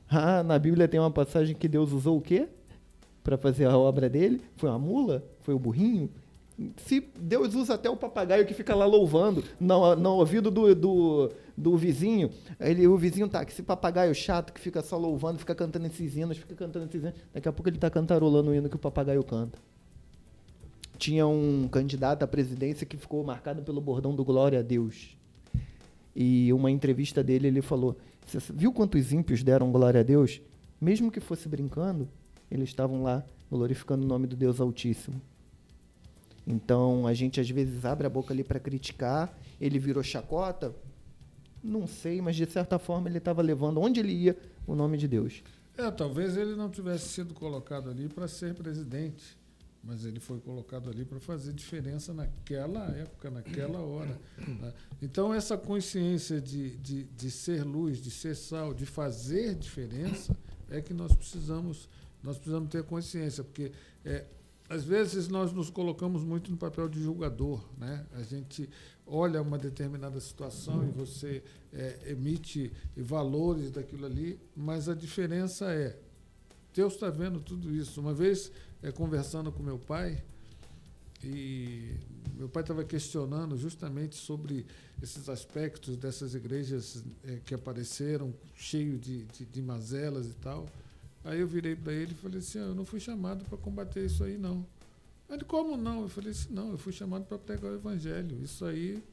Ah, 0.10 0.42
na 0.42 0.58
Bíblia 0.58 0.88
tem 0.88 1.00
uma 1.00 1.12
passagem 1.12 1.56
que 1.56 1.68
Deus 1.68 1.92
usou 1.92 2.18
o 2.18 2.22
quê? 2.22 2.48
Para 3.28 3.38
fazer 3.38 3.66
a 3.66 3.78
obra 3.78 4.10
dele? 4.10 4.40
Foi 4.56 4.70
uma 4.70 4.80
mula? 4.80 5.22
Foi 5.42 5.54
o 5.54 5.60
burrinho? 5.60 6.10
Se 6.78 7.06
Deus 7.20 7.56
usa 7.56 7.74
até 7.74 7.90
o 7.90 7.98
papagaio 7.98 8.46
que 8.46 8.54
fica 8.54 8.74
lá 8.74 8.86
louvando 8.86 9.44
no, 9.60 9.98
no 9.98 10.12
ouvido 10.14 10.50
do, 10.50 10.74
do, 10.74 11.32
do 11.58 11.76
vizinho, 11.76 12.32
ele, 12.58 12.88
o 12.88 12.98
vizinho 12.98 13.28
tá, 13.28 13.44
esse 13.44 13.62
papagaio 13.62 14.16
chato 14.16 14.54
que 14.54 14.62
fica 14.62 14.82
só 14.82 14.98
louvando, 14.98 15.40
fica 15.40 15.54
cantando 15.54 15.88
esses 15.88 16.16
hinos, 16.16 16.38
fica 16.38 16.56
cantando 16.56 16.86
esses 16.86 17.04
hinos, 17.04 17.16
daqui 17.34 17.50
a 17.50 17.52
pouco 17.52 17.68
ele 17.68 17.76
está 17.76 17.90
cantarolando 17.90 18.52
o 18.52 18.56
hino 18.56 18.70
que 18.70 18.78
o 18.78 18.80
papagaio 18.80 19.22
canta. 19.26 19.60
Tinha 20.98 21.28
um 21.28 21.68
candidato 21.68 22.24
à 22.24 22.28
presidência 22.28 22.88
que 22.88 22.96
ficou 22.96 23.22
marcado 23.26 23.62
pelo 23.62 23.82
bordão 23.82 24.16
do 24.16 24.24
Glória 24.24 24.60
a 24.60 24.64
Deus. 24.64 25.18
E 26.16 26.54
uma 26.54 26.72
entrevista 26.72 27.22
dele, 27.22 27.50
ele 27.50 27.62
falou: 27.62 27.98
Você 28.26 28.40
viu 28.54 28.72
quantos 28.72 29.12
ímpios 29.12 29.44
deram 29.44 29.70
glória 29.70 30.00
a 30.00 30.04
Deus? 30.04 30.40
Mesmo 30.80 31.12
que 31.12 31.20
fosse 31.20 31.50
brincando, 31.50 32.08
eles 32.50 32.70
estavam 32.70 33.04
lá 33.04 33.24
glorificando 33.50 34.04
o 34.04 34.08
nome 34.08 34.28
do 34.28 34.36
Deus 34.36 34.60
Altíssimo. 34.60 35.22
Então 36.46 37.06
a 37.06 37.14
gente 37.14 37.40
às 37.40 37.50
vezes 37.50 37.84
abre 37.86 38.08
a 38.08 38.10
boca 38.10 38.34
ali 38.34 38.44
para 38.44 38.60
criticar, 38.60 39.38
ele 39.60 39.80
virou 39.80 40.02
chacota? 40.04 40.74
Não 41.64 41.88
sei, 41.88 42.22
mas 42.22 42.36
de 42.36 42.46
certa 42.46 42.80
forma 42.80 43.10
ele 43.10 43.18
estava 43.18 43.42
levando 43.42 43.82
onde 43.82 44.00
ele 44.00 44.14
ia 44.14 44.38
o 44.66 44.76
nome 44.76 44.98
de 44.98 45.08
Deus. 45.08 45.44
É, 45.78 45.92
talvez 45.92 46.36
ele 46.36 46.56
não 46.56 46.70
tivesse 46.70 47.10
sido 47.10 47.34
colocado 47.34 47.90
ali 47.90 48.10
para 48.10 48.28
ser 48.28 48.56
presidente, 48.56 49.38
mas 49.84 50.06
ele 50.06 50.20
foi 50.20 50.40
colocado 50.40 50.90
ali 50.90 51.06
para 51.06 51.20
fazer 51.20 51.54
diferença 51.54 52.14
naquela 52.14 52.86
época, 52.98 53.30
naquela 53.30 53.80
hora. 53.80 54.20
Né? 54.38 54.74
Então, 55.02 55.34
essa 55.34 55.56
consciência 55.56 56.42
de, 56.42 56.76
de, 56.78 57.04
de 57.04 57.32
ser 57.32 57.64
luz, 57.64 58.02
de 58.02 58.10
ser 58.10 58.36
sal, 58.36 58.74
de 58.74 58.86
fazer 58.86 59.54
diferença, 59.54 60.36
é 60.70 60.82
que 60.82 60.94
nós 60.94 61.16
precisamos, 61.16 61.88
nós 62.24 62.38
precisamos 62.38 62.70
ter 62.70 62.84
consciência, 62.84 63.44
porque 63.44 63.72
é, 64.04 64.26
às 64.70 64.84
vezes 64.84 65.28
nós 65.28 65.54
nos 65.54 65.70
colocamos 65.70 66.24
muito 66.24 66.52
no 66.52 66.58
papel 66.58 66.90
de 66.90 67.02
julgador, 67.02 67.64
né? 67.78 68.06
A 68.14 68.24
gente 68.24 68.70
olha 69.06 69.42
uma 69.42 69.58
determinada 69.58 70.20
situação 70.20 70.86
e 70.86 70.92
você 70.92 71.42
é, 71.72 72.12
emite 72.12 72.72
valores 72.96 73.72
daquilo 73.72 74.06
ali, 74.06 74.40
mas 74.56 74.90
a 74.90 74.94
diferença 74.94 75.72
é 75.72 75.98
Deus 76.78 76.94
está 76.94 77.10
vendo 77.10 77.40
tudo 77.40 77.74
isso. 77.74 78.00
Uma 78.00 78.14
vez 78.14 78.52
é, 78.84 78.92
conversando 78.92 79.52
com 79.52 79.64
meu 79.64 79.80
pai 79.80 80.24
e 81.24 81.96
meu 82.36 82.48
pai 82.48 82.62
estava 82.62 82.84
questionando 82.84 83.58
justamente 83.58 84.16
sobre 84.16 84.64
esses 85.02 85.28
aspectos 85.28 85.98
dessas 85.98 86.36
igrejas 86.36 87.04
é, 87.24 87.40
que 87.44 87.56
apareceram 87.56 88.32
cheio 88.56 89.00
de, 89.00 89.24
de, 89.24 89.46
de 89.46 89.62
mazelas 89.62 90.28
e 90.28 90.36
tal. 90.36 90.68
Aí 91.28 91.42
eu 91.42 91.48
virei 91.48 91.76
para 91.76 91.92
ele 91.92 92.14
e 92.14 92.16
falei 92.16 92.40
assim: 92.40 92.58
ah, 92.58 92.64
eu 92.64 92.76
não 92.76 92.86
fui 92.86 93.02
chamado 93.02 93.44
para 93.44 93.58
combater 93.58 94.06
isso 94.06 94.24
aí, 94.24 94.38
não. 94.38 94.66
Ele, 95.30 95.44
como 95.44 95.76
não? 95.76 96.04
Eu 96.04 96.08
falei 96.08 96.32
assim: 96.32 96.54
não, 96.54 96.72
eu 96.72 96.78
fui 96.78 96.94
chamado 96.94 97.26
para 97.26 97.38
pregar 97.38 97.70
o 97.70 97.76
evangelho. 97.76 98.42
Isso 98.42 98.64
aí 98.64 99.04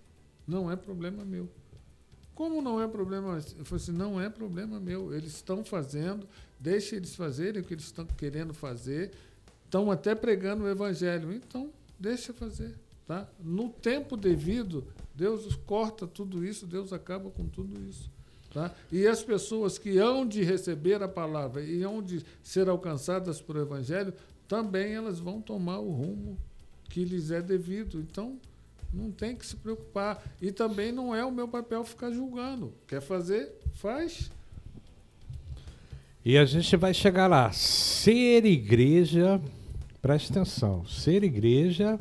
não 0.47 0.71
é 0.71 0.77
problema 0.77 1.25
meu. 1.25 1.51
Como 2.33 2.63
não 2.63 2.81
é 2.81 2.87
problema? 2.87 3.43
Eu 3.59 3.65
falei 3.65 3.83
assim: 3.83 3.93
não 3.93 4.21
é 4.21 4.31
problema 4.31 4.79
meu. 4.79 5.13
Eles 5.13 5.35
estão 5.35 5.65
fazendo, 5.65 6.25
deixe 6.61 6.95
eles 6.95 7.17
fazerem 7.17 7.61
o 7.61 7.65
que 7.65 7.75
eles 7.75 7.87
estão 7.87 8.07
querendo 8.07 8.55
fazer. 8.55 9.11
Estão 9.65 9.91
até 9.91 10.15
pregando 10.15 10.63
o 10.63 10.69
evangelho. 10.69 11.33
Então, 11.33 11.73
deixa 11.99 12.33
fazer. 12.33 12.77
Tá? 13.09 13.29
No 13.43 13.71
tempo 13.71 14.17
devido, 14.17 14.87
Deus 15.17 15.57
corta 15.67 16.07
tudo 16.07 16.45
isso, 16.45 16.65
Deus 16.65 16.93
acaba 16.93 17.29
com 17.29 17.49
tudo 17.49 17.83
isso. 17.89 18.09
Tá? 18.55 18.71
E 18.93 19.05
as 19.05 19.21
pessoas 19.21 19.79
que 19.79 19.99
hão 19.99 20.25
de 20.25 20.45
receber 20.45 21.03
a 21.03 21.09
palavra 21.09 21.61
e 21.61 21.83
hão 21.83 22.01
de 22.01 22.25
ser 22.41 22.69
alcançadas 22.69 23.41
por 23.41 23.57
Evangelho, 23.57 24.15
também 24.47 24.95
elas 24.95 25.19
vão 25.19 25.41
tomar 25.41 25.81
o 25.81 25.91
rumo 25.91 26.39
que 26.89 27.05
lhes 27.05 27.33
é 27.33 27.43
devido. 27.43 27.99
Então, 27.99 28.39
não 28.93 29.11
tem 29.11 29.35
que 29.35 29.45
se 29.45 29.57
preocupar. 29.57 30.23
E 30.41 30.53
também 30.53 30.93
não 30.93 31.13
é 31.13 31.25
o 31.25 31.33
meu 31.33 31.49
papel 31.49 31.83
ficar 31.85 32.13
julgando. 32.13 32.73
Quer 32.87 33.03
fazer? 33.03 33.51
Faz. 33.73 34.31
E 36.25 36.39
a 36.39 36.45
gente 36.45 36.77
vai 36.77 36.95
chegar 36.95 37.27
lá. 37.27 37.51
Ser 37.51 38.45
igreja, 38.45 39.43
preste 40.01 40.31
atenção, 40.31 40.87
ser 40.87 41.25
igreja, 41.25 41.99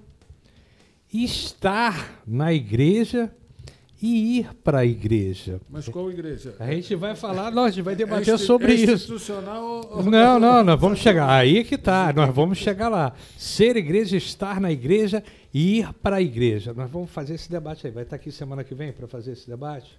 estar 1.11 2.21
na 2.27 2.53
igreja 2.53 3.33
e 4.03 4.39
ir 4.39 4.53
para 4.65 4.79
a 4.79 4.85
igreja. 4.85 5.61
Mas 5.69 5.87
qual 5.87 6.11
igreja? 6.11 6.53
A 6.59 6.69
gente 6.69 6.93
vai 6.93 7.15
falar, 7.15 7.49
nós 7.49 7.67
a 7.67 7.71
gente 7.71 7.85
vai 7.85 7.95
debater 7.95 8.33
é 8.33 8.37
sobre 8.37 8.73
é 8.73 8.75
isso. 8.75 8.91
institucional 8.91 9.87
ou... 9.89 10.03
Não, 10.03 10.37
não, 10.37 10.61
nós 10.61 10.77
vamos 10.77 10.99
chegar. 10.99 11.29
Aí 11.29 11.63
que 11.63 11.77
tá, 11.77 12.11
nós 12.13 12.35
vamos 12.35 12.57
chegar 12.57 12.89
lá. 12.89 13.13
Ser 13.37 13.77
igreja, 13.77 14.17
estar 14.17 14.59
na 14.59 14.69
igreja 14.69 15.23
e 15.53 15.79
ir 15.79 15.93
para 15.93 16.17
a 16.17 16.21
igreja. 16.21 16.73
Nós 16.73 16.91
vamos 16.91 17.11
fazer 17.11 17.35
esse 17.35 17.49
debate 17.49 17.87
aí. 17.87 17.93
Vai 17.93 18.03
estar 18.03 18.17
aqui 18.17 18.29
semana 18.29 18.61
que 18.61 18.75
vem 18.75 18.91
para 18.91 19.07
fazer 19.07 19.31
esse 19.31 19.49
debate? 19.49 19.97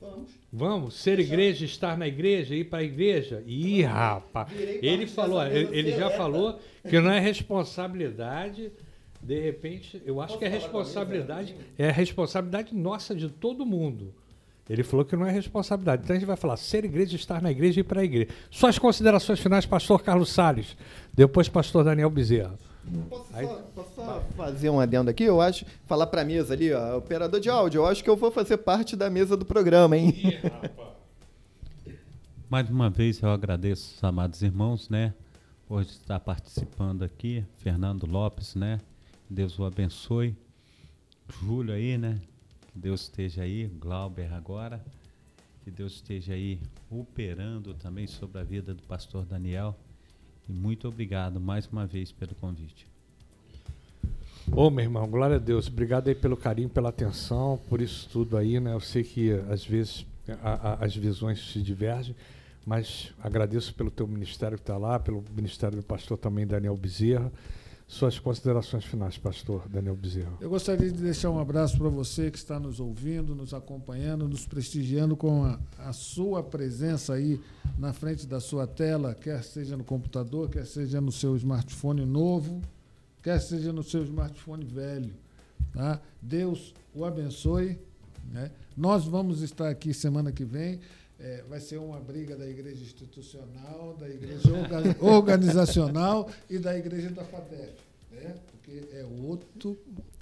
Vamos. 0.00 0.30
Vamos, 0.52 0.94
ser 0.94 1.18
igreja, 1.18 1.64
estar 1.64 1.98
na 1.98 2.06
igreja, 2.06 2.54
ir 2.54 2.64
para 2.66 2.78
a 2.78 2.84
igreja. 2.84 3.42
Ih, 3.44 3.82
rapaz. 3.82 4.48
Ele 4.56 5.08
falou, 5.08 5.44
ele, 5.44 5.76
ele 5.76 5.96
já 5.96 6.10
falou 6.10 6.60
que 6.88 7.00
não 7.00 7.10
é 7.10 7.18
responsabilidade 7.18 8.70
de 9.26 9.40
repente, 9.40 10.00
eu 10.06 10.20
acho 10.20 10.34
Posso 10.34 10.38
que 10.38 10.44
é 10.44 10.48
responsabilidade, 10.48 11.52
mesa 11.52 11.64
é 11.76 11.88
a 11.88 11.92
responsabilidade 11.92 12.74
nossa 12.74 13.14
de 13.14 13.28
todo 13.28 13.66
mundo. 13.66 14.14
Ele 14.70 14.82
falou 14.82 15.04
que 15.04 15.14
não 15.16 15.26
é 15.26 15.30
responsabilidade. 15.30 16.02
Então 16.04 16.14
a 16.14 16.18
gente 16.18 16.26
vai 16.26 16.36
falar 16.36 16.56
ser 16.56 16.84
igreja, 16.84 17.14
estar 17.16 17.42
na 17.42 17.50
igreja 17.50 17.78
e 17.78 17.82
ir 17.82 17.84
para 17.84 18.00
a 18.00 18.04
igreja. 18.04 18.28
Suas 18.50 18.78
considerações 18.78 19.38
finais, 19.40 19.66
pastor 19.66 20.02
Carlos 20.02 20.30
Salles. 20.30 20.76
Depois, 21.14 21.48
pastor 21.48 21.84
Daniel 21.84 22.10
Bezerra. 22.10 22.58
Posso, 23.10 23.26
Aí- 23.34 23.46
só, 23.46 23.54
posso 23.74 23.94
só 23.96 24.22
fazer 24.36 24.70
um 24.70 24.78
adendo 24.78 25.10
aqui? 25.10 25.24
Eu 25.24 25.40
acho, 25.40 25.64
falar 25.86 26.06
para 26.06 26.22
a 26.22 26.24
mesa 26.24 26.54
ali, 26.54 26.72
ó, 26.72 26.98
operador 26.98 27.40
de 27.40 27.48
áudio, 27.50 27.80
eu 27.80 27.86
acho 27.86 28.02
que 28.02 28.10
eu 28.10 28.16
vou 28.16 28.30
fazer 28.30 28.58
parte 28.58 28.94
da 28.94 29.10
mesa 29.10 29.36
do 29.36 29.44
programa, 29.44 29.96
hein? 29.96 30.14
Mais 32.48 32.70
uma 32.70 32.88
vez 32.88 33.20
eu 33.20 33.28
agradeço 33.30 33.94
os 33.96 34.04
amados 34.04 34.40
irmãos, 34.42 34.88
né? 34.88 35.12
Hoje 35.68 35.88
está 35.90 36.18
participando 36.20 37.02
aqui, 37.02 37.44
Fernando 37.58 38.06
Lopes, 38.06 38.54
né? 38.54 38.80
Deus 39.28 39.58
o 39.58 39.64
abençoe. 39.64 40.34
Júlio 41.42 41.74
aí, 41.74 41.98
né? 41.98 42.20
Que 42.72 42.78
Deus 42.78 43.02
esteja 43.02 43.42
aí, 43.42 43.66
Glauber 43.66 44.32
agora. 44.32 44.82
Que 45.64 45.70
Deus 45.70 45.94
esteja 45.94 46.34
aí 46.34 46.60
operando 46.90 47.74
também 47.74 48.06
sobre 48.06 48.38
a 48.40 48.44
vida 48.44 48.72
do 48.72 48.82
pastor 48.82 49.24
Daniel. 49.24 49.76
E 50.48 50.52
muito 50.52 50.86
obrigado 50.86 51.40
mais 51.40 51.66
uma 51.66 51.86
vez 51.86 52.12
pelo 52.12 52.34
convite. 52.36 52.86
Ô, 54.52 54.70
meu 54.70 54.84
irmão, 54.84 55.08
glória 55.08 55.36
a 55.36 55.40
Deus. 55.40 55.66
Obrigado 55.66 56.06
aí 56.06 56.14
pelo 56.14 56.36
carinho, 56.36 56.68
pela 56.68 56.90
atenção, 56.90 57.58
por 57.68 57.80
isso 57.80 58.08
tudo 58.12 58.36
aí, 58.36 58.60
né? 58.60 58.72
Eu 58.72 58.80
sei 58.80 59.02
que 59.02 59.32
às 59.50 59.64
vezes 59.66 60.06
a- 60.40 60.74
a- 60.74 60.84
as 60.84 60.94
visões 60.94 61.50
se 61.50 61.60
divergem, 61.60 62.14
mas 62.64 63.12
agradeço 63.20 63.74
pelo 63.74 63.90
teu 63.90 64.06
ministério 64.06 64.56
que 64.56 64.62
está 64.62 64.76
lá, 64.76 65.00
pelo 65.00 65.24
ministério 65.34 65.76
do 65.76 65.82
pastor 65.82 66.16
também 66.16 66.46
Daniel 66.46 66.76
Bezerra. 66.76 67.32
Suas 67.88 68.18
considerações 68.18 68.84
finais, 68.84 69.16
pastor 69.16 69.68
Daniel 69.68 69.94
Bezerra. 69.94 70.36
Eu 70.40 70.50
gostaria 70.50 70.90
de 70.90 71.00
deixar 71.00 71.30
um 71.30 71.38
abraço 71.38 71.78
para 71.78 71.88
você 71.88 72.32
que 72.32 72.36
está 72.36 72.58
nos 72.58 72.80
ouvindo, 72.80 73.32
nos 73.32 73.54
acompanhando, 73.54 74.28
nos 74.28 74.44
prestigiando 74.44 75.16
com 75.16 75.44
a, 75.44 75.60
a 75.78 75.92
sua 75.92 76.42
presença 76.42 77.14
aí 77.14 77.40
na 77.78 77.92
frente 77.92 78.26
da 78.26 78.40
sua 78.40 78.66
tela, 78.66 79.14
quer 79.14 79.42
seja 79.44 79.76
no 79.76 79.84
computador, 79.84 80.50
quer 80.50 80.66
seja 80.66 81.00
no 81.00 81.12
seu 81.12 81.36
smartphone 81.36 82.04
novo, 82.04 82.60
quer 83.22 83.40
seja 83.40 83.72
no 83.72 83.84
seu 83.84 84.02
smartphone 84.02 84.64
velho. 84.64 85.14
Tá? 85.72 86.00
Deus 86.20 86.74
o 86.92 87.04
abençoe. 87.04 87.78
né? 88.32 88.50
Nós 88.76 89.04
vamos 89.04 89.42
estar 89.42 89.68
aqui 89.68 89.94
semana 89.94 90.32
que 90.32 90.44
vem. 90.44 90.80
É, 91.18 91.42
vai 91.48 91.60
ser 91.60 91.78
uma 91.78 91.98
briga 91.98 92.36
da 92.36 92.46
igreja 92.46 92.82
institucional, 92.82 93.96
da 93.98 94.08
igreja 94.08 94.52
orga- 94.52 94.96
organizacional 95.00 96.28
e 96.48 96.58
da 96.58 96.76
igreja 96.76 97.10
da 97.10 97.24
FATEF. 97.24 97.72
Né? 98.12 98.34
Porque 98.50 98.84
é 98.92 99.04
outro, 99.22 99.78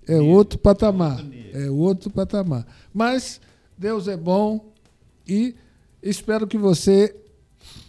é 0.06 0.20
outro 0.20 0.58
patamar. 0.58 1.24
É 1.52 1.68
outro 1.70 2.10
patamar. 2.10 2.66
Mas 2.92 3.40
Deus 3.76 4.06
é 4.06 4.16
bom 4.16 4.72
e 5.26 5.54
espero 6.02 6.46
que 6.46 6.56
você 6.58 7.14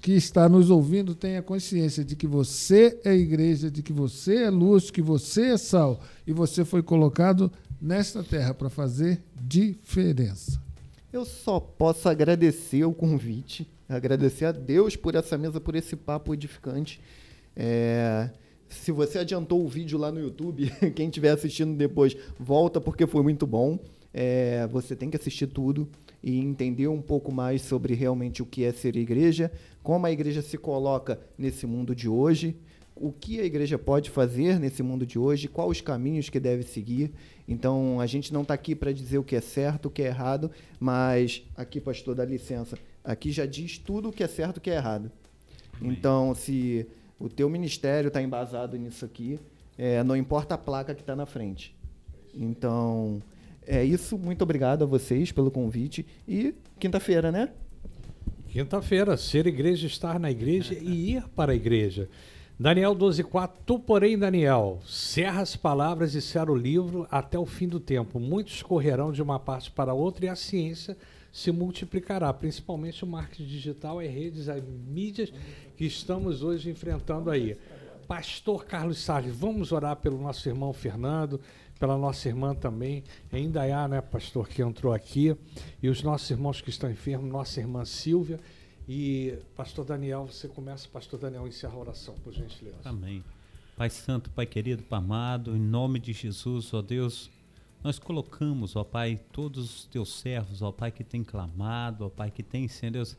que 0.01 0.13
está 0.13 0.47
nos 0.47 0.69
ouvindo 0.69 1.13
tenha 1.13 1.41
consciência 1.41 2.03
de 2.03 2.15
que 2.15 2.25
você 2.27 2.99
é 3.03 3.13
igreja, 3.13 3.69
de 3.69 3.83
que 3.83 3.91
você 3.91 4.43
é 4.43 4.49
luz, 4.49 4.89
que 4.89 5.01
você 5.01 5.47
é 5.47 5.57
sal 5.57 5.99
e 6.25 6.31
você 6.31 6.63
foi 6.63 6.81
colocado 6.81 7.51
nesta 7.81 8.23
terra 8.23 8.53
para 8.53 8.69
fazer 8.69 9.21
diferença. 9.35 10.61
Eu 11.15 11.23
só 11.23 11.61
posso 11.61 12.09
agradecer 12.09 12.83
o 12.83 12.91
convite, 12.91 13.65
agradecer 13.87 14.43
a 14.43 14.51
Deus 14.51 14.97
por 14.97 15.15
essa 15.15 15.37
mesa, 15.37 15.61
por 15.61 15.73
esse 15.73 15.95
papo 15.95 16.33
edificante. 16.33 16.99
É, 17.55 18.29
se 18.67 18.91
você 18.91 19.19
adiantou 19.19 19.63
o 19.63 19.67
vídeo 19.69 19.97
lá 19.97 20.11
no 20.11 20.19
YouTube, 20.19 20.69
quem 20.93 21.07
estiver 21.07 21.29
assistindo 21.29 21.73
depois, 21.73 22.17
volta 22.37 22.81
porque 22.81 23.07
foi 23.07 23.23
muito 23.23 23.47
bom. 23.47 23.79
É, 24.13 24.67
você 24.67 24.93
tem 24.93 25.09
que 25.09 25.15
assistir 25.15 25.47
tudo 25.47 25.87
e 26.21 26.37
entender 26.37 26.89
um 26.89 27.01
pouco 27.01 27.31
mais 27.31 27.61
sobre 27.61 27.93
realmente 27.93 28.41
o 28.41 28.45
que 28.45 28.65
é 28.65 28.73
ser 28.73 28.97
igreja, 28.97 29.49
como 29.81 30.05
a 30.05 30.11
igreja 30.11 30.41
se 30.41 30.57
coloca 30.57 31.17
nesse 31.37 31.65
mundo 31.65 31.95
de 31.95 32.09
hoje, 32.09 32.57
o 32.93 33.13
que 33.13 33.39
a 33.39 33.45
igreja 33.45 33.77
pode 33.77 34.09
fazer 34.09 34.59
nesse 34.59 34.83
mundo 34.83 35.05
de 35.05 35.17
hoje, 35.17 35.47
quais 35.47 35.71
os 35.71 35.79
caminhos 35.79 36.29
que 36.29 36.41
deve 36.41 36.63
seguir. 36.63 37.13
Então, 37.47 37.99
a 37.99 38.07
gente 38.07 38.33
não 38.33 38.41
está 38.41 38.53
aqui 38.53 38.75
para 38.75 38.91
dizer 38.91 39.17
o 39.17 39.23
que 39.23 39.35
é 39.35 39.41
certo, 39.41 39.85
o 39.85 39.91
que 39.91 40.01
é 40.01 40.07
errado, 40.07 40.49
mas 40.79 41.43
aqui, 41.55 41.79
pastor, 41.79 42.15
dá 42.15 42.25
licença, 42.25 42.77
aqui 43.03 43.31
já 43.31 43.45
diz 43.45 43.77
tudo 43.77 44.09
o 44.09 44.11
que 44.11 44.23
é 44.23 44.27
certo 44.27 44.57
o 44.57 44.61
que 44.61 44.71
é 44.71 44.75
errado. 44.75 45.11
Amém. 45.79 45.91
Então, 45.91 46.33
se 46.33 46.87
o 47.19 47.29
teu 47.29 47.49
ministério 47.49 48.07
está 48.07 48.21
embasado 48.21 48.77
nisso 48.77 49.05
aqui, 49.05 49.39
é, 49.77 50.03
não 50.03 50.15
importa 50.15 50.55
a 50.55 50.57
placa 50.57 50.95
que 50.95 51.01
está 51.01 51.15
na 51.15 51.25
frente. 51.25 51.75
Então, 52.33 53.21
é 53.65 53.83
isso. 53.83 54.17
Muito 54.17 54.41
obrigado 54.41 54.83
a 54.83 54.87
vocês 54.87 55.31
pelo 55.31 55.51
convite. 55.51 56.05
E 56.27 56.53
quinta-feira, 56.79 57.31
né? 57.31 57.49
Quinta-feira, 58.49 59.17
ser 59.17 59.47
igreja, 59.47 59.85
estar 59.85 60.19
na 60.19 60.31
igreja 60.31 60.73
e 60.73 61.15
ir 61.15 61.23
para 61.35 61.51
a 61.51 61.55
igreja. 61.55 62.09
Daniel 62.57 62.95
12,4, 62.95 63.49
tu, 63.65 63.77
porém, 63.77 64.17
Daniel, 64.17 64.79
cerra 64.85 65.41
as 65.41 65.57
palavras 65.57 66.15
e 66.15 66.21
cerra 66.21 66.49
o 66.49 66.55
livro 66.55 67.05
até 67.11 67.37
o 67.37 67.45
fim 67.45 67.67
do 67.67 67.81
tempo. 67.81 68.17
Muitos 68.17 68.63
correrão 68.63 69.11
de 69.11 69.21
uma 69.21 69.37
parte 69.37 69.69
para 69.69 69.93
outra 69.93 70.25
e 70.25 70.29
a 70.29 70.37
ciência 70.37 70.95
se 71.33 71.51
multiplicará, 71.51 72.31
principalmente 72.33 73.03
o 73.03 73.07
marketing 73.07 73.45
digital 73.45 74.01
e 74.01 74.07
redes, 74.07 74.47
as 74.47 74.63
mídias 74.63 75.33
que 75.75 75.85
estamos 75.85 76.43
hoje 76.43 76.69
enfrentando 76.69 77.29
aí. 77.29 77.57
Pastor 78.07 78.63
Carlos 78.63 78.99
Salles, 78.99 79.35
vamos 79.35 79.73
orar 79.73 79.97
pelo 79.97 80.17
nosso 80.17 80.47
irmão 80.47 80.71
Fernando, 80.71 81.41
pela 81.77 81.97
nossa 81.97 82.29
irmã 82.29 82.55
também, 82.55 83.03
em 83.33 83.47
Indaiá, 83.47 83.85
né, 83.85 83.99
pastor, 83.99 84.47
que 84.47 84.61
entrou 84.61 84.93
aqui, 84.93 85.35
e 85.83 85.89
os 85.89 86.01
nossos 86.01 86.29
irmãos 86.29 86.61
que 86.61 86.69
estão 86.69 86.89
enfermos, 86.89 87.29
nossa 87.29 87.59
irmã 87.59 87.83
Silvia. 87.83 88.39
E, 88.87 89.37
pastor 89.55 89.83
Daniel, 89.83 90.27
você 90.27 90.47
começa, 90.47 90.87
pastor 90.87 91.19
Daniel, 91.19 91.47
encerra 91.47 91.73
a 91.73 91.77
oração, 91.77 92.13
por 92.23 92.33
gentileza. 92.33 92.77
Amém. 92.83 93.23
Pai 93.75 93.89
Santo, 93.89 94.29
Pai 94.29 94.45
querido, 94.45 94.83
Pai 94.83 94.99
amado, 94.99 95.55
em 95.55 95.59
nome 95.59 95.99
de 95.99 96.13
Jesus, 96.13 96.73
ó 96.73 96.81
Deus, 96.81 97.29
nós 97.83 97.99
colocamos, 97.99 98.75
ó 98.75 98.83
Pai, 98.83 99.19
todos 99.31 99.79
os 99.79 99.85
teus 99.85 100.13
servos, 100.19 100.61
ó 100.61 100.71
Pai, 100.71 100.91
que 100.91 101.03
tem 101.03 101.23
clamado, 101.23 102.05
ó 102.05 102.09
Pai, 102.09 102.31
que 102.31 102.41
tem, 102.41 102.67
Senhor 102.67 102.91
Deus, 102.91 103.17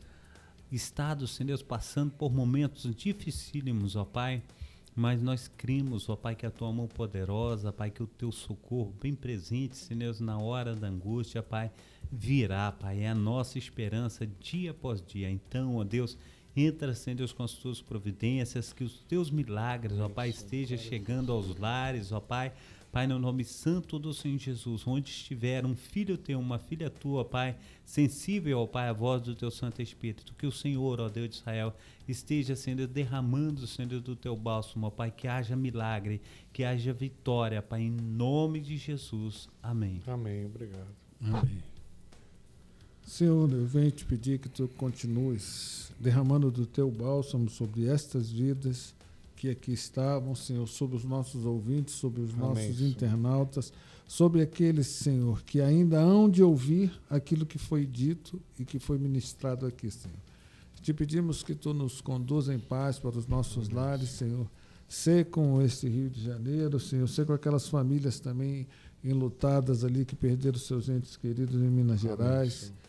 estado, 0.73 1.27
Senhor 1.27 1.49
Deus, 1.49 1.63
passando 1.63 2.13
por 2.13 2.33
momentos 2.33 2.95
dificílimos, 2.95 3.97
ó 3.97 4.05
Pai 4.05 4.43
mas 4.97 5.21
nós 5.21 5.47
cremos, 5.59 6.09
ó 6.09 6.17
Pai, 6.17 6.35
que 6.35 6.47
a 6.47 6.51
tua 6.51 6.73
mão 6.73 6.89
poderosa, 6.89 7.71
Pai, 7.71 7.91
que 7.91 8.03
o 8.03 8.07
teu 8.07 8.33
socorro 8.33 8.95
bem 8.99 9.15
presente, 9.15 9.77
Senhor, 9.77 10.19
na 10.21 10.39
hora 10.39 10.75
da 10.75 10.89
angústia, 10.89 11.43
Pai, 11.43 11.71
virá, 12.11 12.73
Pai. 12.73 13.01
É 13.01 13.09
a 13.09 13.15
nossa 13.15 13.59
esperança 13.59 14.27
dia 14.41 14.71
após 14.71 15.03
dia. 15.05 15.31
Então, 15.31 15.77
ó 15.77 15.85
Deus, 15.85 16.17
entra, 16.57 16.95
Senhor 16.95 17.17
Deus, 17.17 17.33
com 17.33 17.43
as 17.43 17.53
tuas 17.53 17.81
providências, 17.81 18.73
que 18.73 18.85
os 18.85 19.01
teus 19.01 19.31
milagres, 19.31 19.99
ó 19.99 20.09
Pai, 20.09 20.31
estejam 20.31 20.79
chegando 20.79 21.33
aos 21.33 21.57
lares, 21.57 22.13
ó 22.13 22.21
Pai 22.21 22.53
Pai, 22.97 23.07
no 23.07 23.19
nome 23.19 23.45
santo 23.45 23.99
do 23.99 24.15
Senhor 24.15 24.39
Jesus, 24.39 24.87
onde 24.87 25.11
estiver 25.11 25.67
um 25.67 25.77
filho 25.77 26.17
teu, 26.17 26.41
uma 26.41 26.59
filha 26.59 26.89
tua, 26.89 27.27
Pai, 27.27 27.55
sensível, 27.85 28.61
ó 28.61 28.67
Pai, 28.67 28.89
à 28.89 28.93
voz 28.95 29.21
do 29.21 29.35
teu 29.35 29.51
Santo 29.51 29.83
Espírito, 29.83 30.33
que 30.35 30.47
o 30.47 30.51
Senhor, 30.51 30.99
ó 30.99 31.09
Deus 31.11 31.29
de 31.29 31.37
Israel, 31.37 31.77
esteja, 32.09 32.57
Senhor, 32.57 32.87
derramando, 32.87 33.67
Senhor, 33.67 34.01
do 34.01 34.17
teu 34.17 34.35
bálsamo, 34.35 34.87
ó 34.87 34.91
Pai, 34.91 35.11
que 35.11 35.29
haja 35.29 35.55
milagre, 35.55 36.23
que 36.55 36.65
haja 36.65 36.91
vitória, 36.95 37.61
Pai, 37.61 37.83
em 37.83 37.91
nome 37.91 38.61
de 38.61 38.79
Jesus. 38.79 39.47
Amém. 39.63 40.01
Amém. 40.07 40.47
Obrigado. 40.47 40.89
Amém. 41.21 41.76
Senhor, 43.07 43.49
eu 43.53 43.65
venho 43.65 43.91
te 43.93 44.05
pedir 44.05 44.41
que 44.41 44.49
tu 44.49 44.67
continues 44.77 45.93
derramando 45.99 46.51
do 46.51 46.67
teu 46.67 46.91
bálsamo 46.91 47.49
sobre 47.49 47.87
estas 47.87 48.29
vidas 48.31 48.93
que 49.37 49.49
aqui 49.49 49.73
estavam, 49.73 50.35
Senhor, 50.35 50.67
sobre 50.67 50.97
os 50.97 51.05
nossos 51.05 51.45
ouvintes, 51.45 51.95
sobre 51.95 52.21
os 52.21 52.31
Amém, 52.31 52.41
nossos 52.41 52.77
Senhor. 52.77 52.91
internautas, 52.91 53.73
sobre 54.09 54.43
aqueles, 54.43 54.89
Senhor, 54.89 55.41
que 55.45 55.61
ainda 55.61 56.01
hão 56.01 56.29
de 56.29 56.43
ouvir 56.43 56.93
aquilo 57.09 57.47
que 57.47 57.59
foi 57.59 57.87
dito 57.87 58.41
e 58.59 58.65
que 58.65 58.81
foi 58.81 58.99
ministrado 58.99 59.67
aqui, 59.67 59.89
Senhor. 59.89 60.19
Te 60.83 60.93
pedimos 60.93 61.45
que 61.45 61.55
tu 61.55 61.73
nos 61.73 62.01
conduza 62.01 62.53
em 62.53 62.59
paz 62.59 62.99
para 62.99 63.17
os 63.17 63.27
nossos 63.29 63.69
Amém. 63.69 63.77
lares, 63.77 64.09
Senhor. 64.11 64.47
Ser 64.89 65.27
com 65.27 65.63
este 65.63 65.89
Rio 65.89 66.11
de 66.11 66.25
Janeiro, 66.25 66.81
Senhor. 66.81 67.09
Ser 67.09 67.25
com 67.25 67.33
aquelas 67.33 67.69
famílias 67.69 68.19
também 68.19 68.67
enlutadas 69.03 69.85
ali 69.85 70.05
que 70.05 70.17
perderam 70.17 70.59
seus 70.59 70.89
entes 70.89 71.17
queridos 71.17 71.55
em 71.55 71.71
Minas 71.71 72.05
Amém, 72.05 72.17
Gerais. 72.17 72.53
Senhor 72.53 72.86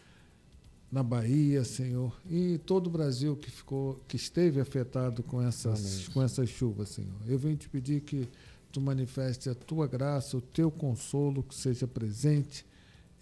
na 0.91 1.03
Bahia, 1.03 1.63
Senhor, 1.63 2.15
e 2.29 2.57
todo 2.59 2.87
o 2.87 2.89
Brasil 2.89 3.35
que 3.35 3.51
ficou, 3.51 4.01
que 4.07 4.15
esteve 4.15 4.61
afetado 4.61 5.21
com 5.21 5.41
essas, 5.41 6.07
com 6.09 6.21
essas 6.21 6.49
chuvas, 6.49 6.89
Senhor. 6.89 7.19
Eu 7.27 7.37
venho 7.37 7.57
te 7.57 7.67
pedir 7.67 8.01
que 8.01 8.27
tu 8.71 8.79
manifeste 8.79 9.49
a 9.49 9.55
tua 9.55 9.85
graça, 9.87 10.37
o 10.37 10.41
teu 10.41 10.71
consolo, 10.71 11.43
que 11.43 11.53
seja 11.55 11.87
presente 11.87 12.65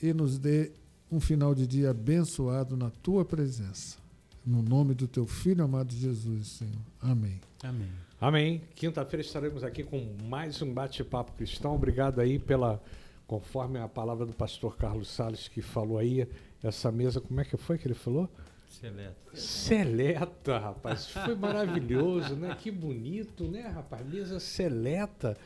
e 0.02 0.14
nos 0.14 0.38
dê 0.38 0.72
um 1.12 1.20
final 1.20 1.56
de 1.56 1.66
dia 1.66 1.90
abençoado 1.92 2.78
na 2.78 2.90
tua 2.90 3.26
presença. 3.26 3.98
No 4.46 4.62
nome 4.62 4.94
do 4.94 5.08
teu 5.08 5.26
filho 5.26 5.64
amado 5.64 5.92
Jesus, 5.92 6.48
Senhor. 6.48 6.74
Amém. 7.02 7.42
Amém. 7.64 7.90
Amém. 8.22 8.62
Quinta-feira 8.76 9.26
estaremos 9.26 9.64
aqui 9.64 9.84
com 9.84 10.16
mais 10.30 10.62
um 10.62 10.72
bate-papo 10.72 11.32
cristão. 11.34 11.74
Obrigado 11.74 12.22
aí 12.22 12.38
pela 12.38 12.82
conforme 13.26 13.80
a 13.80 13.88
palavra 13.88 14.26
do 14.26 14.34
pastor 14.34 14.78
Carlos 14.78 15.08
Sales 15.08 15.48
que 15.48 15.62
falou 15.62 15.98
aí, 15.98 16.28
essa 16.68 16.92
mesa, 16.92 17.22
como 17.22 17.40
é 17.40 17.46
que 17.46 17.56
foi 17.58 17.78
que 17.78 17.88
ele 17.88 17.94
falou? 17.94 18.30
Seleta. 18.68 19.36
Seleta, 19.36 20.58
rapaz. 20.58 21.08
Foi 21.08 21.36
maravilhoso, 21.36 22.36
né? 22.36 22.56
Que 22.60 22.72
bonito, 22.72 23.46
né, 23.46 23.62
rapaz? 23.68 24.06
Mesa 24.06 24.40
seleta. 24.40 25.38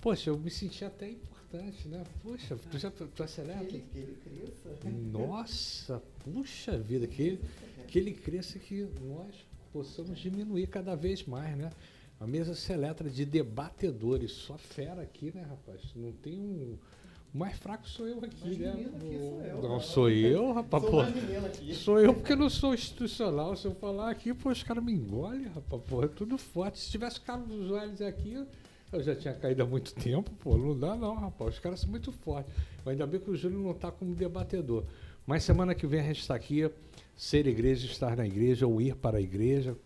Poxa, 0.00 0.30
eu 0.30 0.38
me 0.38 0.50
senti 0.50 0.84
até 0.84 1.10
importante, 1.10 1.88
né? 1.88 2.04
Poxa, 2.22 2.56
tu 2.70 2.78
já 2.78 2.90
tu 2.90 3.22
é 3.22 3.26
seleta? 3.26 3.64
Que 3.64 3.76
ele, 3.76 3.84
que 3.92 3.98
ele 3.98 4.18
cresça. 4.22 4.90
Nossa, 4.90 6.02
puxa 6.22 6.78
vida, 6.78 7.06
que 7.06 7.22
ele, 7.22 7.40
que 7.88 7.98
ele 7.98 8.12
cresça 8.12 8.58
que 8.58 8.88
nós 9.02 9.34
possamos 9.72 10.18
diminuir 10.18 10.66
cada 10.68 10.94
vez 10.94 11.24
mais, 11.24 11.56
né? 11.56 11.70
A 12.18 12.26
mesa 12.26 12.54
seleta 12.54 13.08
de 13.08 13.24
debatedores, 13.24 14.32
só 14.32 14.58
fera 14.58 15.00
aqui, 15.00 15.32
né, 15.34 15.42
rapaz? 15.42 15.80
Não 15.96 16.12
tem 16.12 16.38
um 16.38 16.78
o 17.32 17.38
mais 17.38 17.56
fraco 17.56 17.88
sou 17.88 18.08
eu 18.08 18.18
aqui, 18.24 18.56
né? 18.56 18.70
Aqui 18.72 19.18
sou 19.18 19.42
eu, 19.42 19.62
não 19.62 19.80
sou 19.80 20.10
eu, 20.10 20.52
rapaz. 20.52 20.82
Sou, 20.82 20.90
pô, 20.90 21.74
sou 21.74 22.00
eu 22.00 22.12
porque 22.12 22.34
não 22.34 22.50
sou 22.50 22.74
institucional. 22.74 23.54
Se 23.54 23.66
eu 23.66 23.74
falar 23.74 24.10
aqui, 24.10 24.34
pô, 24.34 24.50
os 24.50 24.62
caras 24.64 24.82
me 24.82 24.92
engolem, 24.92 25.44
rapaz. 25.44 25.80
Pô, 25.86 26.02
é 26.02 26.08
tudo 26.08 26.36
forte. 26.36 26.80
Se 26.80 26.90
tivesse 26.90 27.20
Carlos 27.20 27.68
Joelhos 27.68 28.02
aqui, 28.02 28.44
eu 28.92 29.02
já 29.02 29.14
tinha 29.14 29.32
caído 29.32 29.62
há 29.62 29.66
muito 29.66 29.94
tempo, 29.94 30.28
pô. 30.40 30.56
Não 30.58 30.76
dá 30.76 30.96
não, 30.96 31.14
rapaz. 31.14 31.54
Os 31.54 31.60
caras 31.60 31.78
são 31.78 31.88
muito 31.88 32.10
fortes. 32.10 32.52
Ainda 32.84 33.06
bem 33.06 33.20
que 33.20 33.30
o 33.30 33.36
Júlio 33.36 33.60
não 33.60 33.70
está 33.70 33.92
como 33.92 34.12
debatedor. 34.12 34.82
Mas 35.24 35.44
semana 35.44 35.72
que 35.72 35.86
vem 35.86 36.00
a 36.00 36.04
gente 36.04 36.20
está 36.20 36.34
aqui, 36.34 36.68
ser 37.16 37.46
igreja, 37.46 37.86
estar 37.86 38.16
na 38.16 38.26
igreja 38.26 38.66
ou 38.66 38.80
ir 38.80 38.96
para 38.96 39.18
a 39.18 39.20
igreja. 39.20 39.76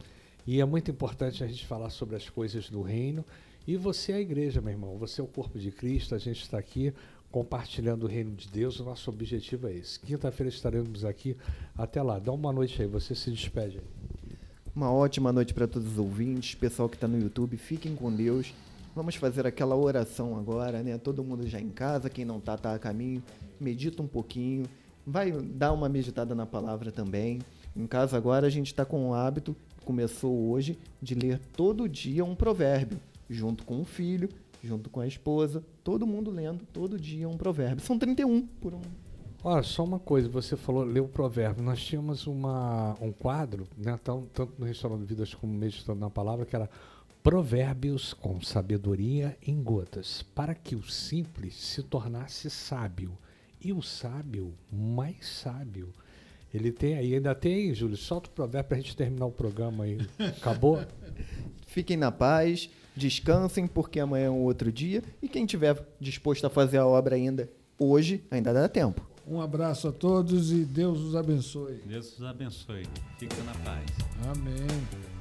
E 0.47 0.62
é 0.62 0.65
muito 0.65 0.91
importante 0.91 1.45
a 1.45 1.47
gente 1.47 1.66
falar 1.66 1.91
sobre 1.91 2.16
as 2.16 2.31
coisas 2.31 2.71
do 2.71 2.81
reino. 2.81 3.23
E 3.66 3.77
você 3.77 4.12
é 4.12 4.16
a 4.16 4.21
igreja, 4.21 4.61
meu 4.62 4.73
irmão. 4.73 4.97
Você 4.99 5.21
é 5.21 5.25
o 5.25 5.27
corpo 5.27 5.59
de 5.59 5.71
Cristo. 5.71 6.15
A 6.15 6.19
gente 6.19 6.43
está 6.43 6.59
aqui 6.59 6.93
compartilhando 7.35 8.05
o 8.05 8.06
reino 8.06 8.31
de 8.31 8.47
Deus. 8.47 8.78
O 8.78 8.85
nosso 8.85 9.11
objetivo 9.11 9.66
é 9.66 9.73
esse. 9.73 9.98
Quinta-feira 9.98 10.48
estaremos 10.48 11.05
aqui. 11.05 11.36
Até 11.77 12.01
lá. 12.01 12.20
Dá 12.20 12.31
uma 12.31 12.52
noite 12.52 12.81
aí. 12.81 12.86
Você 12.86 13.12
se 13.12 13.28
despede 13.28 13.78
aí. 13.78 14.36
Uma 14.73 14.93
ótima 14.93 15.32
noite 15.32 15.52
para 15.52 15.66
todos 15.66 15.94
os 15.94 15.98
ouvintes, 15.98 16.55
pessoal 16.55 16.89
que 16.89 16.94
está 16.94 17.09
no 17.09 17.20
YouTube. 17.20 17.56
Fiquem 17.56 17.97
com 17.97 18.15
Deus. 18.15 18.55
Vamos 18.94 19.16
fazer 19.16 19.48
aquela 19.48 19.74
oração 19.74 20.39
agora, 20.39 20.81
né? 20.81 20.97
Todo 20.97 21.24
mundo 21.24 21.44
já 21.48 21.61
em 21.61 21.70
casa, 21.70 22.09
quem 22.09 22.24
não 22.24 22.39
está, 22.39 22.55
está 22.55 22.73
a 22.73 22.78
caminho. 22.78 23.20
Medita 23.59 24.01
um 24.01 24.06
pouquinho. 24.06 24.66
Vai 25.05 25.32
dar 25.32 25.73
uma 25.73 25.89
meditada 25.89 26.36
na 26.36 26.47
palavra 26.47 26.93
também. 26.93 27.40
Em 27.74 27.89
casa 27.89 28.16
agora 28.16 28.47
a 28.47 28.51
gente 28.51 28.69
está 28.69 28.85
com 28.85 29.09
o 29.09 29.12
hábito, 29.12 29.56
começou 29.85 30.51
hoje, 30.51 30.78
de 31.02 31.16
ler 31.16 31.40
todo 31.56 31.89
dia 31.89 32.24
um 32.24 32.36
provérbio, 32.36 33.01
junto 33.28 33.65
com 33.65 33.81
o 33.81 33.85
filho, 33.85 34.28
junto 34.62 34.89
com 34.89 35.01
a 35.01 35.06
esposa, 35.09 35.65
todo 35.85 36.06
mundo 36.06 36.31
lendo 36.31 36.65
todo 36.73 36.98
dia 36.98 37.28
um 37.28 37.36
provérbio. 37.36 37.85
São 37.85 37.98
31 37.98 38.47
por 38.61 38.74
um. 38.74 38.81
Olha, 39.44 39.62
só 39.62 39.85
uma 39.85 39.98
coisa, 39.98 40.27
você 40.27 40.56
falou, 40.56 40.82
leu 40.82 41.05
o 41.05 41.09
provérbio. 41.09 41.62
Nós 41.62 41.85
tínhamos 41.85 42.27
uma, 42.27 42.97
um 42.98 43.12
quadro, 43.12 43.69
né, 43.77 44.01
tanto, 44.02 44.27
tanto 44.32 44.55
no 44.59 44.65
Restaurante 44.65 45.05
Vidas 45.05 45.35
como 45.35 45.52
Meditando 45.52 46.01
na 46.01 46.09
Palavra, 46.09 46.47
que 46.47 46.56
era 46.56 46.69
Provérbios 47.23 48.15
com 48.15 48.40
sabedoria 48.40 49.36
em 49.47 49.62
gotas, 49.62 50.23
para 50.35 50.55
que 50.55 50.74
o 50.74 50.82
simples 50.82 51.55
se 51.55 51.82
tornasse 51.82 52.48
sábio 52.48 53.16
e 53.62 53.70
o 53.73 53.82
sábio 53.82 54.55
mais 54.73 55.27
sábio. 55.27 55.93
Ele 56.52 56.73
tem 56.73 56.94
aí, 56.94 57.15
ainda 57.15 57.35
tem, 57.35 57.74
Júlio, 57.74 57.97
solta 57.97 58.31
o 58.31 58.32
provérbio 58.32 58.69
para 58.69 58.78
a 58.78 58.81
gente 58.81 58.97
terminar 58.97 59.27
o 59.27 59.32
programa 59.32 59.85
aí. 59.85 59.98
Acabou? 60.39 60.82
Fiquem 61.66 61.97
na 61.97 62.12
paz. 62.12 62.70
Descansem, 62.97 63.66
porque 63.66 63.99
amanhã 63.99 64.27
é 64.27 64.31
um 64.31 64.43
outro 64.43 64.71
dia. 64.71 65.03
E 65.23 65.29
quem 65.29 65.47
tiver 65.47 65.85
disposto 66.01 66.47
a 66.47 66.51
fazer 66.51 66.79
a 66.79 66.87
obra 66.87 67.16
ainda, 67.16 67.51
hoje 67.79 68.23
ainda 68.31 68.53
dá 68.53 68.69
tempo. 68.69 69.05
Um 69.27 69.41
abraço 69.41 69.89
a 69.89 69.93
todos 69.93 70.53
e 70.53 70.65
Deus 70.65 71.01
os 71.01 71.16
abençoe. 71.16 71.81
Deus 71.87 72.19
os 72.19 72.25
abençoe. 72.25 72.87
Fica 73.19 73.43
na 73.43 73.55
paz. 73.65 73.87
Amém. 74.31 75.14